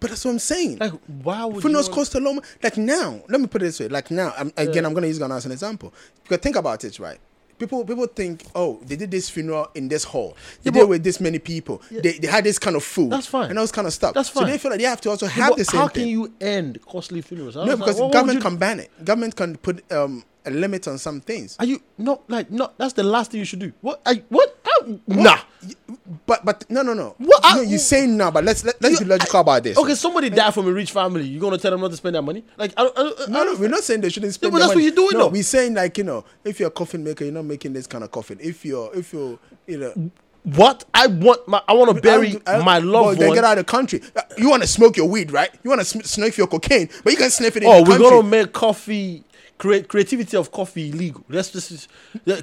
But 0.00 0.10
that's 0.10 0.24
what 0.24 0.30
I'm 0.32 0.38
saying. 0.38 0.78
Like, 0.78 0.92
why 1.22 1.44
would 1.44 1.60
Funerals 1.60 1.88
you 1.88 1.94
cost 1.94 2.14
a 2.14 2.20
lot. 2.20 2.34
more. 2.34 2.42
Like 2.62 2.76
now, 2.78 3.20
let 3.28 3.40
me 3.40 3.46
put 3.46 3.60
it 3.62 3.66
this 3.66 3.80
way. 3.80 3.88
Like 3.88 4.10
now, 4.10 4.32
I'm, 4.38 4.48
again, 4.56 4.82
Yeah. 4.82 4.86
I'm 4.88 4.94
gonna 4.94 5.06
use 5.06 5.18
Ghana 5.18 5.36
as 5.36 5.44
an 5.46 5.52
example. 5.52 5.92
Because 6.22 6.38
think 6.38 6.56
about 6.56 6.82
it, 6.84 6.98
right? 6.98 7.18
People, 7.58 7.84
people 7.84 8.06
think, 8.06 8.44
oh, 8.56 8.80
they 8.86 8.96
did 8.96 9.10
this 9.10 9.28
funeral 9.30 9.68
in 9.74 9.86
this 9.88 10.02
hall. 10.02 10.36
They 10.62 10.68
Yeah, 10.70 10.72
did 10.72 10.80
it 10.80 10.88
with 10.88 11.04
this 11.04 11.20
many 11.20 11.38
people. 11.38 11.80
They, 11.90 12.12
they 12.18 12.26
had 12.26 12.42
this 12.42 12.58
kind 12.58 12.74
of 12.74 12.82
food. 12.82 13.10
That's 13.12 13.26
fine. 13.26 13.50
And 13.50 13.58
all 13.58 13.62
this 13.64 13.70
kind 13.70 13.86
of 13.86 13.92
stuff. 13.92 14.14
That's 14.14 14.30
fine. 14.30 14.46
So 14.46 14.50
they 14.50 14.58
feel 14.58 14.70
like 14.72 14.80
they 14.80 14.86
have 14.86 15.00
to 15.02 15.10
also 15.10 15.26
Yeah, 15.26 15.32
have 15.32 15.56
the 15.56 15.64
same 15.66 15.80
How 15.80 15.88
thing. 15.88 16.04
can 16.04 16.08
you 16.08 16.32
end 16.40 16.80
costly 16.86 17.20
funerals? 17.20 17.56
I 17.56 17.66
no, 17.66 17.76
because 17.76 18.00
would 18.00 18.12
government 18.12 18.38
you- 18.38 18.42
can 18.42 18.56
ban 18.56 18.80
it. 18.80 19.04
Government 19.04 19.36
can 19.36 19.56
put 19.58 19.92
um, 19.92 20.24
a 20.44 20.50
limit 20.50 20.88
on 20.88 20.98
some 20.98 21.20
things. 21.20 21.56
Are 21.58 21.64
you 21.66 21.80
not 21.98 22.22
like 22.28 22.50
not? 22.50 22.76
That's 22.78 22.92
the 22.94 23.02
last 23.02 23.30
thing 23.30 23.38
you 23.40 23.44
should 23.46 23.58
do. 23.60 23.72
What? 23.80 24.00
Are 24.06 24.14
you, 24.14 24.24
what? 24.28 24.58
How, 24.64 24.98
Nah. 25.06 25.38
But 26.26 26.44
but 26.44 26.64
no 26.68 26.82
no 26.82 26.92
no. 26.94 27.14
What? 27.18 27.40
No, 27.54 27.60
you're 27.62 27.78
saying 27.78 28.16
no, 28.16 28.30
but 28.32 28.42
let's 28.42 28.64
let, 28.64 28.80
let's 28.82 28.94
You- 28.98 29.06
be 29.06 29.10
logical 29.12 29.40
about 29.40 29.62
this. 29.62 29.78
Okay, 29.78 29.94
somebody 29.94 30.28
died 30.30 30.52
from 30.52 30.66
a 30.66 30.72
rich 30.72 30.90
family. 30.90 31.24
You 31.24 31.38
gonna 31.38 31.58
tell 31.58 31.70
them 31.70 31.80
not 31.80 31.90
to 31.92 31.96
spend 31.96 32.14
their 32.16 32.22
money? 32.22 32.44
Like, 32.56 32.72
I, 32.76 32.82
don't- 32.82 32.98
I, 32.98 33.02
don't- 33.02 33.20
I, 33.20 33.26
No, 33.30 33.44
no, 33.44 33.54
we're 33.60 33.68
not 33.68 33.84
saying 33.84 34.00
they 34.00 34.08
shouldn't 34.10 34.34
spend. 34.34 34.52
but 34.52 34.58
their 34.58 34.66
that's 34.68 34.74
money. 34.76 34.86
what 34.90 34.96
you're 34.96 35.06
doing, 35.08 35.18
No, 35.18 35.26
though. 35.26 35.32
we're 35.32 35.42
saying 35.44 35.74
like 35.74 35.96
you 35.98 36.04
know, 36.04 36.24
if 36.44 36.58
you're 36.58 36.68
a 36.68 36.72
coffin 36.72 37.04
maker, 37.04 37.24
you're 37.24 37.32
not 37.32 37.44
making 37.44 37.72
this 37.74 37.86
kind 37.86 38.02
of 38.02 38.10
coffin. 38.10 38.38
If 38.40 38.64
you're, 38.64 38.90
if 38.96 39.12
you're, 39.12 39.38
you 39.68 39.78
know, 39.78 40.10
What? 40.42 40.84
I 40.92 41.06
want 41.06 41.46
my. 41.46 41.62
I 41.68 41.72
want 41.74 41.94
to 41.94 42.02
bury 42.02 42.40
I 42.46 42.54
I 42.56 42.64
my 42.64 42.78
well, 42.80 42.88
loved 43.04 43.20
then 43.20 43.28
one. 43.28 43.36
get 43.36 43.44
out 43.44 43.58
of 43.58 43.64
the 43.66 43.70
country. 43.70 44.02
You 44.36 44.50
want 44.50 44.62
to 44.62 44.68
smoke 44.68 44.96
your 44.96 45.06
weed, 45.08 45.30
right? 45.30 45.50
You 45.62 45.70
want 45.70 45.80
to 45.82 45.84
sm- 45.84 46.00
sniff 46.00 46.36
your 46.36 46.48
cocaine, 46.48 46.88
but 47.04 47.12
you 47.12 47.16
can 47.16 47.30
sniff 47.30 47.56
it 47.56 47.62
in 47.62 47.68
Oh, 47.68 47.82
we're 47.82 47.98
country. 47.98 48.10
gonna 48.10 48.22
make 48.28 48.52
coffee. 48.52 49.22
Create 49.58 49.88
creativity 49.88 50.36
of 50.36 50.50
coffee 50.50 50.90
illegal. 50.90 51.24
That's 51.28 51.50
just 51.50 51.88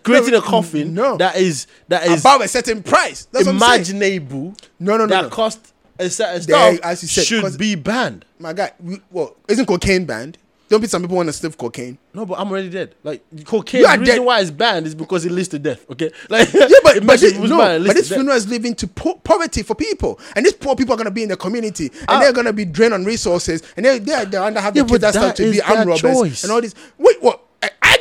creating 0.03 0.35
a 0.35 0.41
coffin 0.41 0.93
no. 0.93 1.17
that 1.17 1.35
is 1.35 1.67
that 1.89 2.05
is 2.05 2.21
above 2.21 2.41
a 2.41 2.47
certain 2.47 2.81
price. 2.81 3.25
That's 3.31 3.45
what 3.45 3.55
I'm 3.55 3.59
saying. 3.59 3.97
imaginable. 3.97 4.55
No, 4.79 4.95
no, 4.95 5.05
no, 5.05 5.07
That 5.07 5.21
no. 5.23 5.29
cost 5.29 5.73
a 5.99 6.09
certain 6.09 6.41
stuff 6.41 6.79
as 6.81 7.01
you 7.01 7.09
said, 7.09 7.25
should 7.25 7.57
be 7.57 7.75
banned. 7.75 8.25
My 8.39 8.53
guy, 8.53 8.71
we, 8.79 9.01
well, 9.11 9.35
isn't 9.49 9.65
cocaine 9.65 10.05
banned? 10.05 10.37
Don't 10.69 10.81
be 10.81 10.87
some 10.87 11.01
people 11.01 11.17
want 11.17 11.27
to 11.29 11.33
sniff 11.33 11.57
cocaine. 11.57 11.97
No, 12.13 12.25
but 12.27 12.39
I'm 12.39 12.49
already 12.49 12.69
dead. 12.69 12.93
Like 13.03 13.23
cocaine. 13.43 13.81
The 13.81 13.87
are 13.89 13.97
reason 13.99 14.15
dead. 14.17 14.23
why 14.23 14.39
it's 14.39 14.51
banned 14.51 14.85
is 14.85 14.93
because 14.93 15.25
it 15.25 15.31
leads 15.31 15.47
to 15.49 15.59
death. 15.59 15.83
Okay, 15.89 16.11
like 16.29 16.53
Yeah, 16.53 16.67
but, 16.83 16.97
it 16.97 17.07
but, 17.07 17.19
this, 17.19 17.37
no, 17.37 17.57
mind, 17.57 17.73
it 17.73 17.79
leads 17.79 17.87
but 17.87 17.95
this 17.95 18.09
funeral 18.09 18.35
is 18.37 18.47
leading 18.47 18.75
to 18.75 18.87
po- 18.87 19.15
poverty 19.15 19.63
for 19.63 19.73
people, 19.75 20.19
and 20.35 20.45
these 20.45 20.53
poor 20.53 20.75
people 20.75 20.93
are 20.93 20.97
gonna 20.97 21.09
be 21.11 21.23
in 21.23 21.29
the 21.29 21.37
community, 21.37 21.87
and 21.87 22.05
Ah. 22.07 22.19
they're 22.19 22.33
gonna 22.33 22.53
be 22.53 22.65
drained 22.65 22.93
on 22.93 23.03
resources, 23.03 23.63
and 23.75 23.85
they 23.85 23.97
they 23.99 24.13
they're 24.13 24.25
gonna 24.27 24.61
have 24.61 24.75
Yeah, 24.75 24.83
the 24.83 24.89
kids 24.89 25.01
that 25.01 25.13
start 25.15 25.35
to 25.37 25.51
be 25.51 25.59
armed 25.61 25.87
robbers 25.87 26.01
choice. 26.01 26.43
and 26.43 26.51
all 26.53 26.61
this. 26.61 26.75
Wait, 26.99 27.21
what? 27.21 27.41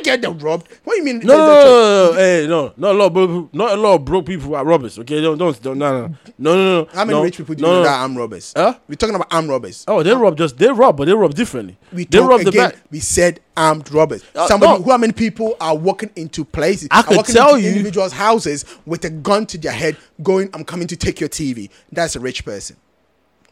Get 0.09 0.21
them 0.23 0.39
robbed. 0.39 0.67
What 0.83 0.93
do 0.93 0.97
you 0.97 1.03
mean? 1.05 1.19
No, 1.19 1.37
no, 1.37 1.45
there's 1.45 1.63
a 1.63 1.67
choice? 1.67 1.69
no, 1.69 1.81
no, 1.81 2.11
no, 2.11 2.17
hey, 2.17 2.47
no, 2.47 2.73
not 2.77 2.95
a 2.95 2.97
lot 2.97 3.05
of 3.05 3.13
broke 3.13 3.53
not 3.53 3.71
a 3.71 3.75
lot 3.81 3.93
of 3.95 4.05
broke 4.05 4.25
people 4.25 4.55
are 4.55 4.65
robbers. 4.65 4.97
Okay, 4.97 5.21
don't, 5.21 5.37
don't, 5.37 5.61
don't 5.61 5.77
no, 5.77 5.91
no, 5.91 6.07
no, 6.39 6.55
no, 6.55 6.81
no. 6.83 6.89
How 6.91 7.05
many 7.05 7.19
no, 7.19 7.23
rich 7.23 7.37
people 7.37 7.53
do 7.53 7.61
no, 7.61 7.67
you 7.67 7.73
know 7.75 7.79
no. 7.81 7.83
that 7.85 7.93
are 7.93 8.01
armed 8.01 8.17
robbers? 8.17 8.53
Huh? 8.57 8.73
We're 8.87 8.95
talking 8.95 9.15
about 9.15 9.31
armed 9.31 9.49
robbers. 9.49 9.85
Oh, 9.87 10.01
they 10.01 10.15
rob 10.15 10.35
just 10.35 10.57
they 10.57 10.71
rob, 10.71 10.97
but 10.97 11.05
they 11.05 11.13
rob 11.13 11.35
differently. 11.35 11.77
We 11.93 12.05
they 12.05 12.17
rob 12.19 12.41
the 12.41 12.49
again. 12.49 12.71
We 12.89 13.01
said 13.01 13.39
armed 13.55 13.91
robbers. 13.91 14.23
Uh, 14.33 14.47
Somebody 14.47 14.79
no. 14.79 14.81
who 14.83 14.89
how 14.89 14.97
many 14.97 15.13
people 15.13 15.55
are 15.61 15.77
walking 15.77 16.09
into 16.15 16.43
places? 16.43 16.87
I 16.89 17.03
could 17.03 17.17
walking 17.17 17.35
tell 17.35 17.53
into 17.53 17.61
you- 17.65 17.69
individuals' 17.69 18.13
houses 18.13 18.65
with 18.87 19.05
a 19.05 19.11
gun 19.11 19.45
to 19.45 19.59
their 19.59 19.71
head, 19.73 19.95
going, 20.23 20.49
"I'm 20.55 20.63
coming 20.65 20.87
to 20.87 20.95
take 20.95 21.19
your 21.19 21.29
TV." 21.29 21.69
That's 21.91 22.15
a 22.15 22.19
rich 22.19 22.43
person. 22.43 22.77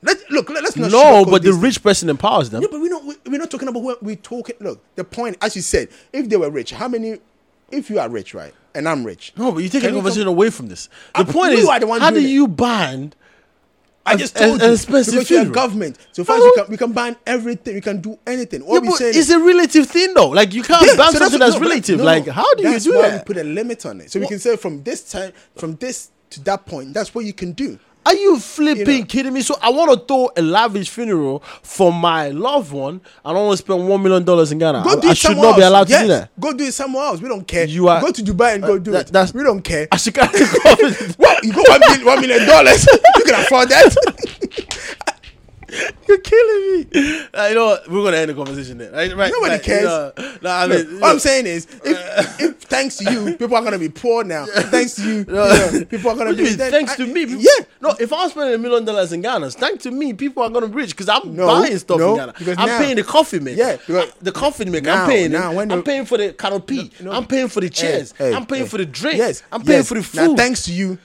Let 0.02 0.30
look. 0.32 0.50
Let, 0.50 0.64
us 0.64 0.76
not. 0.76 0.92
No, 0.92 1.26
but 1.26 1.42
the 1.44 1.54
rich 1.54 1.82
person 1.82 2.10
empowers 2.10 2.50
them. 2.50 2.62
Yeah, 2.62 2.68
but 2.72 2.80
we're 2.82 2.90
not. 2.90 3.04
We're 3.26 3.40
not 3.40 3.50
talking 3.50 3.68
about 3.68 3.82
what 3.84 4.04
we're 4.04 4.16
talking. 4.16 4.56
Look, 4.60 4.84
the 4.96 5.04
point, 5.04 5.38
as 5.42 5.56
you 5.56 5.62
said, 5.62 5.90
if 6.14 6.30
they 6.30 6.38
were 6.38 6.50
rich, 6.52 6.72
how 6.72 6.88
many? 6.88 7.18
If 7.72 7.90
you 7.90 8.00
are 8.00 8.08
rich, 8.08 8.34
right, 8.34 8.54
and 8.76 8.88
I'm 8.88 9.04
rich, 9.04 9.34
No, 9.36 9.52
but 9.52 9.60
you 9.62 9.68
take 9.70 9.84
a 9.84 9.88
you 9.88 9.94
conversation 9.94 10.28
away 10.28 10.50
from 10.52 10.68
this. 10.68 10.88
The 11.16 11.22
Uh, 11.22 11.26
point 11.26 11.52
you 11.54 11.58
is, 11.60 11.68
are 11.68 11.80
the 11.82 11.88
one 11.88 12.00
how 12.00 12.12
do 12.12 12.18
it. 12.18 12.22
you 12.24 12.48
ban? 12.48 13.14
I 14.06 14.14
a- 14.14 14.18
just 14.18 14.38
a- 14.38 14.40
told 14.40 14.62
an 14.62 14.72
you 14.72 14.78
because 14.78 15.30
you're 15.30 15.42
a 15.42 15.46
government. 15.46 15.98
So 16.14 16.24
far, 16.24 16.38
we 16.40 16.54
can 16.56 16.66
we 16.70 16.78
can 16.78 16.94
ban 16.94 17.18
everything. 17.26 17.76
We 17.76 17.82
can 17.82 18.00
do 18.00 18.18
anything. 18.26 18.62
What 18.66 18.84
Yeah, 18.84 18.90
but 18.90 18.98
saying 19.00 19.10
it's 19.10 19.18
is- 19.18 19.32
a 19.32 19.40
relative 19.40 19.86
thing, 19.90 20.14
though. 20.14 20.30
Like 20.30 20.54
you 20.54 20.64
can't 20.64 20.86
Yeah, 20.86 20.96
ban 20.96 21.12
so 21.12 21.18
something 21.18 21.40
what- 21.42 21.46
that's 21.48 21.60
no, 21.60 21.68
relative. 21.68 21.98
no, 21.98 22.04
like 22.06 22.28
how 22.28 22.54
do 22.56 22.70
you 22.70 22.80
do 22.80 22.92
that? 22.94 23.28
We 23.28 23.34
put 23.34 23.38
a 23.38 23.44
limit 23.44 23.86
on 23.86 24.00
it, 24.00 24.12
so 24.12 24.20
we 24.22 24.28
can 24.28 24.40
say 24.40 24.56
from 24.56 24.84
this 24.84 25.02
time, 25.12 25.34
from 25.58 25.76
this 25.76 26.10
to 26.30 26.40
that 26.46 26.66
point, 26.66 26.94
that's 26.94 27.14
what 27.14 27.26
you 27.26 27.34
can 27.34 27.52
do. 27.52 27.80
Are 28.08 28.16
you 28.16 28.40
flipping 28.40 28.88
You 28.88 29.00
know. 29.02 29.06
kidding 29.06 29.34
me? 29.34 29.42
So 29.42 29.56
I 29.62 29.70
want 29.70 29.92
to 29.92 29.98
throw 30.08 30.30
a 30.38 30.42
lavish 30.42 30.90
funeral 30.90 31.40
for 31.62 31.92
my 31.92 32.30
loved 32.30 32.72
one. 32.72 33.02
I 33.26 33.34
don't 33.34 33.46
want 33.48 33.58
to 33.60 33.64
spend 33.66 33.86
one 33.88 34.02
million 34.02 34.24
dollars 34.24 34.52
in 34.54 34.60
Ghana. 34.60 34.82
Go 34.84 34.92
I, 34.92 34.96
do 35.02 35.08
I 35.10 35.12
it 35.12 35.18
should 35.18 35.28
somewhere 35.32 35.50
not 35.52 35.58
be 35.58 35.64
else. 35.64 35.70
allowed 35.72 35.88
to 35.90 36.00
do 36.00 36.08
that. 36.08 36.40
Go 36.40 36.54
do 36.54 36.64
it 36.64 36.74
somewhere 36.74 37.04
else. 37.04 37.20
We 37.22 37.28
don't 37.28 37.46
care. 37.46 37.66
You 37.66 37.90
are- 37.90 38.00
go 38.00 38.12
to 38.12 38.22
Dubai 38.24 38.54
and 38.56 38.64
go 38.64 38.76
uh, 38.76 38.78
do 38.80 38.92
that- 38.92 39.08
it. 39.10 39.12
that's- 39.12 39.34
we 39.34 39.44
don't 39.44 39.62
care. 39.62 39.90
I 39.92 39.98
should 39.98 40.18
of 40.20 40.30
What 41.18 41.44
you 41.44 41.52
go 41.54 41.64
one 41.68 41.80
million, 41.82 42.06
one 42.06 42.22
million 42.22 42.48
dollars? 42.48 42.88
you 43.18 43.24
can 43.26 43.36
afford 43.42 43.68
that? 43.70 43.94
You're 46.08 46.20
killing 46.20 46.88
me. 46.94 47.28
Uh, 47.34 47.48
you 47.48 47.56
know 47.56 47.66
what? 47.66 47.88
We're 47.90 48.04
gonna 48.04 48.18
end 48.18 48.30
the 48.30 48.34
conversation 48.36 48.78
there. 48.78 48.92
Right? 48.92 49.14
right 49.16 49.32
Nobody 49.32 49.60
cares. 49.62 49.84
No, 49.84 50.12
no, 50.42 50.50
I 50.50 50.68
mean, 50.68 51.00
what 51.02 51.12
I'm 51.12 51.20
saying 51.20 51.46
is, 51.46 51.66
if, 51.84 52.40
if 52.40 52.62
thanks 52.62 52.96
to 52.98 53.12
you, 53.12 53.36
people 53.36 53.56
are 53.58 53.64
gonna 53.64 53.78
be 53.80 53.90
poor 53.90 54.24
now. 54.24 54.46
Thanks 54.46 54.96
to 54.96 55.04
you, 55.04 55.18
you 55.20 55.26
know, 55.26 55.86
people 55.90 56.12
are 56.12 56.16
gonna 56.16 56.34
be. 56.34 56.46
then 56.54 56.72
thanks 56.72 56.94
I- 56.94 56.96
to 56.98 57.08
me. 57.08 57.26
people- 57.26 57.42
yeah. 57.42 57.66
No, 57.82 57.96
if 58.00 58.12
I'm 58.14 58.30
spending 58.30 58.56
a 58.56 58.58
million 58.58 58.86
dollars 58.86 59.12
in 59.12 59.22
Ghana, 59.22 59.52
thanks 59.52 59.84
to 59.84 59.92
me, 59.92 60.14
people 60.14 60.42
are 60.44 60.50
gonna 60.50 60.68
be 60.68 60.76
rich 60.76 60.92
because 60.92 61.10
I'm 61.10 61.36
No, 61.36 61.48
buying 61.48 61.78
stuff 61.78 62.00
no, 62.00 62.12
in 62.12 62.18
Ghana. 62.18 62.56
I'm 62.58 62.68
now- 62.68 62.78
paying 62.80 62.96
the 62.96 63.04
coffee 63.04 63.40
maker. 63.40 63.58
Yeah, 63.60 63.76
because- 63.76 64.14
the 64.22 64.32
coffee 64.32 64.66
maker. 64.66 64.86
Now- 64.86 65.04
I'm 65.04 65.10
paying. 65.10 65.32
now, 65.32 65.54
when 65.54 65.72
I'm 65.72 65.84
paying 65.84 66.06
for 66.06 66.18
the 66.18 66.32
canopy. 66.34 66.92
No. 67.02 67.12
I'm 67.12 67.26
paying 67.26 67.50
for 67.50 67.60
the 67.60 67.70
chairs. 67.70 68.14
Hey, 68.18 68.34
I'm 68.34 68.46
paying 68.46 68.64
hey. 68.64 68.70
for 68.70 68.78
the 68.78 68.86
drinks. 68.86 69.18
Yes, 69.18 69.44
I'm 69.52 69.62
paying 69.64 69.80
yes. 69.80 69.88
for 69.90 69.96
the 69.96 70.18
Now, 70.18 70.28
food. 70.28 70.38
thanks 70.38 70.64
to 70.66 70.72
you, 70.74 70.98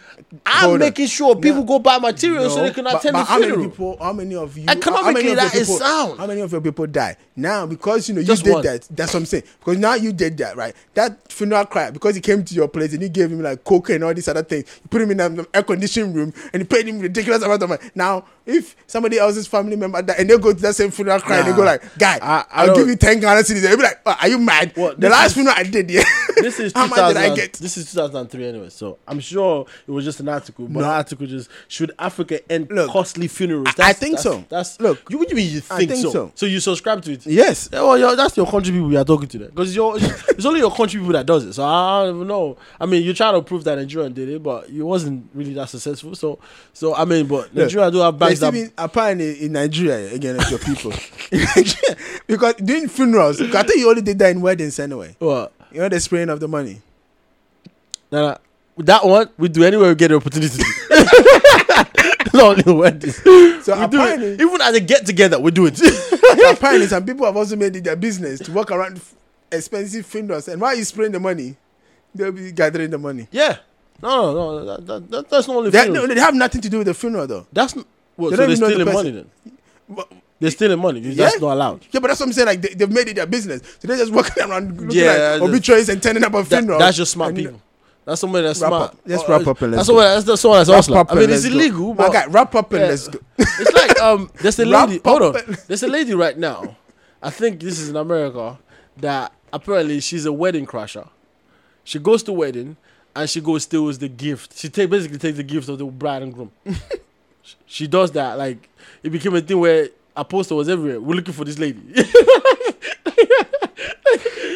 I'm 0.46 0.78
making 0.78 1.06
sure 1.08 1.34
people 1.36 1.64
go 1.64 1.78
buy 1.78 1.98
materials 1.98 2.54
so 2.54 2.62
they 2.62 2.70
can 2.70 2.86
attend 2.86 3.16
the 3.16 3.24
how 3.24 3.38
many 3.38 3.50
funeral. 3.52 3.70
people? 3.70 3.96
How 4.00 4.12
many 4.12 4.34
of 4.34 4.51
of 4.52 4.58
you? 4.58 4.64
Economically, 4.68 5.34
that 5.34 5.52
your 5.54 5.62
is 5.62 5.68
people, 5.68 5.78
sound. 5.78 6.18
How 6.18 6.26
many 6.26 6.40
of 6.40 6.52
your 6.52 6.60
people 6.60 6.86
die 6.86 7.16
now 7.36 7.66
because 7.66 8.08
you 8.08 8.14
know 8.14 8.22
Just 8.22 8.42
you 8.42 8.50
did 8.50 8.54
one. 8.54 8.62
that? 8.64 8.86
That's 8.90 9.12
what 9.14 9.20
I'm 9.20 9.26
saying. 9.26 9.44
Because 9.58 9.78
now 9.78 9.94
you 9.94 10.12
did 10.12 10.36
that, 10.38 10.56
right? 10.56 10.74
That 10.94 11.30
funeral 11.32 11.64
cry 11.66 11.90
because 11.90 12.14
he 12.14 12.20
came 12.20 12.44
to 12.44 12.54
your 12.54 12.68
place 12.68 12.92
and 12.92 13.02
you 13.02 13.08
gave 13.08 13.30
him 13.32 13.42
like 13.42 13.64
coke 13.64 13.90
and 13.90 14.04
all 14.04 14.14
these 14.14 14.28
other 14.28 14.42
things. 14.42 14.64
You 14.82 14.88
put 14.88 15.02
him 15.02 15.10
in 15.10 15.20
an 15.20 15.46
air 15.54 15.62
conditioned 15.62 16.14
room 16.14 16.32
and 16.52 16.60
you 16.62 16.66
paid 16.66 16.86
him 16.86 17.00
ridiculous 17.00 17.42
amount 17.42 17.62
of 17.62 17.68
money. 17.70 17.82
Now, 17.94 18.24
if 18.44 18.76
somebody 18.86 19.18
else's 19.18 19.46
family 19.46 19.76
member 19.76 20.02
die 20.02 20.16
and 20.18 20.28
they 20.28 20.36
go 20.38 20.52
to 20.52 20.60
that 20.62 20.74
same 20.76 20.90
funeral 20.90 21.20
cry 21.20 21.38
and 21.38 21.48
they 21.48 21.56
go 21.56 21.62
like, 21.62 21.82
"Guy, 21.98 22.18
I- 22.20 22.44
I 22.50 22.66
I'll 22.66 22.74
give 22.74 22.88
you 22.88 22.96
ten 22.96 23.20
Ghana 23.20 23.40
cedis," 23.42 23.62
they'll 23.62 23.76
be 23.76 23.82
like, 23.82 24.00
"Oh, 24.04 24.16
"Are 24.20 24.28
you 24.28 24.38
mad? 24.38 24.72
What, 24.76 25.00
the 25.00 25.08
last 25.08 25.28
is- 25.28 25.32
funeral 25.34 25.54
I 25.56 25.62
did, 25.64 25.90
yeah. 25.90 26.02
This 26.36 26.58
is 26.58 26.72
how 26.74 26.86
much 26.88 26.98
did 27.14 27.16
I 27.16 27.34
get? 27.36 27.52
This 27.54 27.76
is 27.76 27.86
2003 27.92 28.46
anyway, 28.48 28.68
so 28.70 28.98
I'm 29.06 29.20
sure 29.20 29.66
it 29.86 29.90
was 29.90 30.04
just 30.04 30.18
an 30.20 30.28
article. 30.28 30.66
But 30.66 30.80
No. 30.80 30.86
the 30.86 30.86
article 30.92 31.26
just 31.26 31.48
should 31.68 31.92
Africa 31.98 32.40
end 32.50 32.68
Look, 32.70 32.90
costly 32.90 33.28
funerals? 33.28 33.68
I- 33.78 33.90
I 33.90 33.92
think 33.92 34.14
that's, 34.16 34.24
so. 34.42 34.56
That's 34.56 34.80
Look, 34.80 35.10
You 35.10 35.18
what 35.18 35.28
do 35.28 35.34
you 35.34 35.42
mean 35.42 35.52
you 35.54 35.60
think, 35.60 35.90
think 35.90 36.02
so? 36.02 36.10
so. 36.10 36.32
So 36.34 36.46
you 36.46 36.60
subscribe 36.60 37.02
to 37.02 37.12
it? 37.12 37.26
Yes, 37.26 37.68
well, 37.72 37.96
you're- 37.98 38.16
that's 38.16 38.36
your 38.36 38.46
country 38.46 38.72
people 38.72 38.90
you 38.92 38.98
are 38.98 39.04
talking 39.04 39.28
to 39.28 39.38
there 39.38 39.48
because 39.48 39.74
your 39.74 39.96
it's 39.98 40.44
only 40.44 40.60
your 40.60 40.70
country 40.74 40.98
people 41.00 41.12
that 41.14 41.26
does 41.26 41.44
it. 41.44 41.52
So 41.54 41.64
I 41.64 42.04
don't 42.04 42.16
even 42.16 42.28
know. 42.28 42.56
I 42.80 42.86
mean, 42.86 43.02
you're 43.02 43.14
trying 43.14 43.34
to 43.34 43.42
prove 43.42 43.64
that 43.64 43.76
Nigeria 43.78 44.08
did 44.10 44.28
it, 44.28 44.42
but 44.42 44.68
it 44.68 44.82
wasn't 44.82 45.28
really 45.34 45.54
that 45.54 45.68
successful. 45.68 46.14
So, 46.14 46.38
so 46.72 46.94
I 46.94 47.04
mean, 47.04 47.26
but 47.26 47.44
Look, 47.54 47.54
Nigeria 47.54 47.90
do 47.90 47.98
have 47.98 48.18
banks 48.18 48.40
that 48.40 48.52
be 48.52 48.66
apparently 48.76 49.44
in 49.44 49.52
Nigeria 49.52 50.12
again 50.14 50.36
it's 50.38 50.50
your 50.50 50.58
people. 50.60 50.92
because 52.26 52.54
doing 52.54 52.88
funerals, 52.88 53.40
I 53.40 53.62
think 53.62 53.76
you 53.78 53.88
only 53.88 54.02
did 54.02 54.18
that 54.18 54.30
in 54.30 54.40
weddings 54.40 54.78
anyway. 54.78 55.16
what 55.18 55.52
You 55.70 55.80
know 55.80 55.88
the 55.88 56.00
spraying 56.00 56.28
of 56.28 56.40
the 56.40 56.48
money. 56.48 56.80
nah, 58.10 58.20
nah, 58.20 58.36
that 58.78 59.04
one 59.04 59.28
we 59.38 59.48
do 59.48 59.64
anywhere 59.64 59.88
we 59.88 59.94
get 59.94 60.08
the 60.08 60.16
opportunity. 60.16 60.62
Not 62.34 62.66
only. 62.66 63.10
So 63.10 63.78
we 63.80 63.86
do 63.88 64.00
it. 64.02 64.40
Even 64.40 64.60
at 64.60 64.74
a 64.74 64.80
get 64.80 65.04
together, 65.06 65.38
we 65.38 65.50
do 65.50 65.66
it. 65.66 65.76
so 65.76 66.50
apparently, 66.50 66.86
some 66.86 67.04
people 67.04 67.26
have 67.26 67.36
also 67.36 67.56
made 67.56 67.76
it 67.76 67.84
their 67.84 67.96
business 67.96 68.40
to 68.40 68.52
walk 68.52 68.70
around 68.70 69.00
expensive 69.50 70.06
funerals. 70.06 70.48
And 70.48 70.60
while 70.60 70.76
you 70.76 70.84
spraying 70.84 71.12
the 71.12 71.20
money, 71.20 71.56
they'll 72.14 72.32
be 72.32 72.52
gathering 72.52 72.90
the 72.90 72.98
money. 72.98 73.28
yeah. 73.30 73.58
No, 74.02 74.32
no, 74.32 74.58
no. 74.58 74.64
That, 74.64 74.86
that, 74.86 75.10
that, 75.10 75.30
that's 75.30 75.46
not 75.46 75.56
only 75.58 75.70
They, 75.70 75.88
no, 75.88 76.08
they 76.08 76.18
have 76.18 76.34
nothing 76.34 76.60
to 76.62 76.68
do 76.68 76.78
with 76.78 76.88
the 76.88 76.94
funeral 76.94 77.24
though. 77.28 77.46
That's 77.52 77.76
n- 77.76 77.84
well, 78.16 78.30
they 78.30 78.36
so 78.36 78.46
they're 78.46 78.48
know 78.48 78.66
the 78.66 78.72
stealing 78.74 78.94
money 78.94 79.10
then. 79.12 79.30
But- 79.88 80.12
They're 80.40 80.50
stealing 80.50 80.78
money. 80.80 81.00
That's 81.00 81.34
Yeah? 81.34 81.40
not 81.40 81.52
allowed. 81.54 81.86
Yeah, 81.92 82.00
but 82.00 82.08
that's 82.08 82.18
what 82.18 82.26
I'm 82.26 82.32
saying. 82.32 82.46
Like 82.46 82.62
they, 82.62 82.74
they've 82.74 82.90
made 82.90 83.06
it 83.08 83.14
their 83.14 83.26
business. 83.26 83.62
So 83.78 83.86
they're 83.86 83.96
just 83.98 84.10
walking 84.12 84.42
around 84.50 84.80
looking 84.80 84.98
Yeah, 84.98 85.36
like 85.40 85.42
obituaries 85.48 85.88
and 85.88 86.02
turning 86.02 86.24
up 86.24 86.34
a 86.34 86.42
That- 86.42 86.46
funeral. 86.58 86.80
that's 86.80 86.96
just 86.96 87.12
smart 87.12 87.28
And, 87.28 87.38
you 87.38 87.44
know, 87.44 87.50
people. 87.52 87.62
That's 88.04 88.20
somebody 88.20 88.46
that's 88.46 88.60
Wrap 88.60 88.68
smart. 88.70 88.90
up. 88.90 88.98
Let's 89.06 89.22
Oh, 89.22 89.28
wrap 89.28 89.46
up 89.46 89.62
and 89.62 89.72
let's 89.72 89.86
that's 89.86 89.88
go. 89.88 89.92
someone 89.94 90.04
that's, 90.14 90.24
that's 90.24 90.40
someone 90.40 90.58
that's 90.60 90.68
Wrap 90.70 90.76
hustler. 90.76 90.98
up 90.98 91.12
I 91.12 91.14
mean, 91.14 91.30
it's 91.30 91.46
go. 91.46 91.52
illegal, 91.54 91.94
but 91.94 92.12
guy, 92.12 92.26
wrap 92.26 92.54
up 92.54 92.72
and 92.72 92.82
Yeah. 92.82 92.88
let's 92.88 93.08
go. 93.08 93.18
it's 93.38 93.72
like 93.72 94.00
um, 94.00 94.30
there's 94.40 94.58
a 94.58 94.68
Wrap 94.68 94.88
lady. 94.88 95.00
Hold 95.04 95.22
on, 95.36 95.56
there's 95.68 95.82
a 95.84 95.88
lady 95.88 96.14
right 96.14 96.36
now. 96.36 96.76
I 97.22 97.30
think 97.30 97.60
this 97.60 97.78
is 97.78 97.88
in 97.90 97.96
America 97.96 98.58
that 98.96 99.32
apparently 99.52 100.00
she's 100.00 100.26
a 100.26 100.32
wedding 100.32 100.66
crasher. 100.66 101.08
She 101.84 101.98
goes 102.00 102.22
to 102.24 102.32
wedding 102.32 102.76
and 103.14 103.30
she 103.30 103.40
goes 103.40 103.62
steals 103.62 103.98
the 103.98 104.08
gift. 104.08 104.58
She 104.58 104.68
take 104.68 104.90
basically 104.90 105.18
takes 105.18 105.36
the 105.36 105.42
gift 105.44 105.68
of 105.68 105.78
the 105.78 105.84
bride 105.84 106.22
and 106.22 106.34
groom. 106.34 106.50
she 107.66 107.86
does 107.86 108.10
that 108.12 108.36
like 108.38 108.68
it 109.04 109.10
became 109.10 109.34
a 109.36 109.40
thing 109.40 109.58
where 109.60 109.88
a 110.16 110.24
poster 110.24 110.54
was 110.56 110.68
everywhere. 110.68 111.00
We're 111.00 111.14
looking 111.14 111.34
for 111.34 111.44
this 111.44 111.58
lady. 111.58 111.80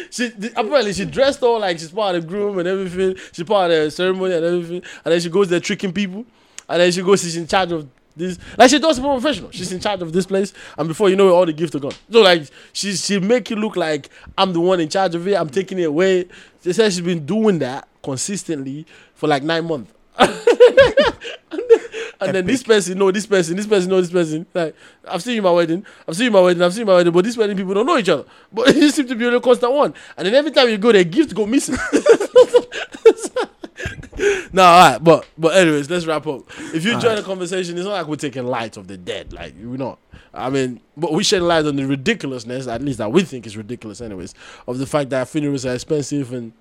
she 0.09 0.31
apparently 0.55 0.93
she 0.93 1.05
dressed 1.05 1.41
all 1.43 1.59
like 1.59 1.79
she's 1.79 1.91
part 1.91 2.15
of 2.15 2.23
the 2.23 2.27
groom 2.27 2.57
and 2.59 2.67
everything. 2.67 3.15
She's 3.31 3.45
part 3.45 3.71
of 3.71 3.85
the 3.85 3.91
ceremony 3.91 4.35
and 4.35 4.45
everything. 4.45 4.83
And 5.05 5.13
then 5.13 5.19
she 5.19 5.29
goes 5.29 5.49
there 5.49 5.59
tricking 5.59 5.93
people. 5.93 6.25
And 6.69 6.81
then 6.81 6.91
she 6.91 7.01
goes, 7.01 7.21
she's 7.21 7.37
in 7.37 7.47
charge 7.47 7.71
of 7.71 7.87
this. 8.15 8.37
Like 8.57 8.69
she 8.69 8.79
does 8.79 8.99
professional. 8.99 9.51
She's 9.51 9.71
in 9.71 9.79
charge 9.79 10.01
of 10.01 10.11
this 10.11 10.25
place. 10.25 10.53
And 10.77 10.87
before 10.87 11.09
you 11.09 11.15
know 11.15 11.29
it, 11.29 11.31
all 11.31 11.45
the 11.45 11.53
gifts 11.53 11.75
are 11.75 11.79
gone. 11.79 11.93
So 12.11 12.21
like 12.21 12.49
she 12.73 12.93
she 12.93 13.19
make 13.19 13.51
it 13.51 13.57
look 13.57 13.75
like 13.75 14.09
I'm 14.37 14.53
the 14.53 14.59
one 14.59 14.79
in 14.79 14.89
charge 14.89 15.15
of 15.15 15.27
it. 15.27 15.35
I'm 15.35 15.49
taking 15.49 15.79
it 15.79 15.83
away. 15.83 16.27
She 16.63 16.73
said 16.73 16.91
she's 16.91 17.01
been 17.01 17.25
doing 17.25 17.59
that 17.59 17.87
consistently 18.03 18.85
for 19.15 19.27
like 19.27 19.43
nine 19.43 19.65
months. 19.65 19.93
And 22.19 22.35
then 22.35 22.45
this 22.45 22.63
person 22.63 22.97
know 22.97 23.11
this 23.11 23.25
person, 23.25 23.55
this 23.55 23.67
person 23.67 23.89
know 23.89 24.01
this 24.01 24.11
person. 24.11 24.45
Like 24.53 24.75
I've 25.07 25.21
seen 25.23 25.35
you 25.35 25.41
my 25.41 25.51
wedding, 25.51 25.85
I've 26.07 26.15
seen 26.15 26.25
you 26.25 26.31
my 26.31 26.41
wedding, 26.41 26.61
I've 26.63 26.73
seen 26.73 26.81
you 26.81 26.85
my 26.85 26.95
wedding, 26.95 27.13
but 27.13 27.23
this 27.23 27.37
wedding 27.37 27.57
people 27.57 27.73
don't 27.73 27.85
know 27.85 27.97
each 27.97 28.09
other. 28.09 28.25
But 28.51 28.75
you 28.75 28.89
seem 28.89 29.07
to 29.07 29.15
be 29.15 29.27
on 29.27 29.33
a 29.33 29.41
constant 29.41 29.73
one. 29.73 29.93
And 30.15 30.25
then 30.25 30.35
every 30.35 30.51
time 30.51 30.69
you 30.69 30.77
go, 30.77 30.91
their 30.91 31.03
gift 31.03 31.35
go 31.35 31.45
missing. 31.45 31.75
no, 34.51 34.63
all 34.63 34.91
right, 34.91 35.03
but 35.03 35.27
but 35.37 35.55
anyways, 35.55 35.89
let's 35.89 36.05
wrap 36.05 36.25
up. 36.27 36.43
If 36.73 36.85
you 36.85 36.99
join 36.99 37.15
the 37.15 37.23
conversation, 37.23 37.77
it's 37.77 37.85
not 37.85 37.93
like 37.93 38.07
we're 38.07 38.15
taking 38.15 38.45
light 38.45 38.77
of 38.77 38.87
the 38.87 38.97
dead, 38.97 39.33
like 39.33 39.53
we're 39.61 39.77
not. 39.77 39.99
I 40.33 40.49
mean, 40.49 40.81
but 40.95 41.13
we 41.13 41.23
shed 41.23 41.41
light 41.41 41.65
on 41.65 41.75
the 41.75 41.85
ridiculousness, 41.85 42.67
at 42.67 42.81
least 42.81 42.99
that 42.99 43.11
we 43.11 43.23
think 43.23 43.47
is 43.47 43.57
ridiculous, 43.57 44.01
anyways, 44.01 44.33
of 44.67 44.77
the 44.77 44.85
fact 44.85 45.09
that 45.11 45.27
funerals 45.27 45.65
are 45.65 45.73
expensive 45.73 46.33
and 46.33 46.53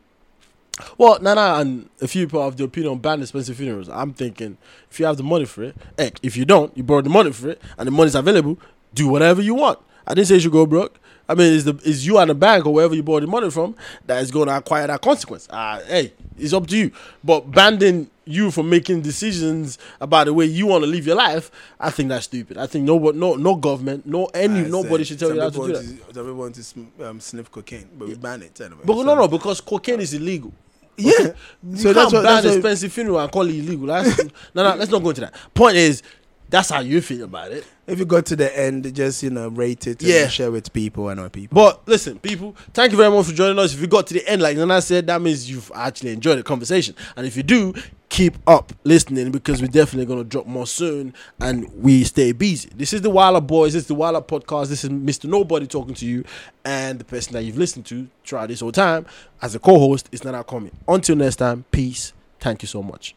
well, 0.98 1.18
Nana 1.20 1.60
and 1.60 1.88
a 2.00 2.08
few 2.08 2.26
people 2.26 2.42
have 2.44 2.56
the 2.56 2.64
opinion 2.64 2.92
on 2.92 2.98
ban 2.98 3.22
expensive 3.22 3.56
funerals. 3.56 3.88
I'm 3.88 4.12
thinking 4.12 4.58
if 4.90 5.00
you 5.00 5.06
have 5.06 5.16
the 5.16 5.22
money 5.22 5.44
for 5.46 5.62
it, 5.64 5.76
heck, 5.98 6.18
if 6.22 6.36
you 6.36 6.44
don't, 6.44 6.76
you 6.76 6.82
borrow 6.82 7.02
the 7.02 7.10
money 7.10 7.32
for 7.32 7.48
it, 7.50 7.62
and 7.78 7.86
the 7.86 7.90
money's 7.90 8.14
available, 8.14 8.58
do 8.94 9.08
whatever 9.08 9.40
you 9.42 9.54
want. 9.54 9.78
I 10.06 10.14
didn't 10.14 10.28
say 10.28 10.34
you 10.34 10.40
should 10.40 10.52
go 10.52 10.66
broke. 10.66 10.98
I 11.28 11.34
mean, 11.34 11.52
it's 11.54 11.64
the 11.64 11.74
it's 11.84 12.04
you 12.06 12.18
and 12.18 12.30
the 12.30 12.34
bank 12.36 12.66
or 12.66 12.74
wherever 12.74 12.94
you 12.94 13.02
borrow 13.02 13.20
the 13.20 13.26
money 13.26 13.50
from 13.50 13.74
that 14.06 14.22
is 14.22 14.30
going 14.30 14.46
to 14.46 14.56
acquire 14.56 14.86
that 14.86 15.00
consequence. 15.00 15.48
Uh, 15.50 15.82
hey, 15.88 16.12
it's 16.38 16.52
up 16.52 16.66
to 16.68 16.76
you. 16.76 16.92
But 17.24 17.50
banning 17.50 18.08
you 18.24 18.50
from 18.52 18.68
making 18.70 19.00
decisions 19.02 19.78
about 20.00 20.26
the 20.26 20.34
way 20.34 20.44
you 20.46 20.66
want 20.66 20.84
to 20.84 20.90
live 20.90 21.04
your 21.06 21.16
life, 21.16 21.50
I 21.80 21.90
think 21.90 22.10
that's 22.10 22.24
stupid. 22.26 22.58
I 22.58 22.66
think 22.66 22.84
no, 22.84 22.98
no, 22.98 23.34
no 23.34 23.56
government, 23.56 24.06
no 24.06 24.26
any, 24.26 24.60
I 24.60 24.68
nobody 24.68 25.04
said, 25.04 25.08
should 25.08 25.18
tell 25.18 25.34
you 25.34 25.40
how 25.40 25.50
to 25.50 25.66
do 25.66 25.72
that. 25.72 25.84
Some 25.84 26.24
people 26.24 26.34
want 26.34 26.54
to 26.54 27.08
um, 27.08 27.20
sniff 27.20 27.50
cocaine, 27.50 27.88
but 27.98 28.06
we 28.08 28.14
ban 28.14 28.42
it 28.42 28.60
anyway. 28.60 28.82
But 28.84 28.94
so- 28.94 29.02
no, 29.02 29.14
no, 29.16 29.26
because 29.28 29.60
cocaine 29.60 30.00
is 30.00 30.14
illegal. 30.14 30.52
Yeah. 30.98 31.12
You 31.62 31.76
So 31.76 31.82
can't 31.84 31.94
that's 31.94 32.12
what- 32.12 32.24
ban 32.24 32.42
that's 32.42 32.56
expensive 32.56 32.92
funeral 32.92 33.18
and 33.20 33.30
call 33.30 33.48
it 33.48 33.54
illegal. 33.54 33.86
That's, 33.86 34.18
no, 34.54 34.62
no, 34.62 34.74
let's 34.76 34.90
not 34.90 35.02
go 35.02 35.10
into 35.10 35.20
that. 35.22 35.34
Point 35.54 35.76
is, 35.76 36.02
that's 36.48 36.70
how 36.70 36.80
you 36.80 37.00
feel 37.00 37.24
about 37.24 37.52
it. 37.52 37.64
If 37.86 37.98
you 37.98 38.04
got 38.04 38.26
to 38.26 38.36
the 38.36 38.56
end, 38.58 38.92
just 38.94 39.22
you 39.22 39.30
know, 39.30 39.48
rate 39.48 39.86
it 39.86 40.00
and 40.02 40.10
Yeah. 40.10 40.28
share 40.28 40.50
with 40.50 40.72
people 40.72 41.08
and 41.08 41.20
other 41.20 41.28
people. 41.28 41.54
But 41.54 41.86
listen, 41.86 42.18
people, 42.18 42.56
thank 42.74 42.92
you 42.92 42.96
very 42.98 43.10
much 43.10 43.26
for 43.26 43.32
joining 43.32 43.58
us. 43.58 43.74
If 43.74 43.80
you 43.80 43.86
got 43.86 44.06
to 44.08 44.14
the 44.14 44.28
end, 44.28 44.42
like 44.42 44.56
Nana 44.56 44.80
said, 44.82 45.06
that 45.06 45.20
means 45.22 45.48
you've 45.50 45.70
actually 45.74 46.12
enjoyed 46.12 46.38
the 46.38 46.42
conversation. 46.42 46.94
And 47.16 47.26
if 47.26 47.36
you 47.36 47.42
do, 47.42 47.74
keep 48.08 48.36
up 48.46 48.72
listening 48.84 49.30
because 49.30 49.60
we're 49.60 49.66
definitely 49.68 50.06
going 50.06 50.18
to 50.20 50.24
drop 50.24 50.46
more 50.46 50.66
soon 50.66 51.12
and 51.40 51.68
we 51.82 52.04
stay 52.04 52.32
busy. 52.32 52.70
This 52.74 52.92
is 52.92 53.02
the 53.02 53.10
Wilder 53.10 53.40
Boys. 53.40 53.72
This 53.74 53.82
is 53.82 53.88
the 53.88 53.94
Wilder 53.94 54.20
Podcast. 54.20 54.68
This 54.68 54.84
is 54.84 54.90
Mr. 54.90 55.24
Nobody 55.28 55.66
talking 55.66 55.94
to 55.94 56.06
you. 56.06 56.24
And 56.64 56.98
the 56.98 57.04
person 57.04 57.32
that 57.34 57.42
you've 57.42 57.58
listened 57.58 57.86
to 57.86 58.08
throughout 58.24 58.48
this 58.48 58.60
whole 58.60 58.72
time 58.72 59.06
as 59.42 59.54
a 59.54 59.58
co 59.58 59.78
host 59.78 60.08
is 60.12 60.24
Nana 60.24 60.44
Coming. 60.44 60.72
Until 60.88 61.16
next 61.16 61.36
time, 61.36 61.64
peace. 61.70 62.12
Thank 62.40 62.62
you 62.62 62.68
so 62.68 62.82
much. 62.82 63.14